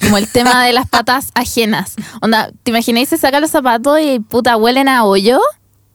Como 0.00 0.18
el 0.18 0.30
tema 0.30 0.64
de 0.64 0.72
las 0.72 0.88
patas 0.88 1.30
ajenas. 1.34 1.94
Onda, 2.20 2.50
¿te 2.62 2.70
imagináis 2.70 3.08
se 3.08 3.16
sacan 3.18 3.42
los 3.42 3.50
zapatos 3.50 3.98
y 4.00 4.18
puta 4.20 4.56
huelen 4.56 4.88
a 4.88 5.04
hoyo? 5.04 5.40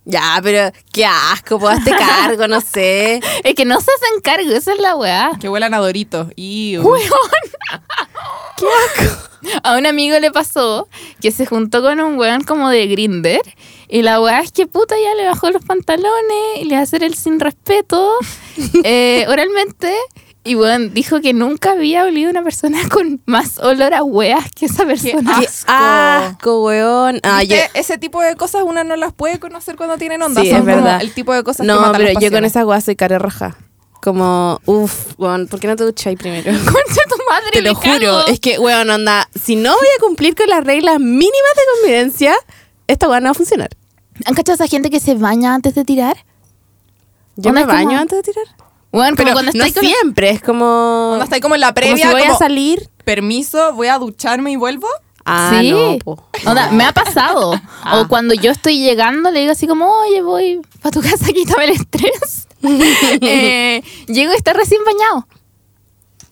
Ya, 0.06 0.40
pero 0.42 0.72
qué 0.92 1.06
asco, 1.06 1.60
pues 1.60 1.78
hazte 1.78 1.92
cargo, 1.98 2.48
no 2.48 2.62
sé. 2.62 3.20
Es 3.44 3.54
que 3.54 3.66
no 3.66 3.80
se 3.80 3.92
hacen 3.92 4.22
cargo, 4.22 4.52
esa 4.52 4.74
es 4.74 4.80
la 4.80 4.96
weá. 4.96 5.32
Que 5.40 5.50
huelan 5.50 5.74
a 5.74 5.80
Doritos. 5.80 6.28
Y 6.36 6.78
A 9.64 9.78
un 9.78 9.86
amigo 9.86 10.20
le 10.20 10.32
pasó 10.32 10.90
que 11.22 11.32
se 11.32 11.46
juntó 11.46 11.82
con 11.82 12.00
un 12.02 12.18
weón 12.18 12.44
como 12.44 12.70
de 12.70 12.88
grinder 12.88 13.42
y 13.88 14.02
la 14.02 14.22
weá 14.22 14.42
es 14.42 14.52
que 14.52 14.68
puta 14.68 14.96
ya 15.02 15.16
le 15.16 15.26
bajó 15.26 15.50
los 15.50 15.64
pantalones 15.64 16.58
y 16.58 16.66
le 16.66 16.76
va 16.76 16.82
a 16.82 16.84
hacer 16.84 17.04
el 17.04 17.16
sin 17.16 17.40
respeto 17.40 18.12
eh, 18.84 19.26
oralmente 19.30 19.94
y 20.44 20.56
weón 20.56 20.94
dijo 20.94 21.20
que 21.22 21.34
nunca 21.34 21.72
había 21.72 22.04
olido 22.06 22.30
una 22.30 22.44
persona 22.44 22.80
con 22.92 23.22
más 23.26 23.60
olor 23.60 23.94
a 23.94 24.04
weas 24.04 24.50
que 24.52 24.66
esa 24.68 24.86
persona. 24.86 25.38
Qué 25.40 25.46
Asco. 25.48 25.72
asco, 25.72 26.64
weón. 26.66 27.20
Ah, 27.24 27.44
yo, 27.44 27.58
ese 27.74 27.98
tipo 27.98 28.22
de 28.22 28.36
cosas 28.36 28.64
uno 28.66 28.84
no 28.84 28.96
las 28.96 29.14
puede 29.14 29.40
conocer 29.40 29.76
cuando 29.76 29.98
tienen 29.98 30.22
onda. 30.22 30.42
Sí, 30.42 30.50
Son 30.50 30.58
es 30.60 30.64
como 30.64 30.76
verdad. 30.76 31.02
el 31.02 31.14
tipo 31.14 31.34
de 31.34 31.44
cosas 31.44 31.66
que 31.66 31.68
no, 31.68 31.80
matan 31.82 31.98
pero 32.02 32.14
las 32.14 32.24
yo 32.24 32.32
con 32.32 32.46
esa 32.46 32.66
weá 32.66 32.82
soy 32.82 32.96
cara 32.96 33.20
roja. 33.20 33.56
Como, 34.02 34.62
uff, 34.66 35.14
weón, 35.18 35.48
¿por 35.48 35.60
qué 35.60 35.68
no 35.68 35.76
te 35.76 35.84
ducháis 35.84 36.18
primero? 36.18 36.46
Concha 36.66 37.02
tu 37.10 37.18
madre, 37.30 37.52
Te 37.52 37.62
lo 37.62 37.76
juro. 37.76 38.26
Es 38.28 38.40
que, 38.40 38.58
weón, 38.58 38.90
onda, 38.90 39.28
si 39.36 39.58
no 39.58 39.72
voy 39.76 39.88
a 39.98 40.00
cumplir 40.00 40.36
con 40.36 40.48
las 40.48 40.64
reglas 40.64 41.00
mínimas 41.02 41.32
de 41.56 41.62
convivencia, 41.82 42.34
esta 42.88 43.10
weá 43.10 43.20
no 43.20 43.26
va 43.26 43.32
a 43.32 43.34
funcionar. 43.34 43.70
¿Han 44.26 44.36
cachado 44.36 44.54
a 44.54 44.66
esa 44.66 44.68
gente 44.68 44.90
que 44.90 45.02
se 45.02 45.16
baña 45.16 45.54
antes 45.54 45.76
de 45.76 45.84
tirar? 45.84 46.16
Yo 47.36 47.52
me 47.52 47.66
baño 47.66 47.90
como- 47.90 48.00
antes 48.00 48.18
de 48.20 48.24
tirar. 48.24 48.46
Bueno, 48.92 49.16
Pero 49.16 49.30
como 49.30 49.34
cuando 49.34 49.52
no 49.54 49.74
con 49.74 49.84
siempre, 49.84 50.30
es 50.32 50.42
como... 50.42 51.20
Está 51.22 51.36
ahí 51.36 51.42
como 51.42 51.56
en 51.56 51.62
la 51.62 51.68
como 51.68 51.76
previa, 51.76 52.08
si 52.08 52.12
voy 52.12 52.22
como, 52.22 52.34
a 52.34 52.38
salir... 52.38 52.90
permiso, 53.04 53.74
voy 53.74 53.88
a 53.88 54.00
ducharme 54.00 54.52
y 54.52 54.56
vuelvo. 54.56 54.88
Ah, 55.26 55.58
sí. 55.60 55.70
no, 55.72 56.00
po. 56.00 56.24
Onda, 56.46 56.72
me 56.72 56.84
ha 56.84 56.92
pasado. 56.92 57.54
Ah. 57.82 58.02
O 58.02 58.08
cuando 58.10 58.34
yo 58.34 58.52
estoy 58.52 58.78
llegando, 58.78 59.32
le 59.32 59.40
digo 59.40 59.54
así 59.54 59.66
como, 59.66 59.88
oye, 59.88 60.22
voy 60.22 60.60
para 60.82 60.92
tu 60.92 61.02
casa, 61.02 61.28
quítame 61.34 61.66
el 61.66 61.72
estrés. 61.72 62.48
Eh, 63.22 63.82
llego 64.08 64.34
y 64.34 64.36
está 64.36 64.52
recién 64.52 64.82
bañado. 64.84 65.26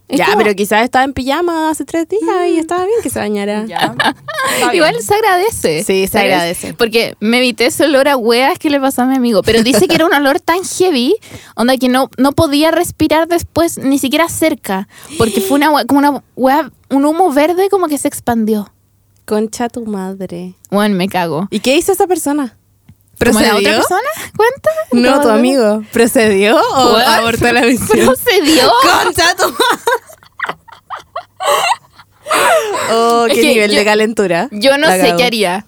Es 0.07 0.19
Ya, 0.19 0.25
como- 0.27 0.37
pero 0.37 0.55
quizás 0.55 0.83
estaba 0.83 1.03
en 1.03 1.11
pijama 1.13 1.69
hace 1.69 1.83
tres 1.83 2.07
días 2.07 2.21
y 2.49 2.57
estaba 2.59 2.85
bien 2.85 2.97
que 3.03 3.09
se 3.09 3.19
bañara. 3.19 3.65
Ya. 3.65 3.93
Igual 4.73 4.95
se 5.01 5.13
agradece. 5.13 5.83
Sí, 5.83 6.03
se 6.03 6.07
¿sabes? 6.07 6.31
agradece. 6.31 6.73
Porque 6.73 7.15
me 7.19 7.37
evité 7.39 7.65
ese 7.65 7.83
olor 7.85 8.07
a 8.07 8.15
hueas 8.15 8.57
que 8.57 8.69
le 8.69 8.79
pasó 8.79 9.01
a 9.01 9.05
mi 9.05 9.15
amigo. 9.15 9.41
Pero 9.43 9.63
dice 9.63 9.87
que 9.87 9.95
era 9.95 10.05
un 10.05 10.13
olor 10.13 10.39
tan 10.39 10.63
heavy, 10.63 11.15
onda 11.55 11.75
que 11.77 11.89
no, 11.89 12.09
no 12.17 12.31
podía 12.31 12.71
respirar 12.71 13.27
después, 13.27 13.77
ni 13.77 13.99
siquiera 13.99 14.29
cerca. 14.29 14.87
Porque 15.17 15.41
fue 15.41 15.57
una 15.57 15.71
como 15.85 15.99
una 15.99 16.23
hueá, 16.35 16.71
un 16.89 17.05
humo 17.05 17.31
verde 17.33 17.69
como 17.69 17.87
que 17.87 17.97
se 17.97 18.07
expandió. 18.07 18.71
Concha 19.25 19.67
tu 19.67 19.85
madre. 19.85 20.53
Bueno, 20.69 20.95
me 20.95 21.09
cago. 21.09 21.47
¿Y 21.51 21.59
qué 21.59 21.75
hizo 21.75 21.91
esa 21.91 22.07
persona? 22.07 22.56
¿Como 23.19 23.39
la 23.39 23.49
¿Procedió? 23.49 23.57
otra 23.57 23.75
persona? 23.79 24.09
¿Cuenta? 24.35 24.69
No, 24.91 25.21
tu 25.21 25.29
amigo. 25.29 25.83
¿Procedió 25.91 26.57
o 26.57 26.93
What? 26.93 27.01
abortó 27.03 27.51
la 27.51 27.61
misión? 27.61 28.05
¿Procedió? 28.05 28.71
Concha 29.03 29.35
tu 29.35 29.53
Oh, 32.91 33.25
Es 33.27 33.33
qué 33.35 33.41
que 33.41 33.47
nivel 33.53 33.71
yo- 33.71 33.77
de 33.79 33.85
calentura. 33.85 34.47
Yo 34.51 34.77
no 34.77 34.87
sé 34.87 35.13
qué 35.17 35.23
haría. 35.23 35.65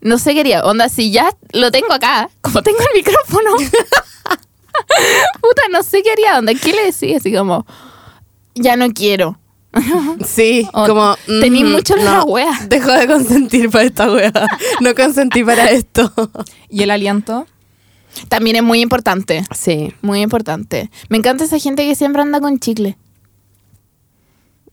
No 0.00 0.18
sé 0.18 0.34
qué 0.34 0.40
haría. 0.40 0.62
Onda, 0.64 0.88
si 0.88 1.10
ya 1.10 1.30
lo 1.52 1.70
tengo 1.70 1.92
acá, 1.92 2.28
como 2.40 2.62
tengo 2.62 2.78
el 2.80 2.88
micrófono. 2.94 3.56
Puta, 5.40 5.62
no 5.72 5.82
sé 5.82 6.02
qué 6.02 6.12
haría. 6.12 6.38
Onda, 6.38 6.52
¿qué 6.54 6.72
le 6.72 6.84
decía? 6.86 7.16
Así 7.16 7.32
como, 7.32 7.66
ya 8.54 8.76
no 8.76 8.88
quiero. 8.92 9.38
Sí, 10.26 10.68
O 10.72 10.86
como. 10.86 11.16
tení 11.26 11.64
mm, 11.64 11.72
mucho 11.72 11.96
la 11.96 12.24
wea. 12.24 12.66
Dejo 12.68 12.92
de 12.92 13.06
consentir 13.06 13.70
para 13.70 13.84
esta 13.84 14.10
wea. 14.10 14.32
No 14.80 14.94
consentí 14.94 15.44
para 15.44 15.70
esto. 15.70 16.12
¿Y 16.68 16.82
el 16.82 16.90
aliento? 16.90 17.46
También 18.28 18.56
es 18.56 18.62
muy 18.62 18.80
importante. 18.80 19.44
Sí. 19.54 19.92
Muy 20.02 20.22
importante. 20.22 20.90
Me 21.08 21.18
encanta 21.18 21.44
esa 21.44 21.58
gente 21.58 21.86
que 21.86 21.94
siempre 21.94 22.22
anda 22.22 22.40
con 22.40 22.58
chicle. 22.58 22.96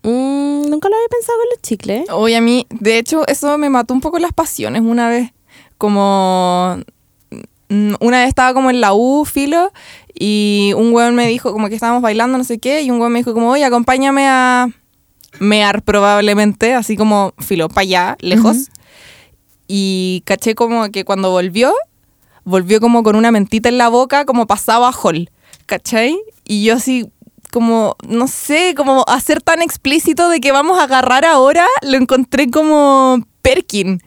Mm, 0.03 0.69
nunca 0.69 0.89
lo 0.89 0.95
había 0.95 1.07
pensado 1.07 1.37
con 1.39 1.47
los 1.51 1.61
chicles. 1.61 2.09
Oye, 2.11 2.35
a 2.35 2.41
mí, 2.41 2.67
de 2.69 2.97
hecho, 2.97 3.25
eso 3.27 3.57
me 3.57 3.69
mató 3.69 3.93
un 3.93 4.01
poco 4.01 4.19
las 4.19 4.33
pasiones 4.33 4.81
una 4.81 5.09
vez. 5.09 5.31
Como. 5.77 6.77
Una 7.69 8.19
vez 8.19 8.27
estaba 8.27 8.53
como 8.53 8.69
en 8.69 8.81
la 8.81 8.93
U, 8.93 9.25
filo, 9.25 9.71
y 10.13 10.73
un 10.77 10.93
weón 10.93 11.15
me 11.15 11.25
dijo, 11.27 11.51
como 11.51 11.69
que 11.69 11.75
estábamos 11.75 12.03
bailando, 12.03 12.37
no 12.37 12.43
sé 12.43 12.59
qué, 12.59 12.83
y 12.83 12.91
un 12.91 12.99
weón 12.99 13.11
me 13.11 13.19
dijo, 13.19 13.33
como, 13.33 13.49
oye, 13.49 13.65
acompáñame 13.65 14.27
a 14.27 14.67
mear 15.39 15.81
probablemente, 15.83 16.73
así 16.73 16.95
como, 16.97 17.33
filo, 17.39 17.69
para 17.69 17.81
allá, 17.81 18.17
lejos. 18.19 18.69
Y 19.67 20.21
caché 20.25 20.55
como 20.55 20.89
que 20.91 21.05
cuando 21.05 21.31
volvió, 21.31 21.73
volvió 22.43 22.79
como 22.79 23.03
con 23.03 23.15
una 23.15 23.31
mentita 23.31 23.69
en 23.69 23.77
la 23.77 23.87
boca, 23.89 24.25
como 24.25 24.45
pasaba 24.47 24.89
a 24.89 24.93
Hall, 24.93 25.29
¿cachai? 25.65 26.17
Y 26.43 26.63
yo 26.65 26.75
así, 26.75 27.09
como, 27.51 27.95
no 28.07 28.27
sé, 28.27 28.73
como 28.75 29.05
hacer 29.07 29.41
tan 29.41 29.61
explícito 29.61 30.29
de 30.29 30.39
que 30.41 30.51
vamos 30.51 30.79
a 30.79 30.83
agarrar 30.83 31.25
ahora, 31.25 31.65
lo 31.81 31.97
encontré 31.97 32.49
como 32.51 33.19
Perkin. 33.41 34.01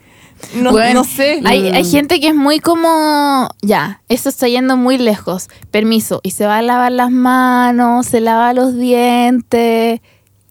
No, 0.54 0.72
Bueno, 0.72 1.00
no 1.00 1.04
sé. 1.04 1.40
Hay, 1.46 1.68
hay 1.70 1.82
Mm. 1.82 1.90
gente 1.90 2.20
que 2.20 2.28
es 2.28 2.34
muy 2.34 2.60
como, 2.60 3.48
ya, 3.62 4.02
eso 4.10 4.28
está 4.28 4.46
yendo 4.48 4.76
muy 4.76 4.98
lejos. 4.98 5.48
Permiso. 5.70 6.20
Y 6.22 6.32
se 6.32 6.44
va 6.44 6.58
a 6.58 6.62
lavar 6.62 6.92
las 6.92 7.10
manos, 7.10 8.04
se 8.06 8.20
lava 8.20 8.52
los 8.52 8.76
dientes. 8.76 10.00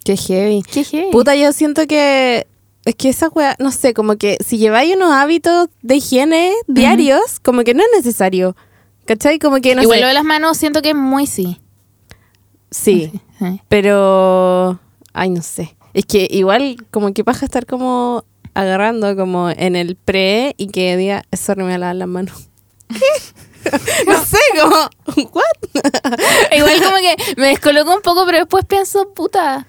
Qué 0.06 0.16
heavy. 0.16 0.62
Qué 0.62 0.84
heavy. 0.84 1.12
Puta, 1.12 1.36
yo 1.36 1.52
siento 1.52 1.88
que 1.88 2.48
es 2.86 2.96
que 2.96 3.10
esa 3.10 3.28
wea, 3.30 3.56
no 3.60 3.72
sé, 3.72 3.94
como 3.96 4.16
que 4.18 4.38
si 4.46 4.60
lleváis 4.60 4.96
unos 4.96 5.12
hábitos 5.12 5.68
de 5.82 5.96
higiene 5.96 6.54
diarios, 6.68 7.40
como 7.42 7.64
que 7.64 7.74
no 7.74 7.82
es 7.82 7.90
necesario. 7.98 8.56
¿Cachai? 9.06 9.40
Como 9.40 9.58
que 9.62 9.74
no 9.76 9.82
Igual 9.82 9.98
sé. 9.98 10.02
lo 10.02 10.08
de 10.08 10.14
las 10.14 10.24
manos 10.24 10.58
siento 10.58 10.82
que 10.82 10.90
es 10.90 10.96
muy 10.96 11.26
sí. 11.28 11.60
Sí, 12.72 13.12
pero 13.70 14.80
ay, 15.14 15.30
no 15.30 15.42
sé. 15.42 15.76
Es 15.94 16.06
que 16.06 16.28
igual 16.30 16.78
como 16.92 17.14
que 17.14 17.24
paja 17.24 17.46
estar 17.46 17.66
como 17.66 18.26
agarrando 18.54 19.16
como 19.16 19.50
en 19.50 19.76
el 19.76 19.96
pre 19.96 20.54
y 20.58 20.68
que 20.68 20.98
diga, 20.98 21.24
sorry, 21.34 21.60
me 21.60 21.66
voy 21.66 21.74
a 21.74 21.78
lavar 21.78 21.96
las 21.96 22.08
manos. 22.08 22.50
no 24.08 24.26
sé, 24.26 24.38
como 24.62 24.76
what? 25.34 26.54
Igual 26.56 26.84
como 26.84 26.98
que 26.98 27.16
me 27.38 27.48
descoloco 27.48 27.96
un 27.96 28.02
poco, 28.02 28.26
pero 28.26 28.40
después 28.40 28.66
pienso, 28.66 29.14
puta, 29.14 29.66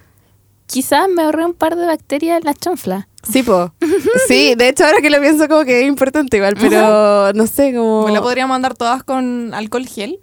quizás 0.67 1.09
me 1.09 1.23
ahorré 1.23 1.45
un 1.45 1.55
par 1.55 1.77
de 1.77 1.87
bacterias 1.87 2.39
en 2.39 2.45
la 2.45 2.55
chonfla. 2.55 3.09
Sí, 3.31 3.43
po. 3.43 3.73
Sí, 4.29 4.55
de 4.57 4.69
hecho 4.69 4.85
ahora 4.85 4.99
que 5.01 5.11
lo 5.11 5.21
pienso 5.21 5.49
como 5.49 5.65
que 5.65 5.83
es 5.83 5.87
importante 5.89 6.37
igual, 6.37 6.57
pero 6.61 7.33
no 7.35 7.47
sé, 7.47 7.73
como 7.75 8.07
Me 8.07 8.13
la 8.13 8.21
podríamos 8.23 8.55
mandar 8.55 8.75
todas 8.75 9.03
con 9.05 9.53
alcohol 9.55 9.87
gel. 9.87 10.19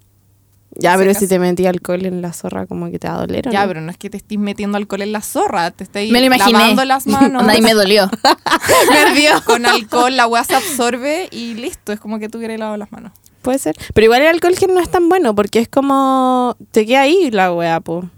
Ya, 0.75 0.97
pero 0.97 1.13
si 1.13 1.27
te 1.27 1.37
metí 1.37 1.67
alcohol 1.67 2.03
en 2.03 2.23
la 2.23 2.33
zorra 2.33 2.65
como 2.65 2.89
que 2.89 2.97
te 2.97 3.07
va 3.07 3.13
a 3.15 3.19
doler, 3.19 3.47
¿o 3.47 3.51
Ya, 3.51 3.61
no? 3.61 3.67
pero 3.67 3.81
no 3.81 3.91
es 3.91 3.97
que 3.97 4.09
te 4.09 4.17
estés 4.17 4.39
metiendo 4.39 4.75
alcohol 4.77 5.03
en 5.03 5.11
la 5.11 5.21
zorra, 5.21 5.69
te 5.69 5.83
estés 5.83 6.09
Me 6.11 6.19
lo 6.19 6.25
imaginé. 6.25 6.57
lavando 6.57 6.83
las 6.85 7.05
manos. 7.07 7.43
Y 7.55 7.61
me 7.61 7.73
dolió. 7.75 8.09
me 8.89 8.97
ardió. 8.97 9.43
Con 9.45 9.65
alcohol 9.67 10.15
la 10.17 10.25
weá 10.25 10.43
se 10.43 10.55
absorbe 10.55 11.27
y 11.31 11.53
listo, 11.53 11.91
es 11.93 11.99
como 11.99 12.17
que 12.17 12.27
tú 12.27 12.39
hubieras 12.39 12.57
lavado 12.57 12.77
las 12.77 12.91
manos. 12.91 13.11
Puede 13.43 13.59
ser. 13.59 13.75
Pero 13.93 14.05
igual 14.05 14.21
el 14.23 14.29
alcohol 14.29 14.55
gel 14.57 14.73
no 14.73 14.79
es 14.79 14.89
tan 14.89 15.09
bueno 15.09 15.35
porque 15.35 15.59
es 15.59 15.67
como 15.69 16.57
te 16.71 16.87
queda 16.87 17.01
ahí 17.01 17.29
la 17.29 17.53
wea, 17.53 17.79
po. 17.79 18.09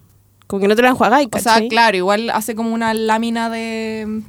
Como 0.48 0.62
que 0.62 0.68
no 0.68 0.76
te 0.76 0.82
la 0.82 0.89
enjuagáis, 0.89 1.28
O 1.32 1.39
sea, 1.39 1.68
claro, 1.68 1.98
igual 1.98 2.30
hace 2.30 2.56
como 2.56 2.74
una 2.74 2.93
lámina 2.93 3.50
de. 3.50 4.22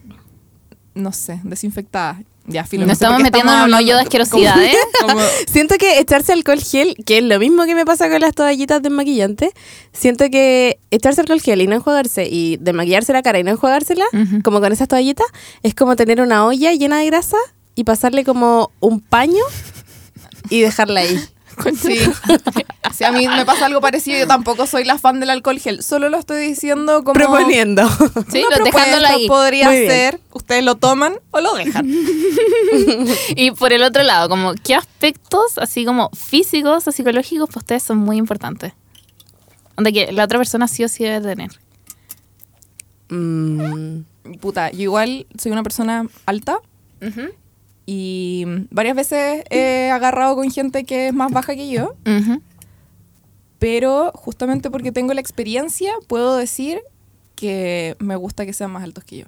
No 0.94 1.12
sé, 1.12 1.40
desinfectada. 1.44 2.22
Ya, 2.48 2.64
filo. 2.64 2.82
Nos 2.86 2.90
no 2.90 2.94
sé 2.94 3.04
estamos 3.04 3.22
metiendo 3.22 3.52
en 3.52 3.60
un 3.64 3.74
hoyo 3.74 3.96
de 3.96 4.02
asquerosidad, 4.02 4.62
¿eh? 4.62 4.72
como- 5.00 5.18
Siento 5.52 5.74
que 5.78 5.98
echarse 5.98 6.32
alcohol 6.32 6.60
gel, 6.60 6.94
que 7.04 7.18
es 7.18 7.24
lo 7.24 7.40
mismo 7.40 7.64
que 7.64 7.74
me 7.74 7.84
pasa 7.84 8.08
con 8.08 8.20
las 8.20 8.34
toallitas 8.34 8.80
desmaquillante, 8.82 9.50
siento 9.92 10.30
que 10.30 10.78
echarse 10.92 11.20
alcohol 11.22 11.40
gel 11.40 11.60
y 11.60 11.66
no 11.66 11.74
enjuagarse 11.74 12.28
y 12.30 12.56
desmaquillarse 12.58 13.12
la 13.12 13.22
cara 13.22 13.40
y 13.40 13.42
no 13.42 13.50
enjuagársela, 13.50 14.04
Ujú. 14.12 14.42
como 14.44 14.60
con 14.60 14.72
esas 14.72 14.86
toallitas, 14.86 15.26
es 15.64 15.74
como 15.74 15.96
tener 15.96 16.20
una 16.20 16.46
olla 16.46 16.72
llena 16.72 16.98
de 17.00 17.06
grasa 17.06 17.36
y 17.74 17.82
pasarle 17.82 18.24
como 18.24 18.70
un 18.78 19.00
paño 19.00 19.42
y 20.48 20.60
dejarla 20.60 21.00
ahí. 21.00 21.18
Sí. 21.80 21.98
Si 22.94 23.04
a 23.04 23.12
mí 23.12 23.28
me 23.28 23.44
pasa 23.44 23.66
algo 23.66 23.82
parecido, 23.82 24.16
yo 24.18 24.26
tampoco 24.26 24.66
soy 24.66 24.84
la 24.84 24.96
fan 24.96 25.20
del 25.20 25.28
alcohol 25.28 25.58
gel. 25.58 25.82
Solo 25.82 26.08
lo 26.08 26.16
estoy 26.18 26.46
diciendo 26.46 27.04
como. 27.04 27.12
Proponiendo. 27.12 27.86
Sí, 28.30 28.42
lo- 28.56 28.64
dejándolo 28.64 29.06
ahí. 29.06 29.28
Podría 29.28 29.66
Muy 29.66 29.80
bien. 29.80 29.90
ser, 29.90 30.20
ustedes 30.32 30.64
lo 30.64 30.76
toman 30.76 31.18
o 31.30 31.40
lo 31.40 31.52
dejan. 31.56 31.86
Y 33.36 33.50
por 33.50 33.74
el 33.74 33.82
otro 33.82 34.02
lado, 34.02 34.30
como 34.30 34.54
qué 34.54 34.74
aspectos, 34.76 35.58
así 35.58 35.84
como 35.84 36.08
físicos 36.14 36.88
o 36.88 36.92
psicológicos, 36.92 37.48
para 37.48 37.58
ustedes 37.58 37.82
son 37.82 37.98
muy 37.98 38.16
importantes. 38.16 38.72
Donde 39.76 39.92
que 39.92 40.10
la 40.12 40.24
otra 40.24 40.38
persona 40.38 40.66
sí 40.66 40.82
o 40.84 40.88
sí 40.88 41.04
debe 41.04 41.20
tener. 41.20 41.50
Mm, 43.10 44.00
Puta, 44.40 44.70
yo 44.70 44.82
igual 44.82 45.26
soy 45.38 45.52
una 45.52 45.62
persona 45.62 46.06
alta 46.24 46.58
y 47.86 48.44
varias 48.70 48.96
veces 48.96 49.44
he 49.50 49.90
agarrado 49.90 50.34
con 50.34 50.50
gente 50.50 50.84
que 50.84 51.08
es 51.08 51.14
más 51.14 51.30
baja 51.30 51.54
que 51.54 51.68
yo, 51.68 51.94
pero 53.58 54.12
justamente 54.14 54.70
porque 54.70 54.92
tengo 54.92 55.14
la 55.14 55.20
experiencia, 55.20 55.92
puedo 56.08 56.36
decir 56.36 56.80
que 57.34 57.96
me 57.98 58.16
gusta 58.16 58.44
que 58.44 58.52
sean 58.52 58.70
más 58.72 58.82
altos 58.82 59.04
que 59.04 59.18
yo. 59.18 59.26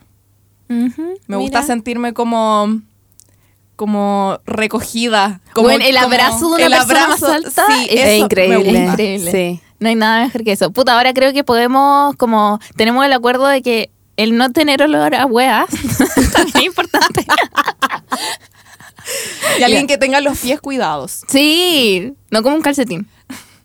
Me 0.69 0.93
Mira. 1.29 1.39
gusta 1.39 1.63
sentirme 1.63 2.13
como 2.13 2.81
como 3.77 4.41
recogida. 4.45 5.41
Como, 5.55 5.69
Bueno, 5.69 5.85
el 5.85 5.95
como 5.95 6.07
abrazo 6.07 6.57
de 6.57 6.67
una 6.67 6.67
el 6.67 6.73
persona 6.73 7.05
abrazo, 7.05 7.27
más 7.29 7.35
alta 7.47 7.65
sí, 7.69 7.87
es 7.91 8.21
increíble. 8.21 8.87
increíble. 8.87 9.31
Sí. 9.31 9.61
No 9.79 9.89
hay 9.89 9.95
nada 9.95 10.25
mejor 10.25 10.43
que 10.43 10.51
eso. 10.51 10.73
Puta, 10.73 10.97
ahora 10.97 11.15
creo 11.15 11.33
que 11.33 11.45
podemos, 11.45 12.17
como, 12.17 12.59
tenemos 12.77 13.05
el 13.07 13.13
acuerdo 13.13 13.47
de 13.47 13.63
que 13.63 13.91
el 14.19 14.37
no 14.37 14.51
tener 14.51 14.83
olor 14.83 15.15
a 15.15 15.25
hueas 15.25 15.71
también 16.33 16.57
es 16.57 16.65
importante. 16.65 17.25
Y 19.59 19.63
alguien 19.63 19.87
que 19.87 19.97
tenga 19.97 20.21
los 20.21 20.41
pies 20.41 20.61
cuidados, 20.61 21.23
Sí, 21.29 22.13
no 22.31 22.43
como 22.43 22.57
un 22.57 22.63
calcetín. 22.63 23.09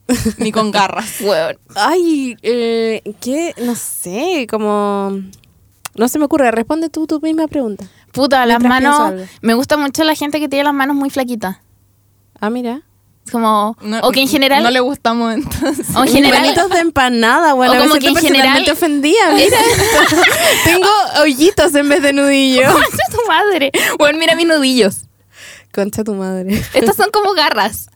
ni 0.37 0.53
con 0.53 0.71
garras. 0.71 1.19
Hueón. 1.19 1.57
Ay, 1.75 2.37
eh, 2.41 3.01
¿qué? 3.19 3.53
No 3.61 3.75
sé, 3.75 4.47
como... 4.49 5.21
No 5.95 6.07
se 6.07 6.17
me 6.17 6.25
ocurre. 6.25 6.49
Responde 6.51 6.89
tú 6.89 7.07
tu 7.07 7.19
misma 7.19 7.49
pregunta. 7.49 7.85
Puta, 8.13 8.45
las 8.45 8.61
manos. 8.61 9.27
Me 9.41 9.53
gusta 9.53 9.75
mucho 9.75 10.05
la 10.05 10.15
gente 10.15 10.39
que 10.39 10.47
tiene 10.47 10.63
las 10.63 10.73
manos 10.73 10.95
muy 10.95 11.09
flaquitas. 11.09 11.57
Ah, 12.39 12.49
mira. 12.49 12.83
Es 13.25 13.31
como. 13.31 13.77
No- 13.81 13.99
o 14.01 14.11
que 14.11 14.21
en 14.21 14.27
general. 14.27 14.63
No 14.63 14.71
le 14.71 14.79
gustamos 14.79 15.33
entonces. 15.35 15.95
o 15.95 16.03
en 16.03 16.09
general. 16.11 16.55
De 16.69 16.79
empanada, 16.79 17.53
bueno, 17.53 17.73
O 17.73 17.77
como 17.77 17.93
me 17.95 17.99
que 17.99 18.07
en 18.07 18.15
general-. 18.15 18.59
Mira, 18.61 19.57
tengo 20.65 20.87
hoyitos 21.21 21.73
en 21.75 21.89
vez 21.89 22.01
de 22.01 22.13
nudillo. 22.13 22.71
Concha 22.71 23.03
tu 23.11 23.27
madre. 23.27 23.71
Bueno, 23.97 24.19
mira 24.19 24.35
mis 24.35 24.47
nudillos. 24.47 25.01
Concha 25.73 26.03
tu 26.03 26.13
madre. 26.13 26.63
Estas 26.73 26.95
son 26.95 27.09
como 27.11 27.33
garras. 27.33 27.89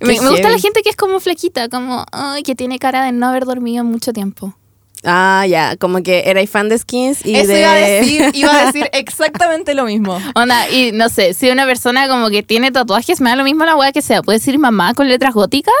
Me, 0.00 0.20
me 0.20 0.28
gusta 0.30 0.50
la 0.50 0.58
gente 0.58 0.82
que 0.82 0.90
es 0.90 0.96
como 0.96 1.20
flaquita, 1.20 1.68
como 1.68 2.04
ay, 2.10 2.42
que 2.42 2.54
tiene 2.56 2.78
cara 2.80 3.04
de 3.04 3.12
no 3.12 3.26
haber 3.28 3.44
dormido 3.44 3.84
mucho 3.84 4.12
tiempo. 4.12 4.56
Ah, 5.04 5.44
ya, 5.48 5.76
como 5.76 6.02
que 6.02 6.22
erais 6.26 6.48
fan 6.48 6.68
de 6.68 6.78
skins 6.78 7.26
y 7.26 7.34
Eso 7.34 7.48
de... 7.52 7.60
iba 7.60 7.72
a 7.72 7.74
decir, 7.74 8.30
iba 8.34 8.52
a 8.56 8.66
decir 8.66 8.88
exactamente 8.92 9.74
lo 9.74 9.84
mismo. 9.84 10.20
Onda, 10.34 10.68
y 10.70 10.92
no 10.92 11.08
sé, 11.08 11.34
si 11.34 11.50
una 11.50 11.64
persona 11.66 12.06
como 12.08 12.30
que 12.30 12.42
tiene 12.44 12.70
tatuajes, 12.70 13.20
me 13.20 13.30
da 13.30 13.36
lo 13.36 13.44
mismo 13.44 13.64
la 13.64 13.74
weá 13.76 13.90
que 13.92 14.00
sea. 14.02 14.22
Puede 14.22 14.38
decir 14.38 14.58
mamá 14.58 14.94
con 14.94 15.08
letras 15.08 15.34
góticas, 15.34 15.74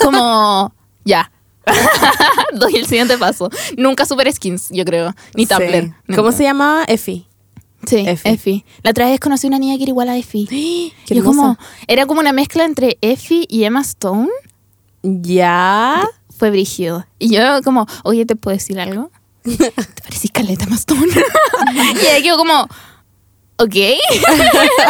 como 0.00 0.74
ya. 1.04 1.30
Doy 2.54 2.76
el 2.76 2.86
siguiente 2.86 3.18
paso. 3.18 3.50
Nunca 3.76 4.04
super 4.04 4.32
skins, 4.32 4.68
yo 4.70 4.84
creo. 4.84 5.14
Ni 5.34 5.46
Sí. 5.46 5.54
Tumblr. 5.54 5.94
¿Cómo 6.14 6.32
se 6.32 6.44
llamaba? 6.44 6.84
Effie. 6.86 7.26
Sí, 7.86 7.98
Effie. 8.06 8.32
Effie. 8.32 8.64
La 8.82 8.90
otra 8.90 9.08
vez 9.08 9.20
conocí 9.20 9.46
una 9.46 9.58
niña 9.60 9.76
que 9.76 9.82
era 9.84 9.90
igual 9.90 10.08
a 10.08 10.16
Effie. 10.16 10.46
Qué 11.06 11.14
Y 11.14 11.20
como, 11.20 11.42
hermosa. 11.52 11.58
era 11.86 12.06
como 12.06 12.20
una 12.20 12.32
mezcla 12.32 12.64
entre 12.64 12.98
Effie 13.00 13.46
y 13.48 13.64
Emma 13.64 13.80
Stone. 13.82 14.28
Ya. 15.02 16.04
Fue 16.36 16.50
brígido. 16.50 17.06
Y 17.18 17.34
yo 17.34 17.62
como, 17.64 17.86
oye, 18.04 18.26
¿te 18.26 18.36
puedo 18.36 18.56
decir 18.56 18.78
algo? 18.78 19.10
Te 19.44 19.70
parecís 20.02 20.30
caleta 20.32 20.64
Emma 20.64 20.76
Stone. 20.76 21.06
y 21.74 22.06
ella 22.06 22.22
quedó 22.22 22.36
como, 22.36 22.68
ok. 23.58 23.74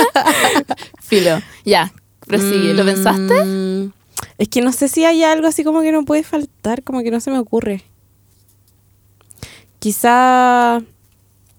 Filo, 1.02 1.40
ya, 1.64 1.92
prosigue. 2.26 2.74
¿Lo 2.74 2.84
pensaste? 2.84 3.44
Mm, 3.44 3.92
Es 4.38 4.48
que 4.48 4.60
no 4.62 4.72
sé 4.72 4.88
si 4.88 5.04
hay 5.04 5.22
algo 5.24 5.46
así 5.46 5.62
como 5.62 5.82
que 5.82 5.92
no 5.92 6.04
puede 6.04 6.22
faltar, 6.24 6.82
como 6.82 7.02
que 7.02 7.10
no 7.10 7.20
se 7.20 7.30
me 7.30 7.38
ocurre. 7.38 7.84
Quizá, 9.78 10.80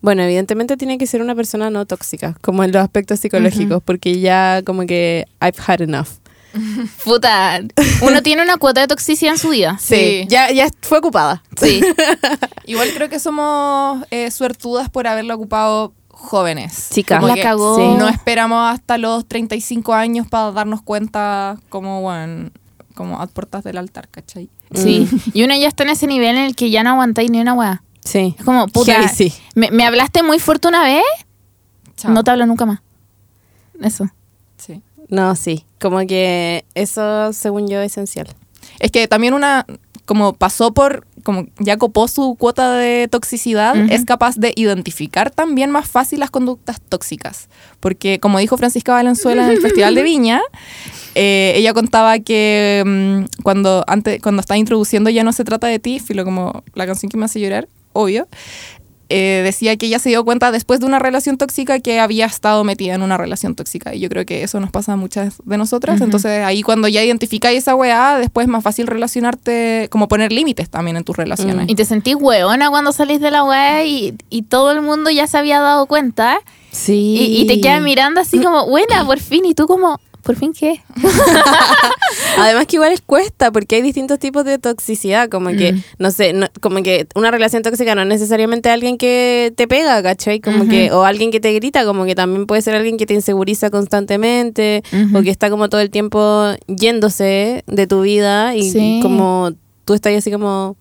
bueno, 0.02 0.24
evidentemente 0.24 0.76
tiene 0.76 0.98
que 0.98 1.08
ser 1.08 1.22
una 1.22 1.36
persona 1.36 1.70
no 1.70 1.86
tóxica, 1.86 2.36
como 2.42 2.64
en 2.64 2.72
los 2.72 2.82
aspectos 2.84 3.20
psicológicos, 3.20 3.82
porque 3.84 4.20
ya 4.20 4.62
como 4.66 4.86
que 4.86 5.26
I've 5.42 5.58
had 5.66 5.82
enough. 5.82 6.08
Puta, 7.04 7.60
uno 8.02 8.22
tiene 8.24 8.42
una 8.44 8.58
cuota 8.58 8.82
de 8.82 8.88
toxicidad 8.88 9.34
en 9.34 9.40
su 9.40 9.50
vida. 9.50 9.78
Sí. 9.80 10.26
ya, 10.28 10.52
ya 10.52 10.70
fue 10.82 11.00
ocupada. 11.00 11.44
Sí. 11.60 11.82
Igual 12.66 12.90
creo 12.94 13.10
que 13.10 13.20
somos 13.20 14.06
eh, 14.12 14.32
suertudas 14.32 14.90
por 14.90 15.08
haberlo 15.08 15.36
ocupado 15.36 15.94
jóvenes. 16.10 16.90
Chica. 16.92 17.20
Como 17.20 17.28
La 17.36 17.42
cagó. 17.42 17.78
sí. 17.78 17.98
No 17.98 18.10
esperamos 18.10 18.74
hasta 18.74 18.98
los 18.98 19.28
35 19.28 19.94
años 19.94 20.28
para 20.28 20.52
darnos 20.52 20.82
cuenta 20.82 21.58
como, 21.70 22.02
bueno, 22.02 22.50
como 22.96 23.22
a 23.22 23.28
puertas 23.28 23.64
del 23.64 23.78
altar, 23.78 24.08
¿cachai? 24.10 24.50
Sí. 24.74 25.08
Mm. 25.10 25.18
Y 25.34 25.44
uno 25.44 25.56
ya 25.56 25.68
está 25.68 25.84
en 25.84 25.90
ese 25.90 26.08
nivel 26.08 26.36
en 26.38 26.44
el 26.44 26.56
que 26.56 26.70
ya 26.70 26.84
no 26.84 26.90
aguantáis 26.92 27.30
ni 27.32 27.40
una 27.40 27.54
weá. 27.54 27.84
Sí. 28.04 28.36
Es 28.38 28.44
como, 28.44 28.68
puta, 28.74 28.94
Heavy, 28.94 29.08
sí. 29.10 29.34
me, 29.56 29.70
me 29.72 29.86
hablaste 29.86 30.24
muy 30.24 30.40
fuerte 30.40 30.68
una 30.68 30.84
vez, 30.84 31.04
Chao. 31.96 32.12
no 32.12 32.24
te 32.24 32.32
hablo 32.32 32.46
nunca 32.46 32.66
más. 32.66 32.80
Eso. 33.82 34.10
Sí. 34.58 34.82
No, 35.10 35.36
sí. 35.36 35.66
Como 35.80 36.00
que 36.06 36.66
eso, 36.76 37.32
según 37.34 37.68
yo, 37.68 37.82
es 37.82 37.94
esencial. 37.94 38.28
Es 38.80 38.92
que 38.92 39.08
también 39.08 39.34
una, 39.34 39.66
como 40.06 40.34
pasó 40.34 40.74
por, 40.74 41.06
como 41.24 41.48
ya 41.60 41.78
copó 41.78 42.08
su 42.08 42.36
cuota 42.36 42.74
de 42.74 43.08
toxicidad, 43.10 43.76
es 43.92 44.06
capaz 44.06 44.36
de 44.38 44.54
identificar 44.56 45.32
también 45.32 45.70
más 45.70 45.90
fácil 45.90 46.20
las 46.20 46.32
conductas 46.32 46.80
tóxicas. 46.82 47.50
Porque 47.80 48.20
como 48.20 48.40
dijo 48.40 48.58
Francisca 48.58 48.94
Valenzuela 48.94 49.46
en 49.46 49.52
el 49.52 49.62
Festival 49.62 49.96
de 49.96 50.04
Viña, 50.04 50.42
eh, 51.16 51.54
ella 51.56 51.74
contaba 51.74 52.20
que 52.20 52.84
mm, 52.86 53.42
cuando, 53.44 53.84
antes, 53.88 54.22
cuando 54.22 54.40
estaba 54.40 54.58
introduciendo 54.58 55.10
Ya 55.10 55.24
no 55.24 55.34
se 55.34 55.44
trata 55.44 55.68
de 55.68 55.80
ti, 55.80 56.00
filo 56.00 56.24
como 56.24 56.64
la 56.74 56.86
canción 56.86 57.10
que 57.10 57.18
me 57.18 57.26
hace 57.26 57.40
llorar, 57.40 57.68
obvio, 57.92 58.28
eh, 59.10 59.42
decía 59.44 59.78
que 59.78 59.86
ella 59.86 60.00
se 60.00 60.10
dio 60.10 60.24
cuenta 60.26 60.52
después 60.52 60.80
de 60.80 60.86
una 60.86 61.00
relación 61.00 61.38
tóxica 61.38 61.80
que 61.80 62.00
había 62.00 62.26
estado 62.26 62.64
metida 62.64 62.94
en 62.94 63.02
una 63.02 63.18
relación 63.18 63.56
tóxica. 63.56 63.96
Y 63.96 64.00
yo 64.00 64.10
creo 64.10 64.26
que 64.26 64.44
eso 64.44 64.60
nos 64.60 64.72
pasa 64.72 64.94
a 64.94 64.96
muchas 64.96 65.36
de 65.44 65.58
nosotras. 65.58 66.02
Entonces 66.02 66.44
ahí 66.44 66.62
cuando 66.62 66.88
ya 66.88 67.04
identificáis 67.04 67.60
esa 67.60 67.76
weá, 67.76 68.18
después 68.18 68.46
es 68.46 68.50
más 68.50 68.64
fácil 68.64 68.88
relacionarte, 68.88 69.88
como 69.90 70.08
poner 70.08 70.32
límites 70.32 70.70
también 70.70 70.98
en 70.98 71.04
tus 71.04 71.16
relaciones. 71.16 71.70
Y 71.70 71.76
te 71.76 71.86
sentís 71.86 72.16
hueona 72.16 72.70
cuando 72.70 72.92
salís 72.92 73.22
de 73.22 73.32
la 73.32 73.44
weá 73.44 73.86
y, 73.86 74.16
y 74.30 74.44
todo 74.44 74.72
el 74.72 74.82
mundo 74.82 75.10
ya 75.10 75.28
se 75.28 75.38
había 75.38 75.60
dado 75.60 75.86
cuenta. 75.86 76.40
Sí. 76.72 77.16
Y, 77.18 77.42
y 77.42 77.48
te 77.48 77.62
quedas 77.62 77.82
mirando 77.82 78.22
así 78.22 78.40
como, 78.40 78.68
buena, 78.68 79.06
por 79.06 79.20
fin. 79.20 79.46
Y 79.46 79.54
tú 79.54 79.68
como, 79.68 80.00
¿por 80.28 80.36
fin 80.36 80.52
qué? 80.54 80.82
Además 82.38 82.68
que 82.68 82.76
igual 82.76 82.92
les 82.92 83.02
cuesta 83.02 83.52
porque 83.52 83.78
hay 83.78 83.82
distintos 83.82 84.20
tipos 84.20 84.44
de 84.46 84.58
toxicidad, 84.60 85.30
como 85.30 85.50
que, 85.52 85.74
Mm. 85.74 85.84
no 86.00 86.12
sé, 86.12 86.34
no- 86.34 86.48
como 86.62 86.84
que 86.84 87.08
una 87.16 87.32
relación 87.32 87.64
tóxica 87.64 87.96
no 87.96 88.02
es 88.02 88.08
necesariamente 88.08 88.70
alguien 88.70 88.98
que 88.98 89.54
te 89.56 89.68
pega, 89.68 90.04
¿cachai? 90.04 90.40
Como 90.40 90.68
que, 90.68 90.92
o 90.92 91.04
alguien 91.04 91.32
que 91.32 91.40
te 91.40 91.54
grita, 91.54 91.86
como 91.86 92.06
que 92.06 92.14
también 92.16 92.46
puede 92.46 92.62
ser 92.62 92.76
alguien 92.76 92.98
que 92.98 93.06
te 93.06 93.14
inseguriza 93.14 93.70
constantemente, 93.70 94.84
o 95.16 95.22
que 95.22 95.30
está 95.30 95.50
como 95.50 95.70
todo 95.70 95.82
el 95.82 95.90
tiempo 95.90 96.44
yéndose 96.68 97.64
de 97.68 97.88
tu 97.88 98.02
vida 98.02 98.56
y 98.56 98.70
Sí. 98.72 99.00
como 99.02 99.52
tú 99.86 99.94
estás 99.94 100.14
así 100.14 100.30
como, 100.32 100.76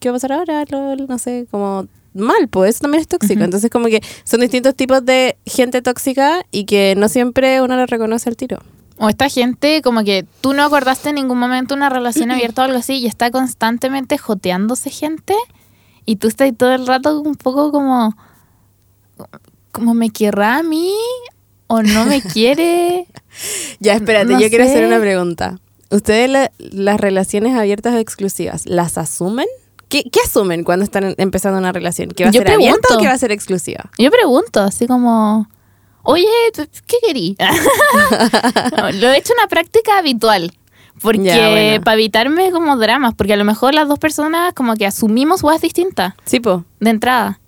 ¿qué 0.00 0.08
va 0.08 0.14
a 0.14 0.16
pasar 0.16 0.32
ahora? 0.32 0.64
Lol, 0.70 1.06
no 1.08 1.18
sé, 1.18 1.46
como 1.50 1.86
mal, 2.14 2.48
pues 2.48 2.70
eso 2.76 2.80
también 2.80 3.02
es 3.02 3.08
tóxico. 3.08 3.44
Entonces 3.44 3.70
como 3.70 3.86
que 3.88 4.00
son 4.24 4.40
distintos 4.40 4.74
tipos 4.74 5.04
de 5.04 5.36
gente 5.44 5.82
tóxica 5.82 6.44
y 6.50 6.64
que 6.64 6.94
no 6.96 7.08
siempre 7.10 7.60
uno 7.60 7.76
lo 7.76 7.84
reconoce 7.86 8.28
al 8.30 8.36
tiro. 8.36 8.58
O 8.98 9.08
esta 9.10 9.28
gente 9.28 9.82
como 9.82 10.04
que 10.04 10.24
tú 10.40 10.52
no 10.54 10.62
acordaste 10.64 11.10
en 11.10 11.16
ningún 11.16 11.38
momento 11.38 11.74
una 11.74 11.88
relación 11.90 12.30
abierta 12.30 12.62
o 12.62 12.64
algo 12.64 12.78
así 12.78 12.94
y 12.94 13.06
está 13.06 13.30
constantemente 13.30 14.16
joteándose 14.18 14.90
gente 14.90 15.34
y 16.06 16.16
tú 16.16 16.28
estás 16.28 16.50
todo 16.56 16.72
el 16.72 16.86
rato 16.86 17.20
un 17.20 17.34
poco 17.34 17.70
como 17.72 18.16
como 19.72 19.94
me 19.94 20.10
querrá 20.10 20.56
a 20.58 20.62
mí 20.62 20.92
o 21.66 21.82
no 21.82 22.06
me 22.06 22.22
quiere. 22.32 23.06
Ya, 23.80 23.94
espérate, 23.94 24.32
No 24.32 24.40
yo 24.40 24.48
quiero 24.48 24.64
hacer 24.64 24.84
una 24.86 24.98
pregunta. 25.00 25.58
¿Ustedes 25.90 26.30
la- 26.30 26.50
las 26.58 26.98
relaciones 27.00 27.54
abiertas 27.56 27.94
o 27.94 27.98
exclusivas, 27.98 28.66
las 28.66 28.98
asumen? 28.98 29.46
¿Qué, 29.88 30.04
qué 30.10 30.20
asumen 30.24 30.64
cuando 30.64 30.84
están 30.84 31.14
empezando 31.18 31.58
una 31.58 31.70
relación? 31.72 32.08
¿Que 32.10 32.24
va 32.24 32.30
a 32.30 32.32
Yo 32.32 32.40
ser 32.40 32.50
abierta 32.50 32.72
pregunto. 32.80 32.96
o 32.96 33.00
que 33.00 33.06
va 33.06 33.12
a 33.12 33.18
ser 33.18 33.30
exclusiva? 33.30 33.90
Yo 33.98 34.10
pregunto 34.10 34.60
así 34.60 34.86
como, 34.86 35.48
oye, 36.06 36.26
¿tú- 36.54 36.66
¿qué 36.86 36.96
querí? 37.06 37.36
No, 38.76 38.90
Lo 38.92 39.10
he 39.10 39.18
hecho 39.18 39.32
una 39.38 39.46
práctica 39.48 39.98
habitual. 39.98 40.52
Porque 41.02 41.24
Ya, 41.24 41.50
bueno. 41.50 41.82
para 41.84 41.94
evitarme 41.94 42.50
como 42.50 42.76
dramas, 42.78 43.12
porque 43.14 43.34
a 43.34 43.36
lo 43.36 43.44
mejor 43.44 43.74
las 43.74 43.86
dos 43.86 43.98
personas 43.98 44.54
como 44.54 44.74
que 44.76 44.86
asumimos 44.86 45.42
cosas 45.42 45.60
distintas 45.60 46.14
Sí, 46.24 46.40
po. 46.40 46.64
de 46.80 46.88
entrada. 46.90 47.38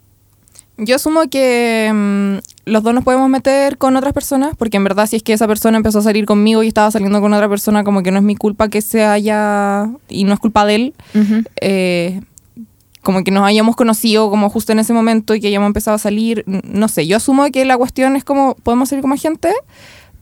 Yo 0.77 0.97
asumo 0.97 1.23
que 1.31 1.91
mm, 1.93 2.37
los 2.71 2.83
dos 2.83 2.93
nos 2.95 3.03
podemos 3.05 3.29
meter 3.31 3.79
con 3.79 3.97
otras 3.97 4.13
personas, 4.13 4.55
porque 4.57 4.77
en 4.77 4.85
verdad 4.85 5.07
si 5.07 5.17
es 5.17 5.23
que 5.23 5.33
esa 5.33 5.49
persona 5.49 5.79
empezó 5.79 6.01
a 6.01 6.03
salir 6.03 6.27
conmigo 6.27 6.63
y 6.63 6.69
estaba 6.69 6.91
saliendo 6.91 7.21
con 7.23 7.33
otra 7.33 7.49
persona, 7.49 7.83
como 7.85 8.03
que 8.03 8.11
no 8.13 8.19
es 8.19 8.23
mi 8.25 8.37
culpa 8.37 8.69
que 8.69 8.83
se 8.83 9.03
haya, 9.03 9.89
y 10.11 10.25
no 10.25 10.35
es 10.35 10.39
culpa 10.41 10.67
de 10.67 10.75
él, 10.75 10.95
eh, 11.63 12.21
como 13.09 13.25
que 13.25 13.31
nos 13.31 13.47
hayamos 13.47 13.75
conocido 13.75 14.29
como 14.29 14.51
justo 14.51 14.73
en 14.73 14.81
ese 14.81 14.93
momento 14.93 15.35
y 15.35 15.41
que 15.41 15.47
hayamos 15.47 15.69
empezado 15.69 15.95
a 15.95 15.99
salir, 15.99 16.45
no 16.47 16.89
sé, 16.89 17.07
yo 17.07 17.17
asumo 17.17 17.51
que 17.51 17.65
la 17.65 17.79
cuestión 17.79 18.17
es 18.17 18.23
como, 18.23 18.55
podemos 18.57 18.91
salir 18.91 19.01
como 19.01 19.17
gente, 19.17 19.51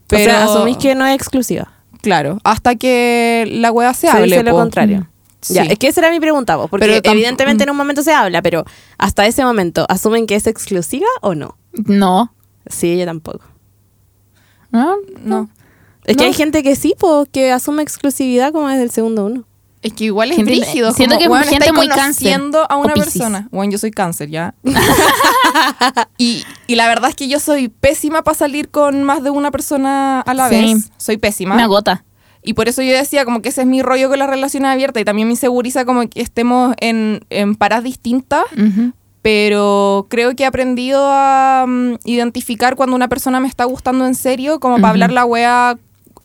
pero... 0.07 0.23
o 0.23 0.25
sea, 0.25 0.45
asumís 0.45 0.77
que 0.77 0.95
no 0.95 1.05
es 1.05 1.17
exclusiva. 1.17 1.73
Claro, 2.01 2.39
hasta 2.45 2.77
que 2.77 3.45
la 3.51 3.73
weá 3.73 3.93
se 3.93 4.03
Se 4.03 4.11
hable. 4.11 4.27
dice 4.27 4.45
lo 4.45 4.53
po. 4.53 4.59
contrario. 4.59 5.09
Sí. 5.41 5.55
Ya, 5.55 5.65
es 5.65 5.81
que 5.81 5.89
esa 5.89 6.01
era 6.01 6.13
mi 6.13 6.21
pregunta, 6.21 6.57
po, 6.57 6.69
porque 6.69 6.87
Pero 6.87 7.13
evidentemente 7.13 7.65
mm. 7.65 7.67
en 7.67 7.71
un 7.73 7.77
momento 7.77 8.05
se 8.05 8.13
habla, 8.13 8.41
pero 8.41 8.65
hasta 8.99 9.27
ese 9.27 9.45
momento, 9.45 9.85
¿asumen 9.89 10.29
que 10.29 10.37
es 10.37 10.47
exclusiva 10.47 11.09
o 11.23 11.35
no? 11.35 11.59
No. 11.73 12.33
Sí, 12.69 12.93
ella 12.93 13.07
tampoco. 13.07 13.45
¿No? 14.71 14.95
No. 15.25 15.51
Es 16.05 16.17
que 16.17 16.23
hay 16.23 16.35
gente 16.35 16.63
que 16.63 16.77
sí, 16.77 16.95
pues, 16.97 17.29
que 17.33 17.51
asume 17.51 17.83
exclusividad 17.83 18.53
como 18.53 18.69
desde 18.69 18.85
el 18.85 18.93
segundo 18.93 19.27
uno. 19.27 19.45
Es 19.87 19.93
que 19.93 20.05
igual 20.07 20.31
es 20.31 20.37
Gente- 20.37 20.51
brígido. 20.53 20.93
siento 20.93 21.15
como, 21.17 21.25
que 21.27 21.29
weón, 21.33 21.45
gente 21.45 21.73
muy 21.73 21.89
conociendo 21.89 22.59
cáncer 22.61 22.67
a 22.71 22.77
una 22.77 22.95
persona. 22.95 23.49
Bueno, 23.53 23.73
yo 23.73 23.79
soy 23.79 23.91
cáncer, 23.93 24.29
ya. 24.31 24.55
y, 26.19 26.45
y 26.67 26.75
la 26.75 26.89
verdad 26.89 27.11
es 27.11 27.17
que 27.17 27.29
yo 27.29 27.39
soy 27.41 27.69
pésima 27.69 28.23
para 28.23 28.37
salir 28.37 28.69
con 28.71 29.03
más 29.05 29.23
de 29.23 29.31
una 29.31 29.51
persona 29.51 30.21
a 30.21 30.35
la 30.35 30.49
Sí. 30.49 30.55
vez. 30.75 30.91
Soy 30.97 31.17
pésima. 31.19 31.55
Me 31.55 31.63
agota. 31.63 32.05
Y 32.43 32.55
por 32.55 32.69
eso 32.69 32.81
yo 32.83 32.93
decía 32.93 33.25
como 33.25 33.43
que 33.43 33.49
ese 33.49 33.63
es 33.63 33.67
mi 33.67 33.83
rollo 33.83 34.09
con 34.09 34.19
las 34.19 34.29
relaciones 34.31 34.71
abiertas 34.71 35.01
y 35.01 35.05
también 35.05 35.27
me 35.29 35.35
inseguriza 35.35 35.85
como 35.85 36.09
que 36.09 36.21
estemos 36.21 36.75
en, 36.81 37.25
en 37.31 37.57
paras 37.57 37.83
distintas, 37.83 38.45
Ujú. 38.57 38.93
pero 39.21 40.07
creo 40.09 40.37
que 40.37 40.45
he 40.45 40.47
aprendido 40.47 41.01
a 41.11 41.65
mm, 41.67 41.95
identificar 42.05 42.77
cuando 42.77 42.95
una 42.95 43.09
persona 43.09 43.41
me 43.41 43.49
está 43.49 43.65
gustando 43.65 44.07
en 44.07 44.15
serio, 44.15 44.61
como 44.61 44.77
para 44.77 44.87
Ujú. 44.89 44.91
hablar 44.93 45.13
la 45.13 45.25
wea 45.25 45.77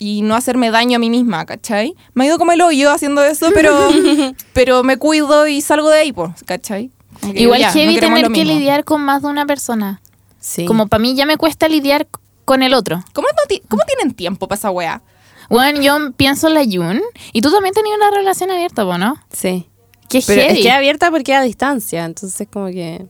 y 0.03 0.23
no 0.23 0.33
hacerme 0.35 0.71
daño 0.71 0.95
a 0.95 0.99
mí 0.99 1.11
misma, 1.11 1.45
¿cachai? 1.45 1.93
Me 2.15 2.23
ha 2.23 2.27
ido 2.27 2.39
como 2.39 2.53
el 2.53 2.61
hoyo 2.61 2.89
haciendo 2.91 3.23
eso, 3.23 3.49
pero, 3.53 3.77
pero 4.53 4.81
me 4.81 4.97
cuido 4.97 5.45
y 5.47 5.61
salgo 5.61 5.89
de 5.91 5.99
ahí, 5.99 6.11
pues, 6.11 6.31
¿cachai? 6.43 6.89
Que 7.21 7.41
Igual 7.43 7.59
ya, 7.59 7.71
heavy 7.71 7.99
tener 7.99 8.31
que 8.31 8.43
lidiar 8.43 8.83
con 8.83 9.01
más 9.01 9.21
de 9.21 9.27
una 9.27 9.45
persona. 9.45 10.01
Sí. 10.39 10.65
Como 10.65 10.87
para 10.87 10.99
mí 11.01 11.13
ya 11.13 11.27
me 11.27 11.37
cuesta 11.37 11.69
lidiar 11.69 12.07
con 12.45 12.63
el 12.63 12.73
otro. 12.73 13.03
¿Cómo, 13.13 13.27
no 13.27 13.43
ti- 13.47 13.61
cómo 13.69 13.83
tienen 13.85 14.15
tiempo 14.15 14.47
para 14.47 14.57
esa 14.57 14.71
wea? 14.71 15.03
Bueno, 15.51 15.79
yo 15.81 16.11
pienso 16.13 16.47
en 16.47 16.55
la 16.55 16.63
Jun 16.63 16.99
y 17.31 17.41
tú 17.41 17.51
también 17.51 17.75
tenías 17.75 17.95
una 17.95 18.09
relación 18.09 18.49
abierta, 18.49 18.83
¿po, 18.83 18.97
¿no? 18.97 19.17
Sí. 19.31 19.67
Qué 20.09 20.23
Pero 20.25 20.41
heavy. 20.41 20.57
es 20.57 20.65
que 20.65 20.71
abierta 20.71 21.11
porque 21.11 21.33
es 21.33 21.37
a 21.37 21.41
distancia, 21.43 22.05
entonces 22.05 22.47
como 22.51 22.65
que... 22.67 23.05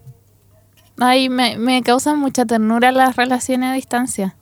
Ay, 0.99 1.29
me, 1.29 1.57
me 1.57 1.81
causan 1.83 2.19
mucha 2.19 2.45
ternura 2.45 2.91
las 2.91 3.15
relaciones 3.15 3.69
a 3.69 3.73
distancia. 3.73 4.35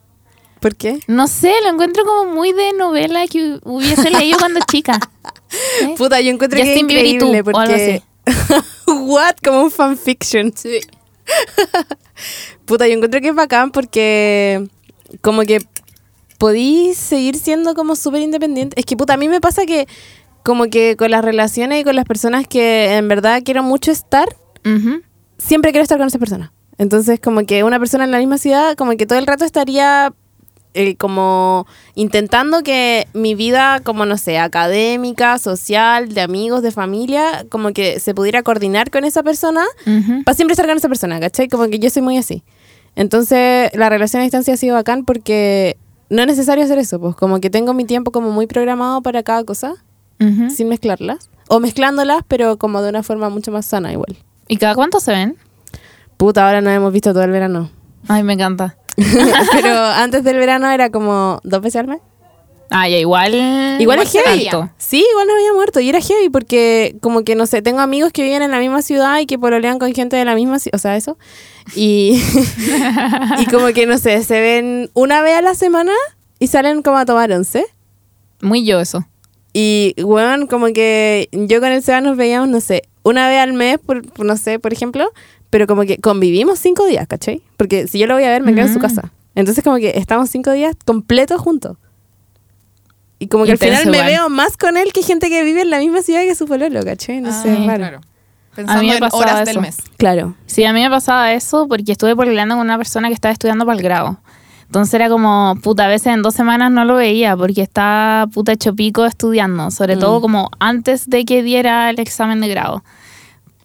¿Por 0.60 0.76
qué? 0.76 1.00
No 1.06 1.26
sé, 1.26 1.52
lo 1.62 1.70
encuentro 1.70 2.04
como 2.04 2.30
muy 2.32 2.52
de 2.52 2.72
novela 2.74 3.26
que 3.26 3.38
hu- 3.54 3.60
hubiese 3.64 4.10
leído 4.10 4.38
cuando 4.38 4.60
chica. 4.70 4.98
¿Eh? 5.82 5.94
Puta, 5.96 6.20
yo 6.20 6.30
encuentro 6.30 6.60
que 6.60 6.68
es 6.74 6.78
tú, 6.78 6.84
increíble 6.84 7.42
porque... 7.42 8.02
What? 8.86 9.36
Como 9.42 9.62
un 9.62 9.70
fanfiction. 9.70 10.52
Sí. 10.56 10.80
Puta, 12.66 12.86
yo 12.86 12.94
encuentro 12.94 13.20
que 13.20 13.28
es 13.28 13.34
bacán 13.34 13.70
porque 13.70 14.68
como 15.22 15.42
que 15.42 15.60
podís 16.38 16.96
seguir 16.96 17.36
siendo 17.36 17.74
como 17.74 17.96
súper 17.96 18.20
independiente. 18.22 18.78
Es 18.78 18.86
que 18.86 18.96
puta, 18.96 19.14
a 19.14 19.16
mí 19.16 19.28
me 19.28 19.40
pasa 19.40 19.66
que 19.66 19.86
como 20.44 20.64
que 20.66 20.96
con 20.96 21.10
las 21.10 21.24
relaciones 21.24 21.80
y 21.80 21.84
con 21.84 21.96
las 21.96 22.04
personas 22.04 22.46
que 22.46 22.94
en 22.96 23.08
verdad 23.08 23.42
quiero 23.44 23.62
mucho 23.62 23.90
estar, 23.90 24.28
siempre 25.38 25.72
quiero 25.72 25.82
estar 25.82 25.98
con 25.98 26.06
esa 26.06 26.18
persona. 26.18 26.52
Entonces 26.78 27.20
como 27.20 27.44
que 27.44 27.64
una 27.64 27.78
persona 27.78 28.04
en 28.04 28.10
la 28.10 28.18
misma 28.18 28.38
ciudad, 28.38 28.74
como 28.76 28.96
que 28.96 29.06
todo 29.06 29.18
el 29.18 29.26
rato 29.26 29.44
estaría 29.44 30.12
eh, 30.74 30.94
como 30.96 31.66
intentando 31.94 32.62
que 32.62 33.08
mi 33.12 33.34
vida, 33.34 33.80
como 33.80 34.06
no 34.06 34.16
sé, 34.16 34.38
académica, 34.38 35.38
social, 35.38 36.14
de 36.14 36.20
amigos, 36.20 36.62
de 36.62 36.70
familia, 36.70 37.44
como 37.48 37.72
que 37.72 37.98
se 37.98 38.14
pudiera 38.14 38.42
coordinar 38.42 38.90
con 38.90 39.04
esa 39.04 39.22
persona 39.22 39.64
para 40.24 40.34
siempre 40.36 40.52
estar 40.52 40.66
con 40.66 40.76
esa 40.76 40.88
persona, 40.88 41.18
¿cachai? 41.18 41.48
Como 41.48 41.66
que 41.68 41.78
yo 41.78 41.90
soy 41.90 42.02
muy 42.02 42.18
así. 42.18 42.44
Entonces, 42.94 43.70
la 43.74 43.88
relación 43.88 44.20
a 44.20 44.24
distancia 44.24 44.54
ha 44.54 44.56
sido 44.56 44.74
bacán 44.74 45.04
porque 45.04 45.76
no 46.08 46.22
es 46.22 46.26
necesario 46.26 46.64
hacer 46.64 46.78
eso, 46.78 47.00
pues 47.00 47.16
como 47.16 47.40
que 47.40 47.50
tengo 47.50 47.74
mi 47.74 47.84
tiempo 47.84 48.10
como 48.12 48.30
muy 48.30 48.46
programado 48.46 49.00
para 49.02 49.22
cada 49.22 49.44
cosa, 49.44 49.74
sin 50.54 50.68
mezclarlas. 50.68 51.30
O 51.48 51.58
mezclándolas, 51.58 52.22
pero 52.28 52.58
como 52.58 52.82
de 52.82 52.90
una 52.90 53.02
forma 53.02 53.28
mucho 53.30 53.50
más 53.50 53.66
sana 53.66 53.90
igual. 53.92 54.16
¿Y 54.46 54.58
cada 54.58 54.74
cuánto 54.74 55.00
se 55.00 55.12
ven? 55.12 55.36
Puta, 56.16 56.46
ahora 56.46 56.60
nos 56.60 56.72
hemos 56.74 56.92
visto 56.92 57.12
todo 57.12 57.24
el 57.24 57.30
verano. 57.30 57.70
Ay, 58.06 58.22
me 58.22 58.34
encanta. 58.34 58.76
pero 59.52 59.74
antes 59.74 60.24
del 60.24 60.36
verano 60.36 60.70
era 60.70 60.90
como 60.90 61.40
dos 61.44 61.60
veces 61.60 61.80
al 61.80 61.88
mes. 61.88 62.00
Ah, 62.72 62.88
ya, 62.88 62.98
igual. 62.98 63.34
Igual, 63.80 63.98
es 63.98 64.12
heavy. 64.12 64.46
harto. 64.46 64.70
Sí, 64.78 65.04
igual 65.10 65.26
no 65.26 65.34
había 65.34 65.52
muerto. 65.52 65.80
Y 65.80 65.88
era 65.88 66.00
heavy 66.00 66.28
porque, 66.28 66.96
como 67.00 67.24
que 67.24 67.34
no 67.34 67.46
sé, 67.46 67.62
tengo 67.62 67.80
amigos 67.80 68.12
que 68.12 68.22
viven 68.22 68.42
en 68.42 68.52
la 68.52 68.60
misma 68.60 68.80
ciudad 68.80 69.18
y 69.18 69.26
que 69.26 69.40
pololean 69.40 69.80
con 69.80 69.92
gente 69.92 70.16
de 70.16 70.24
la 70.24 70.36
misma 70.36 70.60
ciudad. 70.60 70.76
O 70.76 70.78
sea, 70.78 70.96
eso. 70.96 71.18
Y, 71.74 72.22
y 73.38 73.46
como 73.46 73.66
que, 73.68 73.86
no 73.86 73.98
sé, 73.98 74.22
se 74.22 74.40
ven 74.40 74.88
una 74.94 75.20
vez 75.20 75.36
a 75.36 75.42
la 75.42 75.56
semana 75.56 75.92
y 76.38 76.46
salen 76.46 76.82
como 76.82 76.98
a 76.98 77.04
tomar 77.04 77.32
once. 77.32 77.66
Muy 78.40 78.64
yo 78.64 78.78
eso. 78.80 79.04
Y, 79.52 79.94
bueno, 80.00 80.46
como 80.46 80.66
que 80.66 81.28
yo 81.32 81.60
con 81.60 81.72
el 81.72 81.82
Seba 81.82 82.00
nos 82.00 82.16
veíamos, 82.16 82.48
no 82.48 82.60
sé, 82.60 82.82
una 83.02 83.28
vez 83.28 83.40
al 83.40 83.52
mes, 83.52 83.78
por, 83.78 84.24
no 84.24 84.36
sé, 84.36 84.60
por 84.60 84.72
ejemplo, 84.72 85.10
pero 85.50 85.66
como 85.66 85.82
que 85.82 85.98
convivimos 85.98 86.58
cinco 86.58 86.86
días, 86.86 87.06
¿cachai? 87.06 87.42
Porque 87.56 87.86
si 87.88 87.98
yo 87.98 88.06
lo 88.06 88.14
voy 88.14 88.24
a 88.24 88.30
ver, 88.30 88.42
me 88.42 88.54
quedo 88.54 88.66
en 88.66 88.72
su 88.72 88.78
Mm. 88.78 88.82
casa. 88.82 89.12
Entonces, 89.34 89.62
como 89.62 89.76
que 89.76 89.90
estamos 89.96 90.30
cinco 90.30 90.50
días 90.52 90.74
completos 90.84 91.40
juntos. 91.40 91.76
Y 93.18 93.28
como 93.28 93.44
que 93.44 93.52
al 93.52 93.58
final 93.58 93.86
me 93.86 93.98
igual. 93.98 94.06
veo 94.06 94.28
más 94.30 94.56
con 94.56 94.76
él 94.76 94.92
que 94.92 95.02
gente 95.02 95.28
que 95.28 95.44
vive 95.44 95.60
en 95.62 95.70
la 95.70 95.78
misma 95.78 96.02
ciudad 96.02 96.22
que 96.22 96.34
su 96.34 96.46
pololo, 96.46 96.82
¿cachai? 96.84 97.20
No 97.20 97.28
Ah, 97.28 97.42
sé, 97.42 97.54
sí. 97.54 97.66
raro. 97.66 97.78
Claro. 97.78 98.00
Pensando 98.54 98.82
me 98.82 98.94
en 98.94 98.98
pasaba 99.00 99.22
horas 99.22 99.34
eso. 99.42 99.44
del 99.44 99.60
mes. 99.60 99.76
Claro. 99.98 100.34
Sí, 100.46 100.64
a 100.64 100.72
mí 100.72 100.80
me 100.82 100.90
pasaba 100.90 101.32
eso 101.32 101.68
porque 101.68 101.92
estuve 101.92 102.16
pololeando 102.16 102.54
con 102.56 102.64
una 102.64 102.78
persona 102.78 103.08
que 103.08 103.14
estaba 103.14 103.32
estudiando 103.32 103.64
para 103.66 103.76
el 103.76 103.82
grado. 103.82 104.18
Entonces 104.66 104.94
era 104.94 105.08
como, 105.08 105.56
puta, 105.62 105.84
a 105.84 105.88
veces 105.88 106.08
en 106.14 106.22
dos 106.22 106.34
semanas 106.34 106.70
no 106.72 106.84
lo 106.84 106.94
veía 106.94 107.36
porque 107.36 107.60
estaba 107.62 108.26
puta 108.28 108.52
hecho 108.52 108.74
pico 108.74 109.04
estudiando, 109.04 109.70
sobre 109.70 109.96
Mm. 109.96 110.00
todo 110.00 110.20
como 110.20 110.50
antes 110.58 111.08
de 111.10 111.24
que 111.24 111.42
diera 111.42 111.90
el 111.90 111.98
examen 112.00 112.40
de 112.40 112.48
grado. 112.48 112.82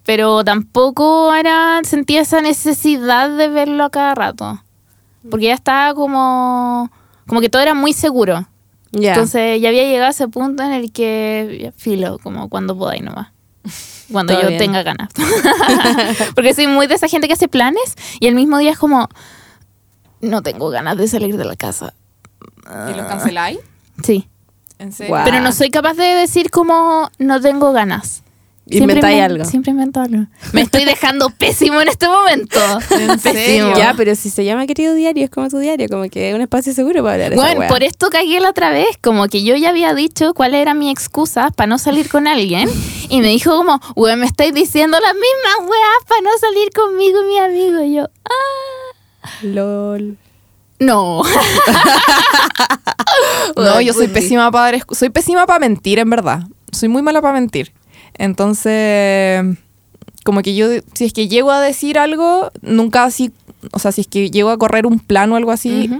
Pero 0.06 0.44
tampoco 0.44 1.34
era, 1.34 1.80
sentía 1.82 2.22
esa 2.22 2.40
necesidad 2.40 3.28
de 3.28 3.48
verlo 3.48 3.84
a 3.84 3.90
cada 3.90 4.14
rato. 4.14 4.62
Porque 5.28 5.46
ya 5.46 5.54
estaba 5.54 5.94
como, 5.94 6.90
como 7.26 7.40
que 7.40 7.48
todo 7.48 7.60
era 7.60 7.74
muy 7.74 7.92
seguro. 7.92 8.46
Ya. 8.92 9.10
Entonces 9.10 9.60
ya 9.60 9.68
había 9.68 9.82
llegado 9.82 10.06
a 10.06 10.10
ese 10.10 10.28
punto 10.28 10.62
en 10.62 10.72
el 10.72 10.92
que, 10.92 11.58
ya, 11.60 11.72
filo, 11.72 12.18
como 12.22 12.48
cuando 12.48 12.78
podáis 12.78 13.02
nomás. 13.02 13.32
Cuando 14.12 14.32
Todo 14.32 14.42
yo 14.42 14.48
bien. 14.50 14.60
tenga 14.60 14.84
ganas. 14.84 15.10
Porque 16.36 16.54
soy 16.54 16.68
muy 16.68 16.86
de 16.86 16.94
esa 16.94 17.08
gente 17.08 17.26
que 17.26 17.34
hace 17.34 17.48
planes 17.48 17.96
y 18.20 18.28
el 18.28 18.36
mismo 18.36 18.58
día 18.58 18.70
es 18.70 18.78
como, 18.78 19.08
no 20.20 20.42
tengo 20.42 20.70
ganas 20.70 20.96
de 20.96 21.08
salir 21.08 21.36
de 21.36 21.44
la 21.44 21.56
casa. 21.56 21.94
¿Y 22.88 22.96
los 22.96 23.06
canceláis? 23.06 23.58
Sí. 24.04 24.28
¿En 24.78 24.92
serio? 24.92 25.10
Guau. 25.10 25.24
Pero 25.24 25.40
no 25.40 25.50
soy 25.50 25.70
capaz 25.70 25.94
de 25.94 26.04
decir 26.04 26.50
como, 26.50 27.10
no 27.18 27.40
tengo 27.40 27.72
ganas. 27.72 28.22
Inventáis 28.68 29.18
inven- 29.18 29.24
algo. 29.24 29.44
Siempre 29.44 29.70
invento 29.70 30.00
algo. 30.00 30.26
Me 30.52 30.62
estoy 30.62 30.84
dejando 30.84 31.30
pésimo 31.30 31.80
en 31.80 31.88
este 31.88 32.08
momento. 32.08 32.58
¿En 32.90 33.18
serio? 33.20 33.76
Ya, 33.76 33.94
pero 33.96 34.14
si 34.16 34.28
se 34.28 34.44
llama 34.44 34.66
querido 34.66 34.94
diario, 34.94 35.24
es 35.24 35.30
como 35.30 35.48
tu 35.48 35.58
diario, 35.58 35.88
como 35.88 36.08
que 36.08 36.30
es 36.30 36.34
un 36.34 36.40
espacio 36.40 36.72
seguro 36.74 37.02
para 37.02 37.14
hablar 37.14 37.32
esa 37.34 37.42
Bueno, 37.42 37.68
por 37.68 37.84
esto 37.84 38.08
cagué 38.10 38.40
la 38.40 38.50
otra 38.50 38.70
vez, 38.70 38.88
como 39.00 39.28
que 39.28 39.44
yo 39.44 39.54
ya 39.54 39.68
había 39.68 39.94
dicho 39.94 40.34
cuál 40.34 40.54
era 40.54 40.74
mi 40.74 40.90
excusa 40.90 41.50
para 41.50 41.68
no 41.68 41.78
salir 41.78 42.08
con 42.08 42.26
alguien 42.26 42.68
y 43.08 43.20
me 43.20 43.28
dijo 43.28 43.56
como, 43.56 43.80
güey, 43.94 44.16
me 44.16 44.26
estáis 44.26 44.52
diciendo 44.52 44.98
las 45.00 45.14
mismas 45.14 45.70
weas 45.70 46.04
para 46.08 46.20
no 46.22 46.30
salir 46.40 46.70
conmigo 46.72 47.22
y 47.22 47.26
mi 47.26 47.38
amigo. 47.38 47.82
Y 47.84 47.94
yo, 47.94 48.08
ah, 48.24 49.30
LOL. 49.42 50.16
no. 50.80 51.22
No, 53.56 53.80
yo 53.80 53.92
soy 53.92 54.08
pésima 54.08 54.50
para 54.50 54.72
dar 54.78 54.86
soy 54.90 55.10
pésima 55.10 55.46
para 55.46 55.60
mentir, 55.60 55.98
en 55.98 56.10
verdad. 56.10 56.42
Soy 56.72 56.88
muy 56.88 57.02
mala 57.02 57.22
para 57.22 57.34
mentir. 57.34 57.72
Entonces, 58.18 59.44
como 60.24 60.42
que 60.42 60.54
yo, 60.54 60.68
si 60.94 61.04
es 61.04 61.12
que 61.12 61.28
llego 61.28 61.50
a 61.50 61.60
decir 61.60 61.98
algo, 61.98 62.50
nunca 62.62 63.04
así, 63.04 63.32
o 63.72 63.78
sea, 63.78 63.92
si 63.92 64.02
es 64.02 64.06
que 64.06 64.30
llego 64.30 64.50
a 64.50 64.58
correr 64.58 64.86
un 64.86 64.98
plan 64.98 65.30
o 65.32 65.36
algo 65.36 65.52
así, 65.52 65.90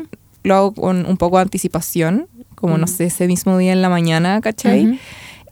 lo 0.42 0.54
hago 0.54 0.74
con 0.74 1.06
un 1.06 1.16
poco 1.16 1.36
de 1.36 1.42
anticipación, 1.42 2.28
como 2.54 2.78
no 2.78 2.86
sé, 2.86 3.04
ese 3.04 3.26
mismo 3.26 3.56
día 3.58 3.72
en 3.72 3.82
la 3.82 3.88
mañana, 3.88 4.40
¿cachai? 4.40 4.98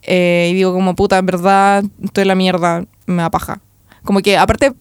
Eh, 0.03 0.49
y 0.51 0.55
digo 0.55 0.73
como, 0.73 0.95
puta, 0.95 1.19
en 1.19 1.27
verdad, 1.27 1.85
estoy 2.03 2.23
en 2.23 2.29
la 2.29 2.35
mierda, 2.35 2.85
me 3.07 3.23
da 3.23 3.31
paja. 3.31 3.61
Como 4.03 4.21
que, 4.21 4.37
aparte, 4.37 4.75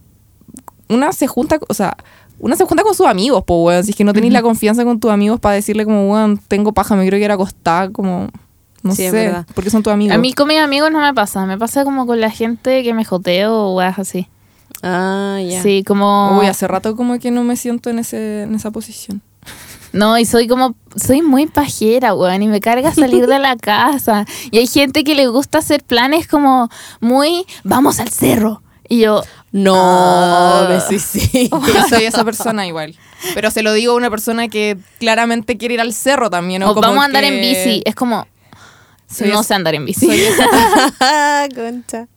una 0.89 1.13
se 1.13 1.27
junta, 1.27 1.59
o 1.67 1.73
sea, 1.73 1.95
una 2.39 2.55
se 2.55 2.65
junta 2.65 2.84
con 2.84 2.93
sus 2.93 3.05
amigos, 3.05 3.43
po, 3.43 3.63
weón. 3.63 3.84
Si 3.84 3.91
es 3.91 3.95
que 3.95 4.03
no 4.03 4.13
tenéis 4.13 4.34
la 4.34 4.41
confianza 4.41 4.84
con 4.84 4.99
tus 4.99 5.11
amigos 5.11 5.39
para 5.39 5.55
decirle 5.55 5.86
como, 5.86 6.11
weón, 6.11 6.39
tengo 6.47 6.73
paja, 6.73 6.95
me 6.95 7.03
quiero 7.03 7.17
ir 7.17 7.31
a 7.31 7.36
acostar, 7.36 7.91
como, 7.91 8.29
no 8.84 8.93
Sí, 8.95 9.03
es 9.05 9.11
sé, 9.11 9.25
verdad. 9.27 9.45
porque 9.55 9.69
son 9.69 9.81
tus 9.81 9.91
amigos. 9.91 10.15
A 10.15 10.19
mí 10.19 10.34
con 10.34 10.47
mis 10.47 10.59
amigos 10.59 10.91
no 10.91 10.99
me 11.01 11.13
pasa, 11.13 11.45
me 11.45 11.57
pasa 11.57 11.84
como 11.84 12.05
con 12.05 12.19
la 12.21 12.29
gente 12.29 12.84
que 12.84 12.93
me 12.93 13.03
joteo 13.05 13.53
o 13.53 13.75
weas 13.75 13.97
así. 13.97 14.27
Ah, 14.81 15.39
ya. 15.41 15.61
Sí, 15.63 15.84
como... 15.86 16.38
Uy, 16.39 16.47
hace 16.47 16.67
rato 16.67 16.95
como 16.95 17.17
que 17.19 17.31
no 17.31 17.43
me 17.43 17.55
siento 17.55 17.89
en, 17.89 17.99
ese, 17.99 18.43
en 18.43 18.53
esa 18.55 18.71
posición. 18.71 19.21
No, 19.93 20.17
y 20.17 20.25
soy 20.25 20.47
como, 20.47 20.75
soy 20.95 21.21
muy 21.21 21.45
pajera, 21.47 22.13
weón, 22.15 22.41
y 22.41 22.47
me 22.47 22.59
carga 22.59 22.93
salir 22.93 23.27
de 23.27 23.39
la 23.39 23.55
casa. 23.57 24.25
Y 24.51 24.57
hay 24.57 24.67
gente 24.67 25.03
que 25.03 25.15
le 25.15 25.27
gusta 25.27 25.59
hacer 25.59 25.84
planes 25.84 26.27
como 26.27 26.69
muy, 26.99 27.45
vamos 27.63 27.99
al 27.99 28.09
cerro. 28.09 28.61
Y 28.89 28.99
yo, 29.01 29.21
No, 29.51 29.75
Ah. 29.77 30.65
me 30.69 30.79
suicido. 30.81 31.61
Yo 31.73 31.88
soy 31.88 32.03
esa 32.05 32.23
persona 32.25 32.65
igual. 32.67 32.95
Pero 33.36 33.51
se 33.51 33.61
lo 33.63 33.71
digo 33.71 33.93
a 33.93 33.95
una 33.95 34.09
persona 34.09 34.47
que 34.49 34.77
claramente 34.99 35.57
quiere 35.57 35.75
ir 35.75 35.81
al 35.81 35.93
cerro 35.93 36.29
también. 36.29 36.61
¿no? 36.61 36.71
o 36.71 36.73
Como 36.73 36.88
vamos 36.88 37.03
a 37.03 37.05
andar 37.05 37.23
en 37.23 37.36
que- 37.36 37.39
bici. 37.41 37.81
Es 37.86 37.95
como, 37.95 38.27
Soy 39.14 39.28
no 39.30 39.36
esa- 39.36 39.43
sé 39.43 39.53
andar 39.53 39.76
en 39.76 39.86
bici. 39.86 40.05
Soy 40.05 40.20
esa, 40.20 40.45
Concha. 41.55 42.07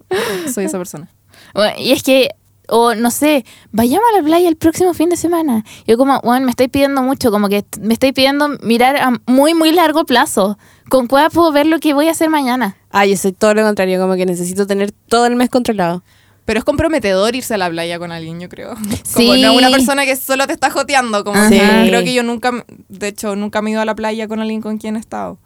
soy 0.52 0.64
esa 0.64 0.78
persona. 0.78 1.08
Bueno, 1.54 1.74
y 1.78 1.92
es 1.92 2.02
que, 2.02 2.30
o 2.68 2.94
no 2.94 3.10
sé, 3.10 3.44
vayamos 3.72 4.06
a 4.14 4.18
la 4.18 4.24
playa 4.24 4.48
el 4.48 4.56
próximo 4.56 4.92
fin 4.94 5.08
de 5.08 5.16
semana. 5.16 5.64
Yo 5.86 5.96
como, 5.96 6.20
bueno, 6.22 6.44
me 6.46 6.50
estoy 6.50 6.68
pidiendo 6.68 7.02
mucho, 7.02 7.30
como 7.30 7.48
que 7.48 7.64
me 7.80 7.94
estoy 7.94 8.12
pidiendo 8.12 8.48
mirar 8.62 8.96
a 8.96 9.12
muy, 9.26 9.54
muy 9.54 9.72
largo 9.72 10.04
plazo. 10.04 10.58
¿Con 10.88 11.06
cuál 11.06 11.30
puedo 11.30 11.50
ver 11.52 11.66
lo 11.66 11.78
que 11.80 11.94
voy 11.94 12.08
a 12.08 12.12
hacer 12.12 12.28
mañana? 12.30 12.76
Ah, 12.90 13.06
yo 13.06 13.16
soy 13.16 13.32
todo 13.32 13.54
lo 13.54 13.62
contrario, 13.62 14.00
como 14.00 14.14
que 14.14 14.26
necesito 14.26 14.66
tener 14.66 14.92
todo 14.92 15.26
el 15.26 15.36
mes 15.36 15.50
controlado. 15.50 16.02
Pero 16.44 16.60
es 16.60 16.64
comprometedor 16.64 17.34
irse 17.34 17.54
a 17.54 17.58
la 17.58 17.68
playa 17.68 17.98
con 17.98 18.12
alguien, 18.12 18.38
yo 18.38 18.48
creo. 18.48 18.74
Como 18.76 19.34
Sí. 19.34 19.42
no 19.42 19.52
una 19.54 19.68
persona 19.68 20.04
que 20.04 20.14
solo 20.14 20.46
te 20.46 20.52
está 20.52 20.70
joteando. 20.70 21.24
Como 21.24 21.42
Sí. 21.48 21.58
creo 21.58 22.04
que 22.04 22.14
yo 22.14 22.22
nunca, 22.22 22.52
de 22.88 23.08
hecho, 23.08 23.34
nunca 23.34 23.62
me 23.62 23.70
he 23.70 23.72
ido 23.72 23.80
a 23.80 23.84
la 23.84 23.96
playa 23.96 24.28
con 24.28 24.38
alguien 24.40 24.60
con 24.60 24.78
quien 24.78 24.94
he 24.94 25.00
estado. 25.00 25.38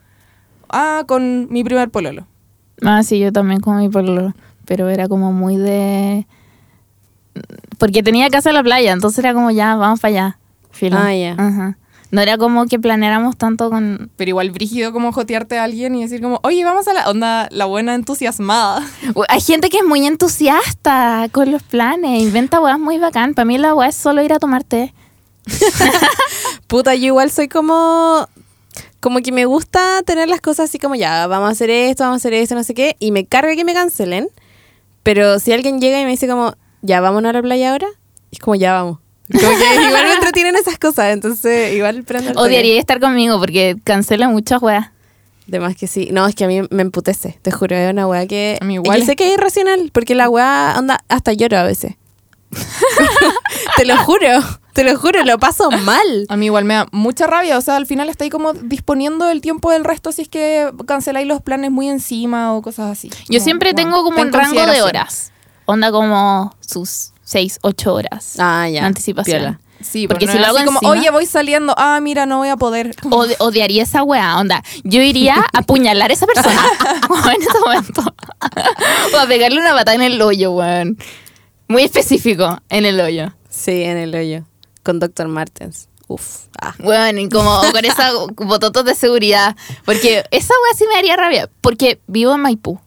Ah, 0.73 1.05
con 1.07 1.49
mi 1.51 1.65
primer 1.65 1.91
pololo. 1.91 2.27
Ah, 2.83 3.03
sí, 3.03 3.19
yo 3.19 3.33
también 3.33 3.61
con 3.61 3.79
mi 3.79 3.89
pololo. 3.89 4.35
Pero 4.65 4.89
era 4.89 5.09
como 5.09 5.33
muy 5.33 5.57
de... 5.57 6.27
Porque 7.79 8.03
tenía 8.03 8.29
casa 8.31 8.51
en 8.51 8.57
la 8.57 8.63
playa, 8.63 8.93
entonces 8.93 9.19
era 9.19 9.35
como 9.35 9.51
ya, 9.51 9.77
vamos 9.77 10.01
para 10.01 10.11
allá. 10.11 10.39
Filo. 10.71 10.99
Ah, 10.99 11.15
ya. 11.15 11.35
Ajá. 11.39 11.77
No 12.11 12.21
era 12.21 12.37
como 12.39 12.67
que 12.67 12.79
planeáramos 12.79 13.37
tanto 13.37 13.71
con... 13.71 14.11
Pero 14.17 14.31
igual 14.31 14.51
brígido 14.51 14.93
como 14.93 15.13
jotearte 15.13 15.59
a 15.59 15.65
alguien 15.65 15.95
y 15.95 16.03
decir 16.03 16.21
como, 16.21 16.41
oye, 16.43 16.65
vamos 16.65 16.89
a 16.89 16.93
la 16.93 17.09
onda, 17.09 17.49
la 17.53 17.67
buena 17.67 17.95
entusiasmada. 17.95 18.85
Hay 19.29 19.41
gente 19.41 19.69
que 19.69 19.79
es 19.79 19.85
muy 19.85 20.05
entusiasta 20.07 21.29
con 21.31 21.53
los 21.53 21.63
planes, 21.63 22.21
inventa 22.21 22.61
weas 22.61 22.81
muy 22.81 22.99
bacán. 22.99 23.35
Para 23.35 23.45
mí 23.45 23.59
la 23.59 23.75
wea 23.75 23.89
es 23.89 23.95
solo 23.95 24.23
ir 24.23 24.33
a 24.33 24.41
tomar 24.41 24.65
té. 24.65 24.93
Puta, 26.67 26.95
yo 26.95 27.07
igual 27.07 27.31
soy 27.31 27.49
como. 27.49 28.29
Como 29.01 29.21
que 29.21 29.33
me 29.33 29.47
gusta 29.47 30.03
tener 30.05 30.29
las 30.29 30.41
cosas 30.41 30.69
así 30.69 30.79
como 30.79 30.95
ya, 30.95 31.27
vamos 31.27 31.49
a 31.49 31.53
hacer 31.53 31.71
esto, 31.71 32.05
vamos 32.05 32.17
a 32.17 32.21
hacer 32.21 32.35
esto, 32.35 32.55
no 32.55 32.65
sé 32.65 32.75
qué. 32.75 32.97
Y 32.99 33.13
me 33.13 33.25
carga 33.25 33.57
que 33.57 33.65
me 33.65 33.75
cancelen. 33.75 34.29
Pero 35.03 35.39
si 35.39 35.53
alguien 35.53 35.81
llega 35.81 36.01
y 36.01 36.05
me 36.05 36.11
dice 36.11 36.29
como, 36.29 36.55
ya, 36.83 37.01
vámonos 37.01 37.31
a 37.31 37.33
la 37.33 37.43
playa 37.43 37.73
ahora, 37.73 37.89
es 38.31 38.39
como 38.39 38.55
ya 38.55 38.75
vamos. 38.75 38.99
Como 39.33 39.49
que 39.49 39.75
igual 39.89 40.05
me 40.05 40.15
entretienen 40.15 40.57
esas 40.57 40.79
cosas, 40.79 41.13
entonces 41.13 41.75
igual 41.75 42.03
prendo. 42.05 42.33
Odiaría 42.41 42.79
estar 42.79 43.01
conmigo 43.01 43.39
porque 43.39 43.77
cancela 43.85 44.29
muchas 44.29 44.61
weas. 44.61 44.91
De 45.47 45.59
más 45.59 45.75
que 45.75 45.87
sí. 45.87 46.11
No, 46.13 46.27
es 46.27 46.35
que 46.35 46.45
a 46.45 46.49
mí 46.49 46.61
me 46.71 46.83
emputece, 46.83 47.39
te 47.43 47.51
juro, 47.51 47.75
es 47.75 47.91
una 47.91 48.07
weá 48.07 48.27
que... 48.27 48.59
A 48.61 48.65
mí 48.65 48.75
igual. 48.75 49.01
Yo 49.01 49.07
sé 49.07 49.17
que 49.17 49.29
es 49.29 49.35
irracional, 49.35 49.91
porque 49.93 50.15
la 50.15 50.29
weá, 50.29 50.77
onda, 50.79 51.03
hasta 51.09 51.33
lloro 51.33 51.59
a 51.59 51.65
veces. 51.65 51.95
te 53.77 53.85
lo 53.85 53.97
juro, 53.97 54.29
te 54.73 54.85
lo 54.85 54.97
juro, 54.99 55.25
lo 55.25 55.39
paso 55.39 55.71
mal. 55.71 56.27
A 56.29 56.37
mí 56.37 56.47
igual 56.47 56.65
me 56.65 56.75
da 56.75 56.87
mucha 56.93 57.27
rabia, 57.27 57.59
o 57.59 57.61
sea, 57.61 57.77
al 57.77 57.87
final 57.87 58.09
estáis 58.09 58.31
como 58.31 58.53
disponiendo 58.53 59.29
el 59.31 59.41
tiempo 59.41 59.71
del 59.71 59.85
resto 59.85 60.13
si 60.13 60.23
es 60.23 60.29
que 60.29 60.71
canceláis 60.87 61.27
los 61.27 61.43
planes 61.43 61.71
muy 61.71 61.89
encima 61.89 62.55
o 62.55 62.63
cosas 62.63 62.91
así. 62.93 63.09
Yo 63.11 63.17
Como, 63.39 63.45
siempre 63.45 63.73
bueno, 63.73 63.91
tengo 63.91 64.05
como 64.05 64.17
ten 64.17 64.27
un 64.29 64.33
rango 64.33 64.67
de 64.67 64.83
horas. 64.83 65.33
Onda 65.67 65.91
como 65.93 66.55
sus 66.61 67.13
6, 67.25 67.59
8 67.63 67.95
horas. 67.95 68.35
Ah, 68.39 68.69
ya. 68.69 68.85
Anticipación. 68.87 69.39
piola. 69.39 69.61
Sí, 69.83 70.07
Porque 70.09 70.27
si 70.29 70.39
lo 70.39 70.45
hago 70.45 70.59
así 70.59 70.67
como, 70.67 70.79
encima- 70.81 70.91
oye, 70.93 71.11
voy 71.11 71.25
saliendo, 71.25 71.75
ah, 71.79 72.01
mira, 72.03 72.27
no 72.27 72.37
voy 72.39 72.49
a 72.51 72.57
poder. 72.59 72.95
Ode- 73.11 73.37
odiaría 73.39 73.83
esa 73.85 74.03
wea, 74.03 74.37
onda. 74.39 74.63
Yo 74.85 75.01
iría 75.01 75.37
a 75.37 75.59
apuñalar 75.61 76.11
a 76.11 76.13
esa 76.13 76.27
persona 76.27 76.61
en 77.35 77.41
ese 77.43 77.59
momento. 77.65 78.03
o 79.15 79.19
a 79.19 79.27
pegarle 79.27 79.59
una 79.59 79.73
patada 79.73 79.95
en 79.95 80.03
el 80.03 80.21
hoyo, 80.21 80.53
weón. 80.53 80.99
Muy 81.69 81.83
específico, 81.83 82.61
en 82.69 82.85
el 82.85 83.01
hoyo. 83.01 83.33
Sí, 83.49 83.83
en 83.85 83.97
el 83.97 84.15
hoyo. 84.15 84.45
Con 84.91 84.99
Dr. 84.99 85.29
Martens. 85.29 85.89
Uf. 86.09 86.47
Ah. 86.61 86.75
Weón, 86.81 87.21
y 87.21 87.29
como 87.29 87.61
con 87.73 87.85
esa 87.85 88.11
bototos 88.35 88.85
de 88.85 88.97
seguridad. 88.97 89.55
Porque 89.85 90.25
esa 90.33 90.53
wea 90.65 90.77
sí 90.77 90.85
me 90.93 90.99
haría 90.99 91.17
rabia. 91.17 91.49
Porque 91.61 92.01
vivo 92.09 92.35
en 92.35 92.41
Maipú. 92.41 92.81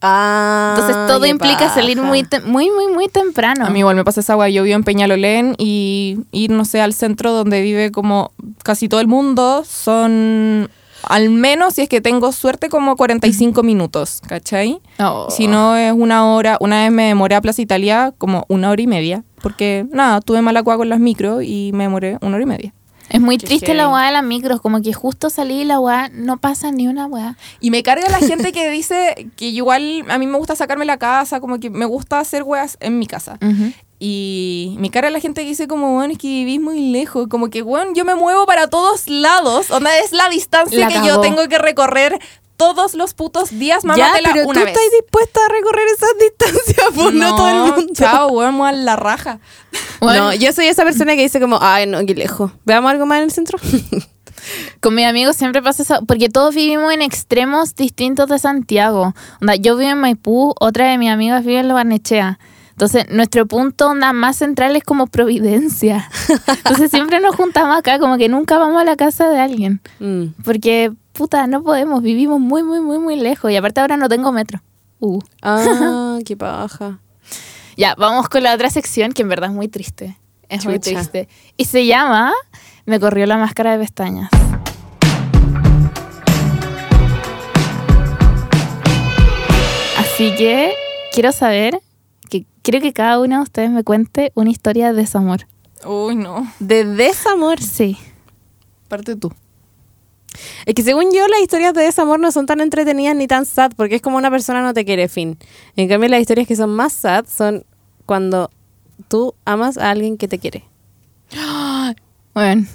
Ah, 0.00 0.74
Entonces 0.74 1.06
todo 1.06 1.26
implica 1.26 1.58
paja. 1.58 1.74
salir 1.74 2.00
muy, 2.00 2.26
muy, 2.46 2.70
muy, 2.70 2.88
muy 2.88 3.08
temprano. 3.08 3.66
A 3.66 3.68
mí 3.68 3.80
igual 3.80 3.96
me 3.96 4.02
pasa 4.02 4.20
esa 4.20 4.34
guay. 4.34 4.54
Yo 4.54 4.62
vivo 4.62 4.76
en 4.76 4.84
Peñalolén 4.84 5.54
y 5.58 6.20
ir, 6.32 6.50
no 6.50 6.64
sé, 6.64 6.80
al 6.80 6.94
centro 6.94 7.32
donde 7.32 7.60
vive 7.60 7.92
como 7.92 8.32
casi 8.64 8.88
todo 8.88 9.00
el 9.00 9.08
mundo 9.08 9.62
son 9.68 10.70
al 11.02 11.30
menos 11.30 11.74
si 11.74 11.82
es 11.82 11.88
que 11.88 12.00
tengo 12.00 12.32
suerte 12.32 12.68
como 12.68 12.96
45 12.96 13.62
minutos, 13.62 14.22
¿cachai? 14.26 14.80
Oh. 14.98 15.28
Si 15.30 15.46
no 15.46 15.76
es 15.76 15.92
una 15.92 16.32
hora, 16.32 16.56
una 16.60 16.82
vez 16.82 16.92
me 16.92 17.08
demoré 17.08 17.34
a 17.34 17.40
Plaza 17.40 17.60
Italia 17.60 18.14
como 18.18 18.44
una 18.48 18.70
hora 18.70 18.80
y 18.80 18.86
media, 18.86 19.24
porque 19.42 19.86
nada, 19.90 20.20
tuve 20.20 20.42
mala 20.42 20.62
cueva 20.62 20.78
con 20.78 20.88
las 20.88 21.00
micro 21.00 21.42
y 21.42 21.72
me 21.72 21.84
demoré 21.84 22.18
una 22.20 22.36
hora 22.36 22.42
y 22.42 22.46
media. 22.46 22.74
Es 23.12 23.20
muy 23.20 23.36
Qué 23.36 23.46
triste 23.46 23.74
la 23.74 23.90
weá 23.90 24.06
de 24.06 24.12
las 24.12 24.24
micros, 24.24 24.62
como 24.62 24.80
que 24.80 24.94
justo 24.94 25.28
salí 25.28 25.60
y 25.60 25.64
la 25.64 25.78
weá 25.78 26.08
no 26.10 26.38
pasa 26.38 26.70
ni 26.70 26.88
una 26.88 27.06
weá. 27.06 27.36
Y 27.60 27.70
me 27.70 27.82
carga 27.82 28.08
la 28.08 28.18
gente 28.18 28.52
que 28.52 28.70
dice 28.70 29.30
que 29.36 29.48
igual 29.48 30.04
a 30.08 30.16
mí 30.16 30.26
me 30.26 30.38
gusta 30.38 30.56
sacarme 30.56 30.86
la 30.86 30.96
casa, 30.96 31.38
como 31.38 31.60
que 31.60 31.68
me 31.68 31.84
gusta 31.84 32.20
hacer 32.20 32.42
weas 32.42 32.78
en 32.80 32.98
mi 32.98 33.06
casa. 33.06 33.38
Y 33.98 34.76
me 34.78 34.90
carga 34.90 35.10
la 35.10 35.20
gente 35.20 35.42
que 35.42 35.48
dice 35.48 35.68
como, 35.68 35.94
bueno, 35.94 36.12
es 36.12 36.18
que 36.18 36.26
vivís 36.26 36.60
muy 36.60 36.90
lejos. 36.90 37.28
Como 37.28 37.50
que, 37.50 37.62
bueno, 37.62 37.92
yo 37.94 38.04
me 38.04 38.14
muevo 38.14 38.46
para 38.46 38.66
todos 38.66 39.06
lados. 39.06 39.70
Onda, 39.70 39.96
es 39.98 40.12
la 40.12 40.28
distancia 40.28 40.80
La 40.80 40.88
que 40.88 41.06
yo 41.06 41.20
tengo 41.20 41.46
que 41.48 41.58
recorrer 41.58 42.18
todos 42.62 42.94
los 42.94 43.12
putos 43.14 43.50
días, 43.58 43.82
Ya, 43.82 43.88
mámatela 43.88 44.30
pero 44.32 44.46
una 44.48 44.60
tú 44.60 44.64
vez. 44.66 44.76
estás 44.76 44.90
dispuesta 45.00 45.40
a 45.44 45.48
recorrer 45.48 45.86
esas 45.88 46.10
distancias, 46.20 46.86
pues 46.94 47.14
no, 47.14 47.36
todo 47.36 47.48
el 47.48 47.72
mundo. 47.72 47.92
Chao, 47.94 48.28
weón, 48.28 48.54
mueva 48.54 48.72
la 48.72 48.94
raja. 48.96 49.40
Bueno, 50.00 50.26
No, 50.26 50.34
yo 50.34 50.52
soy 50.52 50.66
esa 50.66 50.84
persona 50.84 51.16
que 51.16 51.22
dice 51.22 51.40
como, 51.40 51.58
ay, 51.60 51.86
no, 51.86 52.04
qué 52.06 52.14
lejos. 52.14 52.52
¿Veamos 52.64 52.90
algo 52.92 53.04
más 53.06 53.18
en 53.18 53.24
el 53.24 53.30
centro? 53.32 53.58
Con 54.80 54.94
mis 54.94 55.06
amigos 55.06 55.36
siempre 55.36 55.62
pasa 55.62 55.82
eso, 55.82 56.00
porque 56.06 56.28
todos 56.28 56.54
vivimos 56.54 56.92
en 56.92 57.02
extremos 57.02 57.74
distintos 57.74 58.28
de 58.28 58.38
Santiago. 58.38 59.14
Onda, 59.40 59.54
yo 59.56 59.76
vivo 59.76 59.90
en 59.90 59.98
Maipú, 59.98 60.54
otra 60.60 60.88
de 60.90 60.98
mis 60.98 61.10
amigas 61.10 61.44
vive 61.44 61.60
en 61.60 61.68
La 61.68 61.74
Barnechea. 61.74 62.38
Entonces, 62.70 63.06
nuestro 63.10 63.46
punto 63.46 63.88
onda 63.88 64.12
más 64.12 64.36
central 64.36 64.74
es 64.74 64.82
como 64.82 65.06
Providencia. 65.06 66.10
Entonces, 66.48 66.90
siempre 66.90 67.20
nos 67.20 67.36
juntamos 67.36 67.76
acá, 67.78 67.98
como 68.00 68.16
que 68.16 68.28
nunca 68.28 68.58
vamos 68.58 68.80
a 68.80 68.84
la 68.84 68.96
casa 68.96 69.28
de 69.28 69.38
alguien. 69.38 69.80
Mm. 70.00 70.42
Porque, 70.42 70.90
puta, 71.12 71.46
no 71.46 71.62
podemos, 71.62 72.02
vivimos 72.02 72.40
muy, 72.40 72.62
muy, 72.62 72.80
muy, 72.80 72.98
muy 72.98 73.16
lejos. 73.16 73.50
Y 73.50 73.56
aparte 73.56 73.80
ahora 73.80 73.96
no 73.96 74.08
tengo 74.08 74.32
metro. 74.32 74.62
Uh. 74.98 75.20
Ah, 75.42 76.18
qué 76.26 76.36
paja. 76.36 77.00
Ya, 77.76 77.94
vamos 77.96 78.28
con 78.28 78.42
la 78.42 78.54
otra 78.54 78.70
sección, 78.70 79.12
que 79.12 79.22
en 79.22 79.28
verdad 79.28 79.50
es 79.50 79.56
muy 79.56 79.68
triste. 79.68 80.16
Es 80.48 80.66
muy 80.66 80.78
triste. 80.78 81.28
Y 81.56 81.64
se 81.64 81.86
llama 81.86 82.32
Me 82.84 83.00
corrió 83.00 83.24
la 83.26 83.38
máscara 83.38 83.72
de 83.72 83.78
pestañas. 83.78 84.28
Así 89.96 90.34
que 90.36 90.74
quiero 91.14 91.32
saber 91.32 91.80
que 92.28 92.44
creo 92.62 92.82
que 92.82 92.92
cada 92.92 93.18
uno 93.18 93.36
de 93.36 93.42
ustedes 93.42 93.70
me 93.70 93.82
cuente 93.82 94.30
una 94.34 94.50
historia 94.50 94.92
de 94.92 95.00
desamor. 95.00 95.46
Uy, 95.86 96.16
no. 96.16 96.46
De 96.60 96.84
desamor. 96.84 97.60
Sí. 97.60 97.96
Parte 98.88 99.16
tú. 99.16 99.32
Es 100.66 100.74
que 100.74 100.82
según 100.82 101.12
yo, 101.12 101.26
las 101.28 101.40
historias 101.40 101.74
de 101.74 101.82
desamor 101.82 102.20
no 102.20 102.32
son 102.32 102.46
tan 102.46 102.60
entretenidas 102.60 103.16
ni 103.16 103.26
tan 103.26 103.46
sad, 103.46 103.72
porque 103.76 103.96
es 103.96 104.02
como 104.02 104.16
una 104.16 104.30
persona 104.30 104.62
no 104.62 104.74
te 104.74 104.84
quiere, 104.84 105.08
fin. 105.08 105.38
En 105.76 105.88
cambio, 105.88 106.08
las 106.08 106.20
historias 106.20 106.46
que 106.46 106.56
son 106.56 106.70
más 106.70 106.92
sad 106.92 107.24
son 107.26 107.64
cuando 108.06 108.50
tú 109.08 109.34
amas 109.44 109.78
a 109.78 109.90
alguien 109.90 110.16
que 110.16 110.28
te 110.28 110.38
quiere. 110.38 110.64
Bueno. 112.34 112.66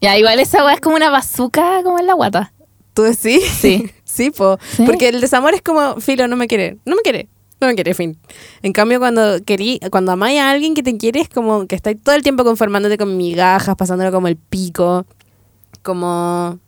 Ya, 0.00 0.16
igual 0.16 0.40
esa 0.40 0.64
weá 0.64 0.72
es 0.72 0.80
como 0.80 0.96
una 0.96 1.10
bazooka 1.10 1.82
como 1.82 1.98
en 1.98 2.06
la 2.06 2.14
guata. 2.14 2.54
¿Tú 2.94 3.02
decís? 3.02 3.44
Sí. 3.44 3.90
sí, 4.04 4.30
po. 4.30 4.58
Sí. 4.74 4.84
Porque 4.86 5.08
el 5.08 5.20
desamor 5.20 5.52
es 5.52 5.60
como, 5.60 6.00
filo, 6.00 6.26
no 6.28 6.36
me 6.36 6.48
quiere. 6.48 6.78
No 6.86 6.96
me 6.96 7.02
quiere. 7.02 7.28
No 7.60 7.66
me 7.66 7.74
quiere, 7.74 7.92
fin. 7.92 8.18
En 8.62 8.72
cambio, 8.72 8.98
cuando 8.98 9.44
querí, 9.44 9.80
cuando 9.90 10.12
amáis 10.12 10.40
a 10.40 10.50
alguien 10.50 10.74
que 10.74 10.82
te 10.82 10.96
quiere, 10.96 11.20
es 11.20 11.28
como 11.28 11.66
que 11.66 11.76
estáis 11.76 12.02
todo 12.02 12.14
el 12.14 12.22
tiempo 12.22 12.42
conformándote 12.42 12.96
con 12.96 13.18
migajas, 13.18 13.76
pasándolo 13.76 14.10
como 14.10 14.28
el 14.28 14.36
pico. 14.36 15.04
Como. 15.82 16.58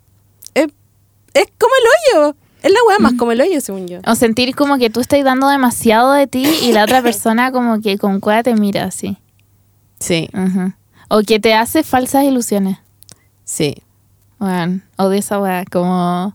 Es, 1.35 1.47
como 1.59 1.73
el 1.81 2.21
hoyo. 2.23 2.37
Es 2.63 2.71
la 2.71 2.79
weá 2.87 2.99
más 2.99 3.15
como 3.15 3.33
el 3.33 3.41
hoyo, 3.41 3.61
según 3.61 3.89
yo. 3.89 4.01
O 4.07 4.15
sentir 4.15 4.55
como 4.55 4.79
que 4.79 4.91
tú 4.91 5.01
estás 5.01 5.23
dando 5.25 5.49
demasiado 5.49 6.13
de 6.13 6.27
ti 6.27 6.47
y 6.63 6.73
la 6.73 6.85
otra 6.85 7.03
persona 7.09 7.51
como 7.51 7.81
que 7.81 7.99
con 7.99 8.21
cueva 8.21 8.43
te 8.43 8.55
mira 8.55 8.85
así. 8.85 9.17
Sí. 9.99 10.29
O 11.09 11.21
que 11.23 11.41
te 11.41 11.55
hace 11.55 11.83
falsas 11.83 12.25
ilusiones. 12.25 12.79
sí. 13.45 13.75
Bueno, 14.39 14.81
odio 14.97 15.21
esa 15.21 15.39
weá. 15.39 15.65
Como. 15.71 16.35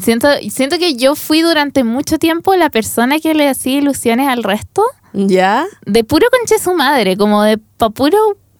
Siento, 0.00 0.28
siento 0.50 0.78
que 0.78 0.94
yo 0.94 1.16
fui 1.16 1.40
durante 1.42 1.82
mucho 1.82 2.16
tiempo 2.16 2.54
la 2.54 2.70
persona 2.70 3.18
que 3.18 3.34
le 3.34 3.48
hacía 3.48 3.78
ilusiones 3.78 4.28
al 4.28 4.44
resto. 4.44 4.84
¿Ya? 5.12 5.66
De 5.84 6.04
puro 6.04 6.28
conche 6.30 6.62
su 6.62 6.74
madre. 6.74 7.16
Como 7.16 7.42
de 7.42 7.58
pa' 7.58 7.90
puro 7.90 8.16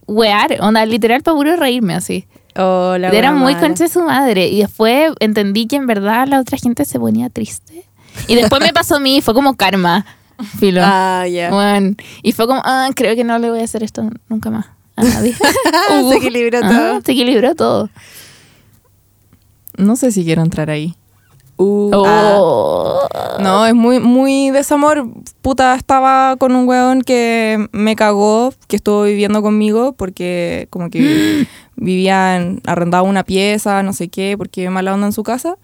wear. 0.08 0.56
Onda, 0.60 0.84
literal 0.86 1.22
pa' 1.22 1.32
puro 1.34 1.54
reírme 1.54 1.94
así. 1.94 2.26
Oh, 2.56 2.96
la 2.98 3.10
Era 3.10 3.32
muy 3.32 3.54
mala. 3.54 3.66
conche 3.66 3.88
su 3.88 4.02
madre. 4.02 4.48
Y 4.48 4.60
después 4.60 5.12
entendí 5.20 5.66
que 5.66 5.76
en 5.76 5.86
verdad 5.86 6.26
la 6.28 6.40
otra 6.40 6.58
gente 6.58 6.84
se 6.84 6.98
ponía 6.98 7.30
triste. 7.30 7.86
Y 8.26 8.34
después 8.34 8.60
me 8.60 8.72
pasó 8.72 8.96
a 8.96 9.00
mí. 9.00 9.20
Fue 9.20 9.34
como 9.34 9.54
karma. 9.54 10.04
Filo. 10.58 10.80
Ah, 10.84 11.26
ya. 11.28 11.50
Bueno, 11.50 11.94
y 12.22 12.32
fue 12.32 12.46
como, 12.46 12.62
ah, 12.64 12.88
creo 12.94 13.14
que 13.14 13.24
no 13.24 13.38
le 13.38 13.50
voy 13.50 13.60
a 13.60 13.64
hacer 13.64 13.82
esto 13.82 14.08
nunca 14.28 14.50
más 14.50 14.66
a 14.96 15.04
nadie. 15.04 15.34
Se 16.10 16.16
equilibró 16.16 16.58
Ajá, 16.58 16.68
todo. 16.68 17.00
Se 17.02 17.12
equilibró 17.12 17.54
todo. 17.54 17.90
No 19.76 19.96
sé 19.96 20.12
si 20.12 20.24
quiero 20.24 20.42
entrar 20.42 20.70
ahí. 20.70 20.94
Uh, 21.56 21.90
ah. 22.06 22.36
Oh. 22.38 23.08
No, 23.38 23.66
es 23.66 23.74
muy, 23.74 24.00
muy 24.00 24.50
desamor. 24.50 25.06
Puta, 25.42 25.74
estaba 25.74 26.36
con 26.36 26.54
un 26.54 26.66
weón 26.66 27.02
que 27.02 27.68
me 27.72 27.96
cagó, 27.96 28.52
que 28.66 28.76
estuvo 28.76 29.02
viviendo 29.04 29.42
conmigo 29.42 29.92
porque 29.92 30.68
como 30.70 30.88
que 30.90 31.46
vivían, 31.80 32.60
arrendaba 32.66 33.02
una 33.02 33.24
pieza, 33.24 33.82
no 33.82 33.92
sé 33.92 34.08
qué, 34.08 34.36
porque 34.38 34.70
mala 34.70 34.94
onda 34.94 35.06
en 35.06 35.12
su 35.12 35.24
casa. 35.24 35.56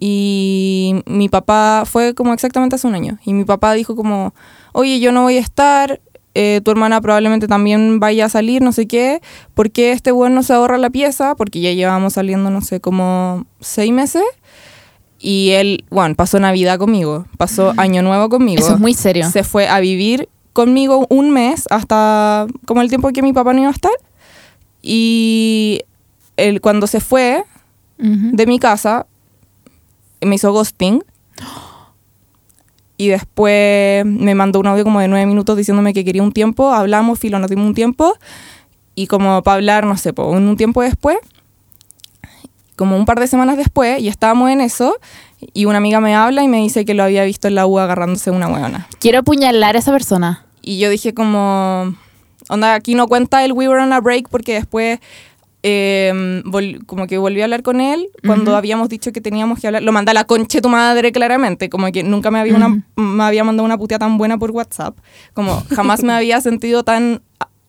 Y 0.00 1.02
mi 1.06 1.28
papá 1.28 1.82
fue 1.84 2.14
como 2.14 2.32
exactamente 2.32 2.76
hace 2.76 2.86
un 2.86 2.94
año. 2.94 3.18
Y 3.24 3.34
mi 3.34 3.44
papá 3.44 3.74
dijo 3.74 3.96
como, 3.96 4.32
oye, 4.72 5.00
yo 5.00 5.12
no 5.12 5.22
voy 5.22 5.36
a 5.36 5.40
estar, 5.40 6.00
eh, 6.34 6.60
tu 6.64 6.70
hermana 6.70 7.00
probablemente 7.00 7.48
también 7.48 7.98
vaya 7.98 8.26
a 8.26 8.28
salir, 8.28 8.62
no 8.62 8.72
sé 8.72 8.86
qué. 8.86 9.20
¿Por 9.54 9.72
qué 9.72 9.90
este 9.90 10.12
weón 10.12 10.34
no 10.34 10.44
se 10.44 10.52
ahorra 10.52 10.78
la 10.78 10.90
pieza? 10.90 11.34
Porque 11.34 11.60
ya 11.60 11.72
llevamos 11.72 12.14
saliendo, 12.14 12.50
no 12.50 12.60
sé, 12.60 12.80
como 12.80 13.44
seis 13.60 13.92
meses. 13.92 14.22
Y 15.18 15.50
él, 15.50 15.84
bueno, 15.90 16.14
pasó 16.14 16.38
Navidad 16.38 16.78
conmigo, 16.78 17.26
pasó 17.36 17.74
Año 17.76 18.02
Nuevo 18.02 18.28
conmigo. 18.28 18.62
Eso 18.62 18.74
es 18.74 18.80
muy 18.80 18.94
serio. 18.94 19.28
Se 19.28 19.42
fue 19.42 19.66
a 19.66 19.80
vivir 19.80 20.28
conmigo 20.52 21.06
un 21.10 21.30
mes 21.32 21.64
hasta 21.70 22.46
como 22.66 22.82
el 22.82 22.88
tiempo 22.88 23.08
que 23.10 23.22
mi 23.22 23.32
papá 23.32 23.52
no 23.52 23.60
iba 23.60 23.68
a 23.68 23.72
estar. 23.72 23.92
Y 24.82 25.82
él, 26.36 26.60
cuando 26.60 26.86
se 26.86 27.00
fue 27.00 27.44
de 27.98 28.46
mi 28.46 28.58
casa, 28.58 29.06
me 30.20 30.36
hizo 30.36 30.52
ghosting. 30.52 31.04
Y 32.96 33.08
después 33.08 34.04
me 34.04 34.34
mandó 34.34 34.58
un 34.58 34.66
audio 34.66 34.84
como 34.84 35.00
de 35.00 35.08
nueve 35.08 35.26
minutos 35.26 35.56
diciéndome 35.56 35.94
que 35.94 36.04
quería 36.04 36.22
un 36.22 36.32
tiempo. 36.32 36.72
Hablamos, 36.72 37.18
filo, 37.18 37.38
nos 37.38 37.50
dimos 37.50 37.66
un 37.66 37.74
tiempo. 37.74 38.14
Y 38.94 39.06
como 39.06 39.42
para 39.44 39.54
hablar, 39.54 39.86
no 39.86 39.96
sé, 39.96 40.12
po, 40.12 40.26
un 40.26 40.56
tiempo 40.56 40.82
después, 40.82 41.18
como 42.74 42.96
un 42.96 43.04
par 43.04 43.20
de 43.20 43.28
semanas 43.28 43.56
después, 43.56 44.00
y 44.00 44.08
estábamos 44.08 44.50
en 44.50 44.60
eso, 44.60 44.96
y 45.54 45.66
una 45.66 45.78
amiga 45.78 46.00
me 46.00 46.16
habla 46.16 46.42
y 46.42 46.48
me 46.48 46.58
dice 46.58 46.84
que 46.84 46.94
lo 46.94 47.04
había 47.04 47.22
visto 47.22 47.46
en 47.46 47.54
la 47.54 47.66
U 47.66 47.78
agarrándose 47.78 48.32
una 48.32 48.48
huevona. 48.48 48.88
Quiero 48.98 49.20
apuñalar 49.20 49.76
a 49.76 49.78
esa 49.78 49.92
persona. 49.92 50.46
Y 50.62 50.80
yo 50.80 50.90
dije 50.90 51.14
como, 51.14 51.94
onda, 52.48 52.74
aquí 52.74 52.94
no 52.94 53.06
cuenta 53.08 53.44
el 53.44 53.52
we 53.52 53.68
were 53.68 53.80
on 53.82 53.92
a 53.92 54.00
break 54.00 54.28
porque 54.28 54.54
después 54.54 54.98
eh, 55.62 56.42
como 56.86 57.06
que 57.06 57.18
volví 57.18 57.40
a 57.40 57.44
hablar 57.44 57.62
con 57.62 57.80
él 57.80 58.08
cuando 58.24 58.56
habíamos 58.56 58.88
dicho 58.88 59.12
que 59.12 59.20
teníamos 59.20 59.58
que 59.60 59.66
hablar. 59.66 59.82
Lo 59.82 59.92
mandé 59.92 60.12
a 60.12 60.14
la 60.14 60.24
concha 60.24 60.58
de 60.58 60.62
tu 60.62 60.68
madre 60.68 61.10
claramente, 61.12 61.68
como 61.68 61.90
que 61.90 62.02
nunca 62.02 62.30
me 62.30 62.38
había, 62.38 62.54
una, 62.54 62.82
me 62.96 63.24
había 63.24 63.44
mandado 63.44 63.64
una 63.66 63.76
putea 63.76 63.98
tan 63.98 64.18
buena 64.18 64.38
por 64.38 64.50
WhatsApp, 64.52 64.96
como 65.34 65.62
jamás 65.74 66.02
me 66.02 66.12
había 66.12 66.40
sentido 66.40 66.84
tan 66.84 67.22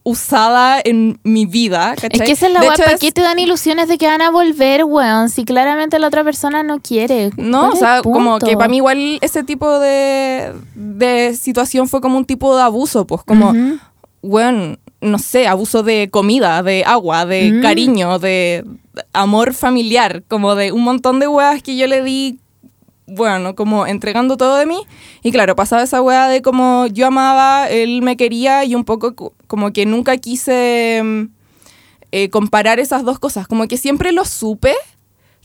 usada 0.04 0.80
en 0.84 1.20
mi 1.24 1.46
vida. 1.46 1.94
Es 1.96 2.02
¿cachai? 2.02 2.26
que 2.28 2.32
esa 2.32 2.48
es 2.48 2.54
la 2.54 2.64
hecho, 2.64 2.78
¿Para 2.84 2.92
es- 2.94 3.00
qué 3.00 3.12
te 3.12 3.22
dan 3.22 3.38
ilusiones 3.40 3.88
de 3.88 3.98
que 3.98 4.08
van 4.08 4.22
a 4.22 4.30
volver, 4.32 4.84
weón? 4.86 5.30
Si 5.30 5.44
claramente 5.44 6.00
la 6.00 6.08
otra 6.08 6.24
persona 6.24 6.64
no 6.64 6.80
quiere. 6.80 7.32
No, 7.38 7.60
¿Cuál 7.60 7.72
o 7.72 7.74
es 7.74 7.80
sea, 7.80 8.02
como 8.02 8.40
que 8.40 8.56
para 8.56 8.70
mí 8.70 8.78
igual 8.78 9.18
ese 9.22 9.44
tipo 9.44 9.80
de, 9.80 10.54
de 10.76 11.36
situación 11.36 11.88
fue 11.88 12.02
como 12.02 12.18
un 12.18 12.26
tipo 12.26 12.56
de 12.56 12.64
abuso, 12.64 13.06
pues 13.06 13.24
como. 13.24 13.54
Bueno, 14.22 14.78
no 15.02 15.18
sé, 15.20 15.48
abuso 15.48 15.84
de 15.84 16.10
comida, 16.12 16.62
de 16.64 16.84
agua, 16.86 17.26
de 17.26 17.54
Mm. 17.54 17.62
cariño, 17.62 18.20
de 18.20 18.66
amor 19.14 19.54
familiar, 19.54 20.24
como 20.28 20.56
de 20.56 20.72
un 20.72 20.84
montón 20.84 21.20
de 21.20 21.28
weas 21.28 21.64
que 21.64 21.78
yo 21.78 21.88
le 21.88 22.04
di, 22.04 22.40
bueno, 23.08 23.56
como 23.56 23.88
entregando 23.88 24.36
todo 24.38 24.58
de 24.58 24.66
mí. 24.66 24.82
Y 25.24 25.32
claro, 25.32 25.56
pasaba 25.56 25.84
esa 25.84 26.02
wea 26.02 26.28
de 26.28 26.42
como 26.42 26.86
yo 26.88 27.08
amaba, 27.08 27.70
él 27.70 28.02
me 28.02 28.18
quería 28.18 28.66
y 28.66 28.76
un 28.76 28.84
poco 28.84 29.16
co- 29.16 29.34
como 29.48 29.72
que 29.72 29.86
nunca 29.86 30.18
quise 30.18 31.02
mm, 31.04 31.24
eh, 32.12 32.30
comparar 32.30 32.80
esas 32.80 33.04
dos 33.06 33.20
cosas, 33.20 33.48
como 33.48 33.68
que 33.68 33.78
siempre 33.78 34.12
lo 34.12 34.26
supe, 34.26 34.76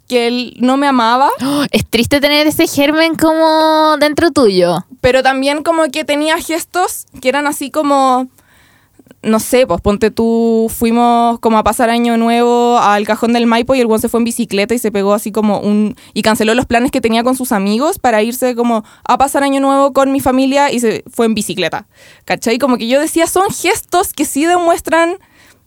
que 0.09 0.27
él 0.27 0.57
no 0.59 0.77
me 0.77 0.87
amaba. 0.89 1.31
Oh, 1.43 1.65
es 1.71 1.87
triste 1.89 2.21
tener 2.21 2.47
ese 2.49 2.67
germen 2.67 3.15
como 3.15 3.97
dentro 3.99 4.31
tuyo. 4.33 4.85
pero 5.01 5.23
también 5.23 5.63
como 5.63 5.85
que 5.93 6.05
tenía 6.05 6.39
gestos 6.39 7.07
que 7.23 7.29
eran 7.29 7.47
así 7.47 7.71
como 7.71 8.29
no 9.23 9.39
sé, 9.39 9.67
pues 9.67 9.81
ponte 9.81 10.11
tú, 10.11 10.71
fuimos 10.75 11.39
como 11.41 11.59
a 11.59 11.65
pasar 11.65 11.89
año 11.91 12.17
nuevo 12.17 12.79
al 12.79 13.07
cajón 13.07 13.33
del 13.33 13.47
Maipo 13.47 13.75
y 13.75 13.81
el 13.81 13.87
buen 13.87 14.01
se 14.01 14.09
fue 14.09 14.19
en 14.21 14.25
bicicleta 14.25 14.75
y 14.75 14.79
se 14.79 14.93
pegó 14.93 15.15
así 15.15 15.33
como 15.33 15.61
un... 15.61 15.97
y 16.13 16.23
canceló 16.23 16.55
los 16.55 16.67
planes 16.67 16.91
que 16.91 17.01
tenía 17.01 17.23
con 17.23 17.35
sus 17.37 17.53
amigos 17.53 17.99
para 17.99 18.23
irse 18.23 18.55
como 18.55 18.85
a 19.05 19.19
pasar 19.19 19.43
año 19.43 19.61
nuevo 19.61 19.93
con 19.93 20.13
mi 20.13 20.21
familia 20.21 20.71
y 20.73 20.81
se 20.81 21.05
fue 21.11 21.27
en 21.27 21.35
bicicleta. 21.35 21.87
¿Cachai? 22.25 22.59
Como 22.59 22.77
que 22.77 22.87
yo 22.87 23.01
decía, 23.01 23.27
son 23.27 23.49
gestos 23.51 24.13
que 24.13 24.25
sí 24.25 24.45
demuestran, 24.45 25.17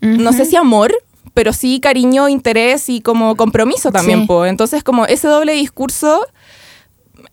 no 0.02 0.34
sé 0.34 0.46
si 0.46 0.56
amor, 0.56 0.94
pero 1.34 1.54
sí 1.54 1.80
cariño, 1.80 2.30
interés 2.30 2.90
y 2.90 3.02
como 3.02 3.36
compromiso 3.36 3.92
también, 3.92 4.22
Sí. 4.22 4.28
po. 4.28 4.46
Entonces 4.46 4.84
como 4.84 5.06
ese 5.06 5.28
doble 5.28 5.54
discurso 5.54 6.26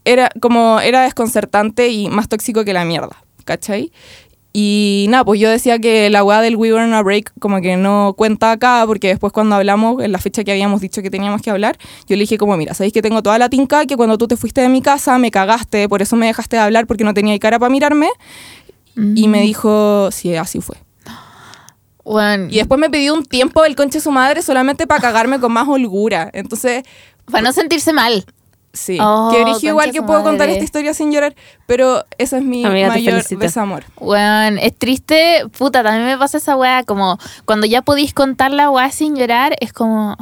era 0.05 0.31
como 0.41 0.81
era 0.81 1.03
desconcertante 1.03 1.89
y 1.89 2.09
más 2.09 2.29
tóxico 2.29 2.65
que 2.65 2.73
la 2.73 2.85
mierda, 2.85 3.23
¿cachai? 3.45 3.93
Y 4.57 5.07
nada, 5.09 5.25
pues 5.25 5.41
yo 5.41 5.51
decía 5.51 5.81
que 5.81 6.09
la 6.11 6.23
weá 6.23 6.41
del 6.41 6.55
We 6.55 6.73
Were 6.73 6.85
on 6.85 6.95
a 6.95 7.03
Break 7.03 7.33
como 7.41 7.61
que 7.61 7.77
no 7.77 8.15
cuenta 8.17 8.53
acá, 8.53 8.85
porque 8.87 9.09
después 9.09 9.33
cuando 9.33 9.57
hablamos, 9.57 10.01
en 10.01 10.13
la 10.13 10.19
fecha 10.19 10.45
que 10.45 10.53
habíamos 10.53 10.81
dicho 10.81 11.03
que 11.03 11.11
teníamos 11.11 11.43
que 11.43 11.51
hablar, 11.51 11.77
yo 12.07 12.15
le 12.15 12.21
dije 12.21 12.39
como, 12.39 12.57
mira, 12.57 12.73
sabéis 12.73 12.93
que 12.93 13.03
tengo 13.03 13.21
toda 13.21 13.37
la 13.37 13.49
tinca, 13.49 13.85
que 13.85 13.97
cuando 13.97 14.17
tú 14.17 14.29
te 14.29 14.37
fuiste 14.37 14.61
de 14.61 14.69
mi 14.69 14.81
casa 14.81 15.19
me 15.19 15.33
cagaste, 15.33 15.89
por 15.89 16.03
eso 16.03 16.15
me 16.15 16.27
dejaste 16.27 16.55
de 16.55 16.63
hablar 16.63 16.87
porque 16.87 17.03
no 17.03 17.13
tenía 17.13 17.37
cara 17.41 17.59
para 17.59 17.69
mirarme. 17.69 18.09
Y 18.97 19.27
me 19.27 19.41
dijo, 19.41 20.13
sí, 20.13 20.37
así 20.37 20.61
fue. 20.61 20.77
Bueno, 22.05 22.47
Y 22.49 22.59
después 22.59 22.79
me 22.79 22.91
pidió 22.91 23.13
un 23.13 23.25
tiempo 23.25 23.65
el 23.65 23.75
conche 23.75 23.99
su 23.99 24.13
madre 24.13 24.41
solamente 24.43 24.87
para 24.87 25.01
cagarme 25.01 25.41
con 25.41 25.53
más 25.53 25.67
holgura. 25.67 26.31
Entonces, 26.33 26.85
para 27.29 27.43
no 27.43 27.53
sentirse 27.53 27.93
mal. 27.93 28.25
Sí, 28.75 28.99
Oh, 29.01 29.31
que 29.33 29.43
brígido 29.43 29.71
igual 29.71 29.93
que 29.93 30.03
puedo 30.03 30.23
contar 30.23 30.51
esta 30.51 30.65
historia 30.65 30.93
sin 30.93 31.11
llorar, 31.11 31.35
pero 31.67 32.05
ese 32.19 32.39
es 32.39 32.45
mi 32.45 32.65
Amiga, 32.65 32.89
mayor 32.89 33.23
desamor. 33.25 33.85
Bueno, 33.99 34.59
es 34.61 34.77
triste, 34.77 35.45
puta, 35.57 35.83
también 35.83 36.05
me 36.07 36.19
pasa 36.19 36.39
esa 36.39 36.57
weá, 36.57 36.85
como 36.85 37.19
cuando 37.47 37.67
ya 37.67 37.81
podéis 37.81 38.13
contar 38.13 38.51
la 38.51 38.71
weá 38.71 38.91
sin 38.91 39.17
llorar, 39.17 39.57
es 39.61 39.73
como... 39.73 40.17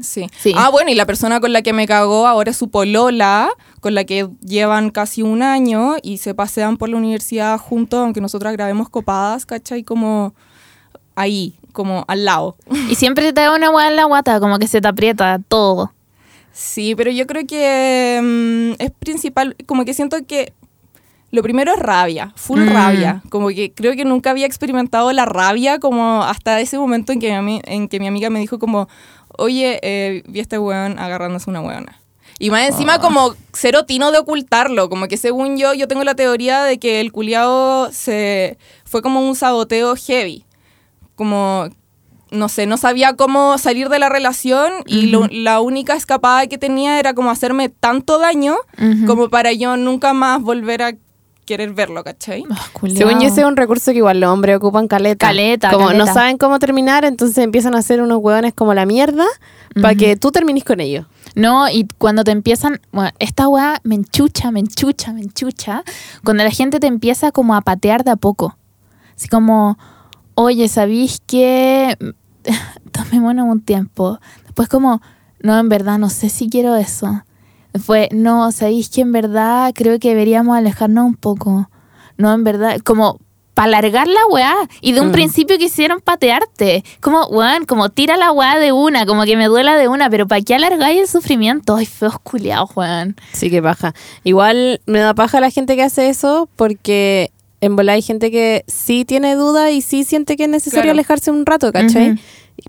Sí. 0.00 0.26
Sí. 0.38 0.52
Ah, 0.56 0.68
bueno, 0.70 0.90
y 0.90 0.94
la 0.94 1.06
persona 1.06 1.40
con 1.40 1.52
la 1.52 1.62
que 1.62 1.72
me 1.72 1.86
cagó 1.86 2.26
ahora 2.26 2.52
es 2.52 2.56
su 2.56 2.70
polola, 2.70 3.50
con 3.80 3.94
la 3.94 4.04
que 4.04 4.28
llevan 4.40 4.90
casi 4.90 5.22
un 5.22 5.42
año 5.42 5.96
y 6.02 6.18
se 6.18 6.34
pasean 6.34 6.76
por 6.76 6.88
la 6.88 6.96
universidad 6.96 7.58
juntos, 7.58 8.00
aunque 8.00 8.20
nosotras 8.20 8.52
grabemos 8.52 8.88
copadas, 8.88 9.44
¿cachai? 9.44 9.82
Como 9.82 10.34
ahí, 11.16 11.58
como 11.72 12.04
al 12.06 12.24
lado. 12.24 12.56
Y 12.88 12.94
siempre 12.94 13.32
te 13.32 13.40
da 13.40 13.54
una 13.54 13.70
weá 13.70 13.88
en 13.88 13.96
la 13.96 14.04
guata, 14.04 14.38
como 14.38 14.58
que 14.58 14.68
se 14.68 14.80
te 14.80 14.86
aprieta 14.86 15.40
todo. 15.48 15.92
Sí, 16.60 16.96
pero 16.96 17.12
yo 17.12 17.24
creo 17.28 17.46
que 17.46 18.18
mm, 18.20 18.82
es 18.82 18.90
principal, 18.98 19.54
como 19.66 19.84
que 19.84 19.94
siento 19.94 20.16
que 20.26 20.52
lo 21.30 21.40
primero 21.44 21.72
es 21.72 21.78
rabia, 21.78 22.32
full 22.34 22.58
Mm. 22.62 22.68
rabia. 22.72 23.22
Como 23.30 23.48
que 23.50 23.72
creo 23.72 23.94
que 23.94 24.04
nunca 24.04 24.30
había 24.30 24.44
experimentado 24.46 25.12
la 25.12 25.24
rabia 25.24 25.78
como 25.78 26.24
hasta 26.24 26.60
ese 26.60 26.76
momento 26.76 27.12
en 27.12 27.20
que 27.20 27.40
mi, 27.42 27.60
en 27.64 27.86
que 27.86 28.00
mi 28.00 28.08
amiga 28.08 28.28
me 28.28 28.40
dijo 28.40 28.58
como, 28.58 28.88
oye, 29.36 29.78
eh, 29.82 30.24
vi 30.26 30.40
a 30.40 30.42
este 30.42 30.58
weón 30.58 30.98
agarrándose 30.98 31.48
una 31.48 31.60
weona. 31.60 32.00
Y 32.40 32.50
más 32.50 32.66
encima 32.68 32.98
como 32.98 33.34
cero 33.52 33.84
tino 33.84 34.10
de 34.10 34.18
ocultarlo, 34.18 34.88
como 34.88 35.06
que 35.06 35.16
según 35.16 35.58
yo, 35.58 35.74
yo 35.74 35.86
tengo 35.86 36.02
la 36.02 36.16
teoría 36.16 36.64
de 36.64 36.78
que 36.78 37.00
el 37.00 37.12
culiao 37.12 37.92
se 37.92 38.58
fue 38.84 39.00
como 39.00 39.20
un 39.20 39.36
saboteo 39.36 39.94
heavy. 39.94 40.44
Como 41.14 41.68
no 42.30 42.48
sé, 42.48 42.66
no 42.66 42.76
sabía 42.76 43.14
cómo 43.14 43.56
salir 43.58 43.88
de 43.88 43.98
la 43.98 44.08
relación 44.08 44.72
y 44.86 45.06
lo- 45.06 45.28
la 45.30 45.60
única 45.60 45.94
escapada 45.94 46.46
que 46.46 46.58
tenía 46.58 46.98
era 46.98 47.14
como 47.14 47.30
hacerme 47.30 47.68
tanto 47.68 48.18
daño 48.18 48.56
como 49.06 49.28
para 49.28 49.52
yo 49.52 49.76
nunca 49.76 50.12
más 50.12 50.40
volver 50.42 50.82
a 50.82 50.92
querer 51.46 51.72
verlo, 51.72 52.04
¿cachai? 52.04 52.44
Ah. 52.50 52.56
Según 52.94 53.20
yo, 53.20 53.28
ese 53.28 53.40
es 53.40 53.46
un 53.46 53.56
recurso 53.56 53.92
que 53.92 53.98
igual 53.98 54.20
los 54.20 54.30
hombres 54.30 54.56
ocupan 54.58 54.86
caleta. 54.86 55.28
Caleta, 55.28 55.70
Como 55.70 55.86
caleta. 55.86 56.04
no 56.04 56.12
saben 56.12 56.36
cómo 56.36 56.58
terminar, 56.58 57.06
entonces 57.06 57.38
empiezan 57.38 57.74
a 57.74 57.78
hacer 57.78 58.02
unos 58.02 58.18
hueones 58.20 58.52
como 58.52 58.74
la 58.74 58.84
mierda 58.84 59.24
para 59.80 59.94
que 59.94 60.16
tú 60.16 60.30
termines 60.30 60.64
con 60.64 60.80
ellos. 60.80 61.06
No, 61.34 61.70
y 61.70 61.86
cuando 61.96 62.22
te 62.24 62.32
empiezan, 62.32 62.80
bueno, 62.92 63.10
esta 63.18 63.48
weá 63.48 63.80
me 63.84 63.94
enchucha, 63.94 64.50
me 64.50 64.60
enchucha, 64.60 65.12
me 65.14 65.20
enchucha, 65.22 65.84
cuando 66.24 66.44
la 66.44 66.50
gente 66.50 66.80
te 66.80 66.86
empieza 66.86 67.32
como 67.32 67.54
a 67.54 67.62
patear 67.62 68.04
de 68.04 68.10
a 68.10 68.16
poco. 68.16 68.58
Así 69.16 69.28
como, 69.28 69.78
oye, 70.34 70.68
¿sabéis 70.68 71.22
que 71.26 71.96
tomémonos 72.92 73.46
un 73.46 73.60
tiempo? 73.60 74.18
Después 74.44 74.68
como, 74.68 75.00
no, 75.40 75.58
en 75.58 75.68
verdad, 75.68 75.98
no 75.98 76.10
sé 76.10 76.28
si 76.28 76.48
quiero 76.48 76.76
eso. 76.76 77.22
Después, 77.72 78.08
no, 78.12 78.50
¿sabéis 78.52 78.88
que 78.88 79.02
en 79.02 79.12
verdad 79.12 79.72
creo 79.74 79.98
que 79.98 80.08
deberíamos 80.08 80.56
alejarnos 80.56 81.04
un 81.04 81.14
poco? 81.14 81.70
No, 82.16 82.32
en 82.34 82.42
verdad, 82.44 82.78
como 82.80 83.18
para 83.54 83.76
alargar 83.78 84.06
la 84.06 84.24
weá. 84.30 84.54
Y 84.80 84.92
de 84.92 85.00
un 85.00 85.08
Mm. 85.08 85.12
principio 85.12 85.58
quisieron 85.58 86.00
patearte. 86.00 86.84
Como, 87.00 87.26
weón, 87.26 87.64
como 87.66 87.88
tira 87.90 88.16
la 88.16 88.30
weá 88.32 88.56
de 88.58 88.70
una, 88.72 89.04
como 89.04 89.24
que 89.24 89.36
me 89.36 89.46
duela 89.46 89.76
de 89.76 89.88
una, 89.88 90.08
pero 90.08 90.26
¿para 90.28 90.40
qué 90.42 90.54
alargáis 90.54 91.00
el 91.00 91.08
sufrimiento? 91.08 91.74
Ay, 91.76 91.84
feos 91.86 92.18
culiados, 92.20 92.70
weón. 92.76 93.16
Sí, 93.32 93.50
que 93.50 93.60
paja. 93.60 93.94
Igual 94.24 94.80
me 94.86 95.00
da 95.00 95.12
paja 95.14 95.40
la 95.40 95.50
gente 95.50 95.74
que 95.76 95.82
hace 95.82 96.08
eso 96.08 96.48
porque 96.54 97.32
en 97.60 97.74
bola 97.74 97.94
hay 97.94 98.02
gente 98.02 98.30
que 98.30 98.62
sí 98.68 99.04
tiene 99.04 99.34
duda 99.34 99.72
y 99.72 99.82
sí 99.82 100.04
siente 100.04 100.36
que 100.36 100.44
es 100.44 100.50
necesario 100.50 100.82
Claro. 100.84 100.92
alejarse 100.92 101.30
un 101.32 101.44
rato, 101.44 101.72
¿cachai? 101.72 102.12
Ujú. 102.12 102.20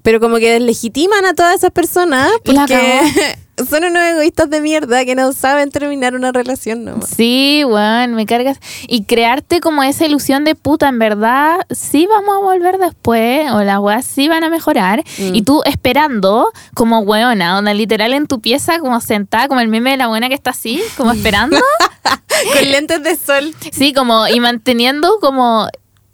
Pero 0.03 0.19
como 0.19 0.37
que 0.37 0.51
deslegitiman 0.51 1.25
a 1.25 1.33
todas 1.33 1.55
esas 1.55 1.71
personas 1.71 2.29
porque 2.45 3.01
son 3.69 3.83
unos 3.83 4.03
egoístas 4.03 4.49
de 4.49 4.61
mierda 4.61 5.03
que 5.05 5.15
no 5.15 5.33
saben 5.33 5.71
terminar 5.71 6.15
una 6.15 6.31
relación 6.31 6.85
nomás. 6.85 7.09
Sí, 7.09 7.63
weón, 7.65 8.13
me 8.13 8.25
cargas. 8.25 8.59
Y 8.87 9.03
crearte 9.03 9.59
como 9.59 9.83
esa 9.83 10.05
ilusión 10.05 10.43
de 10.43 10.55
puta, 10.55 10.87
en 10.87 10.99
verdad, 10.99 11.59
sí 11.71 12.07
vamos 12.07 12.35
a 12.35 12.39
volver 12.39 12.77
después, 12.77 13.51
o 13.51 13.63
las 13.63 13.79
weas 13.79 14.05
sí 14.05 14.27
van 14.27 14.43
a 14.43 14.49
mejorar. 14.49 15.03
Mm. 15.17 15.35
Y 15.35 15.41
tú 15.41 15.61
esperando, 15.65 16.51
como 16.73 16.99
weona, 16.99 17.57
onda 17.57 17.73
literal 17.73 18.13
en 18.13 18.27
tu 18.27 18.39
pieza, 18.39 18.79
como 18.79 19.01
sentada, 19.01 19.47
como 19.47 19.59
el 19.59 19.67
meme 19.67 19.91
de 19.91 19.97
la 19.97 20.07
buena 20.07 20.29
que 20.29 20.35
está 20.35 20.51
así, 20.51 20.81
como 20.97 21.11
esperando. 21.11 21.57
Con 22.53 22.71
lentes 22.71 23.03
de 23.03 23.15
sol. 23.17 23.53
Sí, 23.71 23.93
como, 23.93 24.27
y 24.27 24.39
manteniendo 24.39 25.17
como 25.19 25.67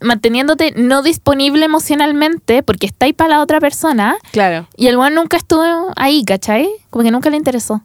manteniéndote 0.05 0.71
no 0.77 1.01
disponible 1.01 1.65
emocionalmente 1.65 2.63
porque 2.63 2.85
está 2.85 3.05
ahí 3.07 3.13
para 3.13 3.29
la 3.31 3.41
otra 3.41 3.59
persona 3.59 4.15
Claro. 4.31 4.67
y 4.77 4.87
el 4.87 4.97
weón 4.97 5.15
nunca 5.15 5.35
estuvo 5.37 5.91
ahí, 5.97 6.23
¿cachai? 6.23 6.69
Como 6.89 7.03
que 7.03 7.11
nunca 7.11 7.29
le 7.29 7.37
interesó. 7.37 7.81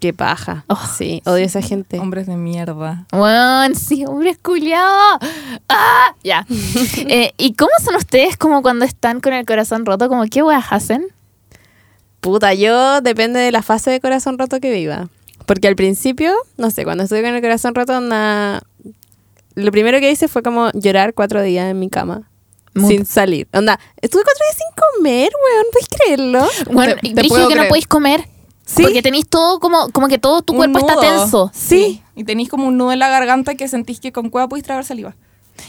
Qué 0.00 0.12
paja. 0.12 0.64
Oh, 0.66 0.80
sí, 0.98 1.22
odio 1.26 1.44
a 1.44 1.46
esa 1.46 1.62
gente. 1.62 1.98
Hombres 2.00 2.26
de 2.26 2.36
mierda. 2.36 3.06
Weón, 3.12 3.76
sí, 3.76 4.04
hombre 4.04 4.36
culiado. 4.36 5.18
¡Ah! 5.68 6.14
Ya. 6.24 6.44
Eh, 7.08 7.32
¿Y 7.38 7.54
cómo 7.54 7.70
son 7.84 7.94
ustedes 7.96 8.36
como 8.36 8.62
cuando 8.62 8.84
están 8.84 9.20
con 9.20 9.32
el 9.32 9.46
corazón 9.46 9.86
roto? 9.86 10.08
Como, 10.08 10.24
¿qué 10.24 10.42
weas 10.42 10.66
hacen? 10.70 11.06
Puta, 12.20 12.54
yo 12.54 13.00
depende 13.00 13.40
de 13.40 13.50
la 13.52 13.62
fase 13.62 13.90
de 13.90 14.00
corazón 14.00 14.38
roto 14.38 14.60
que 14.60 14.72
viva. 14.72 15.08
Porque 15.46 15.68
al 15.68 15.74
principio, 15.76 16.32
no 16.56 16.70
sé, 16.70 16.84
cuando 16.84 17.02
estuve 17.04 17.22
con 17.22 17.34
el 17.34 17.40
corazón 17.42 17.74
roto, 17.74 17.96
onda, 17.96 18.62
lo 19.54 19.70
primero 19.72 20.00
que 20.00 20.10
hice 20.10 20.28
fue 20.28 20.42
como 20.42 20.70
llorar 20.72 21.14
cuatro 21.14 21.42
días 21.42 21.70
en 21.70 21.78
mi 21.78 21.88
cama. 21.88 22.28
Sin 22.74 23.04
salir. 23.04 23.48
Onda, 23.52 23.78
estuve 24.00 24.22
cuatro 24.24 24.42
días 24.46 24.56
sin 24.56 24.96
comer, 24.96 25.30
weón, 25.44 25.66
¿puedes 25.72 25.88
creerlo? 25.88 26.48
Bueno, 26.72 26.94
Te- 27.02 27.12
te 27.14 27.28
puedo 27.28 27.48
que 27.48 27.54
no 27.54 27.68
podéis 27.68 27.86
comer. 27.86 28.24
Sí. 28.64 28.82
Porque 28.84 29.02
tenéis 29.02 29.28
todo 29.28 29.58
como, 29.60 29.90
como 29.90 30.08
que 30.08 30.16
todo 30.18 30.40
tu 30.40 30.54
Un 30.54 30.56
cuerpo 30.58 30.78
está 30.78 30.98
tenso. 30.98 31.50
Sí. 31.52 32.00
Y 32.16 32.24
tenéis 32.24 32.48
como 32.48 32.66
un 32.68 32.78
nudo 32.78 32.92
en 32.92 32.98
la 33.00 33.08
garganta 33.10 33.56
que 33.56 33.68
sentís 33.68 34.00
que 34.00 34.12
con 34.12 34.30
cueva 34.30 34.48
podéis 34.48 34.64
tragar 34.64 34.84
saliva. 34.86 35.14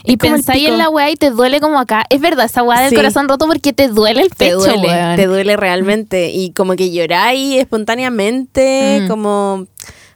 Y 0.04 0.16
pensáis 0.16 0.66
en 0.66 0.78
la 0.78 0.88
weá 0.88 1.10
y 1.10 1.16
te 1.16 1.28
duele 1.30 1.60
como 1.60 1.78
acá. 1.78 2.04
Es 2.08 2.18
verdad, 2.20 2.46
esa 2.46 2.62
weá 2.62 2.80
del 2.80 2.90
Sí. 2.90 2.96
corazón 2.96 3.28
roto 3.28 3.46
porque 3.46 3.74
te 3.74 3.88
duele 3.88 4.22
el 4.22 4.30
Te 4.30 4.36
pecho, 4.46 4.56
duele, 4.60 4.88
weón. 4.88 5.16
te 5.16 5.26
duele 5.26 5.56
realmente. 5.58 6.30
Y 6.30 6.52
como 6.52 6.74
que 6.76 6.90
lloráis 6.90 7.60
espontáneamente, 7.60 9.00
Mm. 9.02 9.08
como 9.08 9.66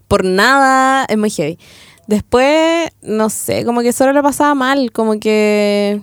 por 0.07 0.25
nada, 0.25 1.05
es 1.09 1.19
muy 1.19 1.29
heavy. 1.31 1.59
Después, 2.09 2.91
no 3.03 3.29
sé, 3.31 3.65
como 3.65 3.83
que 3.83 3.93
solo 3.93 4.13
lo 4.13 4.23
pasaba 4.23 4.55
mal, 4.55 4.91
como 4.93 5.21
que 5.21 6.01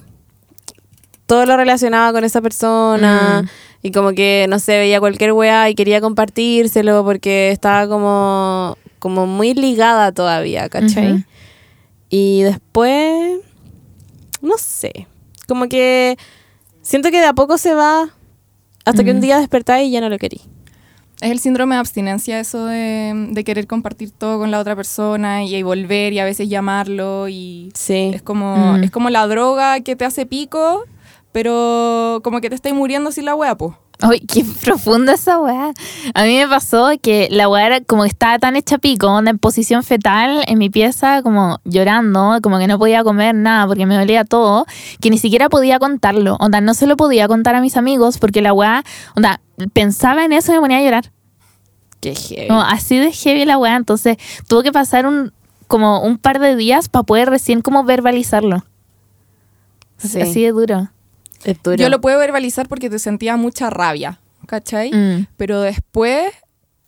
todo 1.26 1.46
lo 1.48 1.58
relacionaba 1.58 2.14
con 2.14 2.24
esa 2.24 2.42
persona. 2.42 3.42
Mm. 3.44 3.48
Y 3.88 3.92
como 3.92 4.14
que, 4.14 4.46
no 4.48 4.60
sé, 4.60 4.78
veía 4.78 5.00
cualquier 5.00 5.34
weá 5.34 5.70
y 5.70 5.76
quería 5.76 6.02
compartírselo 6.02 7.04
porque 7.04 7.52
estaba 7.52 7.88
como, 7.88 8.78
como 9.00 9.26
muy 9.28 9.54
ligada 9.54 10.12
todavía, 10.12 10.70
¿cachai? 10.70 11.26
Y 12.10 12.44
después, 12.44 13.40
no 14.42 14.58
sé, 14.58 15.08
como 15.48 15.68
que 15.68 16.18
siento 16.82 17.10
que 17.12 17.20
de 17.20 17.26
a 17.28 17.34
poco 17.34 17.58
se 17.58 17.74
va 17.74 18.10
hasta 18.86 19.04
que 19.04 19.12
un 19.12 19.18
Mm. 19.18 19.22
día 19.22 19.40
despertáis 19.40 19.88
y 19.90 19.92
ya 19.92 20.02
no 20.02 20.10
lo 20.10 20.18
querí. 20.20 20.42
Es 21.22 21.32
el 21.32 21.40
síndrome 21.40 21.76
de 21.76 21.80
abstinencia, 21.80 22.40
eso 22.40 22.66
de, 22.66 23.30
de 23.32 23.44
querer 23.44 23.68
compartir 23.68 24.12
todo 24.12 24.38
con 24.38 24.52
la 24.52 24.60
otra 24.60 24.76
persona 24.76 25.44
y, 25.44 25.56
y 25.56 25.64
volver 25.64 26.12
y 26.14 26.20
a 26.20 26.26
veces 26.26 26.50
llamarlo 26.50 27.28
y 27.30 27.72
Sí. 27.74 28.12
es 28.14 28.22
como, 28.22 28.74
Mm. 28.74 28.84
es 28.84 28.92
como 28.92 29.10
la 29.10 29.26
droga 29.28 29.80
que 29.80 29.96
te 29.96 30.04
hace 30.06 30.26
pico, 30.26 30.84
pero 31.32 32.20
como 32.24 32.42
que 32.42 32.50
te 32.50 32.56
estáis 32.56 32.76
muriendo 32.76 33.12
sin 33.12 33.26
la 33.26 33.36
wea, 33.36 33.56
po. 33.56 33.78
Ay, 34.02 34.20
qué 34.20 34.46
profunda 34.64 35.14
esa 35.14 35.40
weá. 35.40 35.74
A 36.14 36.24
mí 36.24 36.38
me 36.38 36.48
pasó 36.48 36.92
que 37.02 37.28
la 37.32 37.48
weá 37.48 37.66
era 37.66 37.82
como 37.82 38.04
que 38.04 38.10
estaba 38.10 38.38
tan 38.40 38.56
hecha 38.56 38.78
pico, 38.78 39.08
onda 39.08 39.32
en 39.32 39.40
posición 39.40 39.84
fetal 39.84 40.44
en 40.48 40.58
mi 40.58 40.70
pieza, 40.70 41.22
como 41.22 41.60
llorando, 41.64 42.40
como 42.42 42.60
que 42.60 42.68
no 42.68 42.78
podía 42.78 43.04
comer 43.04 43.36
nada 43.36 43.68
porque 43.68 43.86
me 43.86 43.96
dolía 43.96 44.26
todo, 44.26 44.66
que 45.00 45.10
ni 45.10 45.18
siquiera 45.18 45.50
podía 45.50 45.80
contarlo. 45.80 46.36
Onda, 46.40 46.62
no 46.62 46.74
se 46.74 46.88
lo 46.88 46.98
podía 46.98 47.28
contar 47.28 47.56
a 47.56 47.62
mis 47.62 47.78
amigos 47.78 48.18
porque 48.18 48.42
la 48.42 48.54
weá, 48.54 48.84
onda, 49.16 49.42
pensaba 49.74 50.26
en 50.26 50.34
eso 50.34 50.52
y 50.52 50.56
me 50.56 50.62
ponía 50.62 50.78
a 50.78 50.82
llorar. 50.82 51.12
Qué 52.02 52.16
heavy. 52.16 52.48
Como 52.48 52.62
así 52.62 52.98
de 52.98 53.12
heavy 53.12 53.46
la 53.46 53.58
weá. 53.58 53.76
Entonces 53.76 54.18
tuvo 54.48 54.62
que 54.62 54.72
pasar 54.72 55.06
un, 55.06 55.32
como 55.68 56.02
un 56.02 56.18
par 56.18 56.40
de 56.40 56.56
días 56.56 56.90
para 56.90 57.04
poder 57.04 57.30
recién 57.30 57.62
como 57.62 57.84
verbalizarlo. 57.84 58.66
Sí. 59.98 60.22
Así 60.22 60.44
de 60.44 60.52
duro. 60.52 60.90
Yo 61.84 61.90
lo 61.90 62.02
puedo 62.02 62.20
verbalizar 62.20 62.68
porque 62.68 62.90
te 62.90 63.00
sentía 63.00 63.38
mucha 63.38 63.70
rabia, 63.70 64.20
¿cachai? 64.48 64.92
Mm. 64.92 65.28
Pero 65.38 65.62
después, 65.62 66.32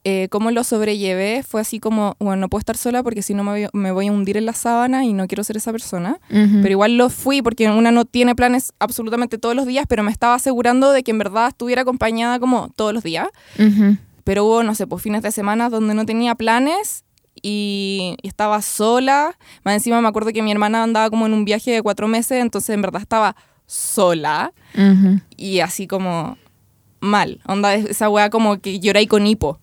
eh, 0.04 0.28
cómo 0.30 0.52
lo 0.52 0.64
sobrellevé 0.64 1.44
fue 1.44 1.62
así 1.62 1.80
como, 1.80 2.16
bueno, 2.20 2.42
no 2.42 2.50
puedo 2.50 2.60
estar 2.60 2.78
sola 2.78 3.04
porque 3.04 3.22
si 3.22 3.34
no 3.34 3.44
me 3.44 3.52
voy, 3.52 3.68
me 3.74 3.92
voy 3.92 4.08
a 4.08 4.12
hundir 4.12 4.38
en 4.38 4.46
la 4.46 4.54
sábana 4.54 5.04
y 5.04 5.14
no 5.14 5.28
quiero 5.28 5.44
ser 5.44 5.58
esa 5.58 5.72
persona. 5.72 6.20
Pero 6.30 6.70
igual 6.70 6.98
lo 6.98 7.10
fui 7.10 7.42
porque 7.42 7.70
una 7.70 7.92
no 7.92 8.06
tiene 8.06 8.36
planes 8.36 8.74
absolutamente 8.80 9.38
todos 9.38 9.56
los 9.56 9.66
días, 9.66 9.86
pero 9.88 10.04
me 10.04 10.12
estaba 10.12 10.36
asegurando 10.36 10.92
de 10.92 11.04
que 11.04 11.12
en 11.12 11.18
verdad 11.18 11.50
estuviera 11.50 11.82
acompañada 11.82 12.40
como 12.40 12.70
todos 12.76 12.94
los 12.94 13.04
días. 13.04 13.28
Pero 14.24 14.46
hubo, 14.46 14.64
no 14.64 14.76
sé, 14.76 14.88
pues 14.88 15.04
fines 15.04 15.22
de 15.24 15.32
semana 15.32 15.70
donde 15.70 15.94
no 15.94 16.06
tenía 16.06 16.36
planes 16.36 17.04
y 17.42 18.18
estaba 18.24 18.62
sola. 18.62 19.38
Más 19.64 19.76
encima 19.76 20.02
me 20.02 20.08
acuerdo 20.08 20.32
que 20.32 20.42
mi 20.42 20.52
hermana 20.52 20.84
andaba 20.84 21.10
como 21.10 21.26
en 21.26 21.34
un 21.34 21.46
viaje 21.46 21.72
de 21.72 21.82
cuatro 21.82 22.08
meses, 22.08 22.42
entonces 22.42 22.74
en 22.74 22.82
verdad 22.82 23.02
estaba 23.02 23.36
sola 23.68 24.54
y 25.36 25.60
así 25.60 25.86
como 25.88 26.38
mal. 27.00 27.42
Onda, 27.46 27.76
esa 27.76 28.10
weá 28.10 28.30
como 28.32 28.60
que 28.60 28.80
lloré 28.80 29.08
con 29.08 29.28
hipo. 29.28 29.60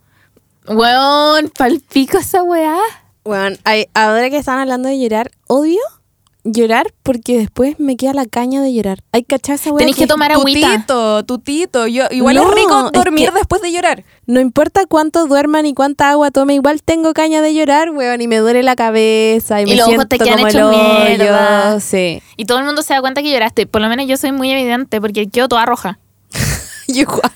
Weón, 0.69 1.51
palpico 1.57 2.19
esa 2.19 2.43
weá. 2.43 2.77
Bueno, 3.25 3.57
hay- 3.65 3.87
ahora 3.95 4.31
que 4.31 4.37
están 4.39 4.59
hablando 4.61 4.89
de 4.89 5.01
llorar, 5.01 5.31
odio 5.49 5.81
llorar 6.45 6.93
porque 7.03 7.39
después 7.39 7.81
me 7.81 7.97
queda 7.97 8.13
la 8.13 8.27
caña 8.27 8.61
de 8.63 8.73
llorar. 8.75 9.03
Hay 9.13 9.25
cachar 9.25 9.55
esa 9.57 9.71
wea 9.71 9.79
Tenés 9.79 9.97
que 9.97 10.07
tomar 10.07 10.31
agüita. 10.31 10.69
Tutito, 10.71 11.25
tutito. 11.25 11.87
Yo, 11.87 12.05
igual 12.11 12.37
No, 12.37 12.49
es 12.51 12.55
rico 12.55 12.87
es 12.87 12.93
dormir 12.93 13.31
que- 13.31 13.35
después 13.39 13.63
de 13.63 13.73
llorar. 13.73 14.05
No 14.27 14.41
importa 14.41 14.87
cuánto 14.87 15.27
duerma 15.27 15.63
ni 15.63 15.75
cuánta 15.75 16.11
agua 16.11 16.31
tome, 16.31 16.55
igual 16.55 16.83
tengo 16.83 17.13
caña 17.15 17.41
de 17.43 17.55
llorar, 17.55 17.91
weón, 17.91 18.21
y 18.21 18.29
me 18.29 18.37
duele 18.39 18.63
la 18.63 18.77
cabeza 18.77 19.61
y, 19.61 19.65
Y 19.65 19.67
me 19.67 19.77
los 19.77 19.81
ojos 19.89 19.89
siento 19.95 20.09
te 20.09 20.19
quedan 20.19 20.37
como 20.39 20.49
el 21.07 21.21
hoyo. 21.23 21.81
Sí. 21.81 22.23
Y 22.37 22.45
todo 22.45 22.59
el 22.59 22.65
mundo 22.65 22.83
se 22.83 22.95
da 22.95 23.01
cuenta 23.01 23.23
que 23.23 23.31
lloraste. 23.33 23.67
Por 23.67 23.81
lo 23.81 23.89
menos 23.89 24.07
yo 24.07 24.17
soy 24.17 24.33
muy 24.33 24.51
evidente 24.51 25.01
porque 25.01 25.29
quedo 25.29 25.49
toda 25.49 25.65
roja. 25.67 25.99
Igual. 26.89 27.33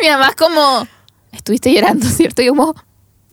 Mi 0.00 0.08
mamá 0.08 0.28
es 0.28 0.36
como, 0.36 0.86
estuviste 1.32 1.72
llorando, 1.72 2.06
¿cierto? 2.08 2.42
Y 2.42 2.48
como, 2.48 2.74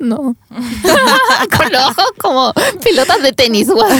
no. 0.03 0.35
Con 1.57 1.71
los 1.71 1.81
ojos 1.81 2.11
como 2.17 2.53
pelotas 2.83 3.21
de 3.21 3.33
tenis, 3.33 3.67
weón. 3.69 3.99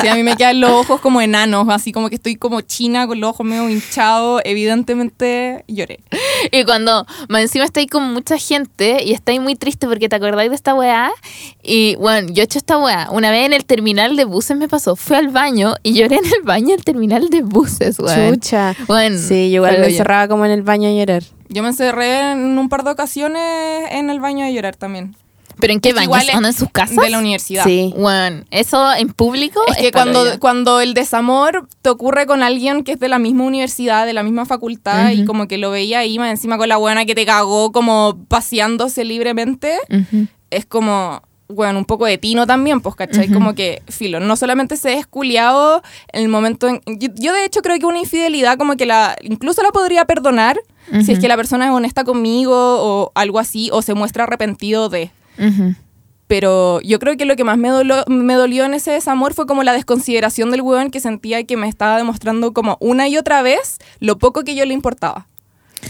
Sí, 0.00 0.08
a 0.08 0.14
mí 0.14 0.22
me 0.22 0.36
quedan 0.36 0.60
los 0.60 0.70
ojos 0.70 1.00
como 1.00 1.20
enanos, 1.20 1.66
así 1.68 1.92
como 1.92 2.08
que 2.08 2.16
estoy 2.16 2.36
como 2.36 2.60
china 2.60 3.06
con 3.06 3.20
los 3.20 3.30
ojos 3.30 3.46
medio 3.46 3.68
hinchados. 3.68 4.40
Evidentemente 4.44 5.64
lloré. 5.68 6.00
Y 6.52 6.64
cuando 6.64 7.06
más 7.28 7.42
encima 7.42 7.64
estáis 7.64 7.90
con 7.90 8.12
mucha 8.12 8.38
gente 8.38 9.02
y 9.04 9.12
estáis 9.12 9.40
muy 9.40 9.56
triste 9.56 9.86
porque 9.86 10.08
te 10.08 10.16
acordáis 10.16 10.50
de 10.50 10.56
esta 10.56 10.74
weá. 10.74 11.10
Y 11.62 11.96
bueno, 11.96 12.28
yo 12.32 12.42
he 12.42 12.44
hecho 12.44 12.58
esta 12.58 12.78
weá. 12.78 13.08
Una 13.10 13.30
vez 13.30 13.46
en 13.46 13.52
el 13.52 13.64
terminal 13.64 14.16
de 14.16 14.24
buses 14.24 14.56
me 14.56 14.68
pasó. 14.68 14.96
Fui 14.96 15.16
al 15.16 15.28
baño 15.28 15.74
y 15.82 15.94
lloré 15.94 16.16
en 16.16 16.26
el 16.26 16.42
baño 16.42 16.68
del 16.68 16.84
terminal 16.84 17.28
de 17.28 17.42
buses, 17.42 17.98
weón. 17.98 18.34
Chucha. 18.34 18.74
Bueno, 18.86 19.18
Sí, 19.18 19.50
yo 19.50 19.56
igual 19.56 19.78
me 19.80 19.88
encerraba 19.88 20.28
como 20.28 20.44
en 20.44 20.52
el 20.52 20.62
baño 20.62 20.88
a 20.88 20.92
llorar. 20.92 21.22
Yo 21.48 21.62
me 21.62 21.68
encerré 21.68 22.32
en 22.32 22.58
un 22.58 22.68
par 22.68 22.84
de 22.84 22.90
ocasiones 22.90 23.42
en 23.90 24.10
el 24.10 24.20
baño 24.20 24.44
a 24.44 24.50
llorar 24.50 24.76
también. 24.76 25.16
¿Pero 25.58 25.72
en 25.72 25.80
qué 25.80 25.88
Es 25.88 25.94
que 25.94 26.06
baño? 26.06 26.18
es 26.18 26.26
¿Son 26.32 26.44
en 26.44 26.52
sus 26.52 26.70
casas? 26.70 26.96
De 26.96 27.08
la 27.08 27.18
universidad. 27.18 27.64
Sí. 27.64 27.94
Bueno, 27.96 28.44
eso 28.50 28.92
en 28.94 29.08
público 29.08 29.58
Es 29.68 29.78
que 29.78 29.90
palo 29.90 30.12
cuando, 30.12 30.38
cuando 30.40 30.80
el 30.82 30.92
desamor 30.92 31.66
te 31.80 31.88
ocurre 31.88 32.26
con 32.26 32.42
alguien 32.42 32.84
que 32.84 32.92
es 32.92 33.00
de 33.00 33.08
la 33.08 33.18
misma 33.18 33.44
universidad, 33.44 34.04
de 34.04 34.12
la 34.12 34.22
misma 34.22 34.44
facultad, 34.44 35.12
y 35.12 35.18
Ujú. 35.20 35.26
como 35.26 35.48
que 35.48 35.56
lo 35.56 35.70
veía 35.70 36.00
ahí 36.00 36.18
más 36.18 36.30
encima 36.30 36.58
con 36.58 36.68
la 36.68 36.76
buena 36.76 37.06
que 37.06 37.14
te 37.14 37.24
cagó 37.24 37.72
como 37.72 38.18
paseándose 38.28 39.04
libremente, 39.06 39.78
Ujú. 39.88 40.26
es 40.50 40.66
como, 40.66 41.22
bueno, 41.48 41.78
un 41.78 41.84
poco 41.84 42.06
de 42.06 42.18
tino 42.18 42.46
también, 42.46 42.80
pues, 42.80 42.94
¿cachai? 42.96 43.26
Ujú. 43.26 43.34
Como 43.34 43.54
que, 43.54 43.82
filo, 43.88 44.18
no 44.20 44.36
solamente 44.36 44.76
se 44.76 44.94
es 44.94 45.06
culiado 45.06 45.82
en 46.12 46.22
el 46.22 46.28
momento 46.28 46.68
en... 46.68 46.80
Yo, 46.98 47.08
yo, 47.14 47.32
de 47.32 47.44
hecho 47.44 47.62
creo 47.62 47.78
que 47.78 47.86
una 47.86 47.98
infidelidad 48.00 48.58
como 48.58 48.76
que 48.76 48.86
la... 48.86 49.16
Incluso 49.22 49.62
la 49.62 49.70
podría 49.70 50.04
perdonar 50.04 50.58
si 51.04 51.12
es 51.12 51.18
que 51.18 51.26
la 51.28 51.36
persona 51.36 51.66
es 51.66 51.72
honesta 51.72 52.04
conmigo 52.04 52.52
o 52.54 53.10
algo 53.16 53.38
así, 53.40 53.70
o 53.72 53.82
se 53.82 53.94
muestra 53.94 54.24
arrepentido 54.24 54.88
de... 54.88 55.10
Ujú. 55.38 55.74
Pero 56.28 56.80
yo 56.80 56.98
creo 56.98 57.16
que 57.16 57.24
lo 57.24 57.36
que 57.36 57.44
más 57.44 57.56
me, 57.56 57.70
dolo- 57.70 58.04
me 58.08 58.34
dolió 58.34 58.64
en 58.64 58.74
ese 58.74 58.90
desamor 58.90 59.32
fue 59.32 59.46
como 59.46 59.62
la 59.62 59.72
desconsideración 59.72 60.50
del 60.50 60.60
weón 60.62 60.90
que 60.90 60.98
sentía 60.98 61.44
que 61.44 61.56
me 61.56 61.68
estaba 61.68 61.96
demostrando 61.96 62.52
como 62.52 62.76
una 62.80 63.06
y 63.08 63.16
otra 63.16 63.42
vez 63.42 63.78
lo 64.00 64.18
poco 64.18 64.42
que 64.42 64.56
yo 64.56 64.64
le 64.64 64.74
importaba. 64.74 65.26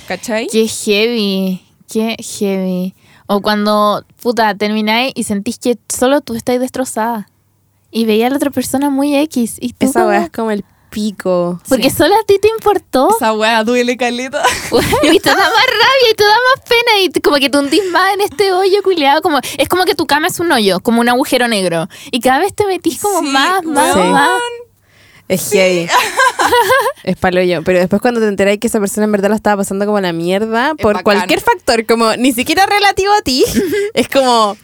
¿Cachai? 0.06 0.46
Qué 0.48 0.68
heavy, 0.68 1.62
qué 1.90 2.16
heavy. 2.18 2.94
O 3.26 3.40
cuando, 3.40 4.04
puta, 4.26 4.52
termináis 4.56 5.12
y 5.14 5.22
sentís 5.22 5.56
que 5.60 5.78
solo 5.88 6.20
tú 6.20 6.34
estás 6.34 6.58
destrozada. 6.58 7.28
Y 7.92 8.06
veía 8.06 8.26
a 8.26 8.30
la 8.30 8.36
otra 8.36 8.50
persona 8.50 8.90
muy 8.90 9.14
X. 9.14 9.58
Y 9.60 9.72
tú 9.72 9.86
Esa 9.86 10.00
como- 10.00 10.08
weá 10.08 10.22
es 10.24 10.30
como 10.30 10.50
el 10.50 10.64
pico. 10.90 11.60
Porque 11.68 11.90
solo 11.90 12.12
a 12.16 12.24
ti 12.26 12.40
te 12.40 12.48
importó. 12.48 13.08
Esa 13.14 13.32
weá 13.34 13.62
duele 13.62 13.96
caleta. 13.96 14.42
y 15.04 15.20
te 15.20 15.28
da 15.28 15.36
más 15.36 15.46
rabia 15.46 16.10
y 16.10 16.14
te 16.16 16.24
da 16.24 16.34
más 16.34 16.68
pena 16.68 17.00
y 17.04 17.20
como 17.20 17.36
que 17.36 17.48
te 17.50 17.56
hundís 17.58 17.88
más 17.92 18.14
en 18.14 18.22
este 18.22 18.52
hoyo 18.52 18.82
culiado. 18.82 19.22
Como, 19.22 19.38
es 19.58 19.68
como 19.68 19.84
que 19.84 19.94
tu 19.94 20.06
cama 20.06 20.26
es 20.26 20.40
un 20.40 20.50
hoyo, 20.50 20.80
como 20.80 21.00
un 21.02 21.08
agujero 21.08 21.46
negro. 21.46 21.86
Y 22.10 22.18
cada 22.18 22.40
vez 22.40 22.52
te 22.52 22.66
metís 22.66 23.00
como 23.00 23.20
Sí, 23.20 23.26
más, 23.26 23.62
más, 23.64 23.94
weón. 23.94 24.10
más. 24.10 24.30
Es 25.28 25.50
heavy. 25.50 25.88
es 27.04 27.16
palo 27.16 27.42
yo. 27.42 27.62
Pero 27.64 27.80
después 27.80 28.00
cuando 28.00 28.20
te 28.20 28.28
enteráis 28.28 28.60
que 28.60 28.68
esa 28.68 28.78
persona 28.80 29.04
en 29.04 29.12
verdad 29.12 29.30
la 29.30 29.36
estaba 29.36 29.58
pasando 29.62 29.84
como 29.86 30.00
la 30.00 30.12
mierda, 30.12 30.70
Es 30.76 30.82
por 30.82 30.94
bacán. 30.94 31.02
cualquier 31.02 31.40
factor, 31.40 31.84
como 31.86 32.14
ni 32.16 32.32
siquiera 32.32 32.66
relativo 32.66 33.12
a 33.12 33.22
ti, 33.22 33.44
es 33.94 34.08
como... 34.08 34.56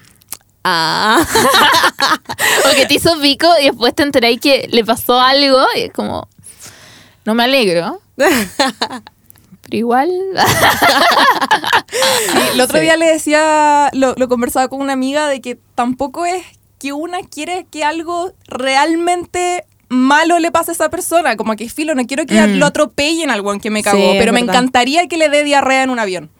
Ah. 0.64 1.26
O 2.70 2.76
que 2.76 2.86
te 2.86 2.94
hizo 2.94 3.18
pico 3.20 3.48
y 3.60 3.64
después 3.66 3.94
te 3.94 4.04
enteráis 4.04 4.40
que 4.40 4.68
le 4.70 4.84
pasó 4.84 5.20
algo 5.20 5.58
y 5.76 5.80
es 5.82 5.92
como, 5.92 6.28
no 7.24 7.34
me 7.34 7.42
alegro. 7.44 8.00
Pero 8.16 8.30
igual. 9.70 10.08
Sí, 11.90 12.38
el 12.54 12.60
otro 12.60 12.78
Sí. 12.78 12.84
día 12.84 12.96
le 12.96 13.06
decía, 13.06 13.90
lo, 13.92 14.14
lo 14.16 14.28
conversaba 14.28 14.68
con 14.68 14.80
una 14.80 14.92
amiga 14.92 15.26
de 15.28 15.40
que 15.40 15.58
tampoco 15.74 16.24
es 16.24 16.44
que 16.78 16.92
una 16.92 17.20
quiere 17.22 17.66
que 17.70 17.84
algo 17.84 18.32
realmente 18.46 19.64
malo 19.92 20.38
le 20.38 20.50
pase 20.50 20.70
a 20.72 20.74
esa 20.74 20.88
persona. 20.90 21.36
Como 21.36 21.54
que 21.56 21.68
filo, 21.68 21.94
no 21.94 22.04
quiero 22.06 22.26
que 22.26 22.34
Mm. 22.40 22.58
lo 22.58 22.66
atropellen 22.66 23.30
al 23.30 23.40
weón 23.42 23.60
que 23.60 23.70
me 23.70 23.82
cagó, 23.82 24.12
pero 24.18 24.32
me 24.32 24.40
encantaría 24.40 25.06
que 25.06 25.16
le 25.16 25.28
dé 25.28 25.44
diarrea 25.44 25.82
en 25.84 25.90
un 25.90 25.98
avión. 25.98 26.30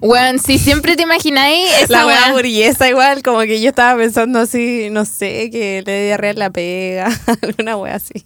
Bueno, 0.00 0.38
si 0.44 0.58
siempre 0.58 0.94
te 0.94 1.02
imagináis 1.04 1.68
esa 1.80 1.92
La 1.92 2.06
wea 2.06 2.20
weá. 2.26 2.32
burguesa 2.32 2.88
igual, 2.88 3.22
como 3.22 3.40
que 3.40 3.60
yo 3.60 3.70
estaba 3.70 3.98
pensando 3.98 4.38
así, 4.40 4.88
no 4.90 5.04
sé, 5.04 5.48
que 5.50 5.82
le 5.84 5.92
dé 5.92 6.04
diarrea 6.06 6.30
en 6.32 6.38
la 6.38 6.50
pega, 6.50 7.08
alguna 7.42 7.76
wea 7.76 7.94
así. 7.96 8.24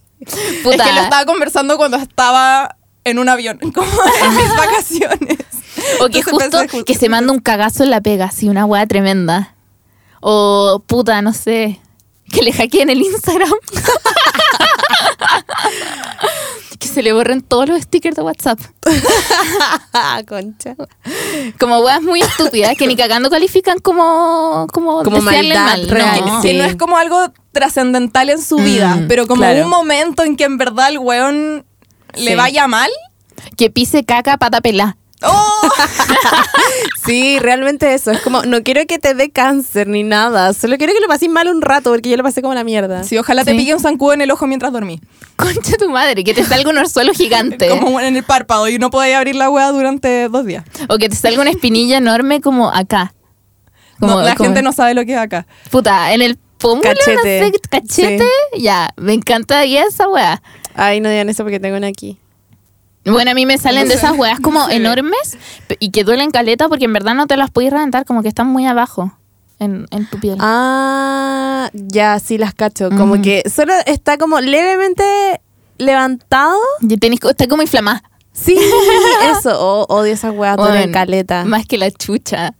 Puta. 0.63 0.75
Es 0.75 0.81
que 0.89 0.93
lo 0.95 1.01
estaba 1.01 1.25
conversando 1.25 1.77
cuando 1.77 1.97
estaba 1.97 2.75
en 3.05 3.19
un 3.19 3.29
avión, 3.29 3.57
como 3.73 3.87
en 3.87 4.35
mis 4.35 4.55
vacaciones. 4.57 5.37
O 6.01 6.09
que 6.09 6.19
Entonces 6.19 6.25
justo 6.25 6.59
pensé 6.59 6.83
que 6.83 6.93
se 6.93 7.07
manda 7.07 7.31
un 7.31 7.39
cagazo 7.39 7.83
en 7.83 7.89
la 7.91 8.01
pega, 8.01 8.25
así, 8.25 8.49
una 8.49 8.65
weá 8.65 8.85
tremenda. 8.85 9.55
O 10.19 10.83
puta, 10.85 11.21
no 11.21 11.31
sé, 11.33 11.79
que 12.31 12.41
le 12.41 12.51
hackeen 12.53 12.89
el 12.89 13.01
Instagram. 13.01 13.49
que 16.79 16.87
se 16.87 17.01
le 17.03 17.11
borren 17.13 17.41
todos 17.41 17.67
los 17.67 17.81
stickers 17.81 18.15
de 18.15 18.21
WhatsApp. 18.21 18.59
Concha. 20.27 20.75
Como 21.59 21.79
weas 21.79 22.01
muy 22.01 22.21
estúpidas 22.21 22.75
que 22.77 22.87
ni 22.87 22.95
cagando 22.95 23.29
califican 23.29 23.79
como 23.79 24.67
como, 24.71 25.03
Como 25.03 25.21
maldad 25.21 25.65
mal. 25.65 25.89
real, 25.89 26.25
No. 26.25 26.41
Que 26.41 26.53
no 26.53 26.63
es 26.63 26.75
como 26.75 26.97
algo 26.97 27.19
trascendental 27.51 28.29
en 28.29 28.41
su 28.41 28.57
vida, 28.57 28.95
Mm, 28.95 29.07
pero 29.07 29.27
como 29.27 29.41
claro. 29.41 29.63
un 29.63 29.69
momento 29.69 30.23
en 30.23 30.35
que 30.37 30.45
en 30.45 30.57
verdad 30.57 30.89
el 30.89 30.99
weón 30.99 31.65
le 32.15 32.31
Sí. 32.31 32.35
vaya 32.35 32.67
mal. 32.67 32.89
Que 33.57 33.69
pise 33.69 34.05
caca 34.05 34.37
pata 34.37 34.61
pelá. 34.61 34.97
¡Oh! 35.21 35.61
Sí, 37.05 37.39
realmente 37.39 37.93
eso. 37.93 38.11
Es 38.11 38.19
como, 38.21 38.43
no 38.43 38.61
quiero 38.61 38.85
que 38.85 38.99
te 38.99 39.13
dé 39.15 39.31
cáncer 39.31 39.87
ni 39.87 40.03
nada. 40.03 40.53
Solo 40.53 40.77
quiero 40.77 40.93
que 40.93 40.99
lo 40.99 41.07
pases 41.07 41.27
mal 41.29 41.47
un 41.47 41.61
rato 41.61 41.89
porque 41.91 42.09
yo 42.09 42.17
lo 42.17 42.23
pasé 42.23 42.41
como 42.41 42.53
la 42.53 42.63
mierda. 42.63 43.03
Sí, 43.03 43.17
ojalá 43.17 43.43
te 43.43 43.55
pique 43.55 43.73
un 43.73 43.79
zancudo 43.79 44.13
en 44.13 44.21
el 44.21 44.29
ojo 44.31 44.45
mientras 44.45 44.71
dormí. 44.71 45.01
Concha 45.35 45.77
tu 45.77 45.89
madre, 45.89 46.23
que 46.23 46.33
te 46.35 46.43
salga 46.43 46.69
un 46.69 46.77
orzuelo 46.77 47.13
gigante. 47.13 47.67
Como 47.79 47.99
en 47.99 48.15
el 48.15 48.23
párpado 48.23 48.67
y 48.67 48.77
no 48.77 48.89
podía 48.91 49.17
abrir 49.17 49.35
la 49.35 49.49
weá 49.49 49.71
durante 49.71 50.29
dos 50.29 50.45
días. 50.45 50.63
O 50.87 50.97
que 50.97 51.09
te 51.09 51.15
salga 51.15 51.41
una 51.41 51.49
espinilla 51.49 51.97
enorme 51.97 52.41
como 52.41 52.69
acá. 52.69 53.13
Como- 53.99 54.15
No, 54.17 54.21
la 54.21 54.35
como- 54.35 54.47
gente 54.49 54.61
no 54.61 54.71
sabe 54.73 54.93
lo 54.93 55.03
que 55.05 55.13
es 55.13 55.19
acá. 55.19 55.47
Puta, 55.71 56.13
en 56.13 56.21
el 56.21 56.37
pómulo, 56.59 56.81
Cachete. 56.89 57.39
no 57.41 57.47
sé, 57.47 57.53
cachete. 57.69 58.25
Ya, 58.57 58.89
me 58.97 59.13
encanta 59.13 59.65
y 59.65 59.77
esa 59.77 60.07
weá. 60.07 60.41
Ay, 60.75 60.99
no 60.99 61.09
digan 61.09 61.29
eso 61.29 61.43
porque 61.43 61.59
tengo 61.59 61.77
una 61.77 61.87
aquí. 61.87 62.19
Bueno, 63.05 63.31
a 63.31 63.33
mí 63.33 63.45
me 63.45 63.57
salen 63.57 63.87
de 63.87 63.95
esas 63.95 64.17
weas 64.17 64.39
como 64.39 64.69
enormes 64.69 65.37
y 65.79 65.91
que 65.91 66.03
duelen 66.03 66.31
caleta 66.31 66.67
porque 66.67 66.85
en 66.85 66.93
verdad 66.93 67.15
no 67.15 67.27
te 67.27 67.37
las 67.37 67.49
puedes 67.49 67.71
reventar, 67.71 68.05
como 68.05 68.21
que 68.21 68.27
están 68.27 68.47
muy 68.47 68.65
abajo 68.65 69.13
en, 69.59 69.87
en 69.91 70.09
tu 70.09 70.19
piel. 70.19 70.37
Ah, 70.39 71.69
ya, 71.73 72.19
sí 72.19 72.37
las 72.37 72.53
cacho. 72.53 72.89
Como 72.89 73.21
que 73.21 73.43
solo 73.53 73.73
está 73.85 74.17
como 74.17 74.39
levemente 74.41 75.03
levantado. 75.77 76.57
Y 76.81 76.97
tenés, 76.97 77.19
está 77.23 77.47
como 77.47 77.61
inflamada. 77.61 78.03
Sí, 78.31 78.57
eso. 79.31 79.51
Oh, 79.59 79.85
odio 79.89 80.13
esas 80.13 80.33
weas, 80.33 80.55
Bueno, 80.55 80.71
duelen 80.71 80.91
caleta. 80.91 81.45
Más 81.45 81.65
que 81.65 81.77
la 81.77 81.91
chucha. 81.91 82.55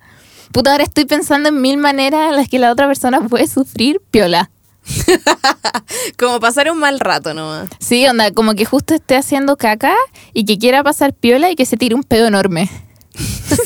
Puta, 0.51 0.71
ahora 0.71 0.83
estoy 0.83 1.05
pensando 1.05 1.49
en 1.49 1.61
mil 1.61 1.77
maneras 1.77 2.31
en 2.31 2.35
las 2.35 2.49
que 2.49 2.59
la 2.59 2.71
otra 2.71 2.87
persona 2.87 3.21
puede 3.21 3.47
sufrir 3.47 4.01
piola. 4.09 4.49
Como 6.17 6.39
pasar 6.39 6.69
un 6.71 6.79
mal 6.79 6.99
rato 6.99 7.33
nomás. 7.33 7.69
Sí, 7.79 8.05
onda, 8.07 8.31
como 8.31 8.53
que 8.55 8.65
justo 8.65 8.93
esté 8.93 9.15
haciendo 9.15 9.57
caca 9.57 9.95
y 10.33 10.45
que 10.45 10.57
quiera 10.57 10.83
pasar 10.83 11.13
piola 11.13 11.49
y 11.49 11.55
que 11.55 11.65
se 11.65 11.77
tire 11.77 11.95
un 11.95 12.03
pedo 12.03 12.27
enorme. 12.27 12.69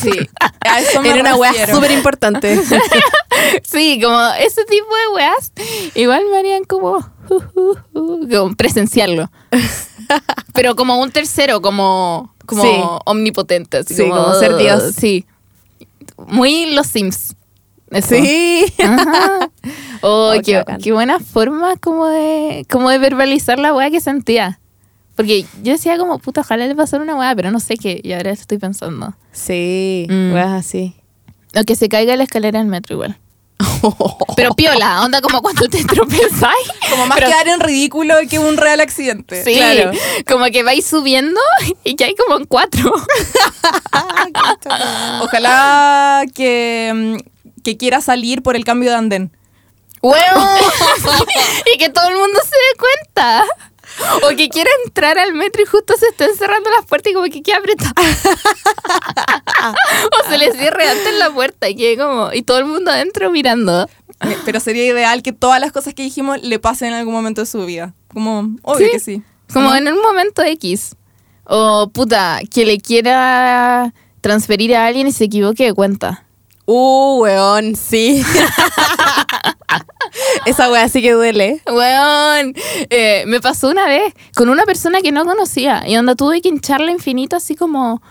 Sí, 0.02 0.12
a 0.62 0.80
eso 0.80 1.02
me 1.02 1.10
Era 1.10 1.22
una 1.36 1.50
refiero. 1.50 1.76
súper 1.76 1.92
importante. 1.92 2.60
Sí, 3.64 4.00
como 4.02 4.20
ese 4.40 4.64
tipo 4.66 4.86
de 4.88 5.16
weas, 5.16 5.52
igual 5.96 6.24
me 6.32 6.38
harían 6.38 6.64
como, 6.64 7.00
como 7.94 8.56
presenciarlo. 8.56 9.30
Pero 10.54 10.76
como 10.76 10.98
un 11.00 11.12
tercero, 11.12 11.62
como, 11.62 12.34
como 12.46 12.64
Sí. 12.64 12.70
omnipotente. 13.06 13.78
Así 13.78 13.96
Sí, 13.96 14.04
como 14.10 14.34
ser 14.36 14.56
Dios. 14.58 14.94
Sí. 14.98 15.26
Muy 16.28 16.68
los 16.74 16.88
Sims. 16.88 17.36
Sí. 18.02 18.66
Ajá. 18.84 19.50
Oh, 20.02 20.34
Oh, 20.36 20.42
qué 20.42 20.92
buena 20.92 21.20
forma 21.20 21.76
como 21.78 22.08
de, 22.08 22.66
como 22.70 22.90
de 22.90 22.98
verbalizar 22.98 23.60
la 23.60 23.74
wea 23.74 23.90
que 23.92 24.02
sentía. 24.02 24.60
Porque 25.16 25.46
yo 25.62 25.74
decía 25.74 25.98
como, 25.98 26.18
puta, 26.20 26.42
ojalá 26.42 26.66
le 26.68 26.76
pasara 26.76 27.04
una 27.04 27.16
wea, 27.16 27.36
pero 27.36 27.52
no 27.52 27.60
sé 27.60 27.78
qué. 27.78 28.02
Y 28.04 28.14
ahora 28.14 28.32
estoy 28.32 28.58
pensando. 28.58 29.14
Sí, 29.32 30.08
Mm. 30.10 30.36
así. 30.36 30.96
O 31.56 31.64
que 31.64 31.76
se 31.76 31.88
caiga 31.88 32.16
la 32.16 32.24
escalera 32.24 32.60
del 32.60 32.68
metro 32.68 32.96
igual. 32.96 33.18
Pero 34.36 34.54
piola, 34.56 35.04
onda 35.04 35.22
como 35.22 35.42
cuando 35.42 35.68
te 35.70 35.84
tropezáis. 35.86 36.68
Como 36.90 37.06
más 37.06 37.18
Pero- 37.18 37.30
quedar 37.30 37.48
en 37.48 37.60
ridículo 37.60 38.16
que 38.30 38.40
un 38.40 38.58
real 38.58 38.82
accidente. 38.82 39.44
Sí, 39.44 39.56
claro. 39.56 39.92
como 40.28 40.46
que 40.46 40.64
vais 40.64 40.86
subiendo 40.86 41.40
y 41.84 41.96
que 41.96 42.06
hay 42.06 42.16
como 42.16 42.38
en 42.40 42.46
cuatro. 42.46 42.92
Ojalá 45.22 46.24
que, 46.34 46.92
mm, 46.94 47.18
que 47.64 47.78
quiera 47.78 48.02
salir 48.02 48.42
por 48.44 48.56
el 48.56 48.66
cambio 48.66 48.90
de 48.92 48.96
andén. 48.98 49.32
¡Huevo! 50.02 50.48
y 51.74 51.78
que 51.78 51.90
todo 51.90 52.08
el 52.10 52.16
mundo 52.16 52.40
se 52.44 52.50
dé 52.56 52.78
cuenta. 52.78 53.46
O 54.24 54.30
que 54.36 54.50
quiera 54.50 54.70
entrar 54.86 55.20
al 55.20 55.34
metro 55.34 55.62
y 55.62 55.66
justo 55.66 55.94
se 56.00 56.08
estén 56.08 56.36
cerrando 56.36 56.70
las 56.72 56.86
puertas 56.86 57.12
y 57.12 57.14
como 57.14 57.28
que 57.30 57.44
quede 57.44 57.56
apretado. 57.56 57.94
o 60.12 60.30
se 60.30 60.38
le 60.38 60.52
cierre 60.54 60.90
antes 60.90 61.14
la 61.20 61.30
puerta 61.32 61.70
y 61.70 61.76
quede 61.76 61.98
como... 61.98 62.32
Y 62.34 62.42
todo 62.42 62.58
el 62.58 62.66
mundo 62.66 62.92
adentro 62.92 63.30
mirando. 63.30 63.88
Eh, 64.22 64.38
Pero 64.46 64.60
sería 64.60 64.86
ideal 64.86 65.22
que 65.22 65.32
todas 65.32 65.60
las 65.60 65.72
cosas 65.72 65.94
que 65.94 66.02
dijimos 66.04 66.42
le 66.42 66.58
pasen 66.60 66.90
en 66.90 66.94
algún 66.96 67.14
momento 67.14 67.42
de 67.42 67.46
su 67.48 67.66
vida. 67.66 67.94
Como, 68.12 68.56
obvio 68.64 68.88
Sí. 68.88 68.92
que 68.92 69.00
sí. 69.00 69.22
Como 69.54 69.76
en 69.76 69.88
un 69.88 70.02
momento 70.02 70.42
X. 70.42 70.96
O 71.46 71.90
puta, 71.94 72.40
que 72.50 72.66
le 72.66 72.80
quiera 72.80 73.94
transferir 74.22 74.76
a 74.76 74.88
alguien 74.88 75.08
y 75.08 75.12
se 75.12 75.26
equivoque 75.26 75.66
de 75.66 75.74
cuenta. 75.74 76.26
Uh, 76.66 77.20
weón, 77.22 77.76
sí. 77.76 78.24
Esa 80.46 80.70
wea 80.72 80.88
sí 80.90 81.02
que 81.02 81.12
duele. 81.14 81.62
Weón, 81.66 82.54
eh, 82.90 83.24
me 83.28 83.42
pasó 83.42 83.70
una 83.70 83.88
vez 83.88 84.14
con 84.36 84.50
una 84.50 84.66
persona 84.66 85.02
que 85.02 85.12
no 85.12 85.26
conocía 85.26 85.84
y 85.88 85.96
donde 85.96 86.16
tuve 86.16 86.42
que 86.42 86.50
hincharla 86.50 86.92
infinito 86.92 87.36
así 87.36 87.56
como, 87.56 88.02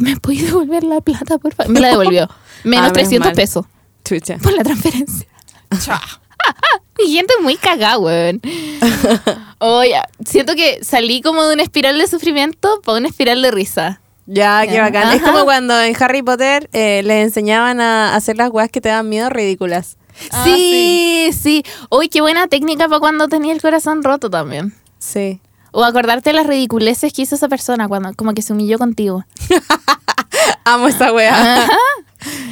¿me 0.00 0.16
puedes 0.16 0.44
devolver 0.46 0.84
la 0.84 1.00
plata, 1.00 1.38
por 1.38 1.54
favor? 1.54 1.72
Me 1.72 1.80
la 1.80 1.88
devolvió. 1.88 2.28
Menos 2.28 2.28
Ah, 2.64 2.64
menos 2.64 2.92
300 2.92 3.26
mal. 3.28 3.34
pesos 3.36 3.66
Chucha. 4.04 4.38
por 4.38 4.52
la 4.52 4.62
transferencia. 4.64 5.26
Chao. 5.84 6.00
Y 6.98 7.14
gente 7.14 7.34
muy 7.42 7.56
cagada, 7.56 7.98
weón. 7.98 8.40
Oye, 9.58 10.00
siento 10.24 10.54
que 10.54 10.82
salí 10.82 11.20
como 11.20 11.44
de 11.44 11.54
una 11.54 11.62
espiral 11.62 11.98
de 11.98 12.06
sufrimiento 12.06 12.80
para 12.84 12.98
una 12.98 13.08
espiral 13.08 13.42
de 13.42 13.50
risa. 13.50 14.00
Ya, 14.26 14.64
qué 14.66 14.80
bacán. 14.80 15.12
Es 15.12 15.22
como 15.22 15.44
cuando 15.44 15.78
en 15.80 15.94
Harry 16.02 16.22
Potter 16.22 16.68
eh, 16.72 17.02
les 17.04 17.24
enseñaban 17.26 17.80
a 17.80 18.14
hacer 18.14 18.36
las 18.36 18.50
weas 18.50 18.70
que 18.70 18.80
te 18.80 18.88
dan 18.88 19.08
miedo 19.08 19.28
ridículas. 19.28 19.96
Ah, 20.30 20.44
sí, 20.44 21.30
sí. 21.38 21.64
Uy, 21.90 22.08
qué 22.08 22.20
buena 22.20 22.46
técnica 22.46 22.88
para 22.88 23.00
cuando 23.00 23.28
tenía 23.28 23.52
el 23.52 23.60
corazón 23.60 24.02
roto 24.02 24.30
también. 24.30 24.74
Sí. 24.98 25.40
O 25.72 25.84
acordarte 25.84 26.30
de 26.30 26.34
las 26.34 26.46
ridiculeces 26.46 27.12
que 27.12 27.22
hizo 27.22 27.34
esa 27.34 27.48
persona 27.48 27.88
cuando 27.88 28.14
como 28.14 28.32
que 28.32 28.42
se 28.42 28.52
humilló 28.52 28.78
contigo. 28.78 29.24
Amo 30.64 30.88
esa 30.88 31.12
wea. 31.12 31.62
Ajá. 31.64 31.68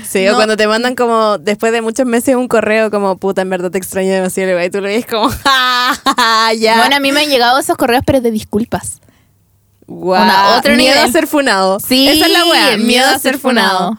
Sí, 0.07 0.29
o 0.29 0.35
cuando 0.35 0.59
te 0.59 0.67
mandan 0.69 0.95
como 0.95 1.39
después 1.39 1.73
de 1.73 1.81
muchos 1.81 2.05
meses 2.05 2.37
un 2.37 2.47
correo 2.47 2.91
como 2.91 3.17
puta, 3.17 3.41
en 3.41 3.49
verdad 3.49 3.71
te 3.71 3.79
extraño 3.79 4.13
demasiado, 4.13 4.63
y 4.63 4.69
tú 4.69 4.83
lo 4.83 4.89
ves 4.89 5.07
como 5.07 5.31
"Ja, 5.45 5.95
ja, 6.05 6.15
ja, 6.15 6.53
ya. 6.53 6.77
Bueno, 6.77 6.97
a 6.97 7.01
mí 7.01 7.11
me 7.11 7.21
han 7.23 7.31
llegado 7.31 7.59
esos 7.59 7.79
correos, 7.79 8.03
pero 8.05 8.21
de 8.21 8.31
disculpas. 8.31 9.01
Guau. 9.87 10.23
una- 10.23 10.57
otro 10.59 10.75
miedo 10.77 10.95
nivel. 10.95 11.09
a 11.09 11.13
ser 11.13 11.27
funado. 11.27 11.81
Sí, 11.81 12.09
Esa 12.09 12.27
es 12.27 12.33
la 12.33 12.45
wea, 12.47 12.77
miedo 12.79 13.07
a 13.09 13.19
ser 13.19 13.39
funado. 13.39 13.99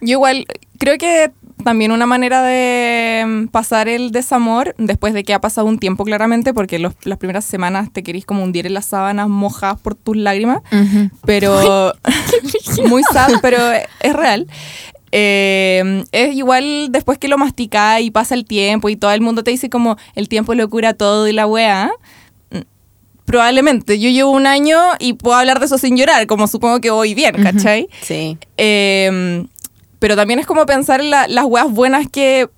Yo 0.00 0.12
igual 0.12 0.46
creo 0.78 0.96
que 0.98 1.32
también 1.64 1.90
una 1.90 2.06
manera 2.06 2.40
de 2.42 3.24
mm, 3.26 3.46
pasar 3.48 3.88
el 3.88 4.12
desamor, 4.12 4.74
después 4.78 5.12
de 5.12 5.24
que 5.24 5.34
ha 5.34 5.40
pasado 5.40 5.66
un 5.66 5.78
tiempo 5.78 6.04
claramente, 6.04 6.54
porque 6.54 6.78
los- 6.78 6.94
las 7.02 7.18
primeras 7.18 7.44
semanas 7.44 7.92
te 7.92 8.02
querís 8.04 8.24
como 8.24 8.44
hundir 8.44 8.66
en 8.66 8.74
las 8.74 8.86
sábanas 8.86 9.28
mojadas 9.28 9.78
por 9.80 9.94
tus 9.96 10.16
lágrimas, 10.16 10.60
pero 11.26 11.92
muy 12.88 13.02
sad, 13.12 13.30
pero 13.42 13.58
es 13.72 14.12
real. 14.12 14.46
Eh, 15.10 16.04
es 16.12 16.34
igual 16.36 16.88
después 16.90 17.18
que 17.18 17.28
lo 17.28 17.38
masticás 17.38 18.02
y 18.02 18.10
pasa 18.10 18.34
el 18.34 18.44
tiempo 18.44 18.88
y 18.90 18.96
todo 18.96 19.10
el 19.12 19.20
mundo 19.22 19.42
te 19.42 19.50
dice 19.50 19.70
como 19.70 19.96
el 20.14 20.28
tiempo 20.28 20.54
lo 20.54 20.68
cura 20.68 20.92
todo 20.94 21.26
y 21.26 21.32
la 21.32 21.46
weá. 21.46 21.86
Mm, 21.86 21.90
Probablemente, 23.28 23.98
yo 24.00 24.08
llevo 24.08 24.30
un 24.30 24.46
año 24.46 24.78
y 24.98 25.12
puedo 25.12 25.36
hablar 25.36 25.60
de 25.60 25.66
eso 25.66 25.76
sin 25.78 25.96
llorar, 25.96 26.26
como 26.26 26.46
supongo 26.48 26.80
que 26.80 26.90
voy 26.90 27.14
bien, 27.14 27.36
¿cachai? 27.42 27.88
Sí. 28.00 28.38
Eh, 28.56 29.44
pero 29.98 30.16
también 30.16 30.38
es 30.40 30.46
como 30.46 30.64
pensar 30.64 31.00
en 31.00 31.10
la- 31.10 31.28
las 31.28 31.44
weas 31.44 31.70
buenas 31.70 32.06
que, 32.10 32.48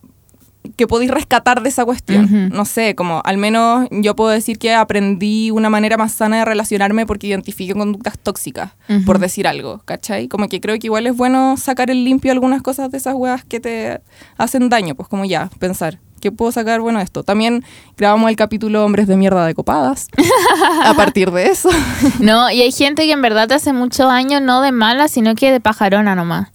que 0.77 0.87
podéis 0.87 1.11
rescatar 1.11 1.63
de 1.63 1.71
esa 1.71 1.85
cuestión. 1.85 2.51
No 2.51 2.65
sé, 2.67 2.95
como 2.95 3.23
al 3.25 3.37
menos 3.39 3.89
yo 3.91 4.15
puedo 4.15 4.31
decir 4.31 4.59
que 4.59 4.75
aprendí 4.75 5.51
una 5.51 5.71
manera 5.71 5.97
más 5.97 6.13
sana 6.13 6.39
de 6.39 6.45
relacionarme 6.45 7.05
porque 7.07 7.27
identifiqué 7.27 7.73
conductas 7.73 8.19
tóxicas, 8.19 8.73
por 9.07 9.19
decir 9.19 9.49
algo, 9.49 9.81
¿cachai? 9.87 10.29
Como 10.29 10.49
que 10.49 10.61
creo 10.61 10.79
que 10.79 10.87
igual 10.87 11.07
es 11.07 11.17
bueno 11.17 11.57
sacar 11.57 11.91
el 11.91 12.05
limpio 12.05 12.31
algunas 12.31 12.63
cosas 12.63 12.91
de 12.91 12.99
esas 12.99 13.15
weas 13.15 13.43
que 13.45 13.59
te 13.59 14.01
hacen 14.37 14.69
daño, 14.69 14.95
pues 14.95 15.09
como 15.09 15.25
ya, 15.25 15.51
pensar. 15.59 15.99
¿Qué 16.21 16.31
puedo 16.33 16.53
sacar 16.53 16.81
bueno 16.81 17.01
esto? 17.01 17.23
También 17.23 17.65
grabamos 17.97 18.31
el 18.31 18.37
capítulo 18.37 18.85
Hombres 18.85 19.07
de 19.09 19.17
mierda 19.17 19.47
de 19.47 19.55
copadas. 19.55 20.09
a 20.85 20.95
partir 20.95 21.31
de 21.31 21.47
eso. 21.51 21.71
No, 22.21 22.51
y 22.51 22.61
hay 22.63 22.73
gente 22.73 23.05
que 23.07 23.13
en 23.13 23.23
verdad 23.23 23.49
te 23.49 23.55
hace 23.55 23.73
mucho 23.73 24.07
daño, 24.07 24.41
no 24.41 24.61
de 24.61 24.71
mala, 24.73 25.09
sino 25.09 25.35
que 25.35 25.51
de 25.51 25.61
pajarona 25.61 26.15
nomás. 26.15 26.49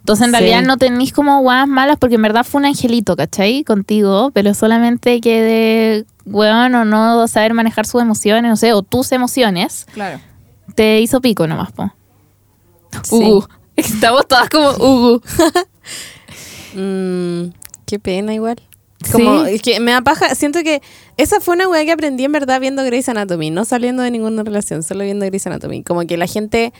Entonces, 0.00 0.26
en 0.26 0.32
Sí. 0.34 0.38
realidad 0.40 0.62
no 0.66 0.76
tenéis 0.78 1.12
como 1.12 1.40
guas 1.42 1.68
malas 1.68 1.96
porque 1.98 2.16
en 2.16 2.22
verdad 2.22 2.42
fue 2.44 2.58
un 2.58 2.64
angelito, 2.66 3.14
¿cachai? 3.14 3.62
Contigo, 3.62 4.32
pero 4.34 4.52
solamente 4.52 5.20
que 5.20 5.40
de 5.40 6.06
weón 6.24 6.74
o 6.74 6.84
no 6.84 7.28
saber 7.28 7.54
manejar 7.54 7.86
sus 7.86 8.02
emociones, 8.02 8.50
no 8.50 8.56
sé, 8.56 8.72
o 8.72 8.82
tus 8.82 9.12
emociones, 9.12 9.86
Claro. 9.94 10.18
te 10.74 11.00
hizo 11.00 11.20
pico 11.20 11.46
nomás, 11.46 11.70
po. 11.70 11.92
Sí. 13.04 13.14
Ugu. 13.14 13.46
Estamos 13.76 14.26
todas 14.26 14.48
como 14.50 14.70
Ugu. 14.70 15.22
Mm, 16.74 17.50
qué 17.86 17.98
pena 17.98 18.32
igual. 18.34 18.56
Como, 19.10 19.44
Sí. 19.44 19.54
es 19.54 19.62
que 19.62 19.80
me 19.80 19.92
da 19.92 20.02
paja. 20.02 20.34
Siento 20.34 20.62
que 20.62 20.82
esa 21.16 21.40
fue 21.40 21.54
una 21.54 21.68
weá 21.68 21.84
que 21.84 21.92
aprendí 21.92 22.24
en 22.24 22.32
verdad 22.32 22.60
viendo 22.60 22.84
Grey's 22.84 23.08
Anatomy, 23.08 23.50
no 23.50 23.64
saliendo 23.64 24.02
de 24.02 24.10
ninguna 24.10 24.42
relación, 24.42 24.82
solo 24.82 25.04
viendo 25.04 25.24
Grey's 25.26 25.46
Anatomy. 25.46 25.82
Como 25.82 26.06
que 26.06 26.16
la 26.16 26.26
gente 26.26 26.72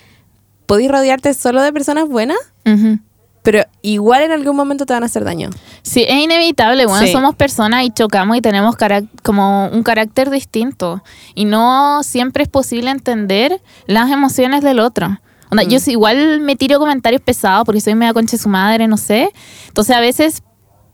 podéis 0.66 0.90
rodearte 0.90 1.34
solo 1.34 1.60
de 1.62 1.72
personas 1.72 2.08
buenas, 2.08 2.38
Ujú. 2.64 2.98
pero 3.42 3.64
igual 3.82 4.22
en 4.22 4.30
algún 4.32 4.54
momento 4.56 4.86
te 4.86 4.92
van 4.94 5.02
a 5.02 5.06
hacer 5.06 5.24
daño. 5.24 5.50
Sí, 5.82 6.04
es 6.08 6.14
inevitable, 6.16 6.86
bueno, 6.86 7.06
Sí. 7.06 7.12
somos 7.12 7.34
personas 7.34 7.84
y 7.84 7.90
chocamos 7.90 8.36
y 8.36 8.40
tenemos 8.40 8.76
como 9.22 9.68
un 9.68 9.82
carácter 9.82 10.30
distinto. 10.30 11.02
Y 11.34 11.44
no 11.44 12.02
siempre 12.04 12.44
es 12.44 12.48
posible 12.48 12.90
entender 12.90 13.60
las 13.86 14.10
emociones 14.10 14.62
del 14.62 14.78
otro. 14.80 15.18
Onda, 15.50 15.64
Yo 15.64 15.80
sí 15.80 15.90
igual 15.90 16.40
me 16.40 16.56
tiro 16.56 16.78
comentarios 16.78 17.20
pesados 17.20 17.64
porque 17.66 17.80
soy 17.82 17.94
media 17.94 18.14
concha 18.14 18.38
de 18.38 18.42
su 18.42 18.48
madre, 18.48 18.88
no 18.88 18.97
sé. 18.97 19.30
Entonces 19.68 19.94
a 19.94 20.01
veces 20.01 20.42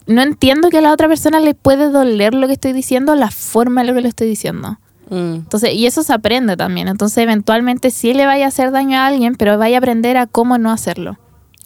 no 0.09 0.23
entiendo 0.23 0.69
que 0.71 0.79
a 0.79 0.81
la 0.81 0.93
otra 0.93 1.07
persona 1.09 1.39
le 1.41 1.55
puede 1.55 1.91
doler 1.91 2.35
lo 2.35 2.47
que 2.49 2.55
estoy 2.55 2.73
diciendo, 2.73 3.15
la 3.15 3.31
forma 3.31 3.83
de 3.83 3.89
lo 3.89 3.95
que 3.95 4.01
le 4.01 4.09
estoy 4.09 4.29
diciendo. 4.29 4.79
Mm, 5.11 5.35
Entonces, 5.37 5.73
y 5.75 5.87
eso 5.87 6.03
se 6.03 6.13
aprende 6.13 6.57
también. 6.57 6.89
Entonces, 6.89 7.19
eventualmente 7.19 7.91
sí 7.91 8.13
le 8.13 8.27
vaya 8.27 8.45
a 8.47 8.49
hacer 8.49 8.71
daño 8.73 8.99
a 8.99 9.07
alguien, 9.07 9.37
pero 9.37 9.57
vaya 9.57 9.77
a 9.77 9.79
aprender 9.79 10.17
a 10.17 10.27
cómo 10.27 10.59
no 10.59 10.71
hacerlo. 10.73 11.19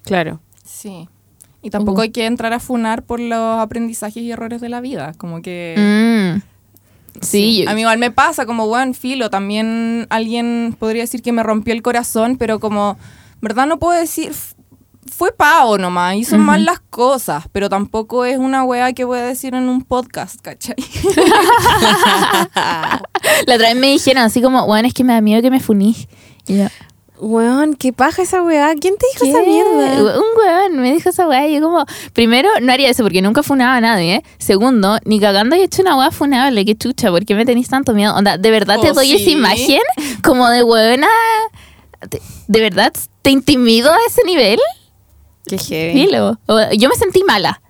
claro. 0.05 0.40
Sí. 0.64 1.09
Y 1.62 1.70
tampoco 1.70 2.01
Uh. 2.01 2.02
hay 2.02 2.10
que 2.10 2.27
entrar 2.27 2.52
a 2.52 2.59
funar 2.59 3.05
por 3.05 3.20
los 3.20 3.60
aprendizajes 3.60 4.20
y 4.23 4.32
errores 4.32 4.60
de 4.60 4.69
la 4.69 4.81
vida. 4.81 5.12
Como 5.16 5.43
que 5.43 5.74
Mm. 6.36 6.43
Sí, 7.20 7.62
yo- 7.62 7.70
A 7.70 7.74
mí 7.74 7.82
igual 7.82 7.98
me 7.98 8.10
pasa 8.10 8.47
como, 8.47 8.64
weón, 8.64 8.94
filo, 8.94 9.28
también 9.31 10.06
alguien 10.10 10.74
podría 10.78 11.02
decir 11.02 11.20
que 11.23 11.31
me 11.31 11.43
rompió 11.43 11.73
el 11.74 11.82
corazón, 11.82 12.36
pero 12.39 12.59
como, 12.59 12.97
¿verdad? 13.43 13.66
No 13.66 13.78
puedo 13.78 13.98
decir, 13.98 14.32
fue 15.11 15.33
pavo 15.33 15.79
nomás, 15.79 16.16
hizo 16.16 16.39
mal 16.39 16.65
las 16.65 16.81
cosas, 16.81 17.45
pero 17.53 17.69
tampoco 17.69 18.24
es 18.24 18.39
una 18.39 18.65
weá 18.65 18.93
que 18.93 19.05
voy 19.05 19.19
a 19.19 19.23
decir 19.23 19.55
en 19.55 19.69
un 19.69 19.83
podcast, 19.83 20.41
¿cachai? 20.41 20.77
la 23.47 23.55
otra 23.55 23.69
vez 23.69 23.77
me 23.77 23.89
dijeron 23.89 24.23
así 24.23 24.41
como, 24.41 24.66
bueno, 24.66 24.89
es 24.89 24.95
que 24.95 25.05
me 25.05 25.12
da 25.12 25.20
miedo 25.20 25.43
que 25.43 25.51
me 25.51 25.61
funís. 25.61 26.09
Y 26.47 26.59
yo, 26.59 26.66
Weón, 27.19 27.74
qué 27.74 27.93
paja 27.93 28.23
esa 28.23 28.43
weá. 28.43 28.74
¿Quién 28.74 28.97
te 28.97 29.07
dijo 29.12 29.24
esa 29.27 29.49
mierda? 29.49 30.19
Un 30.19 30.24
weón 30.37 30.81
me 30.81 30.93
dijo 30.93 31.11
esa 31.11 31.29
weá 31.29 31.47
y 31.47 31.55
yo 31.55 31.61
como, 31.62 31.85
primero, 32.12 32.49
no 32.61 32.73
haría 32.73 32.91
eso 32.91 33.05
porque 33.05 33.23
nunca 33.23 33.45
funaba 33.45 33.77
a 33.77 33.81
nadie. 33.81 34.24
Segundo, 34.39 34.99
ni 35.05 35.20
cagando 35.20 35.55
he 35.55 35.62
hecho 35.62 35.83
una 35.83 35.97
weá 35.97 36.11
funable, 36.11 36.65
qué 36.65 36.74
chucha, 36.77 37.11
¿por 37.11 37.24
qué 37.24 37.37
me 37.37 37.45
tenéis 37.45 37.69
tanto 37.69 37.93
miedo? 37.95 38.12
Onda, 38.16 38.39
¿de 38.39 38.51
verdad 38.51 38.81
te 38.81 38.91
Oh, 38.91 38.95
doy 38.95 39.12
esa 39.12 39.31
imagen 39.31 39.83
como 40.24 40.49
de 40.49 40.65
weona? 40.65 41.07
¿De, 42.11 42.20
de 42.49 42.61
verdad 42.61 42.93
te 43.23 43.31
intimido 43.31 43.93
a 43.93 43.99
ese 44.09 44.24
nivel? 44.24 44.59
Qué 45.47 45.59
heavy. 45.59 46.09
Yo 46.78 46.89
me 46.89 46.94
sentí 46.97 47.23
mala. 47.24 47.60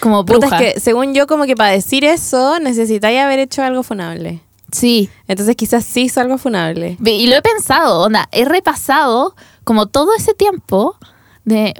Como 0.00 0.24
Puta, 0.24 0.46
bruja. 0.46 0.58
es 0.62 0.74
que 0.74 0.80
según 0.80 1.14
yo, 1.14 1.26
como 1.26 1.44
que 1.44 1.56
para 1.56 1.70
decir 1.70 2.04
eso 2.04 2.58
necesitáis 2.60 3.18
haber 3.20 3.38
hecho 3.38 3.62
algo 3.62 3.82
funable. 3.82 4.42
Sí. 4.72 5.08
Entonces 5.28 5.56
quizás 5.56 5.84
sí 5.84 6.02
hizo 6.02 6.20
algo 6.20 6.38
funable. 6.38 6.98
Y 7.04 7.28
lo 7.28 7.36
he 7.36 7.42
pensado, 7.42 8.02
onda, 8.02 8.28
he 8.32 8.44
repasado 8.44 9.34
como 9.64 9.86
todo 9.86 10.14
ese 10.14 10.34
tiempo 10.34 10.96
de 11.44 11.74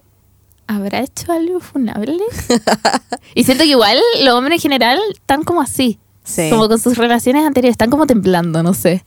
¿habrá 0.66 1.00
hecho 1.00 1.32
algo 1.32 1.60
funable? 1.60 2.18
y 3.34 3.44
siento 3.44 3.64
que 3.64 3.70
igual 3.70 3.98
los 4.22 4.34
hombres 4.34 4.56
en 4.58 4.62
general 4.62 4.98
están 5.12 5.42
como 5.42 5.60
así. 5.60 5.98
Sí. 6.24 6.48
Como 6.50 6.68
con 6.68 6.78
sus 6.78 6.96
relaciones 6.96 7.44
anteriores, 7.44 7.74
están 7.74 7.90
como 7.90 8.06
temblando, 8.06 8.62
no 8.62 8.72
sé. 8.74 9.04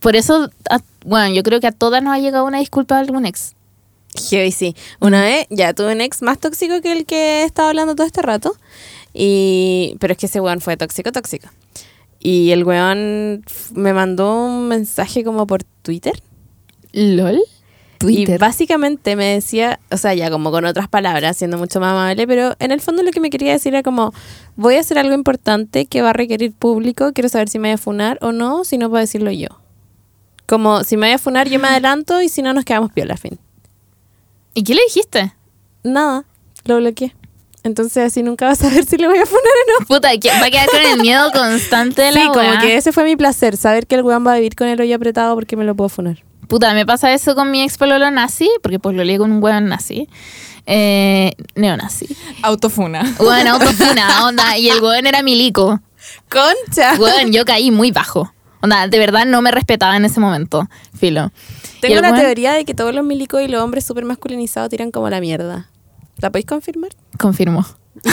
Por 0.00 0.16
eso, 0.16 0.48
a- 0.70 0.80
bueno, 1.04 1.34
yo 1.34 1.42
creo 1.42 1.60
que 1.60 1.66
a 1.66 1.72
todas 1.72 2.02
nos 2.02 2.14
ha 2.14 2.18
llegado 2.18 2.44
una 2.44 2.58
disculpa 2.58 2.96
de 2.96 3.00
algún 3.02 3.26
ex. 3.26 3.54
Heavy, 4.14 4.50
sí. 4.50 4.74
Una 5.00 5.22
vez 5.22 5.46
ya 5.50 5.72
tuve 5.72 5.92
un 5.92 6.00
ex 6.00 6.22
más 6.22 6.38
tóxico 6.38 6.80
que 6.80 6.92
el 6.92 7.06
que 7.06 7.42
he 7.42 7.44
estado 7.44 7.68
hablando 7.68 7.94
todo 7.94 8.06
este 8.06 8.22
rato. 8.22 8.56
Y, 9.12 9.96
pero 10.00 10.12
es 10.12 10.18
que 10.18 10.26
ese 10.26 10.40
weón 10.40 10.60
fue 10.60 10.76
tóxico, 10.76 11.12
tóxico. 11.12 11.48
Y 12.18 12.50
el 12.50 12.64
weón 12.64 13.44
me 13.74 13.92
mandó 13.92 14.46
un 14.46 14.68
mensaje 14.68 15.24
como 15.24 15.46
por 15.46 15.64
Twitter. 15.82 16.20
¿Lol? 16.92 17.40
Y 18.02 18.24
Twitter. 18.24 18.38
básicamente 18.38 19.14
me 19.14 19.26
decía, 19.26 19.78
o 19.90 19.96
sea, 19.96 20.14
ya 20.14 20.30
como 20.30 20.50
con 20.50 20.64
otras 20.64 20.88
palabras, 20.88 21.36
siendo 21.36 21.58
mucho 21.58 21.80
más 21.80 21.92
amable, 21.92 22.26
pero 22.26 22.54
en 22.58 22.72
el 22.72 22.80
fondo 22.80 23.02
lo 23.02 23.10
que 23.10 23.20
me 23.20 23.30
quería 23.30 23.52
decir 23.52 23.74
era 23.74 23.82
como, 23.82 24.14
voy 24.56 24.76
a 24.76 24.80
hacer 24.80 24.98
algo 24.98 25.14
importante 25.14 25.84
que 25.84 26.00
va 26.00 26.10
a 26.10 26.14
requerir 26.14 26.52
público, 26.52 27.12
quiero 27.12 27.28
saber 27.28 27.50
si 27.50 27.58
me 27.58 27.68
voy 27.68 27.74
a 27.74 27.78
funar 27.78 28.18
o 28.22 28.32
no, 28.32 28.64
si 28.64 28.78
no 28.78 28.88
puedo 28.88 29.02
decirlo 29.02 29.30
yo. 29.30 29.48
Como, 30.46 30.82
si 30.82 30.96
me 30.96 31.08
voy 31.08 31.14
a 31.14 31.18
funar, 31.18 31.48
yo 31.48 31.60
me 31.60 31.68
adelanto 31.68 32.22
y 32.22 32.30
si 32.30 32.40
no, 32.40 32.54
nos 32.54 32.64
quedamos 32.64 32.90
piola, 32.90 33.16
fin. 33.18 33.38
¿Y 34.60 34.62
qué 34.62 34.74
le 34.74 34.82
dijiste? 34.84 35.32
Nada, 35.82 36.26
lo 36.66 36.76
bloqueé. 36.76 37.16
Entonces 37.62 38.04
así 38.04 38.22
nunca 38.22 38.44
vas 38.44 38.62
a 38.62 38.68
saber 38.68 38.84
si 38.84 38.98
le 38.98 39.08
voy 39.08 39.16
a 39.16 39.24
funar 39.24 39.42
o 39.42 39.80
no. 39.80 39.86
Puta, 39.86 40.08
va 40.08 40.46
a 40.46 40.50
quedar 40.50 40.68
con 40.68 40.82
el 40.82 41.00
miedo 41.00 41.32
constante 41.32 42.02
de 42.02 42.12
la 42.12 42.20
Sí, 42.20 42.26
como 42.28 42.60
que 42.60 42.76
ese 42.76 42.92
fue 42.92 43.04
mi 43.04 43.16
placer, 43.16 43.56
saber 43.56 43.86
que 43.86 43.94
el 43.94 44.02
weón 44.02 44.26
va 44.26 44.32
a 44.32 44.34
vivir 44.34 44.54
con 44.56 44.68
el 44.68 44.78
hoyo 44.78 44.94
apretado 44.94 45.34
porque 45.34 45.56
me 45.56 45.64
lo 45.64 45.74
puedo 45.74 45.88
funar. 45.88 46.22
Puta, 46.46 46.74
me 46.74 46.84
pasa 46.84 47.10
eso 47.14 47.34
con 47.34 47.50
mi 47.50 47.62
ex 47.62 47.78
pololo 47.78 48.10
nazi, 48.10 48.50
porque 48.62 48.78
pues 48.78 48.94
lo 48.94 49.02
lié 49.02 49.16
con 49.16 49.32
un 49.32 49.42
weón 49.42 49.64
nazi. 49.64 50.10
Eh, 50.66 51.32
neonazi. 51.54 52.14
Autofuna. 52.42 53.16
Weón, 53.18 53.46
autofuna, 53.46 54.26
onda. 54.26 54.58
Y 54.58 54.68
el 54.68 54.82
weón 54.82 55.06
era 55.06 55.22
milico. 55.22 55.80
¡Concha! 56.28 56.96
Weón, 56.98 57.32
yo 57.32 57.46
caí 57.46 57.70
muy 57.70 57.92
bajo. 57.92 58.30
Onda, 58.60 58.88
de 58.88 58.98
verdad 58.98 59.24
no 59.24 59.40
me 59.40 59.52
respetaba 59.52 59.96
en 59.96 60.04
ese 60.04 60.20
momento. 60.20 60.68
Filo. 60.98 61.32
Tengo 61.80 62.00
weón- 62.00 62.16
teoría 62.16 62.52
de 62.52 62.64
que 62.64 62.74
todos 62.74 62.94
los 62.94 63.04
milicos 63.04 63.42
y 63.42 63.48
los 63.48 63.62
hombres 63.62 63.84
súper 63.84 64.04
masculinizados 64.04 64.68
tiran 64.70 64.90
como 64.90 65.08
la 65.10 65.20
mierda. 65.20 65.68
¿La 66.18 66.30
podéis 66.30 66.46
confirmar? 66.46 66.90
Confirmo. 67.18 67.64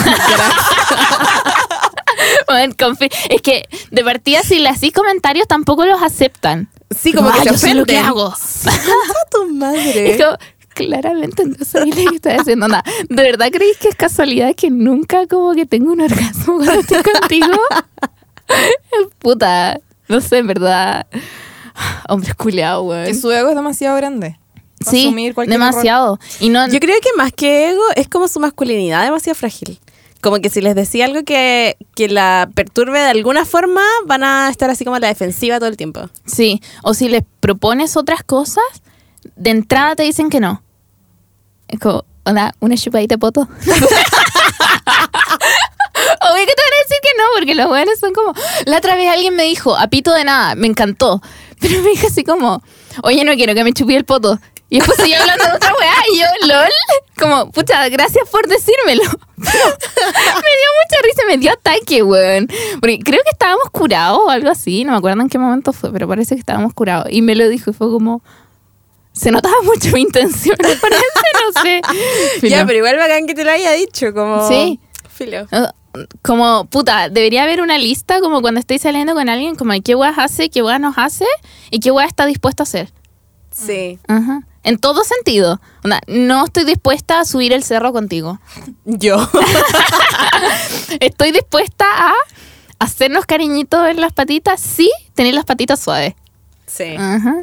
Confi- 2.78 3.12
es 3.30 3.42
que 3.42 3.68
de 3.90 4.04
partida 4.04 4.42
si 4.42 4.58
le 4.58 4.68
hacís 4.68 4.92
comentarios 4.92 5.46
tampoco 5.46 5.84
los 5.84 6.02
aceptan. 6.02 6.68
Sí, 6.90 7.12
como 7.12 7.28
Ah, 7.28 7.34
que 7.34 7.40
se 7.40 7.50
yo 7.50 7.58
sé 7.58 7.74
lo 7.74 7.84
que 7.84 7.92
ofenden. 7.98 8.04
hago. 8.06 8.26
¡A 8.28 9.30
tu 9.30 9.52
madre! 9.54 10.12
Es 10.14 10.22
como, 10.24 10.36
claramente 10.74 11.44
no 11.44 11.64
sabía 11.64 11.94
lo 11.94 12.10
que 12.10 12.16
estoy 12.16 12.32
haciendo. 12.32 12.66
Onda, 12.66 12.82
¿De 13.08 13.22
verdad 13.22 13.48
creéis 13.52 13.76
que 13.76 13.88
es 13.88 13.94
casualidad 13.94 14.54
que 14.54 14.70
nunca 14.70 15.26
como 15.26 15.54
que 15.54 15.66
tengo 15.66 15.92
un 15.92 16.00
orgasmo 16.00 16.56
cuando 16.56 16.80
estoy 16.80 17.02
contigo? 17.02 17.58
Puta, 19.18 19.78
no 20.08 20.20
sé, 20.20 20.38
en 20.38 20.46
verdad. 20.46 21.06
Hombre 22.08 22.34
culeado, 22.34 22.82
Que 22.82 22.88
weón. 22.88 23.14
su 23.14 23.30
ego 23.32 23.50
es 23.50 23.54
demasiado 23.56 23.96
grande. 23.96 24.38
Sí, 24.88 25.06
asumir 25.06 25.34
cualquier 25.34 25.58
demasiado. 25.58 26.18
Y 26.40 26.50
no, 26.50 26.68
Yo 26.68 26.78
creo 26.78 26.94
que 27.00 27.08
más 27.16 27.32
que 27.32 27.70
ego 27.70 27.82
es 27.96 28.08
como 28.08 28.28
su 28.28 28.38
masculinidad 28.38 29.02
demasiado 29.04 29.34
frágil. 29.34 29.80
Como 30.20 30.38
que 30.40 30.50
si 30.50 30.60
les 30.60 30.74
decía 30.74 31.04
algo 31.04 31.22
que, 31.24 31.76
que 31.94 32.08
la 32.08 32.48
perturbe 32.54 32.98
de 33.00 33.06
alguna 33.06 33.44
forma, 33.44 33.82
van 34.06 34.22
a 34.24 34.48
estar 34.50 34.68
así 34.70 34.84
como 34.84 34.96
a 34.96 35.00
la 35.00 35.08
defensiva 35.08 35.58
todo 35.58 35.68
el 35.68 35.76
tiempo. 35.76 36.08
sí. 36.26 36.60
O 36.82 36.94
si 36.94 37.08
les 37.08 37.22
propones 37.40 37.96
otras 37.96 38.22
cosas, 38.24 38.64
de 39.36 39.50
entrada 39.50 39.94
te 39.96 40.02
dicen 40.04 40.28
que 40.30 40.40
no. 40.40 40.62
Es 41.68 41.78
como, 41.80 42.04
hola, 42.24 42.54
una 42.60 42.76
chupadita 42.76 43.14
de 43.14 43.18
poto. 43.18 43.42
Obvio 46.20 46.46
que 46.46 46.54
te 46.54 46.62
van 46.62 46.72
a 46.72 46.82
decir 46.82 46.98
que 47.02 47.10
no, 47.18 47.24
porque 47.36 47.54
los 47.54 47.70
weones 47.70 47.98
son 48.00 48.12
como. 48.12 48.32
La 48.66 48.78
otra 48.78 48.94
vez 48.96 49.08
alguien 49.10 49.34
me 49.36 49.42
dijo, 49.44 49.76
a 49.76 49.88
pito 49.88 50.12
de 50.12 50.24
nada, 50.24 50.54
me 50.54 50.66
encantó. 50.66 51.20
Pero 51.60 51.82
me 51.82 51.90
dijo 51.90 52.06
así 52.06 52.24
como, 52.24 52.62
oye, 53.02 53.24
no 53.24 53.34
quiero 53.34 53.54
que 53.54 53.64
me 53.64 53.72
chupí 53.72 53.94
el 53.94 54.04
poto. 54.04 54.38
Y 54.70 54.78
después 54.78 54.98
seguía 54.98 55.20
hablando 55.20 55.44
de 55.44 55.52
otra 55.52 55.72
weá 55.78 55.94
y 56.12 56.18
yo, 56.18 56.46
lol. 56.46 56.68
Como, 57.18 57.50
pucha, 57.50 57.88
gracias 57.88 58.28
por 58.28 58.46
decírmelo. 58.46 59.02
Me 59.38 59.46
dio 59.46 60.68
mucha 60.82 61.02
risa, 61.02 61.22
me 61.26 61.38
dio 61.38 61.52
ataque, 61.52 62.02
weón. 62.02 62.48
Porque 62.80 62.98
creo 62.98 63.20
que 63.24 63.30
estábamos 63.30 63.70
curados 63.70 64.18
o 64.26 64.30
algo 64.30 64.50
así, 64.50 64.84
no 64.84 64.92
me 64.92 64.98
acuerdo 64.98 65.22
en 65.22 65.28
qué 65.28 65.38
momento 65.38 65.72
fue, 65.72 65.92
pero 65.92 66.06
parece 66.06 66.34
que 66.34 66.40
estábamos 66.40 66.74
curados. 66.74 67.06
Y 67.10 67.22
me 67.22 67.34
lo 67.34 67.48
dijo 67.48 67.70
y 67.70 67.72
fue 67.72 67.88
como. 67.88 68.22
Se 69.12 69.30
notaba 69.30 69.54
mucho 69.62 69.90
mi 69.92 70.02
intención, 70.02 70.56
parece, 70.58 71.02
no 71.54 71.62
sé. 71.62 71.80
Filo. 72.40 72.56
Ya, 72.56 72.66
pero 72.66 72.78
igual 72.78 72.96
bacán 72.96 73.26
que 73.26 73.34
te 73.34 73.44
lo 73.44 73.50
haya 73.50 73.72
dicho, 73.72 74.12
como... 74.12 74.46
Sí. 74.46 74.78
Filo. 75.08 75.46
Como, 76.22 76.66
puta, 76.66 77.08
debería 77.08 77.42
haber 77.44 77.60
una 77.60 77.78
lista 77.78 78.20
como 78.20 78.40
cuando 78.40 78.60
estéis 78.60 78.82
saliendo 78.82 79.14
con 79.14 79.28
alguien, 79.28 79.54
como 79.56 79.72
de 79.72 79.80
qué 79.80 79.94
weas 79.94 80.18
hace, 80.18 80.50
qué 80.50 80.62
weas 80.62 80.80
nos 80.80 80.96
hace 80.98 81.26
y 81.70 81.80
qué 81.80 81.90
weas 81.90 82.08
está 82.08 82.26
dispuesto 82.26 82.62
a 82.62 82.64
hacer. 82.64 82.92
Sí. 83.50 83.98
Ajá. 84.08 84.42
En 84.64 84.78
todo 84.78 85.02
sentido. 85.04 85.60
No 86.06 86.44
estoy 86.44 86.64
dispuesta 86.64 87.20
a 87.20 87.24
subir 87.24 87.52
el 87.52 87.62
cerro 87.64 87.92
contigo. 87.92 88.38
Yo. 88.84 89.16
Estoy 91.00 91.32
dispuesta 91.32 91.84
a 91.88 92.12
hacernos 92.78 93.26
cariñitos 93.26 93.88
en 93.88 94.00
las 94.00 94.12
patitas, 94.12 94.60
sí, 94.60 94.90
tener 95.14 95.34
las 95.34 95.44
patitas 95.44 95.80
suaves. 95.80 96.14
sí. 96.66 96.94
Ajá. 96.96 97.42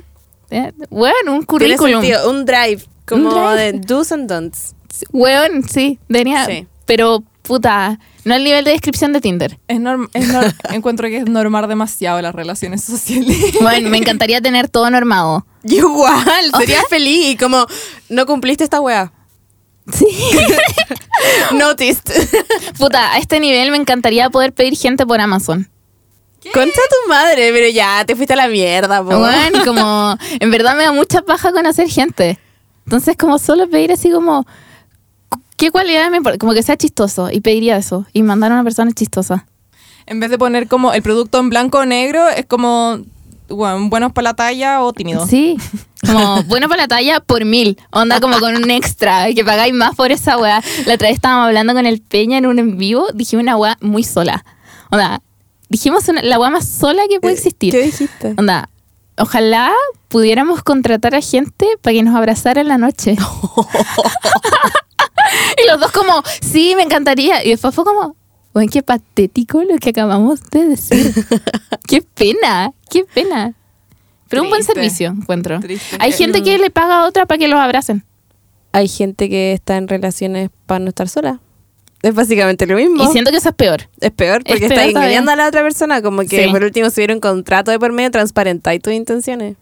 Eh, 0.51 0.71
Bueno, 0.91 1.33
un 1.33 1.45
Tiene 1.45 1.45
currículum. 1.47 2.01
sentido. 2.01 2.29
Un 2.29 2.45
drive. 2.45 2.83
Como 3.07 3.29
Un 3.29 3.33
drive. 3.35 3.55
de 3.73 3.79
do's 3.79 4.11
and 4.11 4.29
don'ts. 4.29 4.75
Weón, 5.11 5.67
sí, 5.67 5.99
debería. 6.07 6.45
Sí. 6.45 6.67
Pero, 6.85 7.23
puta, 7.41 7.99
no 8.25 8.33
al 8.35 8.43
nivel 8.43 8.65
de 8.65 8.71
descripción 8.71 9.13
de 9.13 9.21
Tinder. 9.21 9.57
Es 9.67 9.79
norm- 9.79 10.09
es 10.13 10.27
nor- 10.33 10.53
encuentro 10.73 11.07
que 11.07 11.17
es 11.17 11.25
normar 11.29 11.67
demasiado 11.67 12.21
las 12.21 12.35
relaciones 12.35 12.83
sociales. 12.83 13.37
Bueno, 13.61 13.89
me 13.89 13.97
encantaría 13.97 14.41
tener 14.41 14.67
todo 14.67 14.89
normado. 14.89 15.45
Igual, 15.63 16.51
sería 16.59 16.81
feliz 16.89 17.27
y 17.27 17.37
como, 17.37 17.65
no 18.09 18.25
cumpliste 18.25 18.63
esta 18.63 18.81
weá. 18.81 19.13
Sí. 19.93 20.05
Noticed. 21.53 22.01
Puta, 22.77 23.13
a 23.13 23.19
este 23.19 23.39
nivel 23.39 23.71
me 23.71 23.77
encantaría 23.77 24.29
poder 24.29 24.53
pedir 24.53 24.75
gente 24.77 25.05
por 25.05 25.19
Amazon. 25.21 25.69
Concha 26.53 26.79
tu 26.89 27.09
madre, 27.09 27.51
pero 27.51 27.67
ya, 27.69 28.03
te 28.05 28.15
fuiste 28.15 28.33
a 28.33 28.37
la 28.37 28.47
mierda, 28.47 28.99
po. 29.03 29.17
Bueno, 29.17 29.65
como, 29.65 30.15
en 30.39 30.51
verdad 30.51 30.75
me 30.77 30.83
da 30.83 30.91
mucha 30.91 31.23
paja 31.23 31.51
conocer 31.51 31.89
gente. 31.89 32.37
Entonces, 32.85 33.17
como 33.17 33.39
solo 33.39 33.67
pedir 33.67 33.91
así 33.91 34.11
como, 34.11 34.45
¿qué 35.57 35.71
cualidades 35.71 36.11
me 36.11 36.17
importa? 36.17 36.37
Como 36.37 36.53
que 36.53 36.63
sea 36.63 36.77
chistoso. 36.77 37.29
Y 37.31 37.41
pediría 37.41 37.77
eso. 37.77 38.05
Y 38.13 38.23
mandar 38.23 38.51
a 38.51 38.55
una 38.55 38.63
persona 38.63 38.91
chistosa. 38.91 39.45
En 40.05 40.19
vez 40.19 40.29
de 40.29 40.37
poner 40.37 40.67
como 40.67 40.93
el 40.93 41.01
producto 41.01 41.39
en 41.39 41.49
blanco 41.49 41.79
o 41.79 41.85
negro, 41.85 42.27
es 42.29 42.45
como 42.45 42.99
bueno, 43.47 43.89
buenos 43.89 44.11
para 44.11 44.23
la 44.29 44.33
talla 44.33 44.81
o 44.83 44.93
tímido. 44.93 45.25
Sí. 45.27 45.57
Como, 46.05 46.43
bueno 46.43 46.67
para 46.69 46.83
la 46.83 46.87
talla 46.87 47.19
por 47.19 47.45
mil. 47.45 47.77
Onda 47.91 48.19
como 48.19 48.39
con 48.39 48.55
un 48.55 48.69
extra. 48.71 49.33
Que 49.33 49.43
pagáis 49.43 49.73
más 49.73 49.95
por 49.95 50.11
esa 50.11 50.37
weá. 50.37 50.61
La 50.85 50.95
otra 50.95 51.07
vez 51.07 51.15
estábamos 51.15 51.47
hablando 51.47 51.73
con 51.73 51.85
el 51.85 52.01
Peña 52.01 52.37
en 52.37 52.45
un 52.45 52.59
en 52.59 52.77
vivo. 52.77 53.07
Dijimos 53.13 53.43
una 53.43 53.57
weá 53.57 53.77
muy 53.81 54.03
sola. 54.03 54.45
Onda, 54.91 55.21
dijimos 55.69 56.07
una- 56.07 56.21
la 56.21 56.39
weá 56.39 56.49
más 56.49 56.67
sola 56.67 57.03
que 57.09 57.19
puede 57.19 57.33
existir. 57.33 57.71
¿Qué 57.71 57.81
dijiste? 57.83 58.35
Onda, 58.37 58.69
ojalá 59.17 59.71
pudiéramos 60.07 60.61
contratar 60.63 61.15
a 61.15 61.21
gente 61.21 61.65
para 61.81 61.93
que 61.95 62.03
nos 62.03 62.15
abrazara 62.15 62.61
en 62.61 62.67
la 62.67 62.77
noche. 62.77 63.15
y 65.63 65.67
los 65.69 65.79
dos 65.79 65.91
como, 65.91 66.23
sí, 66.41 66.73
me 66.75 66.83
encantaría. 66.83 67.43
Y 67.43 67.49
después 67.49 67.73
fue 67.73 67.83
como, 67.83 68.15
Bueno, 68.53 68.69
qué 68.71 68.83
patético 68.83 69.63
lo 69.63 69.77
que 69.77 69.89
acabamos 69.89 70.41
de 70.49 70.65
decir. 70.65 71.13
qué 71.87 72.01
pena, 72.01 72.71
qué 72.89 73.05
pena. 73.05 73.53
Pero 74.29 74.43
un 74.43 74.49
buen 74.49 74.63
servicio, 74.63 75.09
encuentro. 75.09 75.59
Triste. 75.59 75.97
Hay 75.99 76.11
gente 76.11 76.41
que 76.41 76.57
le 76.57 76.69
paga 76.69 77.01
a 77.01 77.05
otra 77.05 77.25
para 77.25 77.37
que 77.37 77.47
los 77.47 77.59
abracen. 77.59 78.03
Hay 78.71 78.87
gente 78.87 79.29
que 79.29 79.53
está 79.53 79.77
en 79.77 79.87
relaciones 79.87 80.49
para 80.65 80.79
no 80.79 80.89
estar 80.89 81.07
sola. 81.07 81.39
Es 82.01 82.13
básicamente 82.13 82.67
lo 82.67 82.75
mismo. 82.75 83.03
Y 83.03 83.07
siento 83.07 83.31
que 83.31 83.37
eso 83.37 83.49
es 83.49 83.55
peor. 83.55 83.89
Es 83.99 84.11
peor 84.11 84.43
porque 84.43 84.65
Es 84.65 84.69
peor 84.69 84.73
está 84.73 84.85
engañando 84.85 85.31
a 85.31 85.35
la 85.35 85.47
otra 85.47 85.61
persona. 85.63 86.01
Como 86.01 86.21
que 86.23 86.43
Sí. 86.45 86.51
por 86.51 86.63
último, 86.63 86.89
si 86.89 86.99
hubiera 86.99 87.13
un 87.13 87.19
contrato 87.19 87.71
de 87.71 87.79
por 87.79 87.91
medio, 87.93 88.11
transparentáis 88.11 88.81
tus 88.81 88.93
intenciones. 88.93 89.55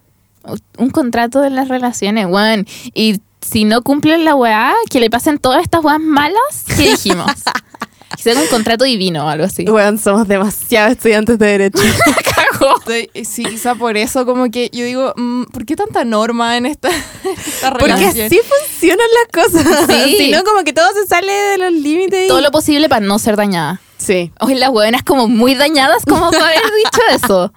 Un 0.77 0.89
contrato 0.89 1.39
de 1.41 1.51
las 1.51 1.69
relaciones, 1.69 2.25
weón. 2.25 2.65
Y 2.93 3.19
si 3.45 3.65
no 3.65 3.82
cumplen 3.84 4.26
la 4.26 4.36
weá, 4.36 4.74
que 4.90 4.99
le 4.99 5.10
pasen 5.10 5.38
todas 5.40 5.61
estas 5.64 5.84
weas 5.84 5.99
malas 5.99 6.64
que 6.68 6.91
dijimos. 6.91 7.32
que 8.15 8.22
sea 8.24 8.40
un 8.40 8.48
contrato 8.48 8.84
divino 8.86 9.26
o 9.26 9.30
algo 9.30 9.45
así. 9.45 9.65
Bueno, 9.65 9.98
somos 9.98 10.28
demasiado 10.28 10.91
estudiantes 10.91 11.38
de 11.40 11.45
Derecho. 11.45 11.82
Cagó. 12.52 12.76
Eh, 12.91 13.26
sí, 13.26 13.44
quizá 13.44 13.74
por 13.76 13.98
eso 13.98 14.26
como 14.26 14.49
que 14.52 14.70
yo 14.72 14.86
digo, 14.86 15.14
mm, 15.15 15.45
¿por 15.45 15.65
qué 15.65 15.76
tanta 15.76 16.06
norma 16.06 16.56
en 16.57 16.65
esta, 16.68 16.90
esta 17.48 17.72
porque 17.72 17.88
relación? 17.88 18.28
así 18.28 18.40
funcionan 18.40 19.07
las 19.34 19.45
cosas. 19.45 19.86
Sí. 19.88 20.15
si 20.18 20.32
no, 20.32 20.44
como 20.44 20.64
que 20.64 20.74
todo 20.74 20.88
se 20.94 21.07
sale 21.07 21.32
de 21.32 21.57
los 21.57 21.74
límites. 21.74 22.26
y- 22.26 22.28
Todo 22.28 22.41
lo 22.41 22.52
posible 22.52 22.88
para 22.88 23.06
no 23.06 23.18
ser 23.20 23.36
dañada. 23.36 23.82
Sí. 23.98 24.32
Hoy 24.41 24.56
las 24.56 24.70
hueonas 24.70 25.03
como 25.03 25.28
muy 25.28 25.56
dañadas 25.56 26.03
como 26.06 26.30
para 26.30 26.45
haber 26.48 26.61
dicho 26.61 27.02
eso. 27.26 27.53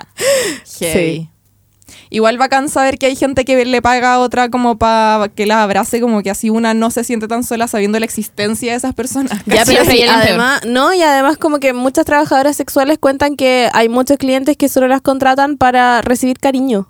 Heavy. 0.79 1.29
Igual 2.17 2.39
bacán 2.39 2.71
saber 2.71 2.97
que 2.97 3.05
hay 3.05 3.15
gente 3.15 3.45
que 3.45 3.63
le 3.67 3.83
paga 3.83 4.15
a 4.15 4.19
otra 4.21 4.49
como 4.49 4.79
para 4.79 5.29
que 5.29 5.45
la 5.45 5.63
abrace, 5.63 6.01
como 6.01 6.23
que 6.23 6.31
así 6.31 6.49
una 6.49 6.73
no 6.73 6.91
se 6.91 7.05
siente 7.05 7.29
tan 7.29 7.45
sola 7.45 7.69
sabiendo 7.69 7.99
la 7.99 8.07
existencia 8.07 8.73
de 8.73 8.79
esas 8.79 8.95
personas. 8.95 9.43
Ya, 9.45 9.67
Sí, 9.67 9.75
pero 9.77 9.91
sí, 9.91 10.03
además, 10.03 10.63
no, 10.67 10.95
y 10.95 11.03
además 11.03 11.37
como 11.37 11.61
que 11.61 11.75
muchas 11.75 12.07
trabajadoras 12.07 12.57
sexuales 12.57 12.97
cuentan 12.99 13.37
que 13.37 13.69
hay 13.75 13.91
muchos 13.91 14.17
clientes 14.17 14.57
que 14.57 14.71
solo 14.71 14.89
las 14.89 15.03
contratan 15.03 15.59
para 15.59 16.01
recibir 16.01 16.39
cariño. 16.39 16.89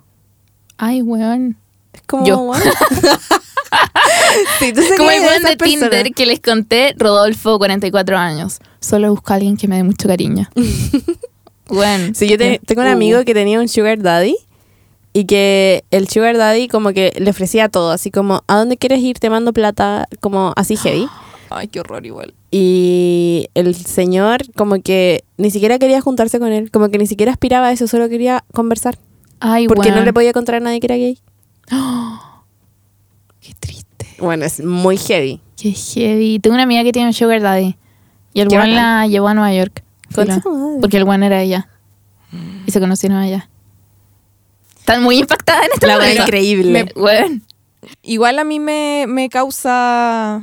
Ay, 0.77 1.01
weón. 1.01 1.57
Es 1.91 2.01
como, 2.07 2.25
Yo. 2.25 2.37
bueno. 2.39 2.63
sí, 4.59 4.71
tú 4.71 4.81
sé 4.81 4.95
Como 4.95 5.11
el 5.11 5.21
weón 5.23 5.43
de 5.43 5.57
persona. 5.57 5.89
Tinder 5.89 6.13
que 6.13 6.25
les 6.25 6.39
conté, 6.39 6.95
Rodolfo, 6.97 7.57
44 7.57 8.17
años. 8.17 8.59
Solo 8.79 9.09
busca 9.11 9.33
a 9.33 9.35
alguien 9.37 9.57
que 9.57 9.67
me 9.67 9.75
dé 9.75 9.83
mucho 9.83 10.07
cariño. 10.07 10.47
Bueno. 11.69 12.13
Sí, 12.15 12.29
yo 12.29 12.37
te- 12.37 12.61
tengo 12.65 12.79
un 12.79 12.87
amigo 12.87 13.25
que 13.25 13.33
tenía 13.33 13.59
un 13.59 13.67
sugar 13.67 14.01
daddy 14.01 14.37
y 15.17 15.25
que 15.25 15.83
el 15.89 16.07
sugar 16.07 16.37
daddy 16.37 16.67
como 16.67 16.93
que 16.93 17.11
le 17.17 17.31
ofrecía 17.31 17.69
todo, 17.69 17.89
así 17.89 18.11
como, 18.11 18.43
¿a 18.45 18.55
dónde 18.55 18.77
quieres 18.77 18.99
ir? 18.99 19.17
Te 19.17 19.31
mando 19.31 19.51
plata, 19.51 20.07
como 20.19 20.53
así 20.55 20.77
heavy. 20.77 21.07
Ay, 21.49 21.69
qué 21.69 21.79
horror 21.79 22.05
igual. 22.05 22.35
Y 22.51 23.47
el 23.55 23.73
señor 23.73 24.43
como 24.53 24.79
que 24.79 25.23
ni 25.37 25.49
siquiera 25.49 25.79
quería 25.79 26.01
juntarse 26.01 26.37
con 26.37 26.51
él, 26.51 26.69
como 26.69 26.89
que 26.89 26.99
ni 26.99 27.07
siquiera 27.07 27.31
aspiraba 27.31 27.69
a 27.69 27.71
eso, 27.71 27.87
solo 27.87 28.09
quería 28.09 28.45
conversar. 28.53 28.99
Ay, 29.39 29.67
Porque 29.67 29.89
no 29.89 30.03
le 30.05 30.13
podía 30.13 30.33
contar 30.33 30.53
a 30.53 30.59
nadie 30.59 30.79
que 30.79 30.85
era 30.85 30.97
gay. 30.97 31.17
Qué 33.41 33.55
triste. 33.59 34.05
Bueno, 34.19 34.45
es 34.45 34.63
muy 34.63 34.97
heavy. 34.97 35.41
Qué 35.59 35.71
heavy. 35.71 36.37
Tengo 36.37 36.53
una 36.53 36.63
amiga 36.63 36.83
que 36.83 36.91
tiene 36.91 37.07
un 37.07 37.13
sugar 37.13 37.41
daddy. 37.41 37.75
Y 38.35 38.41
el 38.41 38.49
bacán. 38.49 38.75
la 38.75 39.07
llevó 39.07 39.29
a 39.29 39.33
Nueva 39.33 39.51
York. 39.51 39.83
Porque 40.79 40.97
el 40.97 41.05
weón 41.05 41.23
era 41.23 41.41
ella. 41.41 41.69
Y 42.67 42.71
se 42.71 42.79
conocieron 42.79 43.17
allá. 43.17 43.49
Están 44.87 45.03
muy 45.03 45.17
impactada 45.17 45.65
en 45.65 45.69
este 45.73 45.85
La 45.85 45.95
momento. 45.95 46.23
increíble. 46.23 46.85
Me-. 46.95 47.41
Igual 48.03 48.39
a 48.39 48.45
mí 48.45 48.57
me, 48.61 49.03
me 49.05 49.27
causa 49.27 50.41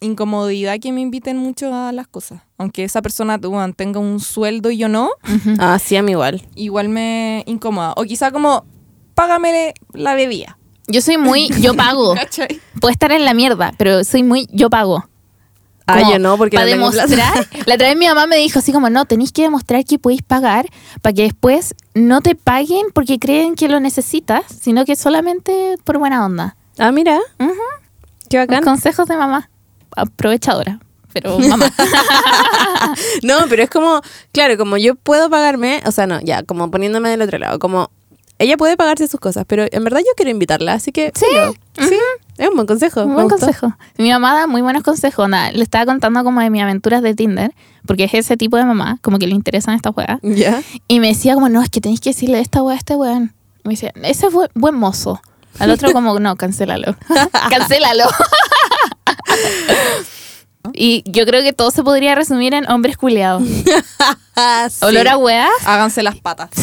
incomodidad 0.00 0.80
que 0.80 0.90
me 0.90 1.00
inviten 1.00 1.36
mucho 1.36 1.72
a 1.72 1.92
las 1.92 2.08
cosas. 2.08 2.42
Aunque 2.58 2.82
esa 2.82 3.02
persona 3.02 3.38
weón, 3.40 3.72
tenga 3.72 4.00
un 4.00 4.18
sueldo 4.18 4.72
y 4.72 4.78
yo 4.78 4.88
no. 4.88 5.10
Ah, 5.60 5.78
sí, 5.78 5.94
a 5.94 6.02
mí 6.02 6.10
igual. 6.10 6.44
igual 6.56 6.88
me 6.88 7.44
incomoda. 7.46 7.92
O 7.96 8.02
quizá 8.02 8.32
como, 8.32 8.64
págame 9.14 9.74
la 9.92 10.16
bebida. 10.16 10.58
Yo 10.88 11.00
soy 11.00 11.16
muy, 11.16 11.48
yo 11.60 11.74
pago. 11.74 12.16
Puedo 12.80 12.90
estar 12.90 13.12
en 13.12 13.24
la 13.24 13.32
mierda, 13.32 13.74
pero 13.78 14.02
soy 14.02 14.24
muy, 14.24 14.48
yo 14.50 14.70
pago. 14.70 15.08
Ah, 15.86 16.10
yo 16.10 16.18
no, 16.18 16.38
porque 16.38 16.56
para 16.56 16.66
no 16.66 16.72
demostrar. 16.72 17.46
La 17.66 17.74
otra 17.74 17.88
vez 17.88 17.96
mi 17.96 18.06
mamá 18.06 18.26
me 18.26 18.36
dijo 18.36 18.58
así 18.58 18.72
como, 18.72 18.88
no, 18.88 19.04
tenéis 19.04 19.32
que 19.32 19.42
demostrar 19.42 19.84
que 19.84 19.98
podéis 19.98 20.22
pagar 20.22 20.66
para 21.02 21.12
que 21.12 21.22
después 21.22 21.74
no 21.94 22.22
te 22.22 22.34
paguen 22.34 22.86
porque 22.94 23.18
creen 23.18 23.54
que 23.54 23.68
lo 23.68 23.80
necesitas, 23.80 24.44
sino 24.48 24.84
que 24.84 24.96
solamente 24.96 25.76
por 25.84 25.98
buena 25.98 26.24
onda. 26.24 26.56
Ah, 26.78 26.90
mira, 26.90 27.18
qué 28.30 28.38
bacán. 28.38 28.64
Consejos 28.64 29.06
de 29.08 29.16
mamá. 29.16 29.50
Aprovechadora, 29.94 30.80
pero 31.12 31.38
mamá. 31.48 31.70
No, 33.22 33.36
pero 33.48 33.62
es 33.62 33.70
como, 33.70 34.00
claro, 34.32 34.56
como 34.56 34.76
yo 34.76 34.94
puedo 34.94 35.28
pagarme, 35.28 35.82
o 35.86 35.92
sea, 35.92 36.06
no, 36.06 36.20
ya, 36.20 36.42
como 36.42 36.70
poniéndome 36.70 37.10
del 37.10 37.22
otro 37.22 37.38
lado, 37.38 37.58
como 37.58 37.90
ella 38.38 38.56
puede 38.56 38.76
pagarse 38.76 39.06
sus 39.08 39.20
cosas, 39.20 39.44
pero 39.46 39.64
en 39.70 39.84
verdad 39.84 40.00
yo 40.00 40.12
quiero 40.16 40.30
invitarla, 40.30 40.72
así 40.74 40.90
que 40.92 41.12
Sí. 41.14 41.26
sí, 41.78 41.96
es 42.38 42.48
un 42.48 42.54
buen 42.54 42.66
consejo. 42.66 43.04
Un 43.04 43.14
buen 43.14 43.28
gustó. 43.28 43.46
consejo. 43.46 43.76
Mi 43.96 44.10
mamá 44.10 44.34
da 44.34 44.46
muy 44.46 44.60
buenos 44.62 44.82
consejos. 44.82 45.28
Nada, 45.28 45.52
le 45.52 45.62
estaba 45.62 45.86
contando 45.86 46.24
como 46.24 46.40
de 46.40 46.50
mis 46.50 46.62
aventuras 46.62 47.02
de 47.02 47.14
Tinder, 47.14 47.52
porque 47.86 48.04
es 48.04 48.14
ese 48.14 48.36
tipo 48.36 48.56
de 48.56 48.64
mamá, 48.64 48.98
como 49.02 49.18
que 49.18 49.26
le 49.26 49.34
interesan 49.34 49.74
estas 49.76 49.96
weas. 49.96 50.18
Ya. 50.22 50.62
Y 50.88 51.00
me 51.00 51.08
decía 51.08 51.34
como, 51.34 51.48
no, 51.48 51.62
es 51.62 51.70
que 51.70 51.80
tenéis 51.80 52.00
que 52.00 52.10
decirle 52.10 52.40
esta 52.40 52.62
wea 52.62 52.74
a 52.74 52.78
este 52.78 52.96
weón. 52.96 53.32
Me 53.62 53.74
decía, 53.74 53.92
ese 54.02 54.26
es 54.26 54.32
buen, 54.32 54.48
buen 54.54 54.74
mozo. 54.74 55.20
Al 55.60 55.70
otro 55.70 55.92
como, 55.92 56.18
no, 56.18 56.34
cancélalo. 56.36 56.96
cancélalo. 57.50 58.04
y 60.72 61.02
yo 61.06 61.26
creo 61.26 61.42
que 61.42 61.52
todo 61.52 61.70
se 61.70 61.82
podría 61.82 62.14
resumir 62.14 62.54
en 62.54 62.70
hombres 62.70 62.96
culeados. 62.96 63.42
Sí. 64.68 64.84
Olor 64.84 65.06
a 65.06 65.16
weas. 65.16 65.48
Háganse 65.64 66.02
las 66.02 66.16
patas. 66.16 66.50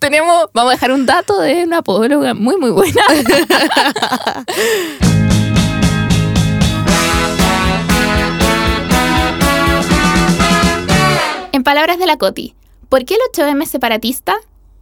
Tenemos, 0.00 0.48
vamos 0.52 0.72
a 0.72 0.74
dejar 0.74 0.90
un 0.90 1.06
dato 1.06 1.38
de 1.38 1.62
una 1.62 1.80
podóloga 1.82 2.34
muy, 2.34 2.56
muy 2.56 2.70
buena. 2.70 3.00
en 11.52 11.62
palabras 11.62 12.00
de 12.00 12.06
la 12.06 12.16
Coti, 12.16 12.56
¿por 12.88 13.04
qué 13.04 13.14
el 13.14 13.20
8M 13.32 13.62
es 13.62 13.70
separatista? 13.70 14.34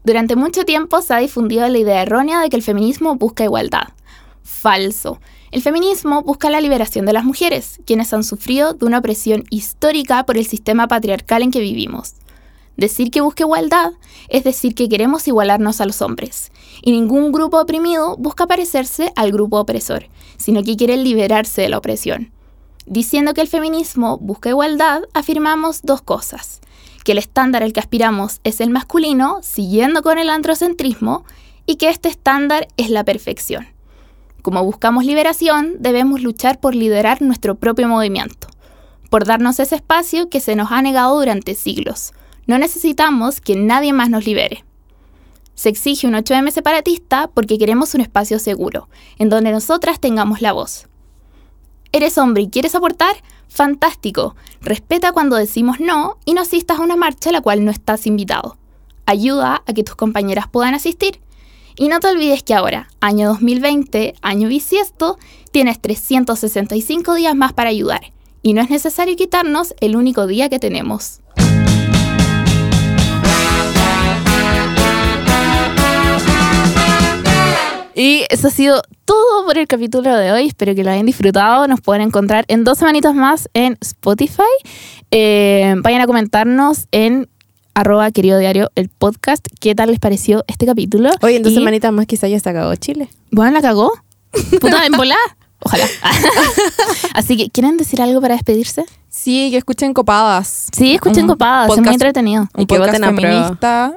Durante 0.04 0.34
mucho 0.34 0.64
tiempo 0.64 1.02
se 1.02 1.12
ha 1.12 1.18
difundido 1.18 1.68
la 1.68 1.76
idea 1.76 2.00
errónea 2.00 2.40
de 2.40 2.48
que 2.48 2.56
el 2.56 2.62
feminismo 2.62 3.16
busca 3.16 3.44
igualdad. 3.44 3.88
Falso. 4.42 5.20
El 5.52 5.60
feminismo 5.60 6.22
busca 6.22 6.48
la 6.48 6.62
liberación 6.62 7.04
de 7.04 7.12
las 7.12 7.26
mujeres, 7.26 7.78
quienes 7.84 8.14
han 8.14 8.24
sufrido 8.24 8.72
de 8.72 8.86
una 8.86 9.00
opresión 9.00 9.44
histórica 9.50 10.24
por 10.24 10.38
el 10.38 10.46
sistema 10.46 10.88
patriarcal 10.88 11.42
en 11.42 11.50
que 11.50 11.60
vivimos. 11.60 12.14
Decir 12.78 13.10
que 13.10 13.20
busca 13.20 13.42
igualdad 13.42 13.92
es 14.30 14.44
decir 14.44 14.74
que 14.74 14.88
queremos 14.88 15.28
igualarnos 15.28 15.82
a 15.82 15.84
los 15.84 16.00
hombres. 16.00 16.52
Y 16.80 16.92
ningún 16.92 17.32
grupo 17.32 17.60
oprimido 17.60 18.16
busca 18.16 18.46
parecerse 18.46 19.12
al 19.14 19.30
grupo 19.30 19.60
opresor, 19.60 20.06
sino 20.38 20.62
que 20.62 20.74
quiere 20.74 20.96
liberarse 20.96 21.60
de 21.60 21.68
la 21.68 21.76
opresión. 21.76 22.32
Diciendo 22.86 23.34
que 23.34 23.42
el 23.42 23.48
feminismo 23.48 24.16
busca 24.16 24.48
igualdad, 24.48 25.02
afirmamos 25.12 25.82
dos 25.82 26.00
cosas. 26.00 26.62
Que 27.04 27.12
el 27.12 27.18
estándar 27.18 27.62
al 27.62 27.74
que 27.74 27.80
aspiramos 27.80 28.40
es 28.42 28.62
el 28.62 28.70
masculino, 28.70 29.40
siguiendo 29.42 30.02
con 30.02 30.16
el 30.16 30.30
androcentrismo, 30.30 31.26
y 31.66 31.76
que 31.76 31.90
este 31.90 32.08
estándar 32.08 32.68
es 32.78 32.88
la 32.88 33.04
perfección. 33.04 33.66
Como 34.42 34.64
buscamos 34.64 35.04
liberación, 35.04 35.76
debemos 35.78 36.20
luchar 36.20 36.58
por 36.58 36.74
liderar 36.74 37.22
nuestro 37.22 37.54
propio 37.54 37.86
movimiento, 37.86 38.48
por 39.08 39.24
darnos 39.24 39.60
ese 39.60 39.76
espacio 39.76 40.28
que 40.28 40.40
se 40.40 40.56
nos 40.56 40.72
ha 40.72 40.82
negado 40.82 41.16
durante 41.16 41.54
siglos. 41.54 42.12
No 42.48 42.58
necesitamos 42.58 43.40
que 43.40 43.54
nadie 43.54 43.92
más 43.92 44.10
nos 44.10 44.26
libere. 44.26 44.64
Se 45.54 45.68
exige 45.68 46.08
un 46.08 46.14
8M 46.14 46.50
separatista 46.50 47.30
porque 47.32 47.56
queremos 47.56 47.94
un 47.94 48.00
espacio 48.00 48.40
seguro, 48.40 48.88
en 49.16 49.28
donde 49.28 49.52
nosotras 49.52 50.00
tengamos 50.00 50.42
la 50.42 50.52
voz. 50.52 50.88
¿Eres 51.92 52.18
hombre 52.18 52.42
y 52.42 52.50
quieres 52.50 52.74
aportar? 52.74 53.14
Fantástico. 53.46 54.34
Respeta 54.60 55.12
cuando 55.12 55.36
decimos 55.36 55.78
no 55.78 56.18
y 56.24 56.34
no 56.34 56.40
asistas 56.40 56.80
a 56.80 56.82
una 56.82 56.96
marcha 56.96 57.30
a 57.30 57.32
la 57.32 57.42
cual 57.42 57.64
no 57.64 57.70
estás 57.70 58.08
invitado. 58.08 58.56
Ayuda 59.06 59.62
a 59.64 59.72
que 59.72 59.84
tus 59.84 59.94
compañeras 59.94 60.48
puedan 60.48 60.74
asistir. 60.74 61.20
Y 61.76 61.88
no 61.88 62.00
te 62.00 62.08
olvides 62.08 62.42
que 62.42 62.54
ahora, 62.54 62.88
año 63.00 63.28
2020, 63.28 64.14
año 64.20 64.48
bisiesto, 64.48 65.18
tienes 65.52 65.80
365 65.80 67.14
días 67.14 67.34
más 67.34 67.52
para 67.52 67.70
ayudar. 67.70 68.12
Y 68.42 68.52
no 68.52 68.60
es 68.60 68.70
necesario 68.70 69.16
quitarnos 69.16 69.74
el 69.80 69.96
único 69.96 70.26
día 70.26 70.48
que 70.48 70.58
tenemos. 70.58 71.20
Y 77.94 78.24
eso 78.30 78.48
ha 78.48 78.50
sido 78.50 78.82
todo 79.04 79.44
por 79.44 79.58
el 79.58 79.66
capítulo 79.66 80.14
de 80.16 80.32
hoy. 80.32 80.46
Espero 80.46 80.74
que 80.74 80.82
lo 80.82 80.90
hayan 80.90 81.06
disfrutado. 81.06 81.68
Nos 81.68 81.80
pueden 81.80 82.02
encontrar 82.02 82.44
en 82.48 82.64
dos 82.64 82.78
semanitas 82.78 83.14
más 83.14 83.48
en 83.54 83.76
Spotify. 83.80 84.42
Eh, 85.10 85.74
vayan 85.78 86.00
a 86.00 86.06
comentarnos 86.06 86.88
en 86.90 87.28
arroba 87.74 88.10
querido 88.10 88.38
diario 88.38 88.70
el 88.74 88.88
podcast 88.88 89.46
qué 89.60 89.74
tal 89.74 89.90
les 89.90 89.98
pareció 90.00 90.44
este 90.46 90.66
capítulo. 90.66 91.10
Oye, 91.22 91.36
en 91.36 91.42
dos 91.42 91.52
Y- 91.52 91.56
semanitas 91.56 91.92
más 91.92 92.06
quizá 92.06 92.28
ya 92.28 92.38
se 92.38 92.48
acabó 92.48 92.74
Chile. 92.76 93.08
Bueno, 93.30 93.52
la 93.52 93.62
cagó. 93.62 93.92
Puta, 94.60 94.84
en 94.86 94.92
volá. 94.92 95.16
Ojalá. 95.64 95.86
Así 97.14 97.36
que, 97.36 97.48
¿quieren 97.50 97.76
decir 97.76 98.02
algo 98.02 98.20
para 98.20 98.34
despedirse? 98.34 98.84
Sí, 99.08 99.48
que 99.50 99.58
escuchen 99.58 99.94
copadas. 99.94 100.66
Sí, 100.72 100.94
escuchen 100.94 101.24
Un 101.24 101.28
copadas, 101.30 101.70
es 101.70 101.76
muy 101.76 101.84
podcast- 101.86 101.92
entretenido. 101.92 102.42
Un 102.54 102.62
Y 102.62 102.66
que 102.66 102.76
podcast 102.78 102.98
voten 102.98 103.16
feminista. 103.16 103.94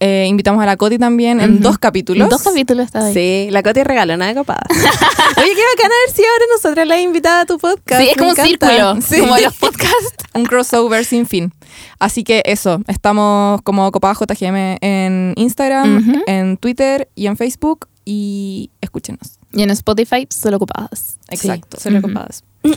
Eh, 0.00 0.26
invitamos 0.28 0.60
a 0.60 0.66
la 0.66 0.76
Coti 0.76 0.98
también 0.98 1.40
en 1.40 1.60
dos 1.60 1.78
capítulos. 1.78 2.28
Dos 2.28 2.42
capítulos 2.42 2.86
está 2.86 3.04
ahí. 3.06 3.14
Sí, 3.14 3.48
la 3.52 3.62
Coti 3.62 3.84
regaló 3.84 4.14
una 4.14 4.26
de 4.26 4.34
copada. 4.34 4.66
Oye, 4.70 5.52
qué 5.54 5.62
bacana 5.76 5.94
ver 6.06 6.14
si 6.16 6.22
ahora 6.24 6.44
nosotros 6.56 6.86
la 6.88 7.00
invitada 7.00 7.42
a 7.42 7.46
tu 7.46 7.56
podcast. 7.58 8.02
Sí, 8.02 8.08
es 8.08 8.16
me 8.16 8.18
como 8.18 8.30
un 8.32 8.38
encanta. 8.40 8.68
círculo, 8.68 9.00
Sí. 9.00 9.20
como 9.20 9.38
los 9.38 9.54
podcasts. 9.54 10.14
un 10.34 10.44
crossover 10.46 11.04
sin 11.04 11.24
fin. 11.28 11.52
Así 11.98 12.24
que 12.24 12.42
eso, 12.44 12.80
estamos 12.88 13.62
como 13.62 13.90
Copada 13.92 14.14
JGM 14.14 14.78
en 14.80 15.34
Instagram, 15.36 16.22
en 16.26 16.56
Twitter 16.56 17.08
y 17.14 17.26
en 17.26 17.36
Facebook 17.36 17.88
y 18.04 18.70
escúchenos. 18.80 19.38
Y 19.52 19.62
en 19.62 19.70
Spotify, 19.70 20.26
solo 20.30 20.58
copadas. 20.58 21.18
Exacto. 21.28 21.76
Sí, 21.76 21.84
solo 21.84 21.98
Ujú. 21.98 22.08
copadas. 22.08 22.44
Y 22.62 22.72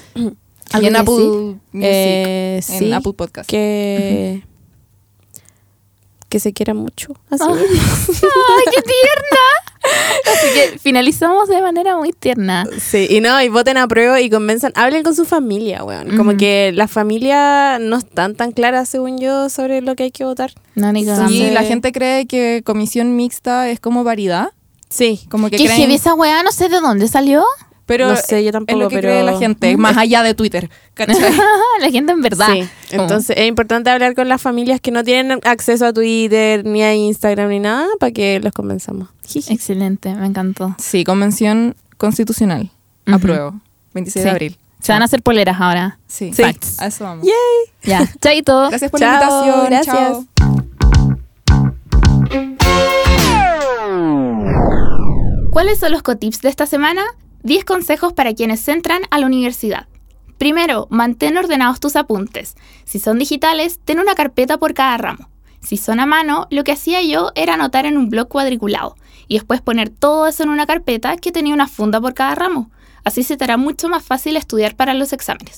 ¿Algo 0.73 0.87
en 0.87 0.95
Apple 0.95 1.13
decir? 1.15 1.29
Music, 1.71 1.83
Eh, 1.83 2.55
en 2.55 2.79
sí, 2.79 2.91
Apple 2.91 3.13
Podcast. 3.13 3.49
que... 3.49 4.43
Que 6.35 6.41
se 6.41 6.51
quiera 6.51 6.73
mucho. 6.73 7.13
Así. 7.29 7.45
Ay, 7.47 7.55
qué 8.75 8.81
tierna. 8.81 9.45
Así 10.33 10.47
que 10.53 10.79
finalizamos 10.79 11.47
de 11.47 11.61
manera 11.61 11.95
muy 11.95 12.11
tierna. 12.11 12.65
Sí, 12.77 13.07
y 13.09 13.21
no, 13.21 13.41
y 13.41 13.47
voten 13.47 13.77
a 13.77 13.87
prueba 13.87 14.19
y 14.19 14.29
convenzan, 14.29 14.73
hablen 14.75 15.03
con 15.03 15.15
su 15.15 15.23
familia, 15.23 15.85
weón. 15.85 16.17
Como 16.17 16.31
Ujú. 16.31 16.39
que 16.39 16.73
la 16.73 16.89
familia 16.89 17.79
no 17.79 17.95
están 17.95 18.35
tan 18.35 18.51
claras, 18.51 18.89
según 18.89 19.17
yo, 19.17 19.47
sobre 19.47 19.79
lo 19.79 19.95
que 19.95 20.03
hay 20.03 20.11
que 20.11 20.25
votar. 20.25 20.51
No, 20.75 20.91
ni 20.91 21.05
Sí, 21.05 21.51
la 21.51 21.63
gente 21.63 21.93
cree 21.93 22.25
que 22.25 22.63
comisión 22.65 23.15
mixta 23.15 23.69
es 23.69 23.79
como 23.79 24.03
variedad. 24.03 24.49
Sí, 24.89 25.21
Como 25.29 25.49
que 25.49 25.55
¿Qué 25.55 25.67
creen, 25.67 25.91
esa 25.91 26.15
weá? 26.15 26.43
No 26.43 26.51
sé 26.51 26.67
de 26.67 26.81
dónde 26.81 27.07
salió. 27.07 27.45
Pero 27.85 28.07
No 28.09 28.15
sé, 28.15 28.43
yo 28.43 28.51
tampoco, 28.51 28.77
es 28.79 28.83
lo 28.83 28.89
que 28.89 28.95
pero- 28.97 29.09
cree 29.09 29.23
la 29.23 29.37
gente, 29.37 29.77
más 29.77 29.95
allá 29.97 30.23
de 30.23 30.33
Twitter. 30.33 30.69
la 31.81 31.91
gente 31.91 32.11
en 32.13 32.21
verdad. 32.21 32.47
sí. 32.51 32.67
Entonces 32.91 33.37
es 33.37 33.47
importante 33.47 33.89
hablar 33.89 34.15
con 34.15 34.27
las 34.29 34.41
familias 34.41 34.79
que 34.81 34.91
no 34.91 35.03
tienen 35.03 35.39
acceso 35.43 35.85
a 35.85 35.93
Twitter, 35.93 36.65
ni 36.65 36.81
a 36.83 36.95
Instagram, 36.95 37.49
ni 37.49 37.59
nada, 37.59 37.87
para 37.99 38.11
que 38.11 38.39
los 38.39 38.53
convenzamos. 38.53 39.09
Excelente, 39.33 40.13
me 40.15 40.25
encantó. 40.27 40.75
Sí, 40.79 41.03
convención 41.03 41.75
constitucional. 41.97 42.71
Ujú. 43.07 43.15
Apruebo. 43.17 43.59
26 43.93 44.21
Sí. 44.23 44.25
de 44.25 44.31
abril. 44.31 44.57
Se 44.81 44.91
van 44.91 45.01
a 45.01 45.05
hacer 45.05 45.21
poleras 45.23 45.59
ahora. 45.59 45.97
Sí. 46.07 46.31
Sí. 46.33 46.43
Facts. 46.43 46.79
A 46.79 46.87
eso 46.87 47.03
vamos. 47.05 47.25
Yay. 47.25 47.33
Ya, 47.89 48.07
chaito. 48.21 48.69
Gracias 48.69 48.91
por 48.91 48.99
Chao, 48.99 49.11
la 49.11 49.47
invitación. 49.47 49.65
gracias. 49.69 49.95
Chao. 49.95 51.65
¿Cuáles 55.51 55.79
son 55.79 55.91
los 55.91 56.03
cotips 56.03 56.41
de 56.41 56.49
esta 56.49 56.65
semana? 56.65 57.01
10 57.45 57.63
consejos 57.63 58.11
para 58.11 58.33
quienes 58.33 58.67
entran 58.67 59.03
a 59.11 59.19
la 59.19 59.27
universidad. 59.27 59.85
Primero, 60.39 60.87
mantén 60.89 61.37
ordenados 61.37 61.79
tus 61.79 61.95
apuntes. 61.95 62.55
Si 62.85 62.97
son 62.97 63.19
digitales, 63.19 63.79
ten 63.85 63.99
una 63.99 64.15
carpeta 64.15 64.57
por 64.57 64.73
cada 64.73 64.97
ramo. 64.97 65.29
Si 65.61 65.77
son 65.77 65.99
a 65.99 66.07
mano, 66.07 66.47
lo 66.49 66.63
que 66.63 66.71
hacía 66.71 67.03
yo 67.03 67.31
era 67.35 67.53
anotar 67.53 67.85
en 67.85 67.99
un 67.99 68.09
blog 68.09 68.29
cuadriculado 68.29 68.95
y 69.27 69.35
después 69.35 69.61
poner 69.61 69.91
todo 69.91 70.25
eso 70.25 70.41
en 70.41 70.49
una 70.49 70.65
carpeta 70.65 71.17
que 71.17 71.31
tenía 71.31 71.53
una 71.53 71.67
funda 71.67 72.01
por 72.01 72.15
cada 72.15 72.33
ramo. 72.33 72.71
Así 73.03 73.21
se 73.21 73.37
te 73.37 73.43
hará 73.43 73.57
mucho 73.57 73.89
más 73.89 74.03
fácil 74.03 74.37
estudiar 74.37 74.75
para 74.75 74.95
los 74.95 75.13
exámenes. 75.13 75.57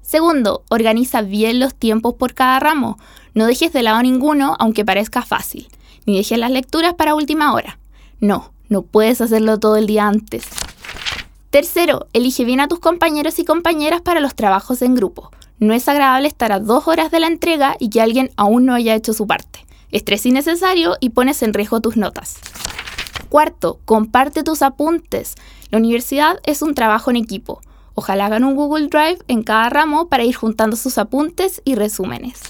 Segundo, 0.00 0.62
organiza 0.70 1.22
bien 1.22 1.58
los 1.58 1.74
tiempos 1.74 2.14
por 2.14 2.34
cada 2.34 2.60
ramo. 2.60 3.00
No 3.34 3.46
dejes 3.46 3.72
de 3.72 3.82
lado 3.82 4.00
ninguno, 4.00 4.54
aunque 4.60 4.84
parezca 4.84 5.22
fácil. 5.22 5.66
Ni 6.06 6.18
dejes 6.18 6.38
las 6.38 6.52
lecturas 6.52 6.94
para 6.94 7.16
última 7.16 7.52
hora. 7.52 7.80
No, 8.20 8.52
no 8.72 8.82
puedes 8.82 9.20
hacerlo 9.20 9.60
todo 9.60 9.76
el 9.76 9.86
día 9.86 10.08
antes. 10.08 10.46
Tercero, 11.50 12.06
elige 12.14 12.44
bien 12.44 12.60
a 12.60 12.68
tus 12.68 12.80
compañeros 12.80 13.38
y 13.38 13.44
compañeras 13.44 14.00
para 14.00 14.20
los 14.20 14.34
trabajos 14.34 14.80
en 14.80 14.94
grupo. 14.94 15.30
No 15.58 15.74
es 15.74 15.86
agradable 15.88 16.26
estar 16.26 16.50
a 16.50 16.58
dos 16.58 16.88
horas 16.88 17.10
de 17.10 17.20
la 17.20 17.26
entrega 17.26 17.76
y 17.78 17.90
que 17.90 18.00
alguien 18.00 18.30
aún 18.36 18.64
no 18.64 18.74
haya 18.74 18.94
hecho 18.94 19.12
su 19.12 19.26
parte. 19.26 19.64
Estrés 19.90 20.24
innecesario 20.24 20.96
y 20.98 21.10
pones 21.10 21.42
en 21.42 21.52
riesgo 21.52 21.82
tus 21.82 21.98
notas. 21.98 22.38
Cuarto, 23.28 23.78
comparte 23.84 24.42
tus 24.42 24.62
apuntes. 24.62 25.34
La 25.70 25.78
universidad 25.78 26.38
es 26.44 26.62
un 26.62 26.74
trabajo 26.74 27.10
en 27.10 27.16
equipo. 27.16 27.60
Ojalá 27.94 28.26
hagan 28.26 28.44
un 28.44 28.56
Google 28.56 28.88
Drive 28.88 29.18
en 29.28 29.42
cada 29.42 29.68
ramo 29.68 30.08
para 30.08 30.24
ir 30.24 30.34
juntando 30.34 30.76
sus 30.76 30.96
apuntes 30.96 31.60
y 31.66 31.74
resúmenes. 31.74 32.40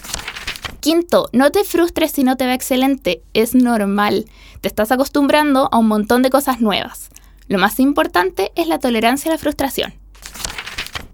Quinto, 0.83 1.29
no 1.33 1.53
te 1.53 1.63
frustres 1.63 2.11
si 2.11 2.25
no 2.25 2.37
te 2.37 2.45
va 2.45 2.55
excelente, 2.55 3.23
es 3.35 3.55
normal. 3.55 4.27
Te 4.61 4.67
estás 4.67 4.91
acostumbrando 4.91 5.69
a 5.71 5.79
un 5.79 5.87
montón 5.87 6.23
de 6.23 6.31
cosas 6.31 6.61
nuevas. 6.61 7.11
Lo 7.47 7.61
más 7.61 7.79
importante 7.79 8.51
es 8.57 8.67
la 8.67 8.81
tolerancia 8.81 9.31
a 9.31 9.35
la 9.35 9.39
frustración. 9.39 9.95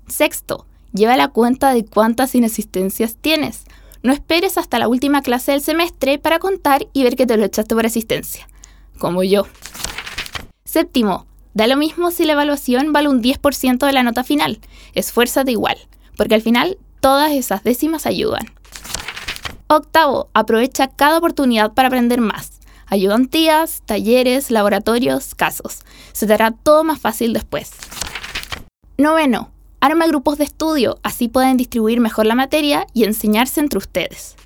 Sexto, 0.07 0.65
lleva 0.95 1.19
la 1.19 1.28
cuenta 1.28 1.74
de 1.74 1.85
cuántas 1.85 2.35
inasistencias 2.35 3.16
tienes. 3.16 3.65
No 4.03 4.15
esperes 4.15 4.57
hasta 4.57 4.78
la 4.78 4.89
última 4.89 5.20
clase 5.20 5.53
del 5.53 5.61
semestre 5.61 6.19
para 6.19 6.39
contar 6.39 6.86
y 6.95 7.03
ver 7.03 7.15
que 7.15 7.27
te 7.27 7.36
lo 7.36 7.45
echaste 7.45 7.74
por 7.74 7.85
asistencia, 7.85 8.49
como 8.99 9.23
yo. 9.23 9.47
Séptimo, 10.65 11.27
da 11.53 11.66
lo 11.66 11.77
mismo 11.77 12.11
si 12.11 12.24
la 12.24 12.32
evaluación 12.32 12.95
vale 12.95 13.11
un 13.11 13.23
10% 13.23 13.85
de 13.85 13.93
la 13.93 14.03
nota 14.03 14.24
final. 14.24 14.61
Esfuérzate 14.95 15.51
igual, 15.51 15.77
porque 16.16 16.36
al 16.36 16.40
final 16.40 16.78
todas 17.01 17.32
esas 17.32 17.65
décimas 17.65 18.07
ayudan. 18.07 18.47
Octavo, 19.70 20.31
aprovecha 20.32 20.89
cada 20.89 21.19
oportunidad 21.19 21.74
para 21.74 21.89
aprender 21.89 22.23
más. 22.23 22.61
Ayudantías, 22.86 23.82
talleres, 23.85 24.51
laboratorios, 24.51 25.35
casos. 25.35 25.81
Se 26.12 26.27
te 26.27 26.32
hará 26.32 26.53
todo 26.53 26.85
más 26.85 26.99
fácil 26.99 27.35
después. 27.35 27.73
Noveno, 28.97 29.51
arma 29.81 30.07
grupos 30.07 30.39
de 30.39 30.45
estudio, 30.45 30.99
así 31.03 31.28
pueden 31.28 31.59
distribuir 31.59 32.01
mejor 32.01 32.24
la 32.24 32.35
materia 32.35 32.86
y 32.95 33.05
enseñarse 33.05 33.61
entre 33.61 33.77
ustedes. 33.77 34.36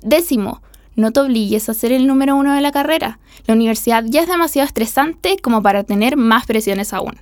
Décimo, 0.00 0.62
no 0.94 1.10
te 1.10 1.18
obligues 1.18 1.68
a 1.68 1.74
ser 1.74 1.90
el 1.90 2.06
número 2.06 2.36
uno 2.36 2.54
de 2.54 2.60
la 2.60 2.70
carrera. 2.70 3.18
La 3.46 3.54
universidad 3.54 4.04
ya 4.06 4.20
es 4.20 4.28
demasiado 4.28 4.68
estresante 4.68 5.38
como 5.42 5.60
para 5.60 5.82
tener 5.82 6.16
más 6.16 6.46
presiones 6.46 6.92
aún. 6.92 7.18